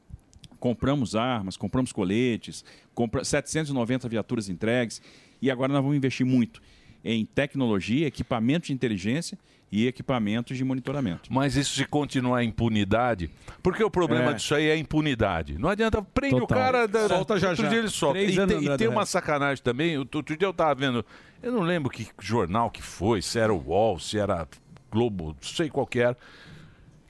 Compramos 0.61 1.17
armas, 1.17 1.57
compramos 1.57 1.93
coletes, 1.93 2.65
compra 2.95 3.25
790 3.25 4.09
viaturas 4.09 4.49
entregues 4.49 5.03
e 5.43 5.51
agora 5.51 5.73
nós 5.73 5.83
vamos 5.83 5.97
investir 5.97 6.25
muito 6.25 6.63
em 7.05 7.25
tecnologia, 7.27 8.07
equipamento 8.07 8.69
de 8.69 8.73
inteligência 8.73 9.37
e 9.71 9.87
equipamentos 9.87 10.57
de 10.57 10.65
monitoramento. 10.65 11.33
Mas 11.33 11.55
isso 11.57 11.75
se 11.75 11.85
continuar 11.85 12.39
a 12.39 12.45
impunidade, 12.45 13.31
porque 13.63 13.85
o 13.85 13.91
problema 13.91 14.31
É. 14.31 14.35
disso 14.35 14.55
aí 14.55 14.69
é 14.69 14.73
a 14.73 14.77
impunidade. 14.79 15.59
Não 15.59 15.69
adianta, 15.69 16.01
prende 16.03 16.39
Total. 16.41 16.59
o 16.59 16.61
cara, 16.61 16.87
da, 16.89 17.09
Solta 17.09 17.39
já 17.39 17.51
outro 17.51 17.65
já. 17.65 17.69
dia 17.69 17.79
ele 17.81 17.89
solta. 17.89 18.19
Três 18.19 18.35
E 18.35 18.39
anos 18.41 18.55
tem, 18.55 18.65
e 18.73 18.77
tem 18.79 18.89
uma 18.89 19.05
sacanagem 19.05 19.63
também, 19.63 19.99
outro 19.99 20.19
outro 20.21 20.37
dia 20.37 20.49
eu 20.49 20.55
tava 20.55 20.75
vendo, 20.75 21.05
eu 21.43 21.53
não 21.53 21.61
lembro 21.63 21.91
que 21.91 22.09
jornal 22.21 22.71
que 22.71 22.83
foi, 22.83 23.21
se 23.21 23.39
era 23.39 23.53
o 23.53 23.63
UOL, 23.69 23.99
se 23.99 24.19
era 24.19 24.49
Globo, 24.91 25.29
não 25.29 25.37
sei 25.43 25.69
qual 25.69 25.87
que 25.87 25.99
era, 26.01 26.17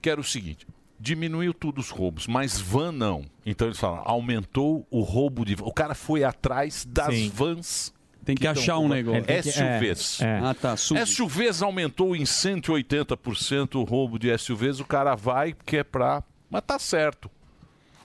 que 0.03 0.11
era 0.11 0.21
o 0.21 0.25
seguinte, 0.25 0.67
diminuiu 0.99 1.55
tudo 1.55 1.81
os 1.81 1.91
roubos, 1.91 2.27
mas 2.27 2.61
van 2.61 2.91
não. 2.91 3.25
Então 3.47 3.69
eles 3.69 3.79
falam, 3.79 4.03
aumentou 4.05 4.85
o 4.91 5.01
roubo 5.03 5.45
de 5.45 5.55
van. 5.55 5.65
O 5.65 5.73
cara 5.73 5.95
foi 5.95 6.25
atrás 6.25 6.85
das 6.85 7.15
Sim. 7.15 7.31
vans. 7.33 7.95
Tem 8.29 8.37
que 8.37 8.43
tão 8.43 8.53
achar 8.53 8.77
um 8.77 8.81
roubando. 8.89 8.95
negócio. 8.97 9.23
Que- 9.25 9.43
SUVs. 9.43 10.21
é, 10.21 10.25
é. 10.27 10.39
Ah, 10.45 10.53
tá, 10.55 10.77
sub. 10.77 11.01
SUVs 11.07 11.63
aumentou 11.63 12.15
em 12.15 12.25
180% 12.27 13.77
o 13.77 13.85
roubo 13.85 14.19
de 14.19 14.37
SUVs, 14.37 14.81
o 14.81 14.85
cara 14.85 15.15
vai 15.15 15.55
que 15.65 15.79
é 15.79 15.83
pra... 15.83 16.23
Mas 16.51 16.61
tá 16.67 16.79
certo. 16.79 17.31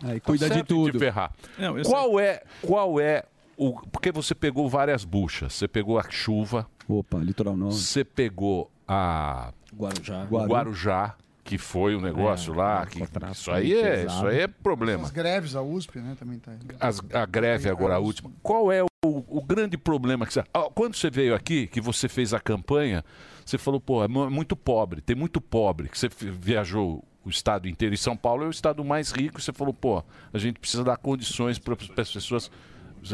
Aí 0.02 0.22
Tá 0.22 0.26
cuida 0.26 0.48
de 0.48 0.54
certo 0.56 0.66
te 0.68 0.92
tudo. 0.92 1.00
ferrar. 1.00 1.34
Não, 1.60 1.78
eu 1.78 1.84
qual 1.84 2.18
é, 2.22 2.42
qual 2.62 3.00
é 3.02 3.26
o 3.58 3.74
porque 3.92 4.14
você 4.14 4.34
pegou 4.34 4.70
várias 4.70 5.04
buchas, 5.04 5.54
você 5.54 5.68
pegou 5.68 6.00
a 6.00 6.10
chuva, 6.10 6.68
Opa, 6.88 7.18
litoral 7.18 7.56
norte. 7.58 7.76
você 7.76 8.04
pegou 8.06 8.72
a 8.88 9.52
Guarujá, 9.76 10.24
Guarujá, 10.26 11.16
que 11.44 11.58
foi 11.58 11.96
o 11.96 12.02
negócio 12.02 12.54
É, 12.54 12.58
lá, 12.58 12.86
que 12.86 13.04
isso 13.32 13.52
aí 13.52 13.74
é, 13.74 14.06
isso 14.06 14.26
aí 14.26 14.40
é 14.40 14.48
problema. 14.48 15.04
As 15.04 15.12
greves, 15.12 15.56
a 15.56 15.62
USP, 15.62 16.00
né, 16.00 16.16
também 16.18 16.40
tá 16.40 16.52
aí. 16.52 16.58
As- 16.80 17.02
a 17.14 17.26
greve 17.26 17.70
agora 17.70 17.96
a 17.96 18.00
última. 18.00 18.32
Qual 18.42 18.72
é 18.72 18.82
o, 18.84 18.88
o 19.08 19.42
grande 19.44 19.78
problema 19.78 20.26
que 20.26 20.34
você, 20.34 20.44
Ah, 20.54 20.70
quando 20.74 20.96
você 20.96 21.10
veio 21.10 21.36
aqui, 21.36 21.68
que 21.68 21.82
você 21.82 22.08
fez 22.08 22.34
a 22.34 22.40
campanha, 22.40 23.04
você 23.46 23.58
falou, 23.58 23.80
pô, 23.80 24.04
é 24.04 24.08
mu- 24.08 24.30
muito 24.30 24.56
pobre, 24.56 25.02
tem 25.02 25.16
muito 25.16 25.42
pobre, 25.42 25.90
que 25.90 25.98
você 26.00 26.08
viajou 26.10 27.04
o 27.26 27.30
estado 27.30 27.68
inteiro 27.70 27.94
e 27.96 27.98
São 27.98 28.16
Paulo 28.18 28.44
é 28.44 28.48
o 28.48 28.50
estado 28.50 28.84
mais 28.84 29.12
rico, 29.12 29.40
e 29.40 29.42
você 29.44 29.52
falou, 29.54 29.74
pô, 29.74 30.04
a 30.34 30.38
gente 30.38 30.60
precisa 30.60 30.84
dar 30.84 30.98
condições 30.98 31.58
para 31.60 31.76
as 31.98 32.12
pessoas. 32.12 32.52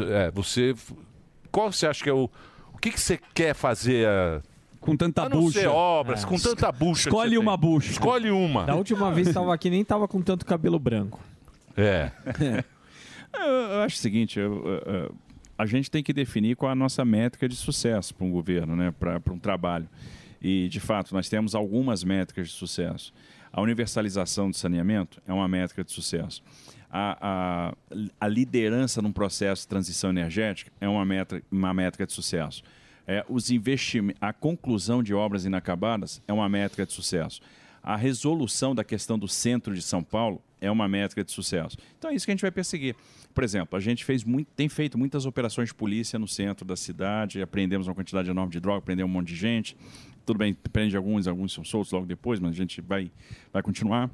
É, 0.00 0.30
você, 0.30 0.74
qual 1.50 1.72
você 1.72 1.86
acha 1.86 2.02
que 2.04 2.10
é 2.10 2.12
o 2.14 2.30
o 2.72 2.78
que, 2.80 2.90
que 2.92 3.00
você 3.00 3.18
quer 3.34 3.52
fazer? 3.54 4.06
ah, 4.08 4.40
Com 4.80 4.96
tanta 4.96 5.24
a 5.24 5.28
não 5.28 5.40
bucha. 5.42 5.60
ser 5.60 5.66
obras, 5.66 6.24
É. 6.24 6.26
com 6.26 6.38
tanta 6.38 6.72
bucha. 6.72 7.08
Escolhe 7.10 7.36
uma 7.36 7.58
tem. 7.58 7.68
bucha. 7.70 7.90
Escolhe 7.90 8.30
uma. 8.30 8.64
Da 8.64 8.74
última 8.74 9.12
vez 9.12 9.26
que 9.26 9.30
estava 9.32 9.52
aqui 9.52 9.68
nem 9.68 9.84
tava 9.84 10.08
com 10.08 10.22
tanto 10.22 10.46
cabelo 10.46 10.78
branco. 10.78 11.20
É. 11.76 12.10
Eu, 13.32 13.44
eu 13.46 13.82
acho 13.82 13.94
o 13.96 13.98
seguinte, 14.00 14.40
eu, 14.40 14.52
eu, 14.66 14.92
eu, 14.94 15.14
a 15.60 15.66
gente 15.66 15.90
tem 15.90 16.02
que 16.02 16.14
definir 16.14 16.56
qual 16.56 16.72
a 16.72 16.74
nossa 16.74 17.04
métrica 17.04 17.46
de 17.46 17.54
sucesso 17.54 18.14
para 18.14 18.26
um 18.26 18.30
governo, 18.30 18.74
né, 18.74 18.94
para 18.98 19.20
um 19.30 19.38
trabalho. 19.38 19.86
E, 20.40 20.70
de 20.70 20.80
fato, 20.80 21.12
nós 21.14 21.28
temos 21.28 21.54
algumas 21.54 22.02
métricas 22.02 22.48
de 22.48 22.54
sucesso. 22.54 23.12
A 23.52 23.60
universalização 23.60 24.48
do 24.50 24.56
saneamento 24.56 25.20
é 25.28 25.32
uma 25.34 25.46
métrica 25.46 25.84
de 25.84 25.92
sucesso. 25.92 26.42
A, 26.90 27.18
a, 27.20 27.74
a 28.18 28.26
liderança 28.26 29.02
num 29.02 29.12
processo 29.12 29.62
de 29.62 29.68
transição 29.68 30.08
energética 30.08 30.72
é 30.80 30.88
uma 30.88 31.04
métrica, 31.04 31.46
uma 31.52 31.74
métrica 31.74 32.06
de 32.06 32.14
sucesso. 32.14 32.62
É, 33.06 33.22
os 33.28 33.50
investimentos, 33.50 34.18
a 34.18 34.32
conclusão 34.32 35.02
de 35.02 35.12
obras 35.12 35.44
inacabadas 35.44 36.22
é 36.26 36.32
uma 36.32 36.48
métrica 36.48 36.86
de 36.86 36.92
sucesso. 36.94 37.42
A 37.82 37.96
resolução 37.96 38.74
da 38.74 38.84
questão 38.84 39.18
do 39.18 39.26
centro 39.26 39.74
de 39.74 39.82
São 39.82 40.02
Paulo 40.02 40.42
é 40.60 40.70
uma 40.70 40.86
métrica 40.86 41.24
de 41.24 41.32
sucesso. 41.32 41.76
Então 41.98 42.10
é 42.10 42.14
isso 42.14 42.26
que 42.26 42.30
a 42.30 42.34
gente 42.34 42.42
vai 42.42 42.50
perseguir. 42.50 42.94
Por 43.32 43.42
exemplo, 43.42 43.76
a 43.76 43.80
gente 43.80 44.04
fez 44.04 44.22
muito, 44.22 44.48
tem 44.54 44.68
feito 44.68 44.98
muitas 44.98 45.24
operações 45.24 45.68
de 45.68 45.74
polícia 45.74 46.18
no 46.18 46.28
centro 46.28 46.64
da 46.66 46.76
cidade, 46.76 47.40
apreendemos 47.40 47.86
uma 47.88 47.94
quantidade 47.94 48.28
enorme 48.28 48.52
de 48.52 48.60
droga, 48.60 48.82
prendemos 48.82 49.10
um 49.10 49.14
monte 49.14 49.28
de 49.28 49.36
gente. 49.36 49.76
Tudo 50.26 50.38
bem, 50.38 50.54
prende 50.54 50.96
alguns, 50.96 51.26
alguns 51.26 51.52
são 51.52 51.64
soltos 51.64 51.90
logo 51.92 52.06
depois, 52.06 52.38
mas 52.38 52.50
a 52.50 52.54
gente 52.54 52.80
vai, 52.80 53.10
vai 53.52 53.62
continuar. 53.62 54.10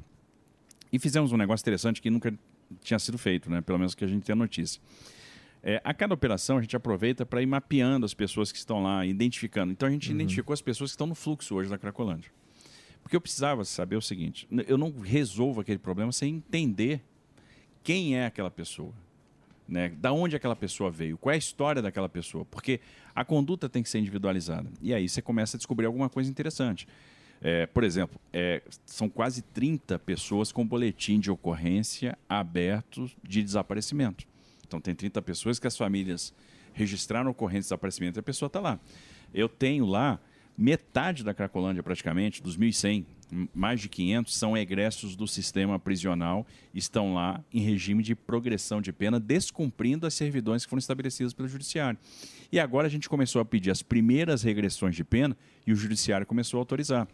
E 0.91 0.97
fizemos 0.97 1.33
um 1.33 1.37
negócio 1.37 1.63
interessante 1.63 2.01
que 2.01 2.09
nunca 2.09 2.33
tinha 2.81 2.99
sido 2.99 3.17
feito, 3.17 3.49
né? 3.49 3.61
pelo 3.61 3.77
menos 3.77 3.93
que 3.93 4.05
a 4.05 4.07
gente 4.07 4.23
tem 4.23 4.33
a 4.33 4.35
notícia. 4.35 4.81
É, 5.61 5.81
a 5.83 5.93
cada 5.93 6.13
operação 6.13 6.57
a 6.57 6.61
gente 6.61 6.75
aproveita 6.75 7.25
para 7.25 7.41
ir 7.41 7.45
mapeando 7.45 8.05
as 8.05 8.13
pessoas 8.13 8.51
que 8.51 8.57
estão 8.57 8.81
lá, 8.81 9.05
identificando. 9.05 9.71
Então 9.71 9.87
a 9.87 9.91
gente 9.91 10.11
identificou 10.11 10.53
as 10.53 10.61
pessoas 10.61 10.91
que 10.91 10.93
estão 10.93 11.07
no 11.07 11.15
fluxo 11.15 11.55
hoje 11.55 11.69
da 11.69 11.77
Cracolândia. 11.77 12.31
Porque 13.07 13.15
eu 13.15 13.21
precisava 13.21 13.63
saber 13.63 13.95
o 13.95 14.01
seguinte: 14.01 14.45
eu 14.67 14.77
não 14.77 14.99
resolvo 14.99 15.61
aquele 15.61 15.79
problema 15.79 16.11
sem 16.11 16.35
entender 16.35 17.01
quem 17.81 18.17
é 18.17 18.25
aquela 18.25 18.51
pessoa. 18.51 18.91
Né? 19.65 19.87
Da 19.87 20.11
onde 20.11 20.35
aquela 20.35 20.57
pessoa 20.57 20.91
veio, 20.91 21.17
qual 21.17 21.31
é 21.31 21.35
a 21.35 21.37
história 21.37 21.81
daquela 21.81 22.09
pessoa, 22.09 22.43
porque 22.43 22.81
a 23.15 23.23
conduta 23.23 23.69
tem 23.69 23.81
que 23.81 23.87
ser 23.87 23.99
individualizada. 23.99 24.69
E 24.81 24.93
aí 24.93 25.07
você 25.07 25.21
começa 25.21 25.55
a 25.55 25.57
descobrir 25.57 25.85
alguma 25.85 26.09
coisa 26.09 26.29
interessante. 26.29 26.85
É, 27.39 27.65
por 27.65 27.85
exemplo, 27.85 28.19
é, 28.33 28.61
são 28.85 29.07
quase 29.07 29.41
30 29.41 29.97
pessoas 29.99 30.51
com 30.51 30.67
boletim 30.67 31.17
de 31.17 31.31
ocorrência 31.31 32.17
aberto 32.27 33.09
de 33.23 33.41
desaparecimento. 33.41 34.27
Então, 34.67 34.81
tem 34.81 34.93
30 34.93 35.21
pessoas 35.21 35.59
que 35.59 35.67
as 35.67 35.77
famílias 35.77 36.33
registraram 36.73 37.31
ocorrência 37.31 37.61
de 37.61 37.67
desaparecimento 37.67 38.19
e 38.19 38.21
a 38.21 38.23
pessoa 38.23 38.47
está 38.47 38.59
lá. 38.59 38.77
Eu 39.33 39.47
tenho 39.47 39.85
lá 39.85 40.19
metade 40.57 41.23
da 41.23 41.33
Cracolândia, 41.33 41.83
praticamente, 41.83 42.41
dos 42.41 42.57
1.100, 42.57 43.05
m- 43.31 43.49
mais 43.53 43.79
de 43.79 43.87
500, 43.87 44.35
são 44.35 44.57
egressos 44.57 45.15
do 45.15 45.27
sistema 45.27 45.77
prisional, 45.77 46.47
estão 46.73 47.13
lá 47.13 47.43
em 47.53 47.59
regime 47.61 48.01
de 48.01 48.15
progressão 48.15 48.81
de 48.81 48.91
pena, 48.91 49.19
descumprindo 49.19 50.07
as 50.07 50.13
servidões 50.13 50.63
que 50.65 50.69
foram 50.69 50.79
estabelecidas 50.79 51.33
pelo 51.33 51.47
Judiciário. 51.47 51.99
E 52.51 52.59
agora 52.59 52.87
a 52.87 52.89
gente 52.89 53.07
começou 53.07 53.41
a 53.41 53.45
pedir 53.45 53.69
as 53.69 53.83
primeiras 53.83 54.41
regressões 54.41 54.95
de 54.95 55.03
pena 55.03 55.37
e 55.65 55.71
o 55.71 55.75
Judiciário 55.75 56.25
começou 56.25 56.57
a 56.57 56.61
autorizar. 56.61 57.07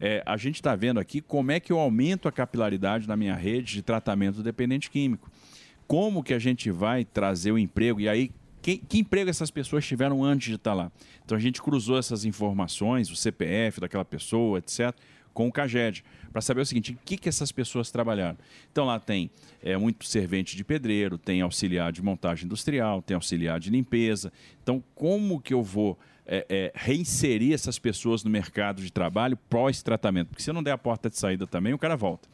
É, 0.00 0.22
a 0.26 0.36
gente 0.36 0.56
está 0.56 0.74
vendo 0.74 0.98
aqui 0.98 1.20
como 1.20 1.52
é 1.52 1.60
que 1.60 1.72
eu 1.72 1.78
aumento 1.78 2.26
a 2.26 2.32
capilaridade 2.32 3.06
na 3.06 3.16
minha 3.16 3.36
rede 3.36 3.74
de 3.74 3.82
tratamento 3.82 4.36
do 4.36 4.42
dependente 4.42 4.90
químico. 4.90 5.30
Como 5.86 6.22
que 6.24 6.34
a 6.34 6.38
gente 6.38 6.70
vai 6.70 7.04
trazer 7.04 7.52
o 7.52 7.58
emprego? 7.58 8.00
E 8.00 8.08
aí, 8.08 8.30
que, 8.62 8.78
que 8.78 8.98
emprego 8.98 9.28
essas 9.28 9.50
pessoas 9.50 9.84
tiveram 9.86 10.24
antes 10.24 10.48
de 10.48 10.54
estar 10.54 10.72
lá? 10.72 10.90
Então 11.24 11.36
a 11.36 11.40
gente 11.40 11.60
cruzou 11.60 11.98
essas 11.98 12.24
informações, 12.24 13.10
o 13.10 13.16
CPF 13.16 13.80
daquela 13.80 14.04
pessoa, 14.04 14.58
etc., 14.58 14.94
com 15.34 15.48
o 15.48 15.52
CAGED, 15.52 16.04
para 16.30 16.40
saber 16.40 16.60
o 16.60 16.66
seguinte: 16.66 16.92
o 16.92 16.98
que, 17.04 17.16
que 17.16 17.28
essas 17.28 17.50
pessoas 17.50 17.90
trabalharam. 17.90 18.38
Então 18.70 18.84
lá 18.84 19.00
tem 19.00 19.30
é, 19.62 19.76
muito 19.76 20.04
servente 20.04 20.56
de 20.56 20.64
pedreiro, 20.64 21.18
tem 21.18 21.40
auxiliar 21.40 21.92
de 21.92 22.02
montagem 22.02 22.46
industrial, 22.46 23.02
tem 23.02 23.14
auxiliar 23.14 23.58
de 23.58 23.70
limpeza. 23.70 24.32
Então, 24.62 24.82
como 24.94 25.40
que 25.40 25.52
eu 25.52 25.62
vou 25.62 25.98
é, 26.26 26.46
é, 26.48 26.72
reinserir 26.74 27.52
essas 27.52 27.78
pessoas 27.78 28.22
no 28.22 28.30
mercado 28.30 28.82
de 28.82 28.92
trabalho 28.92 29.36
pós-tratamento? 29.48 30.28
Porque 30.28 30.42
se 30.42 30.52
não 30.52 30.62
der 30.62 30.72
a 30.72 30.78
porta 30.78 31.10
de 31.10 31.18
saída 31.18 31.46
também, 31.46 31.72
o 31.72 31.78
cara 31.78 31.96
volta. 31.96 32.28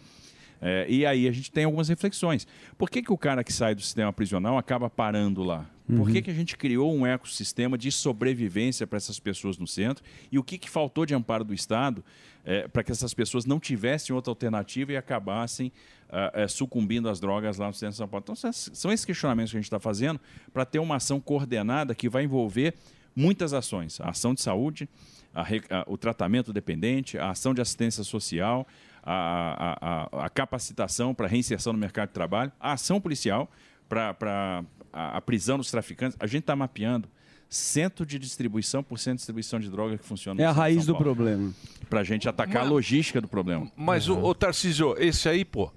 É, 0.60 0.86
e 0.88 1.06
aí 1.06 1.28
a 1.28 1.32
gente 1.32 1.50
tem 1.52 1.64
algumas 1.64 1.88
reflexões. 1.88 2.46
Por 2.76 2.90
que, 2.90 3.02
que 3.02 3.12
o 3.12 3.18
cara 3.18 3.44
que 3.44 3.52
sai 3.52 3.74
do 3.74 3.80
sistema 3.80 4.12
prisional 4.12 4.58
acaba 4.58 4.90
parando 4.90 5.42
lá? 5.44 5.70
Por 5.96 6.10
que, 6.10 6.20
que 6.22 6.30
a 6.30 6.34
gente 6.34 6.56
criou 6.56 6.94
um 6.94 7.06
ecossistema 7.06 7.78
de 7.78 7.90
sobrevivência 7.90 8.86
para 8.86 8.98
essas 8.98 9.18
pessoas 9.18 9.56
no 9.56 9.66
centro? 9.66 10.04
E 10.30 10.38
o 10.38 10.42
que, 10.44 10.58
que 10.58 10.68
faltou 10.68 11.06
de 11.06 11.14
amparo 11.14 11.44
do 11.44 11.54
Estado 11.54 12.04
é, 12.44 12.68
para 12.68 12.82
que 12.82 12.92
essas 12.92 13.14
pessoas 13.14 13.46
não 13.46 13.58
tivessem 13.58 14.14
outra 14.14 14.30
alternativa 14.30 14.92
e 14.92 14.96
acabassem 14.96 15.72
ah, 16.10 16.30
eh, 16.34 16.48
sucumbindo 16.48 17.08
às 17.08 17.20
drogas 17.20 17.58
lá 17.58 17.66
no 17.68 17.74
centro 17.74 17.92
de 17.92 17.96
São 17.96 18.08
Paulo? 18.08 18.22
Então, 18.24 18.34
são 18.34 18.90
esses- 18.92 19.04
questionamentos 19.04 19.50
que 19.50 19.56
a 19.56 19.60
gente 19.60 19.66
está 19.66 19.78
fazendo 19.80 20.18
para 20.52 20.64
ter 20.64 20.78
uma 20.78 20.96
ação 20.96 21.20
coordenada 21.20 21.94
que 21.94 22.08
vai 22.08 22.24
envolver 22.24 22.74
muitas 23.16 23.52
ações: 23.52 24.00
a 24.00 24.10
ação 24.10 24.32
de 24.34 24.40
saúde, 24.42 24.88
a 25.34 25.42
a- 25.42 25.84
o 25.86 25.96
tratamento 25.98 26.52
dependente, 26.52 27.16
a 27.18 27.30
ação 27.30 27.52
de 27.54 27.60
assistência 27.60 28.02
social, 28.04 28.66
a, 29.02 30.08
a- 30.12 30.18
a- 30.20 30.26
a 30.26 30.28
capacitação 30.30 31.14
para 31.14 31.26
reinserção 31.26 31.72
no 31.72 31.78
mercado 31.78 32.08
de 32.08 32.14
trabalho, 32.14 32.52
a 32.60 32.72
ação 32.72 33.00
policial 33.00 33.50
para 33.88 34.64
a, 34.98 35.16
a 35.16 35.20
prisão 35.20 35.56
dos 35.58 35.70
traficantes. 35.70 36.16
A 36.20 36.26
gente 36.26 36.40
está 36.42 36.56
mapeando 36.56 37.08
centro 37.50 38.04
de 38.04 38.18
distribuição 38.18 38.82
por 38.82 38.98
centro 38.98 39.14
de 39.14 39.18
distribuição 39.20 39.58
de 39.58 39.70
droga 39.70 39.96
que 39.96 40.04
funciona 40.04 40.42
É 40.42 40.44
a 40.44 40.52
raiz 40.52 40.84
do 40.84 40.94
problema. 40.94 41.50
Para 41.88 42.00
a 42.00 42.04
gente 42.04 42.28
atacar 42.28 42.62
a 42.62 42.68
logística 42.68 43.20
do 43.22 43.28
problema. 43.28 43.70
Mas, 43.74 44.06
o, 44.08 44.18
o 44.18 44.34
Tarcísio, 44.34 44.94
esse 44.98 45.28
aí, 45.28 45.44
pô, 45.46 45.70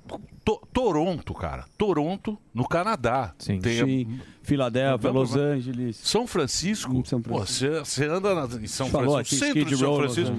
To- 0.43 0.61
Toronto, 0.74 1.34
cara. 1.34 1.65
Toronto, 1.78 2.38
no 2.53 2.67
Canadá. 2.67 3.34
Sim, 3.38 3.61
Sim. 3.61 4.19
Filadélfia, 4.43 5.11
Los 5.11 5.36
Angeles. 5.36 5.95
São 5.97 6.28
Francisco. 6.28 7.01
São 7.05 7.22
Pô, 7.22 7.39
você 7.39 7.80
você 7.80 8.05
anda 8.05 8.36
na- 8.36 8.61
em 8.61 8.67
São 8.67 8.89
Falou 8.89 9.13
Francisco, 9.13 9.45
aqui, 9.45 9.53
centro 9.53 9.69
de 9.69 9.78
São 9.78 9.95
Francisco. 9.95 10.36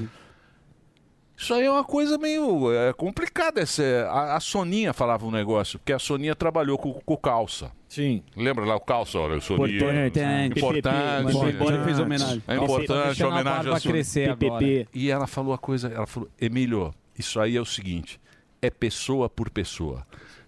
Isso 1.43 1.53
aí 1.55 1.65
é 1.65 1.71
uma 1.71 1.83
coisa 1.83 2.17
meio 2.19 2.73
é, 2.73 2.93
complicada. 2.93 3.61
Essa, 3.61 3.83
a, 4.09 4.37
a 4.37 4.41
Soninha 4.41 4.93
falava 4.93 5.27
um 5.27 5.31
negócio, 5.31 5.77
porque 5.77 5.93
a 5.93 5.99
Soninha 5.99 6.37
trabalhou 6.37 6.79
com, 6.79 6.93
com 6.93 7.15
o 7.15 7.19
calça. 7.19 7.73
Sim. 7.89 8.23
Lembra 8.37 8.65
lá 8.65 8.77
o 8.77 8.81
calça? 8.81 9.19
Olha, 9.19 9.39
o 9.39 9.41
Soninha. 9.41 10.07
Importante. 10.07 10.61
Importante. 10.61 11.33
PPP. 11.33 11.53
Bora 11.59 11.85
fez 11.85 11.99
homenagem. 11.99 12.43
É 12.47 12.55
Calça. 12.55 12.73
importante, 12.73 13.23
a 13.25 13.29
homenagem 13.29 13.63
Soninha. 13.73 13.81
crescer 13.81 14.31
agora. 14.31 14.87
E 14.95 15.11
ela 15.11 15.27
falou 15.27 15.53
a 15.53 15.59
coisa, 15.59 15.89
ela 15.89 16.07
falou, 16.07 16.31
Emílio, 16.41 16.95
isso 17.19 17.41
aí 17.41 17.57
é 17.57 17.61
o 17.61 17.67
seguinte, 17.67 18.21
é 18.63 18.71
pessoa 18.71 19.29
por 19.29 19.51
pessoa. 19.51 20.07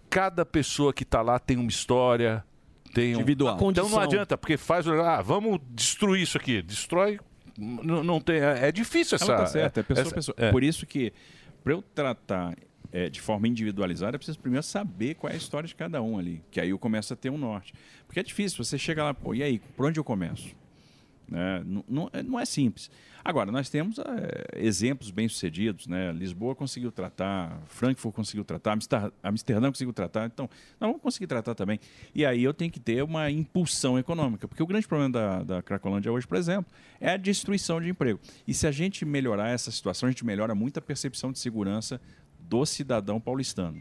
Cada 0.09 0.47
pessoa 0.47 0.92
que 0.92 1.05
tá 1.05 1.22
lá 1.22 1.40
tem 1.40 1.57
uma 1.57 1.68
história, 1.68 2.45
tem 2.95 3.16
um... 3.16 3.18
Individual. 3.18 3.59
Então 3.61 3.88
não 3.88 3.99
adianta, 3.99 4.38
porque 4.38 4.57
faz, 4.57 4.86
ah, 4.86 5.20
vamos 5.20 5.59
destruir 5.70 6.22
isso 6.22 6.38
aqui. 6.38 6.62
Destrói, 6.62 7.18
não, 7.59 8.02
não 8.05 8.20
tem, 8.20 8.36
é, 8.36 8.68
é 8.68 8.72
difícil 8.72 9.16
essa... 9.16 9.24
Ela 9.24 9.36
tá 9.42 9.46
certa, 9.46 9.80
é 9.80 9.82
pessoa 9.82 10.02
essa- 10.02 10.11
a 10.11 10.14
pessoa. 10.14 10.34
é. 10.38 10.50
Por 10.50 10.62
isso 10.62 10.86
que, 10.86 11.12
para 11.62 11.72
eu 11.72 11.82
tratar 11.94 12.57
é, 12.92 13.09
de 13.09 13.20
forma 13.20 13.48
individualizada, 13.48 14.14
eu 14.14 14.18
preciso 14.18 14.38
primeiro 14.38 14.62
saber 14.62 15.14
qual 15.16 15.30
é 15.30 15.34
a 15.34 15.36
história 15.36 15.66
de 15.66 15.74
cada 15.74 16.00
um 16.00 16.16
ali. 16.18 16.42
Que 16.50 16.61
aí 16.61 16.70
eu 16.70 16.78
começo 16.78 17.12
a 17.12 17.16
ter 17.16 17.30
um 17.30 17.38
norte. 17.38 17.74
Porque 18.07 18.20
é 18.20 18.22
difícil, 18.22 18.62
você 18.64 18.78
chega 18.78 19.02
lá, 19.02 19.12
pô, 19.12 19.34
e 19.34 19.42
aí, 19.42 19.59
por 19.76 19.86
onde 19.86 19.98
eu 19.98 20.05
começo? 20.05 20.55
Né? 21.29 21.62
Não, 21.89 22.11
é- 22.12 22.22
não 22.22 22.39
é 22.39 22.45
simples. 22.45 22.91
Agora, 23.25 23.51
nós 23.51 23.70
temos 23.70 23.99
é, 23.99 24.59
exemplos 24.59 25.11
bem-sucedidos. 25.11 25.87
Né? 25.87 26.12
Lisboa 26.12 26.55
conseguiu 26.55 26.93
tratar, 26.93 27.59
Frankfurt 27.68 28.14
conseguiu 28.14 28.45
tratar, 28.45 28.72
Amster- 28.75 29.12
Amsterdã 29.22 29.68
conseguiu 29.70 29.93
tratar. 29.95 30.27
Então, 30.27 30.49
nós 30.79 30.89
vamos 30.89 31.01
conseguir 31.01 31.27
tratar 31.27 31.55
também. 31.55 31.81
E 32.14 32.25
aí 32.27 32.45
eu 32.45 32.53
tenho 32.53 32.70
que 32.70 32.79
ter 32.81 33.03
uma 33.03 33.31
impulsão 33.31 33.99
econômica. 33.99 34.47
Porque 34.47 34.62
o 34.62 34.66
grande 34.66 34.87
problema 34.87 35.11
da, 35.12 35.43
da 35.43 35.62
Cracolândia 35.62 36.12
hoje, 36.12 36.27
por 36.27 36.37
exemplo, 36.37 36.70
é 37.01 37.11
a 37.11 37.16
destruição 37.16 37.81
de 37.81 37.89
emprego. 37.89 38.20
E 38.47 38.53
se 38.53 38.66
a 38.66 38.70
gente 38.72 39.05
melhorar 39.05 39.49
essa 39.49 39.70
situação, 39.70 40.07
a 40.09 40.11
gente 40.12 40.25
melhora 40.25 40.55
muito 40.55 40.79
a 40.79 40.83
percepção 40.83 41.33
de 41.33 41.39
segurança 41.39 42.01
do 42.39 42.66
cidadão 42.66 43.18
paulistano. 43.18 43.81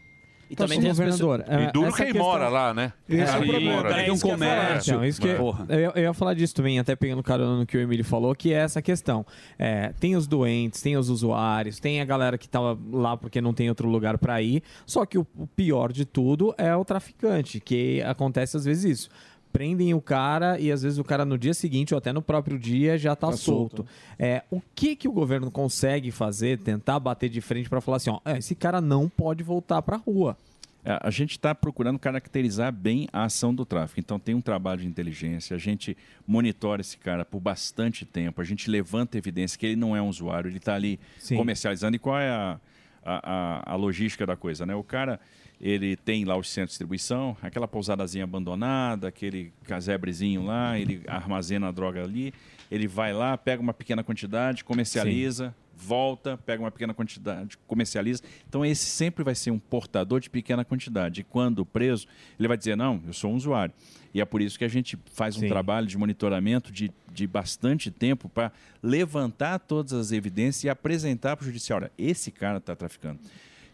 E 0.50 0.54
Então, 0.54 0.66
assim, 0.66 0.82
governador, 0.82 1.44
é, 1.48 1.64
E 1.64 1.72
duro 1.72 1.88
essa 1.88 1.98
quem 1.98 2.06
questão- 2.08 2.24
mora 2.24 2.50
lá, 2.50 2.74
né? 2.74 2.94
Esse 3.10 3.36
é 3.36 3.40
o 3.40 3.62
mora. 3.62 3.94
Tem 3.96 4.12
um 4.12 4.20
comércio. 4.20 4.92
Então, 4.94 5.06
isso 5.06 5.20
que 5.22 5.34
Porra. 5.36 5.66
eu, 5.70 5.92
eu 5.96 6.04
ia 6.04 6.14
falar 6.14 6.34
disso 6.34 6.54
também, 6.54 6.78
até 6.80 6.96
pegando 6.96 7.24
carona 7.24 7.58
no 7.60 7.66
que 7.66 7.76
o 7.78 7.80
Emílio 7.82 8.06
falou, 8.06 8.36
que 8.36 8.54
é 8.54 8.58
essa 8.58 8.82
questão. 8.82 9.26
É, 9.58 9.94
tem 10.00 10.16
os 10.16 10.28
doentes, 10.28 10.82
tem 10.82 10.96
os 10.98 11.10
usuários, 11.10 11.80
tem 11.80 12.02
a 12.02 12.06
galera 12.06 12.38
que 12.38 12.48
tá 12.48 12.60
lá 12.92 13.18
porque 13.18 13.42
não 13.42 13.54
tem 13.54 13.68
outro 13.70 13.88
lugar 13.90 14.18
para 14.18 14.42
ir. 14.42 14.62
Só 14.86 15.06
que 15.06 15.18
o, 15.18 15.26
o 15.36 15.48
pior 15.48 15.92
de 15.92 16.06
tudo 16.06 16.54
é 16.58 16.76
o 16.76 16.86
traficante, 16.86 17.60
que 17.60 18.02
acontece 18.04 18.56
às 18.58 18.66
vezes 18.66 18.84
isso. 19.00 19.10
Prendem 19.54 19.94
o 19.94 20.02
cara 20.02 20.60
e 20.60 20.72
às 20.72 20.82
vezes 20.82 20.98
o 20.98 21.04
cara 21.04 21.24
no 21.24 21.38
dia 21.38 21.54
seguinte 21.54 21.94
ou 21.94 21.98
até 22.00 22.12
no 22.12 22.22
próprio 22.24 22.58
dia 22.60 22.98
já 22.98 23.16
tá, 23.16 23.28
Tá 23.30 23.38
solto. 23.38 23.78
solto. 23.86 23.92
É, 24.20 24.42
o 24.50 24.60
que 24.76 24.96
que 24.96 25.08
o 25.08 25.12
governo 25.12 25.52
consegue 25.52 26.10
fazer, 26.10 26.58
tentar 26.58 27.00
bater 27.00 27.30
de 27.30 27.40
frente 27.40 27.70
para 27.70 27.80
falar 27.80 27.98
assim, 27.98 28.10
ó, 28.10 28.20
é, 28.26 28.40
esse 28.40 28.56
cara 28.56 28.82
não 28.82 29.08
pode 29.08 29.44
voltar 29.44 29.82
pra 29.84 29.96
rua. 29.96 30.36
É, 30.84 31.00
A 31.02 31.10
gente 31.12 31.32
está 31.32 31.54
procurando 31.56 31.98
caracterizar 32.00 32.74
bem 32.74 33.08
a 33.14 33.24
ação 33.26 33.54
do 33.56 33.64
tráfico. 33.64 34.00
Então, 34.00 34.20
tem 34.20 34.34
um 34.36 34.42
trabalho 34.42 34.82
de 34.82 34.88
inteligência, 34.88 35.56
a 35.56 35.60
gente 35.60 35.96
monitora 36.28 36.82
esse 36.82 36.98
cara 36.98 37.24
por 37.24 37.40
bastante 37.40 38.06
tempo, 38.06 38.42
a 38.42 38.44
gente 38.44 38.70
levanta 38.70 39.18
evidência 39.18 39.58
que 39.58 39.66
ele 39.68 39.76
não 39.78 39.96
é 39.96 40.02
um 40.02 40.10
usuário, 40.10 40.50
ele 40.50 40.58
está 40.58 40.74
ali 40.76 41.00
Sim. 41.20 41.38
comercializando. 41.38 41.96
E 41.96 42.00
qual 42.00 42.18
é 42.20 42.30
a, 42.30 42.60
a, 43.06 43.32
a- 43.32 43.74
a 43.74 43.76
logística 43.76 44.26
da 44.26 44.36
coisa? 44.36 44.66
Né? 44.66 44.74
O 44.76 44.84
cara 44.84 45.20
ele 45.64 45.96
tem 45.96 46.26
lá 46.26 46.36
os 46.36 46.50
centros 46.50 46.72
de 46.72 46.74
distribuição, 46.74 47.38
aquela 47.42 47.70
pousadazinha 47.70 48.26
abandonada, 48.26 49.08
aquele 49.08 49.54
casebrezinho 49.64 50.44
lá, 50.44 50.78
ele 50.78 51.02
armazena 51.08 51.70
a 51.70 51.72
droga 51.72 52.04
ali, 52.04 52.34
ele 52.70 52.86
vai 52.86 53.14
lá, 53.14 53.38
pega 53.38 53.62
uma 53.62 53.74
pequena 53.74 54.04
quantidade, 54.04 54.62
comercializa, 54.62 55.56
volta, 55.74 56.38
pega 56.38 56.62
uma 56.62 56.70
pequena 56.70 56.94
quantidade, 56.94 57.58
comercializa. 57.66 58.22
Então 58.50 58.66
esse 58.66 58.86
sempre 58.86 59.24
vai 59.24 59.36
ser 59.36 59.52
um 59.52 59.60
portador 59.60 60.20
de 60.20 60.30
pequena 60.30 60.66
quantidade. 60.66 61.22
E 61.22 61.24
quando 61.24 61.66
preso, 61.66 62.08
ele 62.38 62.50
vai 62.50 62.58
dizer, 62.58 62.76
não, 62.76 63.02
eu 63.08 63.14
sou 63.14 63.32
um 63.32 63.36
usuário. 63.36 63.74
E 64.14 64.20
é 64.20 64.26
por 64.26 64.42
isso 64.42 64.60
que 64.60 64.66
a 64.66 64.70
gente 64.70 65.00
faz 65.14 65.38
um 65.38 65.42
Sim. 65.42 65.48
trabalho 65.48 65.88
de 65.88 65.98
monitoramento 65.98 66.74
de, 66.74 66.92
de 67.10 67.26
bastante 67.26 67.90
tempo 67.90 68.28
para 68.28 68.52
levantar 68.82 69.60
todas 69.60 69.94
as 69.94 70.12
evidências 70.12 70.66
e 70.66 70.70
apresentar 70.70 71.38
para 71.38 71.44
o 71.44 71.48
judiciário. 71.48 71.86
Olha, 71.86 71.92
esse 71.98 72.32
cara 72.32 72.58
está 72.58 72.76
traficando. 72.76 73.22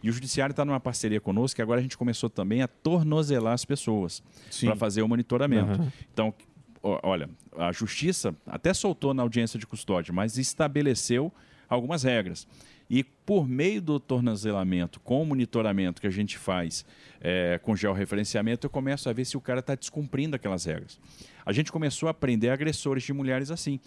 E 0.02 0.08
o 0.08 0.12
judiciário 0.12 0.52
está 0.52 0.64
numa 0.64 0.80
parceria 0.80 1.20
conosco, 1.20 1.56
que 1.56 1.62
agora 1.62 1.80
a 1.80 1.82
gente 1.82 1.96
começou 1.96 2.30
também 2.30 2.62
a 2.62 2.68
tornozelar 2.68 3.52
as 3.52 3.64
pessoas 3.64 4.22
para 4.64 4.76
fazer 4.76 5.02
o 5.02 5.08
monitoramento. 5.08 5.80
Uhum. 5.80 5.88
Então, 6.12 6.34
olha, 6.82 7.28
a 7.56 7.72
justiça 7.72 8.34
até 8.46 8.72
soltou 8.72 9.12
na 9.12 9.22
audiência 9.22 9.58
de 9.58 9.66
custódia, 9.66 10.12
mas 10.12 10.38
estabeleceu 10.38 11.32
algumas 11.68 12.02
regras. 12.02 12.46
E 12.88 13.04
por 13.04 13.46
meio 13.46 13.80
do 13.80 14.00
tornozelamento, 14.00 14.98
com 15.00 15.22
o 15.22 15.26
monitoramento 15.26 16.00
que 16.00 16.08
a 16.08 16.10
gente 16.10 16.36
faz 16.36 16.84
eh, 17.20 17.60
com 17.62 17.76
georreferenciamento, 17.76 18.66
eu 18.66 18.70
começo 18.70 19.08
a 19.08 19.12
ver 19.12 19.24
se 19.24 19.36
o 19.36 19.40
cara 19.40 19.60
está 19.60 19.76
descumprindo 19.76 20.34
aquelas 20.34 20.64
regras. 20.64 20.98
A 21.46 21.52
gente 21.52 21.70
começou 21.70 22.08
a 22.08 22.14
prender 22.14 22.50
agressores 22.50 23.04
de 23.04 23.12
mulheres 23.12 23.48
assim, 23.52 23.78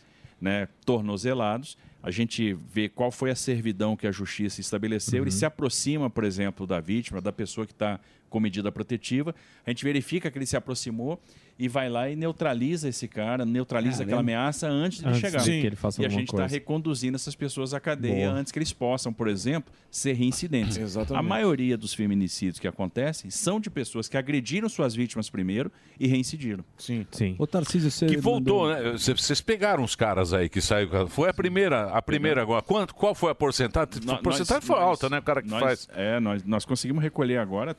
né, 0.44 0.68
tornozelados, 0.86 1.78
a 2.04 2.12
gente 2.12 2.54
vê 2.70 2.90
qual 2.90 3.10
foi 3.10 3.32
a 3.32 3.36
servidão 3.36 3.96
que 3.96 4.06
a 4.06 4.12
justiça 4.12 4.60
estabeleceu, 4.60 5.24
ele 5.24 5.32
se 5.32 5.46
aproxima, 5.46 6.10
por 6.10 6.26
exemplo, 6.26 6.68
da 6.68 6.82
vítima, 6.82 7.22
da 7.22 7.32
pessoa 7.32 7.66
que 7.66 7.72
está 7.72 7.98
com 8.30 8.42
medida 8.42 8.70
protetiva, 8.70 9.34
a 9.66 9.70
gente 9.70 9.86
verifica 9.86 10.30
que 10.30 10.38
ele 10.38 10.46
se 10.46 10.58
aproximou 10.58 11.18
e 11.58 11.68
vai 11.68 11.88
lá 11.90 12.10
e 12.10 12.16
neutraliza 12.16 12.90
esse 12.90 13.08
cara, 13.08 13.46
neutraliza 13.46 13.98
Caramba. 14.00 14.10
aquela 14.10 14.22
ameaça 14.22 14.68
antes 14.68 15.00
de 15.00 15.06
ele 15.06 15.10
Antes 15.12 15.22
chegar. 15.22 15.44
de 15.44 15.62
que 15.62 15.68
ele 15.68 15.76
faça 15.76 16.02
e 16.02 16.06
a 16.06 16.10
gente 16.10 16.34
está 16.34 16.48
reconduzindo 16.48 17.16
essas 17.16 17.36
pessoas 17.36 17.74
à 17.74 17.80
cadeia 17.80 18.28
Boa. 18.30 18.40
antes 18.40 18.52
que 18.52 18.58
eles 18.58 18.74
possam, 18.74 19.14
por 19.14 19.28
exemplo, 19.28 19.72
ser 19.92 20.14
reincidentes. 20.14 20.78
A 21.12 21.22
maioria 21.22 21.78
dos 21.78 21.94
feminicídios 21.94 22.60
que 22.60 22.68
acontecem 22.68 23.30
são 23.30 23.60
de 23.60 23.70
pessoas 23.70 24.10
que 24.10 24.18
agrediram 24.18 24.68
suas 24.68 24.96
vítimas 24.96 25.30
primeiro 25.30 25.72
e 26.00 26.08
reincidiram. 26.08 26.64
Sim. 26.78 27.06
Sim. 27.12 27.36
Ô, 27.38 27.46
Tarcísio, 27.46 27.92
você. 27.92 28.08
Que 28.08 28.18
voltou, 28.18 28.68
mandou- 28.70 28.92
né? 28.94 28.98
Cê- 28.98 29.14
Vocês 29.14 29.40
pegaram 29.40 29.84
os 29.84 29.96
caras 29.96 30.34
aí 30.34 30.50
que 30.50 30.60
saiu. 30.60 31.08
Foi 31.08 31.30
a 31.30 31.34
primeira, 31.34 31.92
a 31.92 32.02
primeira 32.02 32.42
agora. 32.42 32.64
Quanto, 32.64 32.96
qual 32.96 33.14
foi 33.14 33.32
a 33.32 33.36
porcentagem? 33.36 34.02
No- 34.04 34.14
a 34.14 34.18
porcentagem 34.18 34.56
nós- 34.62 34.66
foi 34.66 34.76
nós- 34.76 34.86
alta, 34.86 35.10
né? 35.10 35.20
O 35.20 35.24
cara 35.24 35.42
que 35.42 35.50
nós- 35.50 35.62
faz. 35.62 35.88
É, 35.94 36.20
nós, 36.20 36.44
nós 36.44 36.66
conseguimos 36.66 37.04
recolher 37.04 37.38
agora, 37.38 37.78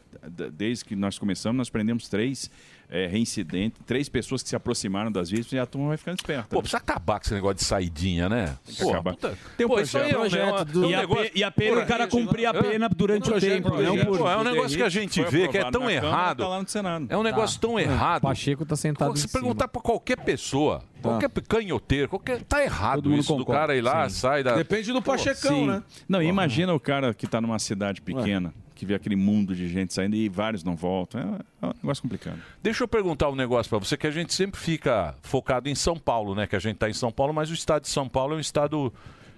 desde 0.53 0.85
que 0.85 0.95
nós 0.95 1.19
começamos, 1.19 1.57
nós 1.59 1.69
prendemos 1.71 2.09
três 2.09 2.49
é, 2.95 3.07
reincidentes, 3.09 3.81
três 3.85 4.09
pessoas 4.09 4.41
que 4.43 4.49
se 4.49 4.55
aproximaram 4.55 5.11
das 5.11 5.29
vítimas 5.29 5.53
e 5.53 5.59
a 5.59 5.67
turma 5.67 5.89
vai 5.89 5.97
ficando 5.97 6.17
esperta. 6.17 6.47
Pô, 6.49 6.61
precisa 6.61 6.77
acabar 6.79 7.19
com 7.19 7.25
esse 7.27 7.35
negócio 7.35 7.57
de 7.57 7.65
saidinha, 7.65 8.29
né? 8.29 8.57
Tem 8.65 8.75
que 8.77 8.83
acabar. 8.89 9.17
Tem 9.17 9.67
um 9.67 9.69
Pô, 9.69 9.75
projeto. 9.75 9.85
isso 9.87 9.99
aí 9.99 10.11
é 10.11 10.17
um 10.17 10.21
projeto 10.21 10.79
negócio- 10.81 10.85
E 10.91 10.95
a 10.95 11.07
pe- 11.09 11.33
e 11.35 11.45
a 11.45 11.51
pena, 11.51 11.81
o 11.83 11.87
cara 11.87 12.07
cumprir 12.07 12.47
a 12.47 12.55
pena 12.55 12.89
durante 12.89 13.31
o 13.31 13.41
tempo, 13.41 13.69
não 13.83 13.99
por- 14.05 14.19
Pô, 14.19 14.31
é 14.31 14.37
um 14.37 14.45
negócio 14.45 14.77
que 14.77 14.83
a 14.83 14.89
gente 14.89 15.23
vê 15.25 15.49
que 15.49 15.59
é 15.59 15.63
tão 15.71 15.83
na 15.83 15.89
Câmara, 15.89 16.07
errado. 16.07 16.39
tá 16.39 16.49
lá 16.49 16.63
no 16.63 16.69
Senado. 16.69 17.07
É 17.09 17.17
um 17.17 17.23
negócio 17.25 17.61
tão 17.61 17.81
errado. 17.81 18.23
Pacheco 18.23 18.65
tá 18.65 18.77
sentado 18.77 19.17
Se 19.17 19.27
perguntar 19.29 19.67
pra 19.69 19.83
qualquer 19.83 20.19
pessoa, 20.19 20.85
qualquer 21.03 21.29
canhoteiro, 21.49 22.09
qualquer. 22.09 22.43
Tá 22.45 22.63
errado 22.63 23.13
isso 23.15 23.33
do 23.35 23.39
concorda. 23.41 23.61
cara 23.61 23.77
ir 23.77 23.81
lá, 23.83 24.09
Sim. 24.09 24.17
sai 24.21 24.43
da. 24.45 24.55
Depende 24.55 24.93
do 24.93 25.03
Pô, 25.03 25.11
Pachecão, 25.13 25.67
né? 25.67 25.83
Não, 26.09 26.23
imagina 26.23 26.73
o 26.73 26.79
cara 26.79 27.13
que 27.13 27.27
está 27.27 27.41
numa 27.41 27.59
cidade 27.59 28.01
pequena, 28.01 28.55
que 28.75 28.85
vê 28.85 28.95
aquele 28.95 29.17
mundo 29.17 29.55
de 29.55 29.69
gente 29.69 29.95
saindo 29.95 30.17
e 30.17 30.29
vários 30.29 30.65
não 30.65 30.75
voltam. 30.75 31.21
É, 31.63 31.67
é 31.67 31.69
um 31.69 31.75
negócio 31.83 32.03
complicado. 32.03 32.41
Deixa 32.63 32.85
eu 32.85 32.89
perguntar 32.89 33.31
um 33.31 33.37
negócio 33.37 33.71
pra 33.71 33.79
você, 33.79 33.97
que 33.97 34.07
a 34.07 34.11
gente 34.11 34.35
sempre 34.35 34.61
fica 34.61 35.15
focado 35.23 35.69
em 35.69 35.75
São 35.75 35.97
Paulo, 35.97 36.35
né? 36.35 36.47
Que 36.47 36.57
a 36.57 36.59
gente 36.59 36.77
tá 36.77 36.89
em 36.89 36.93
São 36.93 37.13
Paulo, 37.13 37.33
mas 37.33 37.51
o 37.51 37.55
estado 37.55 37.83
de 37.83 37.89
São 37.89 38.09
Paulo 38.09 38.35
é 38.35 38.37
um 38.37 38.41
estado 38.41 38.93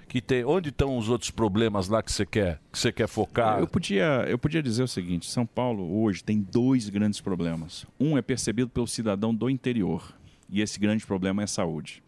que 0.08 0.20
tem. 0.20 0.44
Onde 0.44 0.70
estão 0.70 0.96
os 0.96 1.08
outros 1.08 1.30
problemas 1.30 1.88
lá 1.88 2.02
que 2.02 2.12
você 2.12 2.24
quer, 2.24 2.60
que 2.72 2.78
você 2.78 2.92
quer 2.92 3.08
focar? 3.08 3.58
Eu 3.58 3.66
podia, 3.66 4.24
eu 4.28 4.38
podia 4.38 4.62
dizer 4.62 4.82
o 4.82 4.88
seguinte: 4.88 5.30
São 5.30 5.44
Paulo 5.44 6.02
hoje 6.02 6.22
tem 6.22 6.40
dois 6.40 6.88
grandes 6.88 7.20
problemas. 7.20 7.86
Um 7.98 8.16
é 8.16 8.22
percebido 8.22 8.70
pelo 8.70 8.86
cidadão 8.86 9.34
do 9.34 9.50
interior, 9.50 10.14
e 10.48 10.60
esse 10.60 10.78
grande 10.78 11.04
problema 11.04 11.42
é 11.42 11.44
a 11.44 11.48
saúde. 11.48 12.02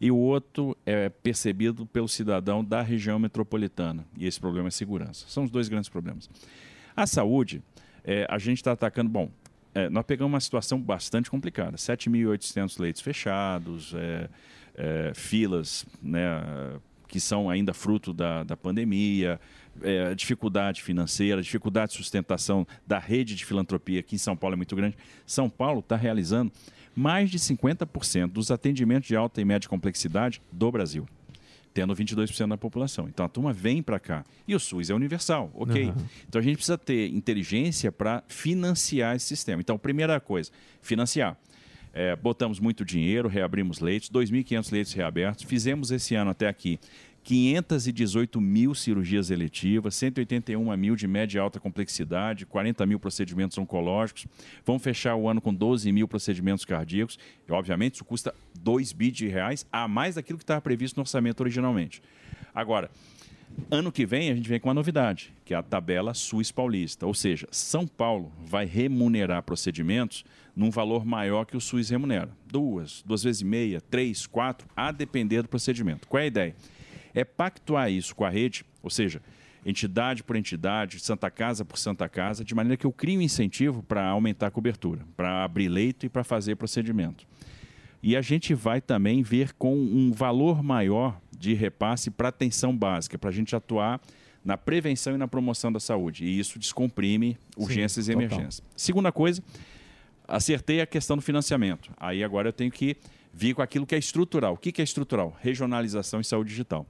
E 0.00 0.10
o 0.10 0.16
outro 0.16 0.74
é 0.86 1.10
percebido 1.10 1.84
pelo 1.84 2.08
cidadão 2.08 2.64
da 2.64 2.80
região 2.80 3.18
metropolitana, 3.18 4.06
e 4.16 4.26
esse 4.26 4.40
problema 4.40 4.68
é 4.68 4.70
segurança. 4.70 5.26
São 5.28 5.44
os 5.44 5.50
dois 5.50 5.68
grandes 5.68 5.90
problemas. 5.90 6.30
A 7.00 7.06
saúde, 7.06 7.62
é, 8.04 8.26
a 8.28 8.36
gente 8.36 8.58
está 8.58 8.72
atacando. 8.72 9.08
Bom, 9.08 9.30
é, 9.74 9.88
nós 9.88 10.04
pegamos 10.04 10.34
uma 10.34 10.40
situação 10.40 10.78
bastante 10.78 11.30
complicada: 11.30 11.78
7.800 11.78 12.78
leitos 12.78 13.00
fechados, 13.00 13.94
é, 13.94 14.28
é, 14.74 15.12
filas, 15.14 15.86
né, 16.02 16.20
que 17.08 17.18
são 17.18 17.48
ainda 17.48 17.72
fruto 17.72 18.12
da, 18.12 18.44
da 18.44 18.54
pandemia, 18.54 19.40
é, 19.80 20.14
dificuldade 20.14 20.82
financeira, 20.82 21.40
dificuldade 21.40 21.92
de 21.92 21.96
sustentação 21.96 22.66
da 22.86 22.98
rede 22.98 23.34
de 23.34 23.46
filantropia 23.46 24.00
aqui 24.00 24.16
em 24.16 24.18
São 24.18 24.36
Paulo 24.36 24.52
é 24.52 24.58
muito 24.58 24.76
grande. 24.76 24.94
São 25.24 25.48
Paulo 25.48 25.80
está 25.80 25.96
realizando 25.96 26.52
mais 26.94 27.30
de 27.30 27.38
50% 27.38 28.26
dos 28.26 28.50
atendimentos 28.50 29.08
de 29.08 29.16
alta 29.16 29.40
e 29.40 29.44
média 29.46 29.70
complexidade 29.70 30.42
do 30.52 30.70
Brasil, 30.70 31.08
tendo 31.72 31.94
22% 31.94 32.48
da 32.48 32.56
população. 32.56 33.08
Então 33.08 33.24
a 33.24 33.28
turma 33.28 33.52
vem 33.52 33.82
para 33.82 33.98
cá. 33.98 34.24
E 34.46 34.54
o 34.54 34.60
SUS 34.60 34.90
é 34.90 34.94
universal, 34.94 35.50
ok. 35.54 35.88
Aham. 35.88 35.96
Então 36.28 36.40
a 36.40 36.42
gente 36.42 36.56
precisa 36.56 36.78
ter 36.78 37.08
inteligência 37.08 37.92
para 37.92 38.22
financiar 38.28 39.16
esse 39.16 39.26
sistema. 39.26 39.60
Então, 39.60 39.78
primeira 39.78 40.18
coisa, 40.20 40.50
financiar. 40.82 41.36
É, 41.92 42.14
botamos 42.14 42.60
muito 42.60 42.84
dinheiro, 42.84 43.28
reabrimos 43.28 43.80
leitos, 43.80 44.10
2.500 44.10 44.72
leitos 44.72 44.92
reabertos. 44.92 45.44
Fizemos 45.44 45.90
esse 45.90 46.14
ano 46.14 46.30
até 46.30 46.46
aqui 46.46 46.78
518 47.30 48.40
mil 48.40 48.74
cirurgias 48.74 49.30
eletivas, 49.30 49.94
181 49.94 50.76
mil 50.76 50.96
de 50.96 51.06
média 51.06 51.38
e 51.38 51.40
alta 51.40 51.60
complexidade, 51.60 52.44
40 52.44 52.84
mil 52.86 52.98
procedimentos 52.98 53.56
oncológicos. 53.56 54.26
Vamos 54.66 54.82
fechar 54.82 55.14
o 55.14 55.28
ano 55.28 55.40
com 55.40 55.54
12 55.54 55.92
mil 55.92 56.08
procedimentos 56.08 56.64
cardíacos. 56.64 57.20
E, 57.48 57.52
obviamente, 57.52 57.94
isso 57.94 58.04
custa 58.04 58.34
2 58.58 58.90
bi 58.90 59.12
de 59.12 59.28
reais 59.28 59.64
a 59.70 59.86
mais 59.86 60.16
daquilo 60.16 60.38
que 60.38 60.42
estava 60.42 60.60
previsto 60.60 60.96
no 60.96 61.02
orçamento 61.02 61.40
originalmente. 61.40 62.02
Agora, 62.52 62.90
Ano 63.68 63.90
que 63.90 64.06
vem 64.06 64.30
a 64.30 64.34
gente 64.34 64.48
vem 64.48 64.60
com 64.60 64.68
uma 64.68 64.74
novidade, 64.74 65.34
que 65.44 65.52
é 65.52 65.56
a 65.56 65.62
tabela 65.62 66.14
SUS 66.14 66.52
paulista. 66.52 67.04
Ou 67.04 67.12
seja, 67.12 67.48
São 67.50 67.84
Paulo 67.84 68.32
vai 68.44 68.64
remunerar 68.64 69.42
procedimentos 69.42 70.24
num 70.54 70.70
valor 70.70 71.04
maior 71.04 71.44
que 71.44 71.56
o 71.56 71.60
SUS 71.60 71.90
remunera. 71.90 72.30
Duas, 72.46 73.02
duas 73.04 73.24
vezes 73.24 73.42
e 73.42 73.44
meia, 73.44 73.80
três, 73.80 74.24
quatro, 74.24 74.68
a 74.76 74.92
depender 74.92 75.42
do 75.42 75.48
procedimento. 75.48 76.06
Qual 76.06 76.20
é 76.20 76.24
a 76.24 76.28
ideia? 76.28 76.54
É 77.14 77.24
pactuar 77.24 77.90
isso 77.90 78.14
com 78.14 78.24
a 78.24 78.30
rede, 78.30 78.64
ou 78.82 78.90
seja, 78.90 79.20
entidade 79.64 80.22
por 80.22 80.36
entidade, 80.36 81.00
Santa 81.00 81.30
Casa 81.30 81.64
por 81.64 81.78
Santa 81.78 82.08
Casa, 82.08 82.44
de 82.44 82.54
maneira 82.54 82.76
que 82.76 82.86
eu 82.86 82.92
crie 82.92 83.18
um 83.18 83.20
incentivo 83.20 83.82
para 83.82 84.06
aumentar 84.06 84.46
a 84.46 84.50
cobertura, 84.50 85.04
para 85.16 85.44
abrir 85.44 85.68
leito 85.68 86.06
e 86.06 86.08
para 86.08 86.24
fazer 86.24 86.56
procedimento. 86.56 87.26
E 88.02 88.16
a 88.16 88.22
gente 88.22 88.54
vai 88.54 88.80
também 88.80 89.22
ver 89.22 89.52
com 89.54 89.76
um 89.76 90.10
valor 90.10 90.62
maior 90.62 91.20
de 91.36 91.52
repasse 91.52 92.10
para 92.10 92.28
atenção 92.28 92.76
básica, 92.76 93.18
para 93.18 93.28
a 93.28 93.32
gente 93.32 93.54
atuar 93.54 94.00
na 94.42 94.56
prevenção 94.56 95.14
e 95.14 95.18
na 95.18 95.28
promoção 95.28 95.70
da 95.70 95.78
saúde. 95.78 96.24
E 96.24 96.38
isso 96.38 96.58
descomprime 96.58 97.36
urgências 97.56 98.08
e 98.08 98.12
total. 98.12 98.26
emergências. 98.26 98.62
Segunda 98.74 99.12
coisa, 99.12 99.42
acertei 100.26 100.80
a 100.80 100.86
questão 100.86 101.16
do 101.16 101.22
financiamento. 101.22 101.90
Aí 101.98 102.24
agora 102.24 102.48
eu 102.48 102.52
tenho 102.52 102.70
que 102.70 102.96
vir 103.32 103.54
com 103.54 103.62
aquilo 103.62 103.86
que 103.86 103.94
é 103.94 103.98
estrutural. 103.98 104.54
O 104.54 104.56
que 104.56 104.80
é 104.80 104.84
estrutural? 104.84 105.36
Regionalização 105.40 106.20
e 106.20 106.24
saúde 106.24 106.50
digital. 106.50 106.86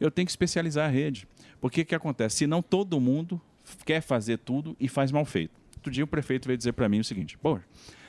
Eu 0.00 0.10
tenho 0.10 0.26
que 0.26 0.32
especializar 0.32 0.88
a 0.88 0.92
rede. 0.92 1.26
Porque 1.60 1.82
o 1.82 1.86
que 1.86 1.94
acontece? 1.94 2.36
Senão 2.36 2.62
todo 2.62 3.00
mundo 3.00 3.40
quer 3.84 4.00
fazer 4.00 4.38
tudo 4.38 4.76
e 4.78 4.88
faz 4.88 5.10
mal 5.10 5.24
feito. 5.24 5.52
Outro 5.76 5.92
dia 5.92 6.04
o 6.04 6.06
prefeito 6.06 6.46
veio 6.46 6.56
dizer 6.56 6.72
para 6.72 6.88
mim 6.88 7.00
o 7.00 7.04
seguinte: 7.04 7.36
pô, 7.38 7.58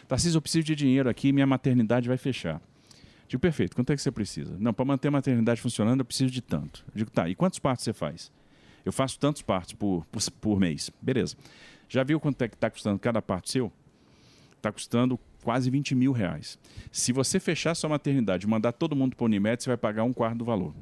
Tarcísio, 0.08 0.38
eu 0.38 0.42
preciso 0.42 0.66
de 0.66 0.76
dinheiro 0.76 1.10
aqui, 1.10 1.32
minha 1.32 1.48
maternidade 1.48 2.08
vai 2.08 2.18
fechar. 2.18 2.62
Digo, 3.28 3.40
perfeito, 3.40 3.76
quanto 3.76 3.94
é 3.94 3.96
que 3.96 4.02
você 4.02 4.12
precisa? 4.12 4.58
Não, 4.60 4.74
para 4.74 4.84
manter 4.84 5.08
a 5.10 5.12
maternidade 5.12 5.62
funcionando, 5.62 6.00
eu 6.00 6.06
preciso 6.06 6.32
de 6.32 6.42
tanto. 6.42 6.84
Digo, 6.96 7.12
tá, 7.12 7.30
e 7.30 7.36
quantos 7.36 7.60
partos 7.60 7.84
você 7.84 7.94
faz? 7.94 8.32
Eu 8.84 8.92
faço 8.92 9.20
tantos 9.20 9.44
partos 9.44 9.74
por, 9.74 10.04
por, 10.08 10.32
por 10.42 10.60
mês. 10.60 10.90
Beleza. 11.00 11.36
Já 11.88 12.04
viu 12.04 12.20
quanto 12.20 12.42
é 12.42 12.48
que 12.48 12.56
está 12.56 12.72
custando 12.72 12.98
cada 12.98 13.22
parto 13.22 13.52
seu? 13.52 13.72
Está 14.58 14.72
custando 14.72 15.20
quase 15.44 15.70
20 15.70 15.96
mil 15.96 16.12
reais. 16.12 16.58
Se 16.92 17.12
você 17.12 17.40
fechar 17.40 17.76
sua 17.76 17.90
maternidade 17.90 18.46
e 18.46 18.50
mandar 18.50 18.72
todo 18.72 18.96
mundo 18.96 19.16
para 19.16 19.24
o 19.24 19.28
Unimed, 19.28 19.62
você 19.64 19.70
vai 19.70 19.78
pagar 19.78 20.04
um 20.04 20.14
quarto 20.14 20.38
do 20.40 20.46
valor. 20.46 20.74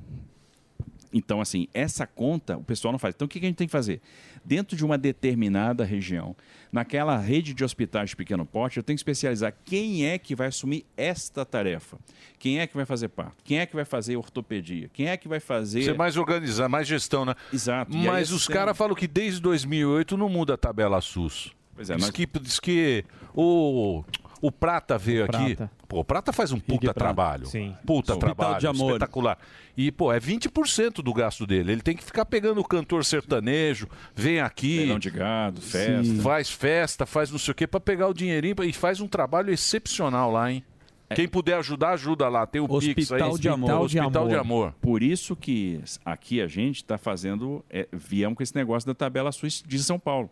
Então, 1.14 1.40
assim, 1.40 1.68
essa 1.74 2.06
conta 2.06 2.58
o 2.58 2.64
pessoal 2.64 2.92
não 2.92 3.00
faz. 3.00 3.16
Então, 3.16 3.26
o 3.26 3.30
que 3.30 3.40
a 3.40 3.42
gente 3.42 3.56
tem 3.56 3.68
que 3.68 3.72
fazer? 3.72 4.02
Dentro 4.44 4.76
de 4.76 4.84
uma 4.86 4.98
determinada 4.98 5.84
região, 5.84 6.36
naquela 6.72 7.18
rede 7.18 7.54
de 7.54 7.64
hospitais 7.64 8.10
de 8.10 8.16
pequeno 8.16 8.46
porte, 8.46 8.78
eu 8.78 8.84
tenho 8.84 8.96
que 8.96 9.00
especializar 9.00 9.54
quem 9.66 10.06
é 10.06 10.18
que 10.18 10.36
vai 10.36 10.48
assumir 10.48 10.86
esta 10.96 11.46
tarefa. 11.46 11.98
Quem 12.38 12.60
é 12.60 12.68
que 12.68 12.76
vai 12.76 12.86
fazer 12.86 13.08
parto? 13.08 13.38
Quem 13.44 13.60
é 13.60 13.66
que 13.66 13.76
vai 13.76 13.86
fazer 13.86 14.18
ortopedia? 14.18 14.90
Quem 14.94 15.08
é 15.08 15.18
que 15.18 15.28
vai 15.28 15.40
fazer... 15.40 15.84
Você 15.84 15.94
mais 15.94 16.18
organizar, 16.18 16.68
mais 16.68 16.88
gestão, 16.88 17.24
né? 17.26 17.36
Exato. 17.54 17.96
E 17.96 18.06
Mas 18.06 18.32
os 18.32 18.48
caras 18.48 18.78
falam 18.78 18.96
que 18.96 19.08
desde 19.08 19.42
2008 19.42 20.18
não 20.18 20.30
muda 20.30 20.56
a 20.56 20.58
tabela 20.58 21.00
SUS. 21.02 21.54
Pois 21.74 21.90
é, 21.90 21.96
diz, 21.96 22.06
nós- 22.06 22.12
que, 22.12 22.28
diz 22.42 22.60
que 22.60 23.06
o, 23.34 24.04
o 24.42 24.52
Prata 24.52 24.98
veio 24.98 25.22
O 25.22 25.26
aqui. 25.26 25.56
Prata. 25.56 25.72
Pô, 25.88 26.00
o 26.00 26.04
Prata 26.04 26.34
faz 26.34 26.52
um 26.52 26.60
puta 26.60 26.82
Prata. 26.86 27.00
trabalho. 27.00 27.46
Sim. 27.48 27.76
Puta 27.86 28.14
Hospital 28.14 28.36
trabalho. 28.36 28.60
de 28.60 28.68
amor. 28.68 28.92
Espetacular. 28.92 29.38
E, 29.76 29.92
pô, 29.92 30.12
é 30.12 30.20
20% 30.20 31.02
do 31.02 31.14
gasto 31.14 31.46
dele. 31.46 31.72
Ele 31.72 31.82
tem 31.82 31.96
que 31.96 32.04
ficar 32.04 32.26
pegando 32.26 32.60
o 32.60 32.64
cantor 32.64 33.06
sertanejo, 33.06 33.88
vem 34.16 34.40
aqui. 34.40 34.78
Leilão 34.80 35.00
de 35.00 35.10
gado, 35.10 35.62
festa. 35.62 36.22
Faz 36.22 36.50
festa, 36.50 37.06
faz 37.06 37.32
não 37.32 37.40
sei 37.40 37.52
o 37.52 37.56
quê, 37.56 37.68
pra 37.68 37.80
pegar 37.80 38.08
o 38.08 38.14
dinheirinho 38.14 38.56
e 38.64 38.74
faz 38.74 39.00
um 39.00 39.08
trabalho 39.08 39.52
excepcional 39.52 40.32
lá, 40.32 40.52
hein? 40.52 40.64
Quem 41.16 41.28
puder 41.28 41.56
ajudar, 41.58 41.92
ajuda 41.92 42.28
lá. 42.28 42.46
Tem 42.46 42.62
o 42.62 42.68
Pix 42.68 43.12
aí. 43.12 43.22
Hospital 43.22 43.38
de 43.38 43.50
Amor. 43.50 43.82
Hospital 43.82 44.28
de 44.28 44.36
Amor. 44.36 44.74
Por 44.82 45.02
isso 45.02 45.36
que 45.36 45.82
aqui 46.04 46.42
a 46.42 46.48
gente 46.48 46.78
está 46.78 46.98
fazendo, 46.98 47.64
é, 47.70 47.88
viemos 47.94 48.36
com 48.36 48.44
esse 48.44 48.56
negócio 48.56 48.86
da 48.86 48.94
tabela 48.94 49.32
SUS 49.32 49.64
de 49.66 49.80
São 49.80 49.98
Paulo. 49.98 50.30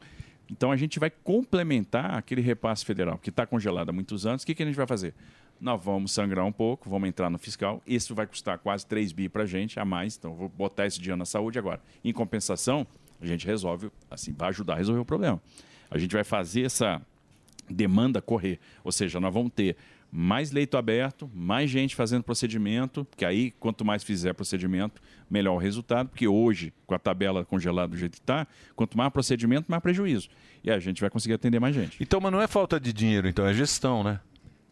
Então 0.51 0.71
a 0.71 0.75
gente 0.75 0.99
vai 0.99 1.09
complementar 1.09 2.15
aquele 2.15 2.41
repasse 2.41 2.85
federal 2.85 3.17
que 3.17 3.29
está 3.29 3.45
congelado 3.45 3.89
há 3.89 3.93
muitos 3.93 4.25
anos. 4.25 4.43
O 4.43 4.45
que, 4.45 4.53
que 4.53 4.63
a 4.63 4.65
gente 4.65 4.75
vai 4.75 4.87
fazer? 4.87 5.13
Nós 5.59 5.83
vamos 5.83 6.11
sangrar 6.11 6.45
um 6.45 6.51
pouco, 6.51 6.89
vamos 6.89 7.07
entrar 7.07 7.29
no 7.29 7.37
fiscal. 7.37 7.81
Isso 7.87 8.13
vai 8.13 8.27
custar 8.27 8.59
quase 8.59 8.85
3 8.85 9.11
bi 9.11 9.29
para 9.29 9.43
a 9.43 9.45
gente, 9.45 9.79
a 9.79 9.85
mais. 9.85 10.17
Então 10.17 10.35
vou 10.35 10.49
botar 10.49 10.85
esse 10.85 10.99
dinheiro 10.99 11.17
na 11.17 11.25
saúde 11.25 11.57
agora. 11.57 11.81
Em 12.03 12.11
compensação, 12.11 12.85
a 13.21 13.25
gente 13.25 13.45
resolve, 13.45 13.89
assim, 14.11 14.33
vai 14.33 14.49
ajudar 14.49 14.73
a 14.73 14.77
resolver 14.77 14.99
o 14.99 15.05
problema. 15.05 15.41
A 15.89 15.97
gente 15.97 16.11
vai 16.13 16.23
fazer 16.23 16.63
essa 16.63 17.01
demanda 17.69 18.21
correr. 18.21 18.59
Ou 18.83 18.91
seja, 18.91 19.19
nós 19.19 19.33
vamos 19.33 19.51
ter 19.53 19.75
mais 20.17 20.49
leito 20.51 20.77
aberto, 20.77 21.29
mais 21.33 21.69
gente 21.69 21.93
fazendo 21.93 22.23
procedimento, 22.23 23.05
que 23.17 23.25
aí, 23.25 23.51
quanto 23.51 23.83
mais 23.83 24.01
fizer 24.01 24.33
procedimento, 24.33 25.01
melhor 25.29 25.55
o 25.55 25.57
resultado, 25.57 26.07
porque 26.07 26.25
hoje, 26.25 26.73
com 26.87 26.95
a 26.95 26.99
tabela 26.99 27.43
congelada 27.43 27.89
do 27.89 27.97
jeito 27.97 28.13
que 28.13 28.19
está, 28.19 28.47
quanto 28.77 28.97
mais 28.97 29.11
procedimento, 29.11 29.69
mais 29.69 29.83
prejuízo. 29.83 30.29
E 30.63 30.71
a 30.71 30.79
gente 30.79 31.01
vai 31.01 31.09
conseguir 31.09 31.33
atender 31.33 31.59
mais 31.59 31.75
gente. 31.75 32.01
Então, 32.01 32.21
mas 32.21 32.31
não 32.31 32.41
é 32.41 32.47
falta 32.47 32.79
de 32.79 32.93
dinheiro, 32.93 33.27
então, 33.27 33.45
é 33.45 33.53
gestão, 33.53 34.05
né? 34.05 34.21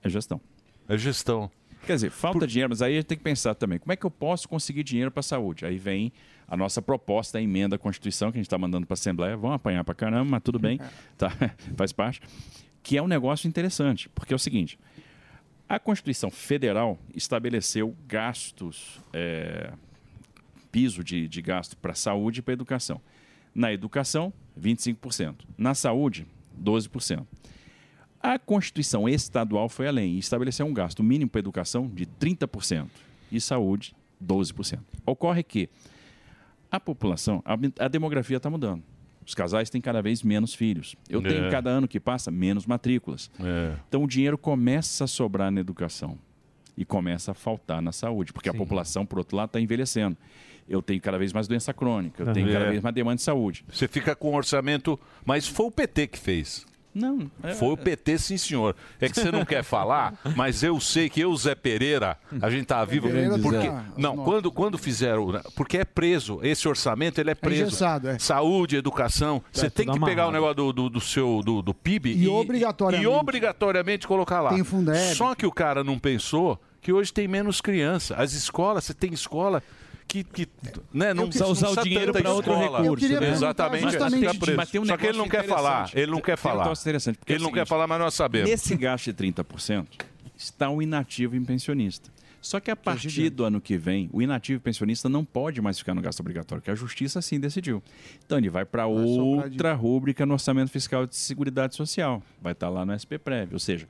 É 0.01 0.07
gestão. 0.07 0.39
É 0.87 0.97
gestão. 0.97 1.51
Quer 1.85 1.95
dizer, 1.95 2.09
falta 2.09 2.47
dinheiro, 2.47 2.69
mas 2.69 2.81
aí 2.81 2.93
a 2.93 2.95
gente 2.95 3.07
tem 3.07 3.17
que 3.17 3.23
pensar 3.23 3.53
também, 3.53 3.79
como 3.79 3.91
é 3.91 3.97
que 3.97 4.05
eu 4.05 4.11
posso 4.11 4.47
conseguir 4.47 4.83
dinheiro 4.83 5.11
para 5.11 5.19
a 5.19 5.23
saúde? 5.23 5.65
Aí 5.65 5.77
vem 5.77 6.13
a 6.47 6.55
nossa 6.55 6.81
proposta, 6.81 7.37
a 7.37 7.41
emenda 7.41 7.75
à 7.75 7.79
Constituição, 7.79 8.31
que 8.31 8.37
a 8.37 8.39
gente 8.39 8.47
está 8.47 8.57
mandando 8.57 8.87
para 8.87 8.93
a 8.93 8.95
Assembleia, 8.95 9.35
vão 9.35 9.51
apanhar 9.51 9.83
para 9.83 9.93
caramba, 9.93 10.31
mas 10.31 10.41
tudo 10.41 10.57
bem, 10.57 10.79
tá? 11.17 11.33
faz 11.75 11.91
parte, 11.91 12.21
que 12.81 12.97
é 12.97 13.01
um 13.01 13.07
negócio 13.07 13.45
interessante, 13.45 14.07
porque 14.07 14.33
é 14.33 14.35
o 14.35 14.39
seguinte, 14.39 14.79
a 15.67 15.79
Constituição 15.79 16.29
Federal 16.29 16.99
estabeleceu 17.15 17.95
gastos, 18.07 18.99
é, 19.11 19.71
piso 20.71 21.03
de, 21.03 21.27
de 21.27 21.41
gasto 21.41 21.77
para 21.77 21.93
saúde 21.93 22.39
e 22.39 22.41
para 22.41 22.53
educação. 22.53 23.01
Na 23.53 23.71
educação, 23.71 24.33
25%. 24.59 25.35
Na 25.57 25.73
saúde, 25.73 26.27
12%. 26.61 27.25
A 28.21 28.39
Constituição 28.39 29.07
estadual 29.07 29.67
foi 29.67 29.87
além 29.87 30.13
e 30.13 30.19
estabeleceu 30.19 30.65
um 30.65 30.73
gasto 30.73 31.03
mínimo 31.03 31.29
para 31.29 31.39
educação 31.39 31.87
de 31.87 32.05
30% 32.05 32.87
e 33.31 33.41
saúde 33.41 33.95
12%. 34.23 34.79
Ocorre 35.05 35.43
que 35.43 35.69
a 36.71 36.79
população, 36.79 37.43
a, 37.45 37.53
a 37.85 37.87
demografia 37.87 38.37
está 38.37 38.49
mudando. 38.49 38.83
Os 39.25 39.33
casais 39.33 39.69
têm 39.69 39.79
cada 39.81 40.01
vez 40.01 40.21
menos 40.23 40.53
filhos. 40.53 40.95
Eu 41.09 41.19
É. 41.21 41.23
tenho 41.27 41.49
cada 41.51 41.69
ano 41.69 41.87
que 41.87 41.99
passa 41.99 42.29
menos 42.31 42.65
matrículas. 42.65 43.29
Então 43.87 44.03
o 44.03 44.07
dinheiro 44.07 44.37
começa 44.37 45.03
a 45.03 45.07
sobrar 45.07 45.51
na 45.51 45.59
educação 45.61 46.17
e 46.77 46.83
começa 46.83 47.31
a 47.31 47.33
faltar 47.33 47.81
na 47.81 47.91
saúde, 47.91 48.33
porque 48.33 48.49
a 48.49 48.53
população, 48.53 49.05
por 49.05 49.19
outro 49.19 49.37
lado, 49.37 49.49
está 49.49 49.59
envelhecendo. 49.61 50.17
Eu 50.67 50.81
tenho 50.81 51.01
cada 51.01 51.17
vez 51.17 51.33
mais 51.33 51.47
doença 51.47 51.73
crônica, 51.73 52.23
eu 52.23 52.31
tenho 52.33 52.47
cada 52.51 52.65
É. 52.65 52.69
vez 52.71 52.81
mais 52.81 52.95
demanda 52.95 53.17
de 53.17 53.21
saúde. 53.21 53.65
Você 53.69 53.87
fica 53.87 54.15
com 54.15 54.31
um 54.31 54.35
orçamento. 54.35 54.97
Mas 55.25 55.45
foi 55.47 55.65
o 55.67 55.71
PT 55.71 56.07
que 56.07 56.17
fez. 56.17 56.65
Não. 56.93 57.29
é- 57.43 57.53
Foi 57.53 57.69
o 57.69 57.77
PT, 57.77 58.17
sim, 58.17 58.37
senhor. 58.37 58.75
É 59.01 59.09
que 59.09 59.19
você 59.19 59.31
não 59.31 59.43
quer 59.43 59.63
falar, 59.63 60.13
mas 60.35 60.61
eu 60.63 60.79
sei 60.79 61.09
que 61.09 61.21
eu, 61.21 61.35
Zé 61.35 61.55
Pereira, 61.55 62.17
a 62.41 62.49
gente 62.49 62.65
tá 62.65 62.83
vivo. 62.85 63.07
Pereira 63.07 63.39
Porque, 63.39 63.67
tá- 63.67 63.85
não, 63.97 64.17
quando, 64.17 64.51
quando 64.51 64.77
fizeram. 64.77 65.31
né, 65.31 65.41
Porque 65.55 65.77
é 65.79 65.85
preso. 65.85 66.39
Esse 66.43 66.67
orçamento 66.67 67.19
ele 67.19 67.31
é 67.31 67.35
preso. 67.35 67.63
engessado, 67.63 68.09
é. 68.09 68.19
Saúde, 68.19 68.75
educação. 68.75 69.41
Você 69.51 69.69
tem 69.69 69.85
que 69.85 69.91
tudo 69.93 70.05
pegar 70.05 70.25
o 70.25 70.29
amarrado. 70.29 70.53
negócio 70.53 70.73
do, 70.73 70.83
do, 70.83 70.89
do 70.89 71.01
seu 71.01 71.41
do, 71.43 71.61
do 71.61 71.73
PIB 71.73 72.13
E 72.15 72.27
obrigatoriamente. 72.27 73.03
e 73.03 73.07
obrigatoriamente 73.07 74.07
colocar 74.07 74.41
lá. 74.41 74.49
Tem 74.51 74.63
Fundeb. 74.63 75.15
Só 75.15 75.33
que 75.35 75.45
o 75.45 75.51
cara 75.51 75.83
não 75.83 75.97
pensou 75.99 76.59
que 76.81 76.91
hoje 76.93 77.11
tem 77.13 77.27
menos 77.27 77.61
criança. 77.61 78.15
As 78.15 78.33
escolas, 78.33 78.83
você 78.83 78.93
tem 78.93 79.13
escola. 79.13 79.63
Que, 80.13 80.23
que 80.23 80.47
né, 80.93 81.11
não 81.11 81.23
não 81.23 81.29
usar 81.29 81.45
o 81.45 81.55
precisa 81.55 81.81
dinheiro 81.81 82.13
pra 82.13 82.31
outro 82.31 82.55
recurso, 82.55 83.07
né? 83.19 83.31
Exatamente. 83.31 83.81
justamente 83.81 84.37
preso. 84.37 84.57
Mas 84.57 84.69
tem 84.69 84.79
um 84.79 84.85
Só 84.85 84.95
que 84.95 85.07
ele 85.07 85.17
não 85.17 85.27
quer 85.27 85.43
falar. 85.43 85.89
Ele 85.91 86.11
não 86.11 86.21
quer 86.21 86.35
um 86.35 86.37
falar. 86.37 86.63
negócio 86.65 86.83
interessante, 86.83 87.19
é 87.25 87.33
Ele 87.33 87.41
o 87.41 87.43
não 87.45 87.51
quer 87.51 87.65
falar, 87.65 87.87
mas 87.87 87.99
nós 87.99 88.13
sabemos. 88.13 88.47
Nesse 88.47 88.75
gasto 88.75 89.05
de 89.05 89.13
30%, 89.15 89.87
está 90.37 90.69
o 90.69 90.83
inativo 90.83 91.35
e 91.35 91.39
pensionista. 91.43 92.11
Só 92.39 92.59
que 92.59 92.69
a 92.69 92.75
partir 92.75 93.31
do 93.31 93.43
ano 93.43 93.59
que 93.59 93.75
vem, 93.75 94.07
o 94.13 94.21
inativo 94.21 94.61
pensionista 94.61 95.09
não 95.09 95.25
pode 95.25 95.59
mais 95.63 95.79
ficar 95.79 95.95
no 95.95 96.01
gasto 96.01 96.19
obrigatório, 96.19 96.61
que 96.61 96.69
a 96.69 96.75
justiça 96.75 97.17
assim 97.17 97.39
decidiu. 97.39 97.81
Então 98.23 98.37
ele 98.37 98.51
vai 98.51 98.65
para 98.65 98.85
outra 98.85 99.73
rúbrica 99.73 100.27
no 100.27 100.33
orçamento 100.33 100.69
fiscal 100.69 101.07
de 101.07 101.15
seguridade 101.15 101.75
social. 101.75 102.21
Vai 102.39 102.53
estar 102.53 102.69
lá 102.69 102.85
no 102.85 102.93
SP 102.93 103.17
Prévio. 103.17 103.55
Ou 103.55 103.59
seja, 103.59 103.87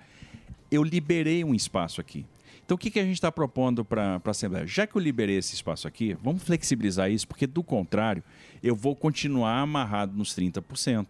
eu 0.71 0.83
liberei 0.83 1.43
um 1.43 1.53
espaço 1.53 1.99
aqui. 1.99 2.25
Então, 2.73 2.79
o 2.79 2.79
que, 2.79 2.89
que 2.89 2.99
a 2.99 3.03
gente 3.03 3.13
está 3.13 3.31
propondo 3.31 3.85
para 3.85 4.19
a 4.25 4.29
Assembleia? 4.31 4.65
Já 4.65 4.87
que 4.87 4.95
eu 4.95 4.99
liberei 4.99 5.37
esse 5.37 5.53
espaço 5.53 5.87
aqui, 5.87 6.17
vamos 6.23 6.41
flexibilizar 6.41 7.11
isso, 7.11 7.27
porque, 7.27 7.45
do 7.45 7.61
contrário, 7.61 8.23
eu 8.63 8.75
vou 8.75 8.95
continuar 8.95 9.59
amarrado 9.59 10.17
nos 10.17 10.35
30%. 10.35 11.05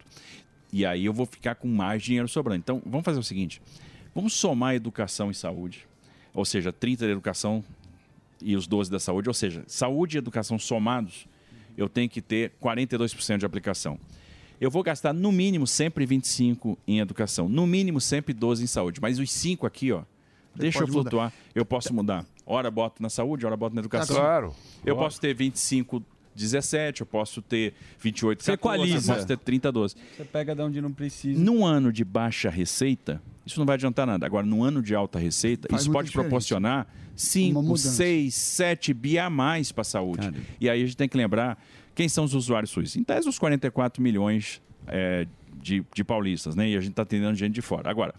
E 0.73 0.85
aí 0.85 1.05
eu 1.05 1.13
vou 1.13 1.25
ficar 1.25 1.55
com 1.55 1.69
mais 1.69 2.03
dinheiro 2.03 2.27
sobrando. 2.27 2.59
Então, 2.59 2.81
vamos 2.85 3.05
fazer 3.05 3.17
o 3.17 3.23
seguinte: 3.23 3.61
vamos 4.13 4.33
somar 4.33 4.75
educação 4.75 5.31
e 5.31 5.33
saúde. 5.33 5.87
Ou 6.33 6.43
seja, 6.43 6.73
30 6.73 7.05
da 7.05 7.11
educação 7.13 7.63
e 8.41 8.57
os 8.57 8.67
12 8.67 8.91
da 8.91 8.99
saúde. 8.99 9.29
Ou 9.29 9.33
seja, 9.33 9.63
saúde 9.65 10.17
e 10.17 10.19
educação 10.19 10.59
somados, 10.59 11.29
eu 11.77 11.87
tenho 11.87 12.09
que 12.09 12.21
ter 12.21 12.51
42% 12.61 13.37
de 13.37 13.45
aplicação. 13.45 13.97
Eu 14.59 14.69
vou 14.69 14.83
gastar 14.83 15.13
no 15.13 15.31
mínimo 15.31 15.65
sempre 15.65 16.05
25 16.05 16.77
em 16.85 16.99
educação, 16.99 17.47
no 17.47 17.65
mínimo 17.65 18.01
sempre 18.01 18.33
12 18.33 18.65
em 18.65 18.67
saúde, 18.67 18.99
mas 18.99 19.17
os 19.17 19.31
5 19.31 19.65
aqui, 19.65 19.93
ó, 19.93 20.03
deixa 20.55 20.77
eu 20.79 20.81
pode 20.81 20.91
mudar. 20.91 21.09
flutuar, 21.09 21.33
eu 21.55 21.65
posso 21.65 21.93
mudar. 21.93 22.25
Hora 22.45 22.69
boto 22.69 23.01
na 23.01 23.09
saúde, 23.09 23.45
hora 23.45 23.55
boto 23.57 23.75
na 23.75 23.79
educação. 23.81 24.15
Claro. 24.15 24.53
Eu 24.85 24.95
Claro. 24.95 25.07
posso 25.09 25.21
ter 25.21 25.33
25 25.33 26.03
17, 26.35 27.01
eu 27.01 27.05
posso 27.07 27.43
ter 27.43 27.75
28 27.99 28.43
Você 28.43 28.57
14, 28.57 28.91
eu 28.95 29.01
posso 29.15 29.27
ter 29.27 29.37
30 29.37 29.71
12. 29.71 29.95
Você 30.17 30.23
pega 30.25 30.55
de 30.55 30.61
onde 30.63 30.81
não 30.81 30.91
precisa. 30.91 31.39
Num 31.39 31.63
ano 31.63 31.91
de 31.93 32.03
baixa 32.03 32.49
receita, 32.49 33.21
isso 33.45 33.59
não 33.59 33.65
vai 33.67 33.75
adiantar 33.75 34.07
nada. 34.07 34.25
Agora, 34.25 34.43
num 34.45 34.63
ano 34.63 34.81
de 34.81 34.95
alta 34.95 35.19
receita, 35.19 35.67
Faz 35.69 35.83
isso 35.83 35.91
pode 35.91 36.07
diferença. 36.07 36.27
proporcionar 36.29 36.77
Uma 36.87 36.87
5, 37.15 37.61
mudança. 37.61 37.89
6, 37.91 38.33
7 38.33 38.93
bi 38.95 39.19
a 39.19 39.29
mais 39.29 39.71
para 39.71 39.81
a 39.81 39.85
saúde. 39.85 40.31
E 40.59 40.67
aí 40.67 40.81
a 40.81 40.85
gente 40.85 40.97
tem 40.97 41.07
que 41.07 41.15
lembrar 41.15 41.63
quem 41.93 42.09
são 42.09 42.23
os 42.23 42.33
usuários 42.33 42.71
SUS. 42.71 42.95
Em 42.95 43.03
tese, 43.03 43.29
os 43.29 43.37
44 43.37 44.01
milhões 44.01 44.59
é, 44.87 45.27
de, 45.61 45.85
de 45.93 46.03
paulistas, 46.03 46.55
né? 46.55 46.67
E 46.69 46.75
a 46.75 46.79
gente 46.81 46.91
está 46.93 47.03
atendendo 47.03 47.35
gente 47.35 47.53
de 47.53 47.61
fora. 47.61 47.91
Agora, 47.91 48.13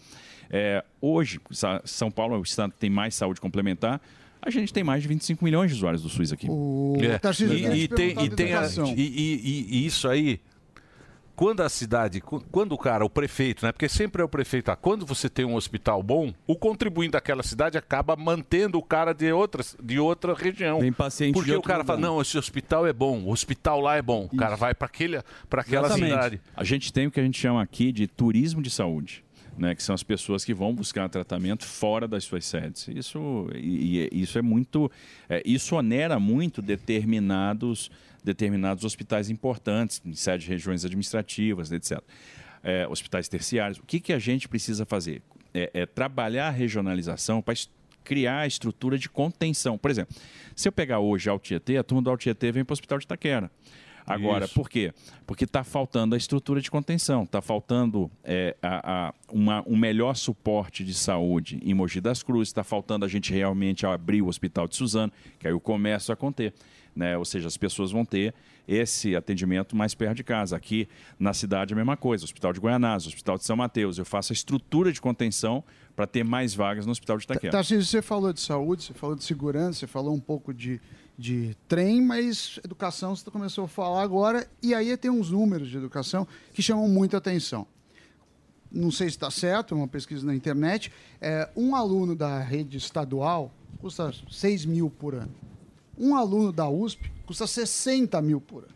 é, 0.51 0.85
hoje, 1.01 1.41
São 1.85 2.11
Paulo 2.11 2.35
é 2.35 2.39
o 2.39 2.43
estado 2.43 2.73
que 2.73 2.79
tem 2.79 2.91
mais 2.91 3.15
saúde 3.15 3.41
complementar. 3.41 4.01
A 4.43 4.51
gente 4.51 4.73
tem 4.73 4.85
mais 4.85 5.03
de 5.03 5.09
25 5.09 5.43
milhões 5.45 5.71
de 5.71 5.77
usuários 5.77 6.03
do 6.03 6.09
SUS 6.09 6.33
aqui. 6.33 6.47
É. 6.47 6.51
Eu 6.51 6.95
queria 6.99 7.19
E, 7.77 7.85
e 7.85 7.89
te 7.89 7.95
tem, 7.95 8.11
e, 8.25 8.29
tem 8.31 8.55
a- 8.55 8.67
e- 8.67 9.01
e- 9.01 9.41
e- 9.43 9.67
e 9.79 9.87
isso 9.87 10.07
aí, 10.07 10.39
quando 11.35 11.63
a 11.63 11.69
cidade, 11.69 12.21
quando 12.21 12.73
o 12.73 12.79
cara, 12.79 13.05
o 13.05 13.11
prefeito, 13.11 13.65
né? 13.67 13.73
Porque 13.73 13.89
sempre 13.89 14.23
é 14.23 14.25
o 14.25 14.29
prefeito, 14.29 14.71
ah, 14.71 14.77
quando 14.77 15.05
você 15.07 15.29
tem 15.31 15.45
um 15.45 15.55
hospital 15.57 16.01
bom, 16.03 16.33
o 16.47 16.55
contribuinte 16.55 17.13
daquela 17.13 17.43
cidade 17.43 17.77
acaba 17.79 18.15
mantendo 18.15 18.79
o 18.79 18.83
cara 18.83 19.13
de, 19.13 19.33
outras, 19.33 19.75
de 19.83 19.99
outra 19.99 20.35
região. 20.35 20.79
Vem 20.79 20.93
paciente 20.93 21.33
Porque 21.33 21.47
de 21.47 21.53
o 21.53 21.57
outro 21.57 21.69
cara 21.69 21.83
lugar. 21.83 21.95
fala, 21.97 22.07
não, 22.07 22.21
esse 22.21 22.37
hospital 22.39 22.87
é 22.87 22.93
bom, 22.93 23.21
o 23.25 23.31
hospital 23.33 23.81
lá 23.81 23.97
é 23.97 24.03
bom. 24.03 24.29
O 24.31 24.37
cara 24.37 24.55
vai 24.57 24.75
para 24.75 24.87
aquela 25.61 25.89
cidade. 25.91 26.41
A 26.55 26.63
gente 26.63 26.93
tem 26.93 27.07
o 27.07 27.11
que 27.11 27.19
a 27.19 27.25
gente 27.25 27.41
chama 27.41 27.63
aqui 27.63 27.91
de 27.91 28.07
turismo 28.07 28.61
de 28.63 28.71
saúde. 28.71 29.24
Né, 29.57 29.73
que 29.75 29.83
são 29.85 29.95
as 29.95 30.03
pessoas 30.03 30.45
que 30.45 30.53
vão 30.53 30.75
buscar 30.75 31.09
tratamento 31.09 31.65
fora 31.65 32.09
das 32.09 32.25
suas 32.25 32.45
sedes. 32.45 32.89
Isso, 32.89 33.49
e, 33.55 34.09
e 34.13 34.23
isso 34.23 34.37
é 34.37 34.43
muito. 34.43 34.91
é, 35.29 35.43
isso 35.47 35.77
onera 35.77 36.19
muito 36.19 36.61
determinados, 36.61 37.89
determinados 38.25 38.85
hospitais 38.85 39.31
importantes, 39.31 40.03
em 40.05 40.15
sede 40.15 40.45
de 40.45 40.51
regiões 40.51 40.85
administrativas, 40.85 41.71
etc. 41.71 42.01
É, 42.65 42.89
hospitais 42.89 43.29
terciários. 43.29 43.79
O 43.79 43.85
que, 43.85 44.01
que 44.01 44.13
a 44.13 44.19
gente 44.19 44.49
precisa 44.49 44.85
fazer? 44.85 45.23
É, 45.53 45.71
é 45.73 45.87
trabalhar 45.87 46.49
a 46.49 46.51
regionalização 46.51 47.41
para 47.41 47.55
criar 48.05 48.41
a 48.41 48.47
estrutura 48.47 48.99
de 48.99 49.09
contenção. 49.09 49.79
Por 49.79 49.91
exemplo, 49.91 50.15
se 50.55 50.69
eu 50.69 50.73
pegar 50.73 51.01
hoje 51.01 51.29
a 51.29 51.33
Altietê, 51.33 51.79
a 51.79 51.83
turma 51.83 52.03
do 52.03 52.11
Altietê 52.11 52.53
vem 52.53 52.65
para 52.65 52.73
o 52.73 52.75
Hospital 52.75 52.99
de 52.99 53.05
Itaquera. 53.05 53.51
Agora, 54.07 54.45
Isso. 54.45 54.55
por 54.55 54.69
quê? 54.69 54.93
Porque 55.27 55.45
está 55.45 55.65
faltando 55.65 56.15
a 56.15 56.19
estrutura 56.19 56.61
de 56.61 56.71
contenção, 56.71 57.23
está 57.23 57.41
faltando 57.41 58.11
é, 58.23 58.55
a- 58.63 59.09
a- 59.09 59.15
uma- 59.33 59.63
um 59.67 59.77
melhor 59.77 60.15
suporte 60.15 60.85
de 60.85 60.93
saúde 60.95 61.59
em 61.63 61.73
Mogi 61.75 62.01
das 62.01 62.23
Cruzes, 62.23 62.49
está 62.49 62.63
faltando 62.63 63.05
a 63.05 63.09
gente 63.09 63.33
realmente 63.33 63.87
abrir 63.87 64.21
o 64.23 64.27
Hospital 64.29 64.69
de 64.69 64.77
Suzano, 64.77 65.13
que 65.39 65.47
aí 65.47 65.55
o 65.55 65.61
comércio 65.61 66.09
vai 66.09 66.17
conter. 66.17 66.53
Né? 66.95 67.19
Ou 67.19 67.25
seja, 67.25 67.49
as 67.49 67.57
pessoas 67.57 67.91
vão 67.91 68.05
ter 68.05 68.33
esse 68.69 69.17
atendimento 69.17 69.75
mais 69.75 69.95
perto 69.95 70.15
de 70.17 70.23
casa. 70.25 70.57
Aqui 70.57 70.89
na 71.19 71.35
cidade 71.35 71.73
é 71.73 71.75
a 71.75 71.77
mesma 71.77 71.97
coisa, 71.97 72.25
Hospital 72.25 72.53
de 72.53 72.61
Goianás, 72.61 73.05
Hospital 73.07 73.37
de 73.37 73.45
São 73.45 73.57
Mateus. 73.57 73.99
Eu 73.99 74.05
faço 74.05 74.33
a 74.33 74.35
estrutura 74.35 74.93
de 74.93 75.01
contenção 75.01 75.65
para 75.97 76.07
ter 76.07 76.23
mais 76.25 76.55
vagas 76.55 76.87
no 76.87 76.93
Hospital 76.93 77.19
de 77.19 77.25
Itaquera. 77.25 77.51
Tarcísio, 77.53 77.85
você 77.85 78.01
falou 78.01 78.33
de 78.33 78.41
saúde, 78.41 78.85
você 78.85 78.95
falou 78.95 79.17
de 79.17 79.25
segurança, 79.25 79.81
você 79.81 79.87
falou 79.89 80.15
um 80.15 80.21
pouco 80.21 80.55
de, 80.55 80.81
de 81.17 81.57
trem, 81.69 82.01
mas 82.01 82.59
educação 82.65 83.15
você 83.15 83.31
começou 83.31 83.65
a 83.65 83.69
falar 83.69 84.03
agora, 84.03 84.49
e 84.63 84.75
aí 84.75 84.97
tem 84.97 85.11
uns 85.11 85.31
números 85.31 85.69
de 85.69 85.77
educação 85.77 86.27
que 86.53 86.63
chamam 86.63 86.89
muita 86.89 87.19
atenção. 87.19 87.67
Não 88.71 88.91
sei 88.91 89.09
se 89.09 89.17
está 89.17 89.31
certo, 89.31 89.75
é 89.75 89.77
uma 89.77 89.87
pesquisa 89.87 90.27
na 90.27 90.35
internet. 90.35 90.93
É, 91.21 91.49
um 91.57 91.77
aluno 91.77 92.17
da 92.17 92.41
rede 92.41 92.77
estadual 92.77 93.53
custa 93.79 94.13
6 94.29 94.65
mil 94.65 94.91
por 94.91 95.15
ano. 95.15 95.33
Um 95.97 96.17
aluno 96.17 96.51
da 96.51 96.69
USP 96.69 97.09
custa 97.25 97.47
60 97.47 98.21
mil 98.21 98.41
por 98.41 98.65
ano. 98.65 98.75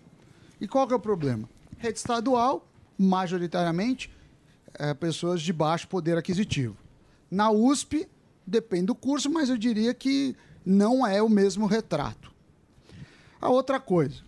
E 0.60 0.69
qual 0.69 0.86
que 0.86 0.93
é 0.93 0.97
o 0.97 1.01
problema? 1.01 1.48
Rede 1.78 1.98
estadual, 1.98 2.69
majoritariamente, 2.97 4.09
é, 4.74 4.94
pessoas 4.94 5.43
de 5.43 5.52
baixo 5.52 5.89
poder 5.89 6.16
aquisitivo. 6.16 6.77
Na 7.28 7.51
USP, 7.51 8.09
depende 8.47 8.86
do 8.86 8.94
curso, 8.94 9.28
mas 9.28 9.51
eu 9.51 9.56
diria 9.56 9.93
que 9.93 10.36
não 10.69 11.07
é 11.07 11.23
o 11.23 11.31
mesmo 11.31 11.66
retrato. 11.66 12.31
A 13.40 13.49
outra 13.49 13.81
coisa, 13.81 14.23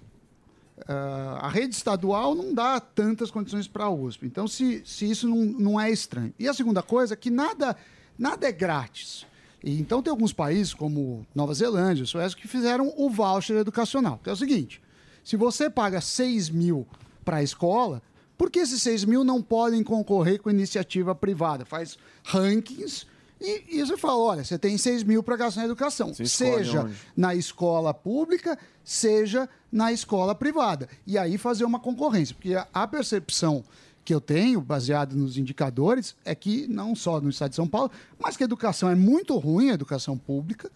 ah, 0.88 1.40
a 1.42 1.48
rede 1.48 1.74
estadual 1.74 2.34
não 2.34 2.54
dá 2.54 2.80
tantas 2.80 3.30
condições 3.30 3.68
para 3.68 3.84
a 3.84 3.90
USP. 3.90 4.26
Então, 4.26 4.48
se, 4.48 4.82
se 4.84 5.10
isso 5.10 5.28
não, 5.28 5.36
não 5.36 5.80
é 5.80 5.90
estranho. 5.90 6.32
E 6.38 6.48
a 6.48 6.54
segunda 6.54 6.82
coisa 6.82 7.12
é 7.12 7.16
que 7.16 7.30
nada, 7.30 7.76
nada 8.18 8.48
é 8.48 8.52
grátis. 8.52 9.26
E, 9.62 9.78
então 9.78 10.02
tem 10.02 10.10
alguns 10.10 10.32
países, 10.32 10.72
como 10.72 11.26
Nova 11.34 11.52
Zelândia, 11.52 12.06
Suécia, 12.06 12.38
que 12.38 12.48
fizeram 12.48 12.92
o 12.96 13.10
voucher 13.10 13.58
educacional, 13.58 14.18
que 14.22 14.30
é 14.30 14.32
o 14.32 14.36
seguinte: 14.36 14.80
se 15.22 15.36
você 15.36 15.68
paga 15.68 16.00
6 16.00 16.48
mil 16.48 16.86
para 17.22 17.38
a 17.38 17.42
escola, 17.42 18.00
por 18.38 18.50
que 18.50 18.60
esses 18.60 18.80
6 18.80 19.04
mil 19.04 19.24
não 19.24 19.42
podem 19.42 19.84
concorrer 19.84 20.40
com 20.40 20.48
iniciativa 20.48 21.14
privada? 21.14 21.66
Faz 21.66 21.98
rankings 22.24 23.06
e, 23.40 23.78
e 23.78 23.80
você 23.86 23.96
fala: 23.96 24.18
olha, 24.18 24.44
você 24.44 24.58
tem 24.58 24.76
6 24.76 25.02
mil 25.04 25.22
para 25.22 25.36
gastar 25.36 25.60
na 25.62 25.66
educação, 25.66 26.12
seja 26.28 26.82
onde. 26.84 26.94
na 27.16 27.34
escola 27.34 27.94
pública, 27.94 28.58
seja 28.84 29.48
na 29.72 29.92
escola 29.92 30.34
privada. 30.34 30.88
E 31.06 31.16
aí 31.16 31.38
fazer 31.38 31.64
uma 31.64 31.78
concorrência, 31.80 32.34
porque 32.34 32.54
a- 32.54 32.66
a 32.72 32.86
percepção 32.86 33.64
que 34.04 34.12
eu 34.14 34.20
tenho, 34.20 34.60
baseado 34.60 35.14
nos 35.14 35.36
indicadores, 35.36 36.14
é 36.24 36.34
que 36.34 36.66
não 36.66 36.94
só 36.96 37.20
no 37.20 37.30
estado 37.30 37.50
de 37.50 37.56
São 37.56 37.68
Paulo, 37.68 37.90
mas 38.18 38.36
que 38.36 38.42
a 38.42 38.46
educação 38.46 38.88
é 38.90 38.94
muito 38.94 39.36
ruim, 39.38 39.70
a 39.70 39.74
educação 39.74 40.16
pública, 40.18 40.70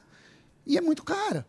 e 0.66 0.77
é 0.78 0.81
muito 0.81 1.03
cara. 1.03 1.47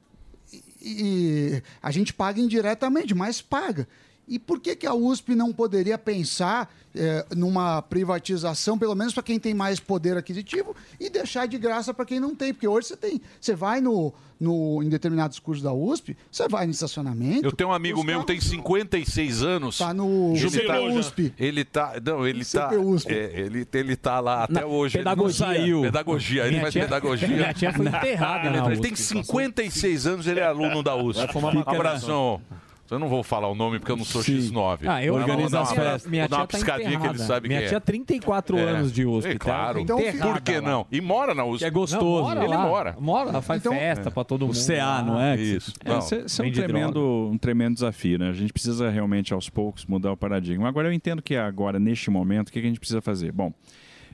E, 0.52 0.64
e 0.82 1.64
a 1.82 1.92
gente 1.92 2.14
paga 2.14 2.40
indiretamente, 2.40 3.14
mas 3.14 3.42
paga. 3.42 3.88
E 4.28 4.40
por 4.40 4.60
que, 4.60 4.76
que 4.76 4.88
a 4.88 4.94
USP 4.94 5.36
não 5.36 5.54
poderia 5.54 5.98
pensar 5.98 6.74
eh, 6.96 7.26
numa 7.36 7.82
privatização, 7.82 8.78
pelo 8.78 8.96
menos 8.96 9.14
para 9.14 9.22
quem 9.22 9.40
tem 9.40 9.54
mais 9.54 9.80
poder 9.80 10.18
aquisitivo, 10.18 10.76
e 11.00 11.10
deixar 11.10 11.48
de 11.48 11.58
graça 11.60 11.94
para 11.94 12.06
quem 12.06 12.20
não 12.20 12.34
tem? 12.34 12.52
Porque 12.54 12.68
hoje 12.68 12.88
você 12.88 12.98
tem. 12.98 13.22
Você 13.40 13.54
vai 13.54 13.82
no, 13.82 14.12
no, 14.40 14.82
em 14.82 14.90
determinados 14.90 15.38
cursos 15.38 15.64
da 15.64 15.72
USP, 15.72 16.18
você 16.32 16.48
vai 16.48 16.66
no 16.66 16.72
estacionamento. 16.72 17.46
Eu 17.46 17.52
tenho 17.52 17.70
um 17.70 17.74
amigo 17.74 18.04
meu 18.04 18.22
que 18.22 18.26
tem 18.28 18.42
56 18.42 19.44
anos. 19.44 19.78
Tá 19.78 19.94
no 19.94 20.34
ele 20.36 20.62
tá, 20.62 20.82
USP. 20.82 21.34
Ele 21.38 21.64
tá. 21.64 21.94
Não, 22.04 22.28
ele 22.28 22.44
tá. 22.44 22.72
É, 23.08 23.42
ele, 23.42 23.68
ele 23.74 23.96
tá 23.96 24.20
lá 24.20 24.46
até 24.46 24.62
Na 24.62 24.66
hoje. 24.66 24.98
pedagogia. 24.98 25.46
Ele 25.48 25.58
não 25.58 25.62
saiu. 25.62 25.82
Pedagogia. 25.82 26.42
Ele 26.44 26.50
Minha 26.50 26.62
faz 26.62 26.74
tia- 26.74 26.84
pedagogia. 26.84 27.28
minha 27.28 27.54
tia 27.54 27.74
foi 27.74 27.86
enterrada 27.86 28.50
na 28.50 28.72
Ele 28.72 28.82
tem 28.82 28.94
USP. 28.94 29.04
56 29.04 30.08
anos, 30.08 30.26
ele 30.28 30.40
é 30.40 30.46
aluno 30.46 30.82
da 30.82 30.96
USP. 30.96 31.32
Vai 31.32 31.54
maconha. 31.54 31.78
Abração. 31.78 32.42
Eu 32.90 33.00
não 33.00 33.08
vou 33.10 33.24
falar 33.24 33.48
o 33.48 33.56
nome 33.56 33.80
porque 33.80 33.92
eu 33.92 33.98
não 33.98 34.06
sou 34.06 34.22
X9. 34.22 34.82
Ah, 34.88 35.04
eu 35.04 35.16
organizo 35.16 35.58
as 35.58 35.72
festas. 35.72 36.06
Minha 36.10 36.28
dar 36.28 36.38
uma 36.38 36.48
tia 36.48 36.48
tá 36.48 36.58
piscadinha 36.58 37.00
que 37.00 37.08
ele 37.08 37.18
sabe 37.18 37.48
Minha 37.48 37.60
quem 37.62 37.66
é. 37.66 37.70
tia, 37.70 37.82
34 37.82 38.58
anos 38.58 38.92
de 38.94 39.06
USP, 39.06 39.30
É, 39.30 39.34
tá? 39.34 39.40
claro. 39.40 39.80
Então, 39.80 39.98
Por 40.22 40.42
que 40.42 40.62
não? 40.62 40.86
E 40.92 41.02
mora 41.02 41.34
na 41.34 41.44
USP. 41.44 41.60
Que 41.60 41.66
é 41.66 41.70
gostoso. 41.72 42.24
mora 42.24 42.44
ele 42.44 42.56
lá. 42.56 42.68
mora. 42.68 42.96
Mora, 43.00 43.30
ela 43.30 43.42
faz 43.42 43.64
festa 43.64 44.12
pra 44.12 44.24
todo 44.24 44.46
mundo. 44.46 44.54
Isso. 44.56 44.72
É, 44.72 45.90
Não. 45.90 46.00
Isso 46.00 46.16
é- 46.16 46.20
isso 46.26 46.42
é 46.42 46.46
um 46.46 46.52
tremendo, 46.52 47.30
um 47.32 47.38
tremendo 47.38 47.74
desafio, 47.74 48.20
né? 48.20 48.30
A 48.30 48.34
gente 48.34 48.54
precisa 48.54 48.90
realmente, 48.90 49.34
aos 49.34 49.50
poucos, 49.50 49.86
mudar 49.86 50.12
o 50.12 50.18
paradigma. 50.18 50.68
Agora, 50.68 50.88
eu 50.88 50.94
entendo 50.94 51.22
que 51.22 51.36
agora, 51.36 51.80
neste 51.80 52.10
momento, 52.12 52.50
o 52.50 52.52
que 52.52 52.60
que 52.62 52.66
a 52.68 52.70
gente 52.70 52.80
precisa 52.80 53.02
fazer? 53.02 53.32
Bom, 53.32 53.52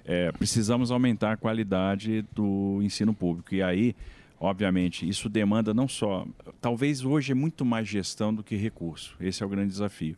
é, 0.05 0.31
precisamos 0.31 0.91
aumentar 0.91 1.33
a 1.33 1.37
qualidade 1.37 2.23
do 2.33 2.79
ensino 2.81 3.13
público. 3.13 3.53
E 3.53 3.61
aí, 3.61 3.95
obviamente, 4.41 5.07
isso 5.07 5.29
demanda 5.29 5.71
não 5.71 5.87
só... 5.87 6.25
Talvez 6.59 7.05
hoje 7.05 7.31
é 7.31 7.35
muito 7.35 7.63
mais 7.63 7.87
gestão 7.87 8.33
do 8.33 8.43
que 8.43 8.55
recurso. 8.55 9.15
Esse 9.19 9.43
é 9.43 9.45
o 9.45 9.49
grande 9.49 9.69
desafio. 9.69 10.17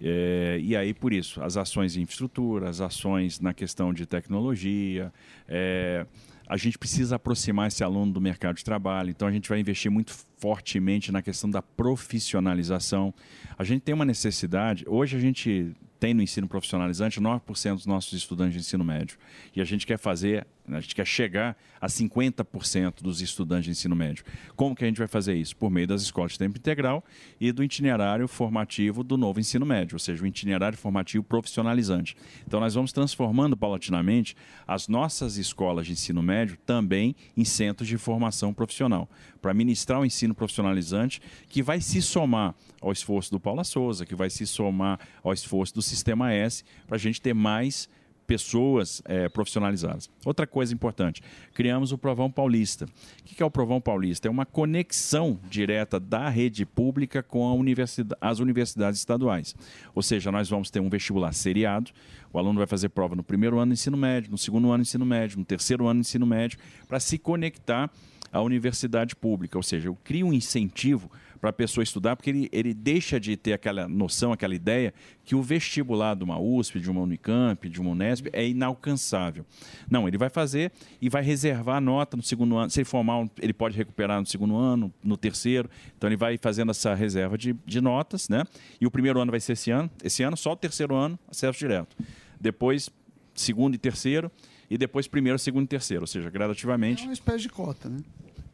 É, 0.00 0.58
e 0.62 0.76
aí, 0.76 0.94
por 0.94 1.12
isso, 1.12 1.42
as 1.42 1.56
ações 1.56 1.96
em 1.96 2.02
infraestrutura, 2.02 2.68
as 2.68 2.80
ações 2.80 3.40
na 3.40 3.52
questão 3.52 3.92
de 3.92 4.06
tecnologia, 4.06 5.12
é, 5.48 6.06
a 6.46 6.56
gente 6.56 6.78
precisa 6.78 7.16
aproximar 7.16 7.66
esse 7.66 7.82
aluno 7.82 8.12
do 8.12 8.20
mercado 8.20 8.56
de 8.56 8.64
trabalho, 8.64 9.10
então 9.10 9.26
a 9.26 9.32
gente 9.32 9.48
vai 9.48 9.58
investir 9.58 9.90
muito 9.90 10.14
fortemente 10.38 11.10
na 11.10 11.20
questão 11.20 11.50
da 11.50 11.60
profissionalização. 11.60 13.12
A 13.58 13.64
gente 13.64 13.80
tem 13.82 13.94
uma 13.94 14.04
necessidade, 14.04 14.84
hoje 14.86 15.16
a 15.16 15.20
gente 15.20 15.74
tem 15.98 16.14
no 16.14 16.22
ensino 16.22 16.46
profissionalizante 16.46 17.20
9% 17.20 17.74
dos 17.74 17.86
nossos 17.86 18.12
estudantes 18.12 18.54
de 18.54 18.60
ensino 18.60 18.84
médio. 18.84 19.18
E 19.54 19.60
a 19.60 19.64
gente 19.64 19.86
quer 19.86 19.98
fazer, 19.98 20.46
a 20.74 20.80
gente 20.80 20.94
quer 20.94 21.06
chegar 21.06 21.56
a 21.80 21.86
50% 21.86 23.02
dos 23.02 23.20
estudantes 23.20 23.66
de 23.66 23.70
ensino 23.70 23.94
médio. 23.94 24.24
Como 24.56 24.74
que 24.74 24.84
a 24.84 24.86
gente 24.88 24.98
vai 24.98 25.06
fazer 25.06 25.34
isso? 25.34 25.56
Por 25.56 25.70
meio 25.70 25.86
das 25.86 26.02
escolas 26.02 26.32
de 26.32 26.38
tempo 26.38 26.58
integral 26.58 27.04
e 27.40 27.52
do 27.52 27.62
itinerário 27.62 28.26
formativo 28.26 29.04
do 29.04 29.16
novo 29.16 29.38
ensino 29.38 29.64
médio, 29.64 29.94
ou 29.94 29.98
seja, 29.98 30.22
o 30.22 30.26
itinerário 30.26 30.76
formativo 30.76 31.22
profissionalizante. 31.22 32.16
Então 32.46 32.58
nós 32.58 32.74
vamos 32.74 32.92
transformando 32.92 33.56
paulatinamente 33.56 34.36
as 34.66 34.88
nossas 34.88 35.36
escolas 35.36 35.86
de 35.86 35.92
ensino 35.92 36.22
médio 36.22 36.56
também 36.64 37.14
em 37.36 37.44
centros 37.44 37.88
de 37.88 37.98
formação 37.98 38.52
profissional, 38.52 39.08
para 39.40 39.54
ministrar 39.54 40.00
o 40.00 40.04
ensino 40.04 40.34
profissionalizante 40.34 41.20
que 41.48 41.62
vai 41.62 41.80
se 41.80 42.02
somar 42.02 42.54
ao 42.80 42.90
esforço 42.90 43.30
do 43.30 43.38
Paula 43.38 43.64
Souza, 43.64 44.04
que 44.04 44.14
vai 44.14 44.30
se 44.30 44.46
somar 44.46 44.98
ao 45.22 45.32
esforço 45.32 45.74
do 45.74 45.82
Sistema 45.82 46.32
S, 46.32 46.64
para 46.86 46.96
a 46.96 46.98
gente 46.98 47.20
ter 47.20 47.34
mais 47.34 47.88
pessoas 48.26 49.00
eh, 49.04 49.28
profissionalizadas. 49.28 50.10
Outra 50.24 50.46
coisa 50.46 50.74
importante, 50.74 51.22
criamos 51.54 51.92
o 51.92 51.98
Provão 51.98 52.30
Paulista. 52.30 52.84
O 52.84 53.24
que 53.24 53.42
é 53.42 53.46
o 53.46 53.50
Provão 53.50 53.80
Paulista? 53.80 54.28
É 54.28 54.30
uma 54.30 54.44
conexão 54.44 55.38
direta 55.48 56.00
da 56.00 56.28
rede 56.28 56.66
pública 56.66 57.22
com 57.22 57.50
universidade, 57.56 58.18
as 58.20 58.38
universidades 58.38 58.98
estaduais. 58.98 59.54
Ou 59.94 60.02
seja, 60.02 60.32
nós 60.32 60.48
vamos 60.48 60.70
ter 60.70 60.80
um 60.80 60.88
vestibular 60.88 61.32
seriado, 61.32 61.90
o 62.32 62.38
aluno 62.38 62.58
vai 62.58 62.66
fazer 62.66 62.88
prova 62.88 63.14
no 63.14 63.22
primeiro 63.22 63.58
ano 63.58 63.70
do 63.70 63.74
ensino 63.74 63.96
médio, 63.96 64.30
no 64.30 64.38
segundo 64.38 64.68
ano 64.68 64.78
do 64.78 64.86
ensino 64.86 65.06
médio, 65.06 65.38
no 65.38 65.44
terceiro 65.44 65.86
ano 65.86 66.00
do 66.00 66.02
ensino 66.02 66.26
médio, 66.26 66.58
para 66.86 67.00
se 67.00 67.18
conectar 67.18 67.90
à 68.32 68.40
universidade 68.42 69.14
pública. 69.14 69.56
Ou 69.56 69.62
seja, 69.62 69.88
eu 69.88 69.96
crio 70.04 70.26
um 70.26 70.32
incentivo 70.32 71.10
para 71.40 71.50
a 71.50 71.52
pessoa 71.52 71.82
estudar, 71.82 72.16
porque 72.16 72.30
ele, 72.30 72.48
ele 72.52 72.74
deixa 72.74 73.20
de 73.20 73.36
ter 73.36 73.52
aquela 73.52 73.88
noção, 73.88 74.32
aquela 74.32 74.54
ideia 74.54 74.92
que 75.24 75.34
o 75.34 75.42
vestibular 75.42 76.14
de 76.14 76.24
uma 76.24 76.38
USP, 76.38 76.80
de 76.80 76.90
uma 76.90 77.00
Unicamp, 77.00 77.68
de 77.68 77.80
uma 77.80 77.90
Unesp 77.90 78.26
é 78.32 78.46
inalcançável. 78.46 79.44
Não, 79.90 80.06
ele 80.06 80.16
vai 80.16 80.28
fazer 80.28 80.72
e 81.00 81.08
vai 81.08 81.22
reservar 81.22 81.80
nota 81.80 82.16
no 82.16 82.22
segundo 82.22 82.56
ano. 82.56 82.70
Se 82.70 82.80
ele 82.80 82.84
formar, 82.84 83.28
ele 83.40 83.52
pode 83.52 83.76
recuperar 83.76 84.20
no 84.20 84.26
segundo 84.26 84.56
ano, 84.56 84.92
no 85.02 85.16
terceiro. 85.16 85.68
Então 85.96 86.08
ele 86.08 86.16
vai 86.16 86.38
fazendo 86.38 86.70
essa 86.70 86.94
reserva 86.94 87.36
de, 87.36 87.54
de 87.64 87.80
notas, 87.80 88.28
né? 88.28 88.44
E 88.80 88.86
o 88.86 88.90
primeiro 88.90 89.20
ano 89.20 89.30
vai 89.30 89.40
ser 89.40 89.52
esse 89.52 89.70
ano. 89.70 89.90
Esse 90.02 90.22
ano, 90.22 90.36
só 90.36 90.52
o 90.52 90.56
terceiro 90.56 90.94
ano, 90.94 91.18
acesso 91.28 91.58
direto. 91.58 91.96
Depois, 92.40 92.90
segundo 93.34 93.74
e 93.74 93.78
terceiro. 93.78 94.30
E 94.68 94.76
depois 94.76 95.06
primeiro, 95.06 95.38
segundo 95.38 95.64
e 95.64 95.68
terceiro. 95.68 96.02
Ou 96.02 96.06
seja, 96.06 96.28
gradativamente. 96.30 97.02
É 97.02 97.06
uma 97.06 97.12
espécie 97.12 97.42
de 97.42 97.48
cota, 97.48 97.88
né? 97.88 97.98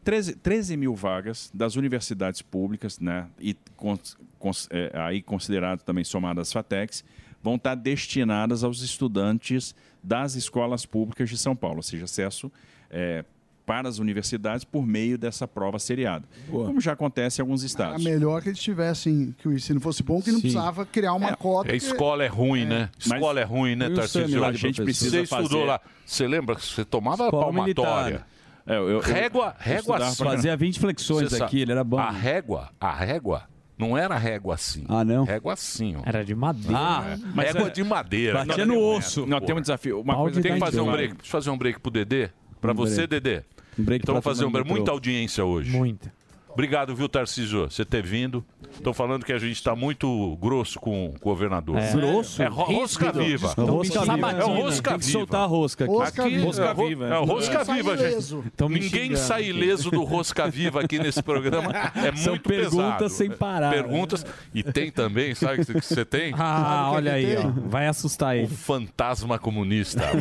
13, 0.04 0.34
13 0.36 0.76
mil 0.76 0.94
vagas 0.94 1.50
das 1.54 1.76
universidades 1.76 2.42
públicas, 2.42 2.98
né, 2.98 3.26
e 3.40 3.54
cons- 3.76 4.16
cons- 4.38 4.68
é, 4.70 4.90
aí 4.94 5.22
considerado 5.22 5.82
também 5.82 6.04
somadas 6.04 6.48
as 6.48 6.52
FATECs, 6.52 7.04
vão 7.42 7.54
estar 7.56 7.74
destinadas 7.74 8.64
aos 8.64 8.82
estudantes 8.82 9.74
das 10.02 10.34
escolas 10.34 10.84
públicas 10.84 11.28
de 11.30 11.38
São 11.38 11.54
Paulo, 11.54 11.76
ou 11.78 11.82
seja, 11.82 12.04
acesso 12.04 12.50
é, 12.90 13.24
para 13.64 13.88
as 13.88 13.98
universidades 14.00 14.64
por 14.64 14.84
meio 14.84 15.16
dessa 15.16 15.46
prova 15.46 15.78
seriada, 15.78 16.24
como 16.50 16.80
já 16.80 16.92
acontece 16.92 17.40
em 17.40 17.42
alguns 17.42 17.60
Era 17.62 17.66
estados. 17.68 18.04
melhor 18.04 18.42
que 18.42 18.48
eles 18.48 18.58
tivessem, 18.60 19.32
que 19.38 19.46
o 19.46 19.52
ensino 19.52 19.80
fosse 19.80 20.02
bom, 20.02 20.20
que 20.20 20.30
não 20.32 20.38
Sim. 20.38 20.42
precisava 20.42 20.84
criar 20.84 21.14
uma 21.14 21.36
cota. 21.36 21.68
A 21.68 21.70
que- 21.70 21.76
escola 21.76 22.24
é 22.24 22.26
ruim, 22.26 22.64
né? 22.64 22.90
Mas- 23.06 23.12
Escola 23.20 23.40
é 23.40 23.44
ruim, 23.44 23.76
né, 23.76 23.86
o 23.88 23.94
Tarcísio? 23.94 24.40
Lá 24.40 24.50
de 24.50 24.58
professor? 24.72 25.10
Você 25.10 25.22
estudou 25.22 25.48
fazer- 25.48 25.64
lá. 25.64 25.80
Você 26.04 26.26
lembra 26.26 26.56
que 26.56 26.64
você 26.64 26.84
tomava 26.84 27.24
Escola 27.26 27.44
palmatória? 27.44 28.04
militar. 28.04 28.28
É, 28.66 28.76
eu- 28.76 28.88
eu- 28.90 29.00
régua, 29.00 29.54
eu 29.58 29.64
régua 29.64 29.80
estudava 29.96 30.04
assim. 30.04 30.24
Fazia 30.24 30.56
20 30.56 30.78
flexões 30.80 31.28
Você 31.30 31.36
sabe, 31.38 31.44
aqui, 31.44 31.60
ele 31.60 31.72
era 31.72 31.82
bom. 31.82 31.98
A 31.98 32.10
régua, 32.10 32.70
a 32.80 32.92
régua, 32.92 33.42
não 33.76 33.96
era 33.98 34.16
régua 34.16 34.54
assim. 34.54 34.84
Ah, 34.88 35.04
não? 35.04 35.24
Régua 35.24 35.52
assim, 35.54 35.96
ó. 35.96 36.02
Era 36.04 36.24
de 36.24 36.34
madeira. 36.34 36.76
Ah, 36.78 37.16
Mas 37.34 37.46
régua 37.52 37.68
é- 37.68 37.70
de 37.70 37.82
madeira. 37.84 38.44
Batia 38.44 38.64
Não, 38.64 38.74
no 38.76 38.80
osso. 38.80 39.26
não, 39.26 39.40
tem 39.40 39.54
um 39.56 39.60
desafio. 39.60 40.00
Uma 40.00 40.14
Tem 40.14 40.22
coisa 40.22 40.42
que 40.42 40.52
que 40.52 40.58
fazer 40.60 40.80
um 40.80 40.84
vai- 40.86 40.94
break. 40.96 41.14
Deixa 41.14 41.26
eu 41.28 41.30
fazer 41.32 41.50
um 41.50 41.58
break 41.58 41.80
pro 41.80 41.90
Dedê. 41.90 42.28
Pra 42.60 42.72
Um 42.72 42.76
você, 42.76 43.06
break. 43.06 43.20
Dedê. 43.20 43.42
Um 43.78 43.84
break 43.84 44.02
então 44.04 44.14
vamos 44.14 44.24
fazer 44.24 44.44
um 44.44 44.52
break. 44.52 44.68
Muita 44.68 44.90
audiência 44.92 45.44
hoje. 45.44 45.70
Muita. 45.70 46.12
Obrigado, 46.52 46.94
viu, 46.94 47.08
Tarcísio, 47.08 47.70
você 47.70 47.84
ter 47.84 48.02
vindo. 48.02 48.44
Estão 48.72 48.92
falando 48.92 49.24
que 49.24 49.32
a 49.32 49.38
gente 49.38 49.52
está 49.52 49.74
muito 49.76 50.36
grosso 50.40 50.78
com 50.78 51.06
o 51.06 51.14
governador. 51.20 51.78
É. 51.78 51.92
Grosso? 51.92 52.42
É 52.42 52.46
ro- 52.46 52.62
rosca 52.64 53.12
viva. 53.12 53.48
Estão 53.48 53.66
Rosca 53.66 54.00
viva. 54.00 54.30
É 54.32 54.44
o 54.44 54.48
rosca 54.48 54.90
Tem 54.90 54.98
que 54.98 55.06
viva. 55.06 55.18
soltar 55.18 55.40
a 55.42 55.46
rosca 55.46 55.84
aqui. 55.84 55.92
Rosca 55.92 56.22
Aqui, 56.22 56.30
viva. 56.34 56.46
Rosca 56.46 56.64
é, 56.64 56.72
ro- 56.72 56.88
viva. 56.88 57.06
É 57.08 57.18
o 57.18 57.24
rosca 57.24 57.64
viva, 57.64 57.96
gente. 57.96 58.34
Ninguém 58.68 59.16
sai 59.16 59.44
ileso 59.44 59.90
do 59.90 60.02
rosca 60.04 60.48
viva 60.48 60.80
aqui 60.80 60.98
nesse 60.98 61.22
programa. 61.22 61.72
É 62.02 62.14
São 62.16 62.32
muito 62.32 62.48
perguntas 62.48 62.72
pesado. 62.96 63.08
sem 63.10 63.30
parar. 63.30 63.70
Perguntas. 63.70 64.24
E 64.54 64.62
tem 64.62 64.90
também, 64.90 65.34
sabe 65.34 65.62
o 65.62 65.66
que 65.66 65.72
você 65.80 66.04
tem? 66.04 66.32
Ah, 66.36 66.88
que 66.90 66.96
olha 66.96 67.10
que 67.12 67.16
aí, 67.16 67.36
ó. 67.36 67.50
Vai 67.68 67.86
assustar 67.86 68.36
ele. 68.36 68.46
O 68.46 68.50
fantasma 68.50 69.38
comunista. 69.38 70.02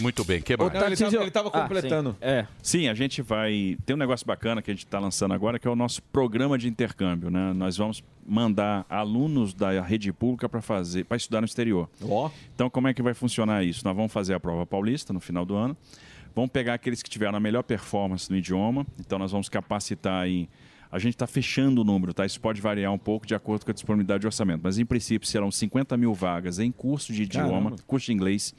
Muito 0.00 0.24
bem, 0.24 0.40
que 0.40 0.56
mais? 0.56 0.72
Ah, 0.74 1.68
É. 2.20 2.46
Sim, 2.62 2.88
a 2.88 2.94
gente 2.94 3.22
vai. 3.22 3.76
Tem 3.84 3.94
um 3.94 3.98
negócio 4.14 4.26
bacana 4.26 4.62
que 4.62 4.70
a 4.70 4.74
gente 4.74 4.84
está 4.84 4.98
lançando 5.00 5.34
agora, 5.34 5.58
que 5.58 5.66
é 5.66 5.70
o 5.70 5.74
nosso 5.74 6.00
programa 6.02 6.56
de 6.56 6.68
intercâmbio. 6.68 7.30
Né? 7.30 7.52
Nós 7.52 7.76
vamos 7.76 8.02
mandar 8.24 8.86
alunos 8.88 9.52
da 9.52 9.80
rede 9.82 10.12
pública 10.12 10.48
para 10.48 10.62
fazer, 10.62 11.04
para 11.04 11.16
estudar 11.16 11.40
no 11.40 11.44
exterior. 11.44 11.88
Então, 12.54 12.70
como 12.70 12.86
é 12.86 12.94
que 12.94 13.02
vai 13.02 13.12
funcionar 13.12 13.64
isso? 13.64 13.84
Nós 13.84 13.96
vamos 13.96 14.12
fazer 14.12 14.34
a 14.34 14.40
prova 14.40 14.64
paulista 14.64 15.12
no 15.12 15.20
final 15.20 15.44
do 15.44 15.56
ano. 15.56 15.76
Vamos 16.34 16.50
pegar 16.50 16.74
aqueles 16.74 17.02
que 17.02 17.10
tiveram 17.10 17.36
a 17.36 17.40
melhor 17.40 17.62
performance 17.62 18.30
no 18.30 18.36
idioma. 18.36 18.86
Então, 19.00 19.18
nós 19.18 19.32
vamos 19.32 19.48
capacitar 19.48 20.22
aí. 20.22 20.48
A 20.90 20.98
gente 21.00 21.14
está 21.14 21.26
fechando 21.26 21.80
o 21.80 21.84
número, 21.84 22.14
tá? 22.14 22.24
Isso 22.24 22.40
pode 22.40 22.60
variar 22.60 22.92
um 22.92 22.98
pouco 22.98 23.26
de 23.26 23.34
acordo 23.34 23.64
com 23.64 23.72
a 23.72 23.74
disponibilidade 23.74 24.20
de 24.20 24.26
orçamento. 24.26 24.60
Mas, 24.62 24.78
em 24.78 24.84
princípio, 24.84 25.26
serão 25.26 25.50
50 25.50 25.96
mil 25.96 26.14
vagas 26.14 26.60
em 26.60 26.70
curso 26.70 27.12
de 27.12 27.24
idioma, 27.24 27.48
Caramba. 27.48 27.76
curso 27.84 28.06
de 28.06 28.12
inglês 28.12 28.54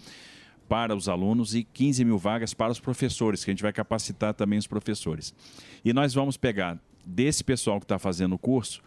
para 0.68 0.96
os 0.96 1.08
alunos 1.08 1.56
e 1.56 1.64
15 1.64 2.04
mil 2.06 2.18
vagas 2.18 2.54
para 2.54 2.72
os 2.72 2.80
professores, 2.80 3.44
que 3.44 3.52
a 3.52 3.54
gente 3.54 3.64
vai 3.64 3.74
capacitar 3.74 4.34
também 4.34 4.60
os 4.60 4.68
professores. 4.68 5.34
E 5.84 5.94
nós 5.94 6.14
vamos 6.14 6.38
pegar 6.38 6.80
desse 7.06 7.44
pessoal 7.44 7.80
que 7.80 7.86
está 7.86 8.00
fazendo 8.00 8.36
o 8.36 8.38
curso, 8.38 8.82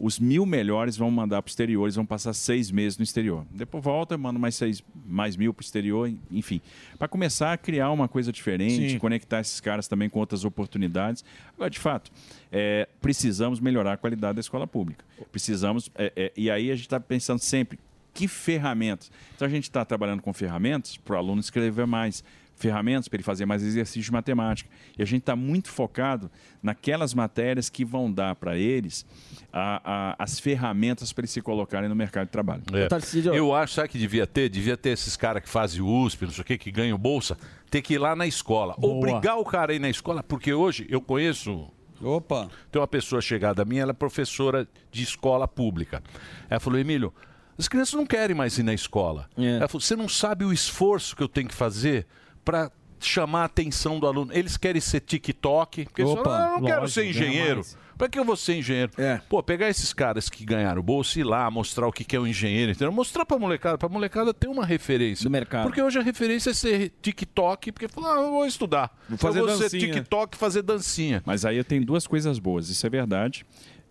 os 0.00 0.18
mil 0.18 0.46
melhores 0.46 0.96
vão 0.96 1.10
mandar 1.10 1.42
para 1.42 1.48
o 1.48 1.50
exterior, 1.50 1.84
eles 1.84 1.94
vão 1.94 2.06
passar 2.06 2.32
seis 2.32 2.70
meses 2.70 2.96
no 2.96 3.04
exterior. 3.04 3.44
Depois 3.50 3.84
volta, 3.84 4.16
manda 4.16 4.38
mais 4.38 4.54
seis, 4.54 4.82
mais 5.06 5.36
mil 5.36 5.52
para 5.52 5.60
o 5.60 5.64
exterior, 5.64 6.10
enfim. 6.30 6.62
Para 6.98 7.06
começar 7.06 7.52
a 7.52 7.58
criar 7.58 7.90
uma 7.90 8.08
coisa 8.08 8.32
diferente, 8.32 8.92
Sim. 8.92 8.98
conectar 8.98 9.40
esses 9.40 9.60
caras 9.60 9.86
também 9.86 10.08
com 10.08 10.18
outras 10.18 10.42
oportunidades. 10.42 11.22
Agora, 11.54 11.68
de 11.68 11.78
fato, 11.78 12.10
é, 12.50 12.88
precisamos 12.98 13.60
melhorar 13.60 13.92
a 13.92 13.96
qualidade 13.98 14.36
da 14.36 14.40
escola 14.40 14.66
pública. 14.66 15.04
Precisamos, 15.30 15.90
é, 15.94 16.10
é, 16.16 16.32
e 16.34 16.50
aí 16.50 16.70
a 16.70 16.74
gente 16.74 16.86
está 16.86 16.98
pensando 16.98 17.40
sempre, 17.40 17.78
que 18.12 18.26
ferramentas? 18.28 19.10
Então 19.34 19.46
a 19.46 19.50
gente 19.50 19.64
está 19.64 19.84
trabalhando 19.84 20.22
com 20.22 20.32
ferramentas 20.32 20.96
para 20.96 21.14
o 21.14 21.18
aluno 21.18 21.40
escrever 21.40 21.86
mais, 21.86 22.22
ferramentas 22.56 23.08
para 23.08 23.16
ele 23.16 23.22
fazer 23.24 23.46
mais 23.46 23.62
exercício 23.62 24.02
de 24.02 24.12
matemática. 24.12 24.68
E 24.98 25.02
a 25.02 25.06
gente 25.06 25.20
está 25.22 25.34
muito 25.34 25.68
focado 25.70 26.30
naquelas 26.62 27.14
matérias 27.14 27.70
que 27.70 27.84
vão 27.86 28.12
dar 28.12 28.34
para 28.34 28.56
eles 28.58 29.06
a- 29.50 29.80
a- 29.84 30.16
as 30.22 30.38
ferramentas 30.38 31.10
para 31.12 31.22
eles 31.22 31.30
se 31.30 31.40
colocarem 31.40 31.88
no 31.88 31.94
mercado 31.96 32.26
de 32.26 32.32
trabalho. 32.32 32.62
É. 32.74 32.86
Eu 33.34 33.54
acho, 33.54 33.74
sabe 33.74 33.88
que 33.88 33.98
devia 33.98 34.26
ter? 34.26 34.48
Devia 34.50 34.76
ter 34.76 34.90
esses 34.90 35.16
caras 35.16 35.42
que 35.42 35.48
fazem 35.48 35.80
USP, 35.80 36.26
não 36.26 36.32
sei 36.32 36.42
o 36.42 36.44
que, 36.44 36.58
que 36.58 36.70
ganham 36.70 36.98
bolsa, 36.98 37.38
ter 37.70 37.80
que 37.80 37.94
ir 37.94 37.98
lá 37.98 38.14
na 38.14 38.26
escola. 38.26 38.74
Boa. 38.76 38.96
Obrigar 38.96 39.38
o 39.38 39.44
cara 39.44 39.72
a 39.72 39.74
ir 39.74 39.78
na 39.78 39.88
escola, 39.88 40.22
porque 40.22 40.52
hoje 40.52 40.86
eu 40.90 41.00
conheço. 41.00 41.70
Opa! 42.02 42.48
Tem 42.70 42.80
uma 42.80 42.88
pessoa 42.88 43.20
chegada 43.20 43.62
a 43.62 43.64
mim, 43.64 43.78
ela 43.78 43.90
é 43.90 43.94
professora 43.94 44.66
de 44.90 45.02
escola 45.02 45.46
pública. 45.46 46.02
Ela 46.48 46.58
falou, 46.60 46.78
Emílio, 46.78 47.12
as 47.60 47.68
crianças 47.68 47.94
não 47.94 48.06
querem 48.06 48.34
mais 48.34 48.56
ir 48.58 48.62
na 48.62 48.72
escola. 48.72 49.28
Ela 49.36 49.68
falou, 49.68 49.80
você 49.80 49.94
não 49.94 50.08
sabe 50.08 50.44
o 50.44 50.52
esforço 50.52 51.14
que 51.14 51.22
eu 51.22 51.28
tenho 51.28 51.46
que 51.46 51.54
fazer 51.54 52.06
para 52.44 52.70
chamar 52.98 53.42
a 53.42 53.44
atenção 53.44 54.00
do 54.00 54.06
aluno. 54.06 54.32
Eles 54.32 54.56
querem 54.56 54.80
ser 54.80 55.00
TikTok, 55.00 55.84
porque 55.84 56.02
eles 56.02 56.12
Opa, 56.12 56.24
falam, 56.24 56.38
ah, 56.38 56.46
eu 56.46 56.60
não 56.60 56.66
quero 56.66 56.80
lógico, 56.80 56.94
ser 56.94 57.00
ganha 57.00 57.10
engenheiro. 57.10 57.62
Pra 57.98 58.08
que 58.08 58.18
eu 58.18 58.24
vou 58.24 58.34
ser 58.34 58.54
engenheiro? 58.54 58.90
Pô, 59.28 59.42
pegar 59.42 59.68
esses 59.68 59.92
caras 59.92 60.30
que 60.30 60.42
ganharam 60.42 60.82
bolsa 60.82 61.18
e 61.18 61.20
ir 61.20 61.24
lá 61.24 61.50
mostrar 61.50 61.86
o 61.86 61.92
que 61.92 62.02
que 62.02 62.16
é 62.16 62.20
um 62.20 62.26
engenheiro, 62.26 62.72
entendeu? 62.72 62.90
Mostrar 62.90 63.26
pra 63.26 63.38
molecada, 63.38 63.76
pra 63.76 63.90
molecada 63.90 64.32
ter 64.32 64.48
uma 64.48 64.64
referência. 64.64 65.24
Do 65.24 65.30
mercado. 65.30 65.64
Porque 65.64 65.82
hoje 65.82 65.98
a 65.98 66.02
referência 66.02 66.48
é 66.50 66.54
ser 66.54 66.92
TikTok, 67.02 67.72
porque 67.72 67.88
fala, 67.88 68.14
ah, 68.14 68.22
eu 68.22 68.30
vou 68.30 68.46
estudar. 68.46 68.90
Vou 69.06 69.18
fazer 69.18 69.40
eu 69.40 69.46
vou 69.46 69.54
ser 69.54 69.64
dancinha. 69.64 69.92
TikTok 69.92 70.36
fazer 70.38 70.62
dancinha. 70.62 71.22
Mas 71.26 71.44
aí 71.44 71.58
eu 71.58 71.64
tenho 71.64 71.84
duas 71.84 72.06
coisas 72.06 72.38
boas, 72.38 72.70
isso 72.70 72.86
é 72.86 72.88
verdade. 72.88 73.44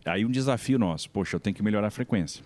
Aí 0.06 0.26
um 0.26 0.32
desafio 0.32 0.80
nosso, 0.80 1.08
poxa, 1.12 1.36
eu 1.36 1.40
tenho 1.40 1.56
que 1.56 1.62
melhorar 1.62 1.88
a 1.88 1.92
frequência. 1.92 2.44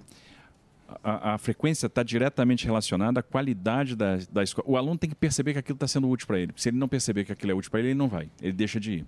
A, 1.03 1.33
a 1.33 1.37
frequência 1.37 1.87
está 1.87 2.03
diretamente 2.03 2.65
relacionada 2.65 3.19
à 3.19 3.23
qualidade 3.23 3.95
da, 3.95 4.19
da 4.31 4.43
escola. 4.43 4.69
O 4.69 4.77
aluno 4.77 4.97
tem 4.97 5.09
que 5.09 5.15
perceber 5.15 5.53
que 5.53 5.59
aquilo 5.59 5.75
está 5.75 5.87
sendo 5.87 6.09
útil 6.09 6.27
para 6.27 6.39
ele. 6.39 6.53
Se 6.55 6.69
ele 6.69 6.77
não 6.77 6.87
perceber 6.87 7.25
que 7.25 7.31
aquilo 7.31 7.51
é 7.51 7.55
útil 7.55 7.71
para 7.71 7.79
ele, 7.79 7.89
ele 7.89 7.95
não 7.95 8.07
vai. 8.07 8.29
Ele 8.41 8.53
deixa 8.53 8.79
de 8.79 8.91
ir. 8.91 9.05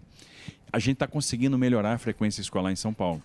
A 0.72 0.80
gente 0.80 0.94
está 0.94 1.08
conseguindo 1.08 1.58
melhorar 1.58 1.94
a 1.94 1.98
frequência 1.98 2.42
escolar 2.42 2.72
em 2.72 2.76
São 2.76 2.94
Paulo. 2.94 3.22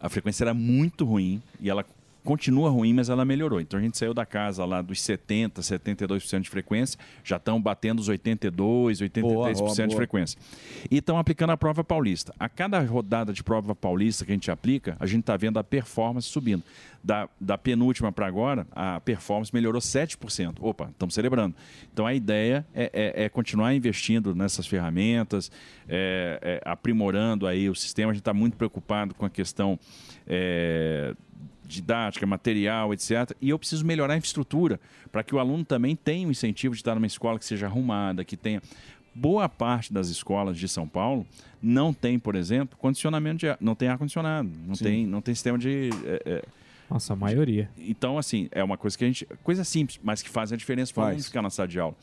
A 0.00 0.08
frequência 0.08 0.44
era 0.44 0.54
muito 0.54 1.04
ruim 1.04 1.42
e 1.60 1.68
ela 1.68 1.84
continua 2.24 2.68
ruim, 2.70 2.92
mas 2.92 3.08
ela 3.08 3.24
melhorou. 3.24 3.60
Então 3.60 3.78
a 3.78 3.82
gente 3.82 3.96
saiu 3.96 4.12
da 4.12 4.26
casa 4.26 4.64
lá 4.64 4.82
dos 4.82 5.00
70, 5.00 5.60
72% 5.62 6.40
de 6.40 6.50
frequência, 6.50 6.98
já 7.24 7.36
estão 7.36 7.60
batendo 7.60 8.00
os 8.00 8.08
82, 8.08 9.00
83% 9.00 9.20
Boa, 9.22 9.52
boa, 9.52 9.52
de 9.52 9.86
boa. 9.86 9.90
frequência. 9.96 10.38
E 10.90 10.98
estão 10.98 11.18
aplicando 11.18 11.50
a 11.50 11.56
prova 11.56 11.82
paulista. 11.82 12.34
A 12.38 12.48
cada 12.48 12.78
rodada 12.80 13.32
de 13.32 13.42
prova 13.42 13.74
paulista 13.74 14.24
que 14.24 14.32
a 14.32 14.34
gente 14.34 14.50
aplica, 14.50 14.96
a 15.00 15.06
gente 15.06 15.20
está 15.20 15.36
vendo 15.36 15.58
a 15.58 15.64
performance 15.64 16.28
subindo. 16.28 16.62
Da, 17.02 17.28
da 17.40 17.56
penúltima 17.56 18.10
para 18.10 18.26
agora, 18.26 18.66
a 18.72 19.00
performance 19.00 19.54
melhorou 19.54 19.80
7%. 19.80 20.56
Opa, 20.60 20.88
estamos 20.90 21.14
celebrando. 21.14 21.54
Então 21.92 22.04
a 22.04 22.12
ideia 22.12 22.66
é, 22.74 22.90
é- 22.92 23.24
é 23.24 23.28
continuar 23.28 23.72
investindo 23.72 24.34
nessas 24.34 24.66
ferramentas, 24.66 25.50
é- 25.88 26.60
é 26.64 26.68
aprimorando 26.68 27.46
aí 27.46 27.70
o 27.70 27.74
sistema. 27.74 28.10
A 28.10 28.14
gente 28.14 28.20
está 28.22 28.34
muito 28.34 28.56
preocupado 28.56 29.14
com 29.14 29.24
a 29.24 29.30
questão 29.30 29.78
é, 30.26 31.14
didática, 31.68 32.26
material, 32.26 32.92
etc. 32.94 33.36
E 33.40 33.50
eu 33.50 33.58
preciso 33.58 33.84
melhorar 33.84 34.14
a 34.14 34.16
infraestrutura 34.16 34.80
para 35.12 35.22
que 35.22 35.34
o 35.34 35.38
aluno 35.38 35.64
também 35.64 35.94
tenha 35.94 36.26
o 36.26 36.30
incentivo 36.30 36.74
de 36.74 36.80
estar 36.80 36.94
numa 36.94 37.06
escola 37.06 37.38
que 37.38 37.44
seja 37.44 37.66
arrumada, 37.66 38.24
que 38.24 38.36
tenha. 38.36 38.62
Boa 39.14 39.48
parte 39.48 39.92
das 39.92 40.08
escolas 40.08 40.56
de 40.56 40.68
São 40.68 40.86
Paulo 40.86 41.26
não 41.60 41.92
tem, 41.92 42.18
por 42.18 42.36
exemplo, 42.36 42.78
condicionamento 42.78 43.38
de 43.38 43.48
ar, 43.48 43.58
não 43.60 43.74
tem 43.74 43.88
ar 43.88 43.98
condicionado, 43.98 44.48
não 44.64 44.76
Sim. 44.76 44.84
tem, 44.84 45.06
não 45.06 45.20
tem 45.20 45.34
sistema 45.34 45.58
de 45.58 45.90
é, 46.04 46.22
é, 46.24 46.44
Nossa, 46.88 47.14
a 47.14 47.16
maioria. 47.16 47.68
então, 47.76 48.16
assim, 48.16 48.48
é 48.52 48.62
uma 48.62 48.76
coisa 48.76 48.96
que 48.96 49.04
a 49.04 49.06
gente. 49.08 49.26
Coisa 49.42 49.64
simples, 49.64 49.98
mas 50.02 50.22
que 50.22 50.28
faz 50.28 50.52
a 50.52 50.56
diferença 50.56 50.94
para 50.94 51.18
ficar 51.18 51.42
na 51.42 51.50
sala 51.50 51.68
de 51.68 51.80
aula. 51.80 51.96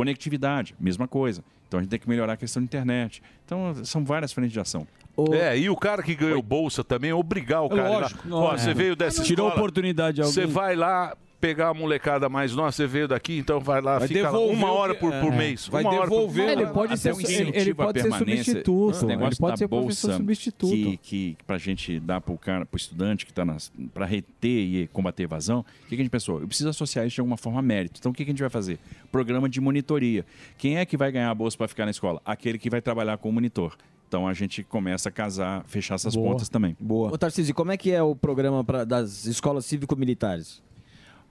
Conectividade, 0.00 0.74
mesma 0.80 1.06
coisa. 1.06 1.44
Então 1.68 1.78
a 1.78 1.82
gente 1.82 1.90
tem 1.90 1.98
que 2.00 2.08
melhorar 2.08 2.32
a 2.32 2.36
questão 2.36 2.62
da 2.62 2.64
internet. 2.64 3.22
Então, 3.44 3.74
são 3.84 4.02
várias 4.02 4.32
frentes 4.32 4.52
de 4.52 4.58
ação. 4.60 4.86
É, 5.32 5.58
e 5.58 5.68
o 5.68 5.76
cara 5.76 6.02
que 6.02 6.14
ganhou 6.14 6.40
bolsa 6.42 6.82
também, 6.82 7.12
obrigar 7.12 7.62
o 7.62 7.68
cara. 7.68 7.82
a 7.82 7.86
ir 7.86 7.92
lá. 7.92 7.98
Lógico. 8.00 8.28
Ó, 8.32 8.54
É. 8.54 8.58
você 8.58 8.72
veio 8.72 8.96
dessa 8.96 9.22
Tirou 9.22 9.46
escola, 9.48 9.60
oportunidade 9.60 10.14
de 10.16 10.20
alguém. 10.22 10.32
Você 10.32 10.46
vai 10.46 10.74
lá 10.74 11.14
pegar 11.40 11.68
a 11.68 11.74
molecada 11.74 12.28
mais 12.28 12.54
nova, 12.54 12.70
você 12.70 12.86
veio 12.86 13.08
daqui, 13.08 13.38
então 13.38 13.58
vai 13.60 13.80
lá, 13.80 13.98
Vai 13.98 14.08
fica 14.08 14.22
lá 14.24 14.30
devolver 14.30 14.56
uma 14.56 14.72
hora 14.72 14.94
por, 14.94 15.10
por 15.12 15.32
é. 15.32 15.36
mês. 15.36 15.66
Vai 15.68 15.82
uma 15.82 15.90
hora 15.92 16.08
por- 16.08 16.10
devolver 16.10 16.48
Ele 16.50 16.66
pode 16.66 16.98
ser- 16.98 17.14
um 17.14 17.20
ele- 17.20 17.74
pode 17.74 18.00
ser 18.00 18.08
permanência. 18.10 18.44
substituto, 18.44 18.90
Esse 18.96 19.06
negócio 19.06 19.28
ele 19.32 19.36
pode 19.40 19.58
ser 19.58 19.66
bolsa 19.66 20.16
substituto. 20.16 20.70
Que, 20.70 20.96
que 20.98 21.36
pra 21.46 21.56
gente 21.58 21.98
dar 21.98 22.20
pro 22.20 22.36
cara, 22.36 22.66
pro 22.66 22.76
estudante 22.76 23.24
que 23.24 23.32
tá 23.32 23.44
nas, 23.44 23.72
pra 23.94 24.04
reter 24.06 24.48
e 24.50 24.86
combater 24.88 25.22
a 25.22 25.24
evasão, 25.24 25.60
o 25.60 25.64
que, 25.88 25.88
que 25.90 25.94
a 25.94 25.98
gente 25.98 26.10
pensou? 26.10 26.40
Eu 26.40 26.46
preciso 26.46 26.68
associar 26.68 27.06
isso 27.06 27.14
de 27.14 27.20
alguma 27.20 27.36
forma 27.36 27.58
a 27.58 27.62
mérito. 27.62 27.98
Então 27.98 28.12
o 28.12 28.14
que, 28.14 28.24
que 28.24 28.30
a 28.30 28.32
gente 28.34 28.40
vai 28.40 28.50
fazer? 28.50 28.78
Programa 29.10 29.48
de 29.48 29.60
monitoria. 29.60 30.24
Quem 30.58 30.76
é 30.78 30.84
que 30.84 30.96
vai 30.96 31.10
ganhar 31.10 31.30
a 31.30 31.34
bolsa 31.34 31.56
para 31.56 31.68
ficar 31.68 31.84
na 31.86 31.90
escola? 31.90 32.20
Aquele 32.24 32.58
que 32.58 32.68
vai 32.68 32.80
trabalhar 32.82 33.16
com 33.18 33.28
o 33.28 33.32
monitor. 33.32 33.76
Então 34.06 34.26
a 34.26 34.34
gente 34.34 34.64
começa 34.64 35.08
a 35.08 35.12
casar, 35.12 35.62
fechar 35.68 35.94
essas 35.94 36.16
Boa. 36.16 36.32
pontas 36.32 36.48
também. 36.48 36.76
Ô, 36.88 37.16
Tarcísio, 37.16 37.54
como 37.54 37.70
é 37.70 37.76
que 37.76 37.92
é 37.92 38.02
o 38.02 38.16
programa 38.16 38.64
pra, 38.64 38.82
das 38.84 39.24
escolas 39.24 39.64
cívico-militares? 39.66 40.60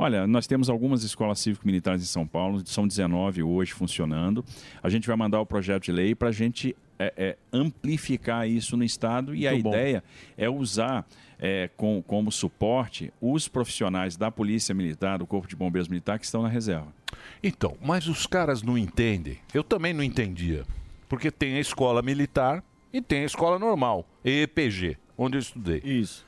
Olha, 0.01 0.25
nós 0.25 0.47
temos 0.47 0.69
algumas 0.69 1.03
escolas 1.03 1.39
cívico-militares 1.39 2.01
em 2.01 2.05
São 2.05 2.25
Paulo, 2.25 2.65
são 2.65 2.87
19 2.87 3.43
hoje 3.43 3.73
funcionando. 3.73 4.45
A 4.81 4.89
gente 4.89 5.05
vai 5.05 5.17
mandar 5.17 5.41
o 5.41 5.45
projeto 5.45 5.83
de 5.83 5.91
lei 5.91 6.15
para 6.15 6.29
a 6.29 6.31
gente 6.31 6.73
é, 6.97 7.13
é, 7.17 7.37
amplificar 7.51 8.47
isso 8.47 8.77
no 8.77 8.83
Estado 8.83 9.35
e 9.35 9.45
a 9.45 9.51
Muito 9.51 9.63
bom. 9.63 9.69
ideia 9.71 10.03
é 10.37 10.49
usar 10.49 11.05
é, 11.37 11.69
com- 11.77 12.01
como 12.01 12.31
suporte 12.31 13.11
os 13.21 13.47
profissionais 13.49 14.15
da 14.17 14.29
Polícia 14.31 14.73
Militar, 14.73 15.17
do 15.19 15.27
Corpo 15.27 15.47
de 15.47 15.55
Bombeiros 15.55 15.87
Militar 15.89 16.17
que 16.17 16.25
estão 16.25 16.41
na 16.43 16.49
reserva. 16.49 16.87
Então, 17.43 17.75
mas 17.81 18.07
os 18.07 18.25
caras 18.25 18.61
não 18.63 18.77
entendem. 18.77 19.37
Eu 19.53 19.63
também 19.63 19.93
não 19.93 20.03
entendia. 20.03 20.63
Porque 21.09 21.29
tem 21.31 21.55
a 21.55 21.59
escola 21.59 22.01
militar 22.01 22.63
e 22.93 23.01
tem 23.01 23.23
a 23.23 23.25
escola 23.25 23.57
normal, 23.59 24.05
EPG, 24.23 24.97
onde 25.17 25.35
eu 25.37 25.41
estudei. 25.41 25.81
Isso. 25.83 26.25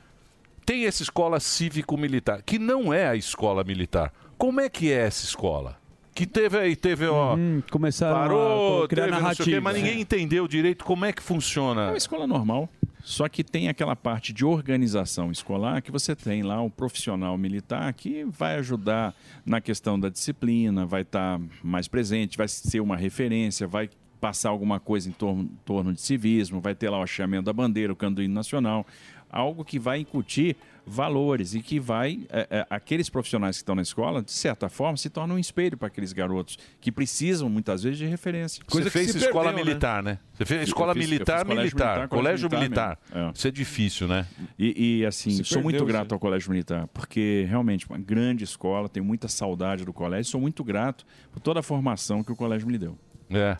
Tem 0.64 0.86
essa 0.86 1.02
escola 1.02 1.40
cívico-militar, 1.40 2.42
que 2.42 2.58
não 2.58 2.92
é 2.92 3.08
a 3.08 3.16
escola 3.16 3.64
militar. 3.64 4.12
Como 4.38 4.60
é 4.60 4.68
que 4.68 4.90
é 4.90 5.06
essa 5.06 5.24
escola? 5.24 5.76
Que 6.14 6.26
teve 6.26 6.58
aí, 6.58 6.76
teve, 6.76 7.06
ó. 7.06 7.36
começaram 7.70 8.14
parou, 8.16 8.84
a 8.84 8.88
criar 8.88 9.04
teve 9.04 9.16
o 9.16 9.18
quê, 9.18 9.22
narrativa. 9.22 9.60
mas 9.60 9.76
ninguém 9.76 10.00
entendeu 10.00 10.46
direito 10.46 10.84
como 10.84 11.04
é 11.04 11.12
que 11.12 11.22
funciona. 11.22 11.82
É 11.82 11.88
uma 11.88 11.96
escola 11.96 12.26
normal. 12.26 12.68
Só 13.02 13.28
que 13.28 13.42
tem 13.42 13.68
aquela 13.68 13.96
parte 13.96 14.32
de 14.32 14.44
organização 14.44 15.32
escolar 15.32 15.82
que 15.82 15.90
você 15.90 16.14
tem 16.14 16.42
lá 16.42 16.60
um 16.62 16.70
profissional 16.70 17.36
militar 17.36 17.92
que 17.94 18.24
vai 18.24 18.56
ajudar 18.58 19.14
na 19.44 19.60
questão 19.60 19.98
da 19.98 20.08
disciplina, 20.08 20.86
vai 20.86 21.02
estar 21.02 21.40
mais 21.64 21.88
presente, 21.88 22.38
vai 22.38 22.46
ser 22.46 22.80
uma 22.80 22.96
referência, 22.96 23.66
vai 23.66 23.90
passar 24.20 24.50
alguma 24.50 24.78
coisa 24.78 25.08
em 25.08 25.12
torno, 25.12 25.42
em 25.42 25.58
torno 25.64 25.92
de 25.92 26.00
civismo, 26.00 26.60
vai 26.60 26.76
ter 26.76 26.88
lá 26.88 27.00
o 27.00 27.02
achamento 27.02 27.42
da 27.42 27.52
bandeira, 27.52 27.92
o 27.92 27.96
candoíno 27.96 28.32
nacional, 28.32 28.86
algo 29.32 29.64
que 29.64 29.78
vai 29.78 29.98
incutir 30.00 30.56
valores 30.86 31.54
e 31.54 31.62
que 31.62 31.78
vai 31.78 32.26
é, 32.28 32.46
é, 32.50 32.66
aqueles 32.68 33.08
profissionais 33.08 33.56
que 33.56 33.62
estão 33.62 33.74
na 33.74 33.82
escola 33.82 34.20
de 34.20 34.32
certa 34.32 34.68
forma 34.68 34.96
se 34.96 35.08
tornam 35.08 35.36
um 35.36 35.38
espelho 35.38 35.76
para 35.78 35.86
aqueles 35.86 36.12
garotos 36.12 36.58
que 36.80 36.90
precisam 36.90 37.48
muitas 37.48 37.84
vezes 37.84 37.98
de 37.98 38.06
referência 38.06 38.62
Você 38.68 38.90
fez 38.90 39.14
escola 39.14 39.52
militar, 39.52 40.02
né? 40.02 40.18
Você 40.34 40.44
fez 40.44 40.62
escola 40.68 40.92
fiz- 40.92 41.08
militar, 41.08 41.46
colégio 41.46 41.62
militar, 41.62 42.08
colégio 42.08 42.50
militar. 42.50 42.98
mesmo. 43.12 43.28
É. 43.28 43.32
Isso 43.32 43.48
é 43.48 43.50
difícil, 43.50 44.08
né? 44.08 44.26
E, 44.58 44.98
e, 44.98 45.06
assim, 45.06 45.30
Se 45.30 45.44
sou 45.44 45.62
muito 45.62 45.76
perdeu, 45.76 45.94
grato 45.94 46.12
ao 46.12 46.18
Colégio 46.18 46.50
Militar, 46.50 46.88
porque 46.88 47.46
realmente 47.48 47.88
uma 47.88 47.98
grande 47.98 48.44
escola, 48.44 48.88
tenho 48.88 49.06
muita 49.06 49.28
saudade 49.28 49.84
do 49.84 49.92
colégio, 49.92 50.30
sou 50.30 50.40
muito 50.40 50.64
grato 50.64 51.06
por 51.30 51.40
toda 51.40 51.60
a 51.60 51.62
formação 51.62 52.24
que 52.24 52.32
o 52.32 52.36
colégio 52.36 52.66
me 52.66 52.76
deu. 52.76 52.98
É. 53.30 53.56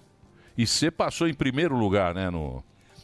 E 0.59 0.67
você 0.67 0.91
passou 0.91 1.29
em 1.29 1.35
primeiro 1.35 1.77
lugar, 1.77 2.15
né? 2.15 2.29
No... 2.31 2.63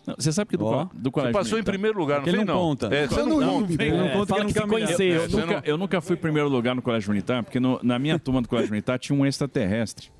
Não, 0.08 0.14
você 0.18 0.32
sabe 0.32 0.50
que 0.50 0.56
do, 0.56 0.64
co- 0.64 0.90
do 0.94 1.10
colégio 1.12 1.32
Você 1.32 1.38
passou 1.38 1.52
em 1.58 1.60
militar- 1.60 1.72
primeiro 1.72 1.98
lugar, 1.98 2.20
não 2.20 2.28
Ele 2.28 2.36
foi, 2.38 2.44
não? 2.46 2.58
conta. 2.58 2.86
É, 2.94 3.06
você 3.06 3.22
não 3.22 3.38
conta. 3.40 3.82
Ele 3.82 3.96
não 3.96 4.08
conta 4.10 4.44
que 4.46 4.52
que 4.54 4.60
conheceu. 4.66 5.06
É, 5.06 5.16
Eu, 5.16 5.28
você 5.30 5.36
nunca, 5.40 5.54
não- 5.54 5.62
eu 5.64 5.78
nunca 5.78 6.00
fui 6.00 6.16
em 6.16 6.18
primeiro 6.18 6.48
lugar 6.48 6.74
no 6.74 6.82
Colégio 6.82 7.10
Militar, 7.10 7.42
porque 7.42 7.60
no- 7.60 7.78
na 7.82 7.98
minha 7.98 8.18
turma 8.18 8.40
do 8.42 8.48
Colégio 8.48 8.70
Militar 8.70 8.98
tinha 8.98 9.18
um 9.18 9.26
extraterrestre. 9.26 10.10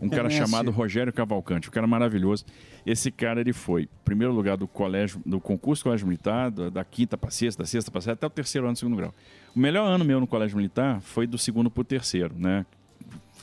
Um 0.00 0.08
cara 0.08 0.30
chamado 0.30 0.70
Rogério 0.70 1.12
Cavalcante, 1.12 1.68
um 1.68 1.70
cara 1.70 1.86
maravilhoso. 1.86 2.46
Esse 2.86 3.10
cara, 3.10 3.40
ele 3.42 3.52
foi 3.52 3.88
primeiro 4.04 4.32
lugar 4.32 4.56
do 4.56 4.66
colégio, 4.66 5.20
do 5.26 5.38
concurso 5.38 5.82
do 5.82 5.84
Colégio 5.84 6.06
Militar, 6.06 6.50
da, 6.50 6.70
da 6.70 6.82
quinta 6.84 7.18
para 7.18 7.30
sexta, 7.30 7.62
da 7.62 7.66
sexta 7.66 7.90
para 7.90 8.00
sétima, 8.00 8.14
até 8.14 8.26
o 8.26 8.30
terceiro 8.30 8.66
ano 8.66 8.72
do 8.72 8.78
segundo 8.78 8.96
grau. 8.96 9.14
O 9.54 9.58
melhor 9.60 9.86
ano 9.86 10.02
meu 10.02 10.18
no 10.18 10.26
Colégio 10.26 10.56
Militar 10.56 11.00
foi 11.02 11.26
do 11.26 11.36
segundo 11.36 11.70
para 11.70 11.80
o 11.82 11.84
terceiro, 11.84 12.34
né? 12.38 12.64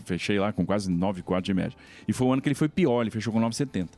fechei 0.06 0.40
lá 0.40 0.52
com 0.54 0.66
quase 0.66 0.90
9,4 0.92 1.42
de 1.42 1.54
média. 1.54 1.78
E 2.08 2.14
foi 2.14 2.26
o 2.26 2.34
ano 2.34 2.42
que 2.42 2.48
ele 2.48 2.56
foi 2.56 2.70
pior, 2.70 3.02
ele 3.02 3.12
fechou 3.12 3.32
com 3.34 3.40
9,70. 3.40 3.90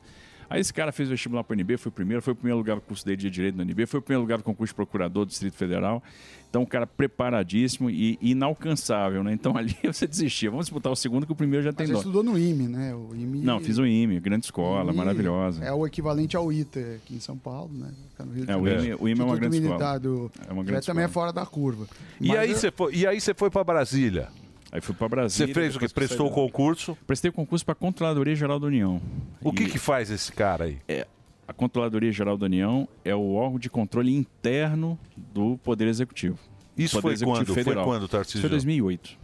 Aí 0.51 0.59
esse 0.59 0.73
cara 0.73 0.91
fez 0.91 1.07
o 1.07 1.11
vestibular 1.11 1.43
para 1.45 1.53
o 1.55 1.57
NB, 1.59 1.77
foi 1.77 1.89
o 1.89 1.93
primeiro, 1.93 2.21
foi 2.21 2.33
o 2.33 2.35
primeiro 2.35 2.57
lugar 2.57 2.75
no 2.75 2.81
curso 2.81 3.05
dele 3.05 3.15
de 3.15 3.29
Direito 3.29 3.55
no 3.55 3.63
NB, 3.63 3.85
foi 3.85 3.99
o 3.99 4.03
primeiro 4.03 4.21
lugar 4.21 4.37
no 4.37 4.43
concurso 4.43 4.71
de 4.71 4.75
procurador 4.75 5.23
do 5.25 5.29
Distrito 5.29 5.53
Federal. 5.55 6.03
Então, 6.49 6.63
um 6.63 6.65
cara 6.65 6.85
preparadíssimo 6.85 7.89
e 7.89 8.19
inalcançável, 8.21 9.23
né? 9.23 9.31
Então, 9.31 9.55
ali 9.57 9.73
você 9.85 10.05
desistia. 10.05 10.49
Vamos 10.51 10.65
disputar 10.65 10.91
o 10.91 10.95
segundo, 10.97 11.25
que 11.25 11.31
o 11.31 11.35
primeiro 11.35 11.63
já 11.63 11.71
tem 11.71 11.87
Você 11.87 11.93
dó. 11.93 11.99
estudou 11.99 12.21
no 12.21 12.37
IME, 12.37 12.67
né? 12.67 12.93
O 12.93 13.15
IME 13.15 13.39
Não, 13.39 13.61
fiz 13.61 13.77
o 13.77 13.85
IME, 13.85 14.19
grande 14.19 14.43
escola, 14.43 14.89
IME 14.89 14.97
maravilhosa. 14.97 15.63
É 15.63 15.71
o 15.71 15.87
equivalente 15.87 16.35
ao 16.35 16.51
ITA 16.51 16.97
aqui 17.01 17.15
em 17.15 17.19
São 17.21 17.37
Paulo, 17.37 17.71
né? 17.73 17.89
Fica 18.09 18.25
no 18.25 18.33
Rio 18.33 18.45
de 18.45 18.51
É, 18.51 18.55
o 18.57 18.59
Janeiro. 18.67 18.83
IME- 18.83 18.95
o 18.99 19.07
IME 19.07 19.21
é 19.21 19.23
uma 19.23 19.35
grande 19.37 19.57
Militar 19.61 19.95
escola. 19.95 19.99
Do... 20.01 20.31
É 20.49 20.51
uma 20.51 20.63
grande 20.65 20.85
também 20.85 21.05
é 21.05 21.07
fora 21.07 21.31
da 21.31 21.45
curva. 21.45 21.87
E 22.19 22.27
Mas 22.27 22.37
aí, 22.39 22.51
eu- 22.51 22.57
você 22.57 22.69
foi, 22.69 22.93
e 22.93 23.07
aí 23.07 23.21
você 23.21 23.33
foi 23.33 23.49
para 23.49 23.63
Brasília? 23.63 24.27
Aí 24.71 24.79
fui 24.79 24.95
para 24.95 25.09
Brasília. 25.09 25.47
Você 25.47 25.53
fez 25.53 25.75
o 25.75 25.79
quê? 25.79 25.87
Prestou 25.89 26.27
o 26.27 26.31
concurso? 26.31 26.97
Prestei 27.05 27.29
o 27.29 27.33
concurso 27.33 27.65
para 27.65 27.73
a 27.73 27.75
Controladoria 27.75 28.33
Geral 28.35 28.59
da 28.59 28.67
União. 28.67 29.01
O 29.41 29.51
que 29.51 29.65
que 29.65 29.77
faz 29.77 30.09
esse 30.09 30.31
cara 30.31 30.65
aí? 30.65 30.77
É, 30.87 31.05
a 31.47 31.53
Controladoria 31.53 32.11
Geral 32.11 32.37
da 32.37 32.45
União 32.45 32.87
é 33.03 33.13
o 33.13 33.33
órgão 33.33 33.59
de 33.59 33.69
controle 33.69 34.15
interno 34.15 34.97
do 35.17 35.57
Poder 35.57 35.87
Executivo. 35.87 36.39
Isso 36.77 36.95
Poder 36.95 37.01
foi 37.01 37.13
Executivo 37.13 37.53
quando? 37.53 37.63
Foi 37.65 37.83
quando, 37.83 38.07
Tarcísio? 38.07 38.37
Isso 38.37 38.41
foi 38.47 38.49
2008. 38.51 39.17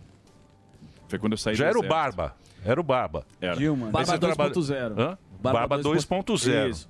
Foi 1.08 1.18
quando 1.20 1.32
eu 1.32 1.38
saí 1.38 1.56
Já 1.56 1.66
do 1.66 1.70
era 1.70 1.80
o. 1.80 1.84
Barba. 1.88 2.36
Era 2.66 2.82
o 2.82 2.84
Barba. 2.84 3.26
Era. 3.40 3.56
Dilma. 3.56 3.90
Barba 3.90 4.12
você 4.12 4.20
trabalha- 4.20 4.54
2.0. 4.54 5.00
Hã? 5.00 5.18
Barba 5.42 5.68
Barba 5.68 5.78
2.0. 5.90 6.70
Isso. 6.70 6.90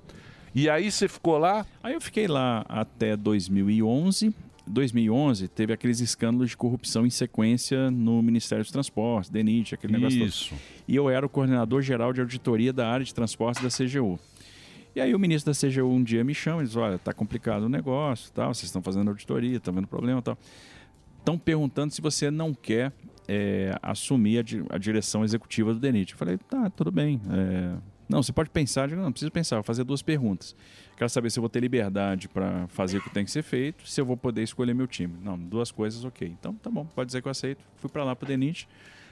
E 0.55 0.67
aí 0.67 0.91
você 0.91 1.07
ficou 1.07 1.37
lá? 1.37 1.63
Aí 1.83 1.93
eu 1.93 2.01
fiquei 2.01 2.27
lá 2.27 2.65
até 2.67 3.15
2011. 3.15 4.33
2011 4.67 5.47
teve 5.47 5.73
aqueles 5.73 5.99
escândalos 5.99 6.49
de 6.51 6.57
corrupção 6.57 7.05
em 7.05 7.09
sequência 7.09 7.89
no 7.91 8.21
Ministério 8.21 8.63
dos 8.63 8.71
Transportes, 8.71 9.29
DENIT, 9.29 9.75
aquele 9.75 9.93
negócio 9.93 10.17
todo. 10.19 10.27
Isso. 10.27 10.53
E 10.87 10.95
eu 10.95 11.09
era 11.09 11.25
o 11.25 11.29
coordenador 11.29 11.81
geral 11.81 12.11
de 12.13 12.21
auditoria 12.21 12.71
da 12.73 12.87
área 12.89 13.05
de 13.05 13.13
transportes 13.13 13.61
da 13.63 13.69
CGU. 13.69 14.19
E 14.95 14.99
aí 15.01 15.13
o 15.13 15.19
ministro 15.19 15.53
da 15.53 15.57
CGU 15.59 15.87
um 15.91 16.03
dia 16.03 16.23
me 16.23 16.33
chama 16.33 16.63
e 16.63 16.65
diz, 16.65 16.75
olha, 16.75 16.97
tá 16.97 17.13
complicado 17.13 17.63
o 17.63 17.69
negócio, 17.69 18.31
tal, 18.33 18.53
vocês 18.53 18.65
estão 18.65 18.81
fazendo 18.81 19.09
auditoria, 19.09 19.57
estão 19.57 19.73
vendo 19.73 19.87
problema 19.87 20.19
e 20.19 20.23
tal. 20.23 20.37
Estão 21.19 21.37
perguntando 21.37 21.93
se 21.93 22.01
você 22.01 22.31
não 22.31 22.53
quer 22.53 22.91
é, 23.27 23.77
assumir 23.81 24.39
a, 24.39 24.41
di- 24.41 24.63
a 24.69 24.77
direção 24.77 25.23
executiva 25.23 25.73
do 25.73 25.79
DENIT. 25.79 26.13
Eu 26.13 26.17
falei, 26.17 26.37
tá, 26.37 26.69
tudo 26.69 26.89
bem. 26.91 27.21
é, 27.29 27.75
não, 28.09 28.23
você 28.23 28.31
pode 28.31 28.49
pensar, 28.49 28.81
eu 28.83 28.87
digo, 28.89 28.97
não, 28.99 29.05
não 29.07 29.11
preciso 29.11 29.31
pensar, 29.31 29.57
vou 29.57 29.63
fazer 29.63 29.83
duas 29.83 30.01
perguntas. 30.01 30.55
Quero 30.95 31.09
saber 31.09 31.29
se 31.29 31.37
eu 31.39 31.41
vou 31.41 31.49
ter 31.49 31.59
liberdade 31.59 32.27
para 32.27 32.67
fazer 32.69 32.97
o 32.97 33.01
que 33.01 33.09
tem 33.09 33.23
que 33.25 33.31
ser 33.31 33.43
feito, 33.43 33.87
se 33.87 33.99
eu 34.01 34.05
vou 34.05 34.15
poder 34.17 34.43
escolher 34.43 34.73
meu 34.73 34.87
time. 34.87 35.13
Não, 35.21 35.37
duas 35.37 35.71
coisas, 35.71 36.03
ok. 36.05 36.27
Então, 36.39 36.53
tá 36.55 36.69
bom, 36.69 36.85
pode 36.85 37.07
dizer 37.07 37.21
que 37.21 37.27
eu 37.27 37.31
aceito. 37.31 37.63
Fui 37.77 37.89
para 37.89 38.03
lá 38.03 38.15
para 38.15 38.25
o 38.25 38.27
DENIT, 38.27 38.67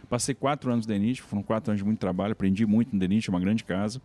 passei 0.10 0.34
quatro 0.34 0.72
anos 0.72 0.86
no 0.88 0.94
DENIT, 0.94 1.22
foram 1.22 1.44
quatro 1.44 1.72
anos 1.72 1.80
de 1.80 1.86
muito 1.86 2.00
trabalho, 2.00 2.32
aprendi 2.34 2.66
muito 2.66 2.94
no 2.94 3.00
DENIT, 3.00 3.30
é 3.30 3.34
uma 3.34 3.40
grande 3.40 3.64
casa. 3.64 4.02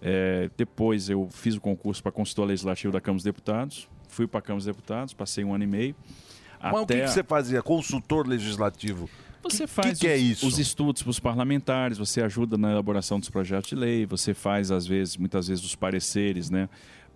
É, 0.00 0.48
depois 0.56 1.08
eu 1.10 1.28
fiz 1.30 1.56
o 1.56 1.60
concurso 1.60 2.02
para 2.02 2.12
consultor 2.12 2.46
legislativo 2.46 2.92
da 2.92 3.00
Câmara 3.00 3.16
dos 3.16 3.24
Deputados, 3.24 3.88
fui 4.08 4.26
para 4.28 4.38
a 4.38 4.42
Câmara 4.42 4.58
dos 4.58 4.66
Deputados, 4.66 5.12
passei 5.12 5.42
um 5.44 5.52
ano 5.52 5.64
e 5.64 5.66
meio. 5.66 5.96
Mas 6.60 6.72
o 6.72 6.86
que, 6.86 6.94
até- 6.94 7.04
que 7.04 7.10
você 7.10 7.24
fazia? 7.24 7.62
Consultor 7.62 8.26
legislativo? 8.26 9.08
Você 9.42 9.64
Que- 9.64 9.66
faz 9.66 9.98
que, 9.98 10.06
que 10.06 10.12
é 10.12 10.16
os, 10.16 10.22
isso? 10.22 10.46
os 10.46 10.58
estudos 10.58 11.02
para 11.02 11.10
os 11.10 11.20
parlamentares, 11.20 11.96
você 11.98 12.22
ajuda 12.22 12.56
na 12.58 12.70
elaboração 12.72 13.18
dos 13.20 13.30
projetos 13.30 13.70
de 13.70 13.76
lei, 13.76 14.04
você 14.06 14.34
faz, 14.34 14.70
às 14.70 14.86
vezes, 14.86 15.16
muitas 15.16 15.48
vezes, 15.48 15.64
os 15.64 15.74
pareceres, 15.74 16.50
né? 16.50 16.68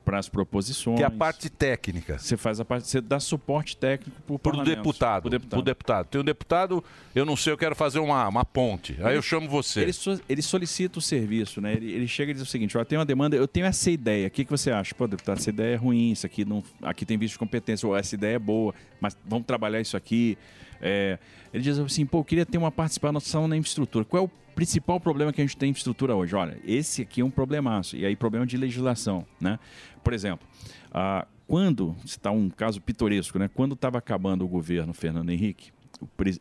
Para 0.05 0.19
as 0.19 0.29
proposições. 0.29 0.97
Que 0.97 1.05
é 1.05 1.07
a 1.07 1.11
parte 1.11 1.49
técnica. 1.49 2.19
Você 2.19 2.37
faz 2.37 2.59
a 2.59 2.65
parte. 2.65 2.89
Você 2.89 3.01
dá 3.01 3.21
suporte 3.21 3.77
técnico 3.77 4.37
para 4.41 4.57
o 4.57 4.65
deputado. 4.65 5.23
Pro 5.23 5.31
deputado. 5.31 5.63
Deputado. 5.63 6.07
Tem 6.09 6.21
um 6.21 6.25
deputado, 6.25 6.85
eu 7.15 7.25
não 7.25 7.37
sei, 7.37 7.53
eu 7.53 7.57
quero 7.57 7.77
fazer 7.77 8.01
uma, 8.01 8.27
uma 8.27 8.45
ponte. 8.45 8.97
Aí 9.01 9.15
eu 9.15 9.23
chamo 9.23 9.49
você. 9.49 9.81
Ele, 9.83 9.93
so- 9.93 10.21
ele 10.29 10.43
solicita 10.43 10.99
o 10.99 11.03
serviço, 11.03 11.61
né? 11.61 11.75
Ele, 11.75 11.93
ele 11.93 12.09
chega 12.09 12.33
e 12.33 12.35
diz 12.35 12.43
o 12.43 12.47
seguinte: 12.47 12.75
eu 12.75 12.85
tenho 12.85 12.99
uma 13.01 13.05
demanda, 13.07 13.37
eu 13.37 13.47
tenho 13.47 13.65
essa 13.65 13.93
ideia. 13.93 14.27
O 14.27 14.31
que, 14.33 14.45
que 14.45 14.51
você 14.51 14.73
acha? 14.73 14.93
Pô, 14.93 15.07
deputado, 15.07 15.39
essa 15.39 15.51
ideia 15.51 15.75
é 15.75 15.77
ruim, 15.77 16.11
isso 16.11 16.27
aqui 16.27 16.45
não. 16.45 16.65
Aqui 16.83 17.07
tem 17.07 17.17
visto 17.17 17.35
de 17.35 17.39
competência, 17.39 17.87
ou 17.87 17.97
essa 17.97 18.13
ideia 18.17 18.35
é 18.35 18.39
boa, 18.41 18.75
mas 19.01 19.17
vamos 19.25 19.47
trabalhar 19.47 19.81
isso 19.81 19.97
aqui. 19.97 20.37
É, 20.83 21.19
ele 21.55 21.63
diz 21.63 21.79
assim, 21.79 22.05
pô, 22.05 22.19
eu 22.19 22.25
queria 22.25 22.45
ter 22.45 22.59
uma 22.59 22.73
participação 22.73 23.47
na 23.47 23.57
infraestrutura. 23.57 24.05
Qual 24.05 24.23
é 24.23 24.27
o 24.27 24.31
principal 24.55 24.99
problema 25.01 25.33
que 25.33 25.41
a 25.41 25.45
gente 25.45 25.57
tem 25.57 25.69
em 25.69 25.71
infraestrutura 25.71 26.15
hoje? 26.15 26.35
Olha, 26.35 26.59
esse 26.65 27.03
aqui 27.03 27.21
é 27.21 27.25
um 27.25 27.31
problemaço. 27.31 27.97
E 27.97 28.05
aí, 28.05 28.17
problema 28.17 28.45
de 28.45 28.57
legislação, 28.57 29.25
né? 29.41 29.59
Por 30.03 30.13
exemplo, 30.13 30.47
ah, 30.93 31.27
quando, 31.47 31.95
está 32.05 32.31
um 32.31 32.51
caso 32.51 32.81
pitoresco, 32.81 33.39
né? 33.39 33.49
Quando 33.49 33.75
estava 33.75 33.99
acabando 33.99 34.45
o 34.45 34.49
governo 34.49 34.93
Fernando 34.93 35.31
Henrique, 35.31 35.71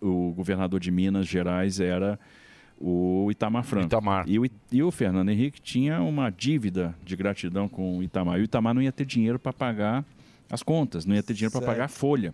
o, 0.01 0.07
o 0.07 0.31
governador 0.31 0.79
de 0.79 0.89
Minas 0.89 1.27
Gerais 1.27 1.79
era 1.79 2.19
o 2.79 3.29
Itamar 3.29 3.63
Franco. 3.63 3.85
E, 4.27 4.39
o, 4.39 4.45
e 4.71 4.81
o 4.81 4.89
Fernando 4.89 5.29
Henrique 5.29 5.61
tinha 5.61 6.01
uma 6.01 6.31
dívida 6.31 6.95
de 7.03 7.15
gratidão 7.15 7.69
com 7.69 7.99
o 7.99 8.03
Itamar. 8.03 8.39
E 8.39 8.41
o 8.41 8.43
Itamar 8.45 8.73
não 8.73 8.81
ia 8.81 8.91
ter 8.91 9.05
dinheiro 9.05 9.37
para 9.37 9.53
pagar 9.53 10.03
as 10.49 10.63
contas, 10.63 11.05
não 11.05 11.15
ia 11.15 11.21
ter 11.21 11.33
dinheiro 11.33 11.51
para 11.51 11.65
pagar 11.65 11.85
a 11.85 11.87
folha. 11.87 12.33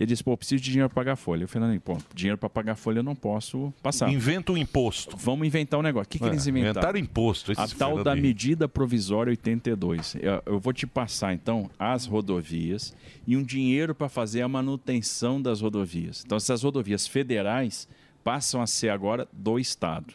Ele 0.00 0.06
disse, 0.06 0.24
pô, 0.24 0.34
preciso 0.34 0.62
de 0.62 0.70
dinheiro 0.70 0.88
para 0.88 0.94
pagar 1.02 1.12
a 1.12 1.16
folha. 1.16 1.44
E 1.44 1.46
Fernando 1.46 1.72
Henrique, 1.72 1.84
pô, 1.84 1.98
dinheiro 2.14 2.38
para 2.38 2.48
pagar 2.48 2.72
a 2.72 2.74
folha 2.74 3.00
eu 3.00 3.02
não 3.02 3.14
posso 3.14 3.70
passar. 3.82 4.10
Inventa 4.10 4.50
um 4.50 4.56
imposto. 4.56 5.14
Vamos 5.14 5.46
inventar 5.46 5.78
um 5.78 5.82
negócio. 5.82 6.06
O 6.06 6.08
que, 6.08 6.18
que 6.18 6.24
É, 6.24 6.28
eles 6.28 6.46
inventaram? 6.46 6.70
inventaram 6.70 6.98
imposto, 6.98 7.52
A 7.54 7.68
tal 7.68 8.02
da 8.02 8.16
medida 8.16 8.66
provisória 8.66 9.30
82. 9.30 10.14
Eu, 10.14 10.42
eu 10.46 10.58
vou 10.58 10.72
te 10.72 10.86
passar, 10.86 11.34
então, 11.34 11.70
as 11.78 12.06
rodovias 12.06 12.94
e 13.26 13.36
um 13.36 13.42
dinheiro 13.42 13.94
para 13.94 14.08
fazer 14.08 14.40
a 14.40 14.48
manutenção 14.48 15.40
das 15.40 15.60
rodovias. 15.60 16.22
Então, 16.24 16.36
essas 16.36 16.62
rodovias 16.62 17.06
federais 17.06 17.86
passam 18.24 18.62
a 18.62 18.66
ser 18.66 18.88
agora 18.88 19.28
do 19.30 19.58
Estado. 19.58 20.14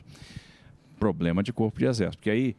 Problema 1.00 1.44
de 1.44 1.54
corpo 1.54 1.78
de 1.78 1.86
exército. 1.86 2.18
Porque 2.18 2.32
aí 2.32 2.56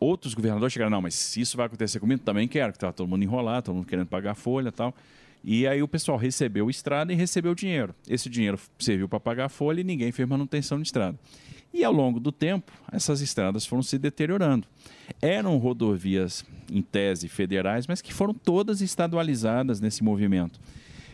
outros 0.00 0.34
governadores 0.34 0.72
chegaram, 0.72 0.90
não, 0.90 1.02
mas 1.02 1.14
se 1.14 1.40
isso 1.40 1.56
vai 1.56 1.66
acontecer 1.66 2.00
comigo, 2.00 2.20
também 2.22 2.48
quero, 2.48 2.72
que 2.72 2.78
tá 2.80 2.92
todo 2.92 3.06
mundo 3.08 3.22
enrolado, 3.22 3.66
todo 3.66 3.74
mundo 3.76 3.86
querendo 3.86 4.08
pagar 4.08 4.32
a 4.32 4.34
folha 4.34 4.68
e 4.68 4.72
tal. 4.72 4.92
E 5.44 5.66
aí 5.66 5.82
o 5.82 5.88
pessoal 5.88 6.18
recebeu 6.18 6.68
estrada 6.68 7.12
e 7.12 7.16
recebeu 7.16 7.54
dinheiro. 7.54 7.94
Esse 8.08 8.28
dinheiro 8.28 8.58
serviu 8.78 9.08
para 9.08 9.20
pagar 9.20 9.46
a 9.46 9.48
folha 9.48 9.80
e 9.80 9.84
ninguém 9.84 10.10
fez 10.12 10.28
manutenção 10.28 10.78
de 10.78 10.86
estrada. 10.86 11.18
E 11.72 11.84
ao 11.84 11.92
longo 11.92 12.18
do 12.18 12.32
tempo, 12.32 12.72
essas 12.90 13.20
estradas 13.20 13.66
foram 13.66 13.82
se 13.82 13.98
deteriorando. 13.98 14.66
Eram 15.20 15.56
rodovias, 15.58 16.44
em 16.70 16.80
tese, 16.80 17.28
federais, 17.28 17.86
mas 17.86 18.00
que 18.00 18.14
foram 18.14 18.32
todas 18.32 18.80
estadualizadas 18.80 19.80
nesse 19.80 20.02
movimento. 20.02 20.58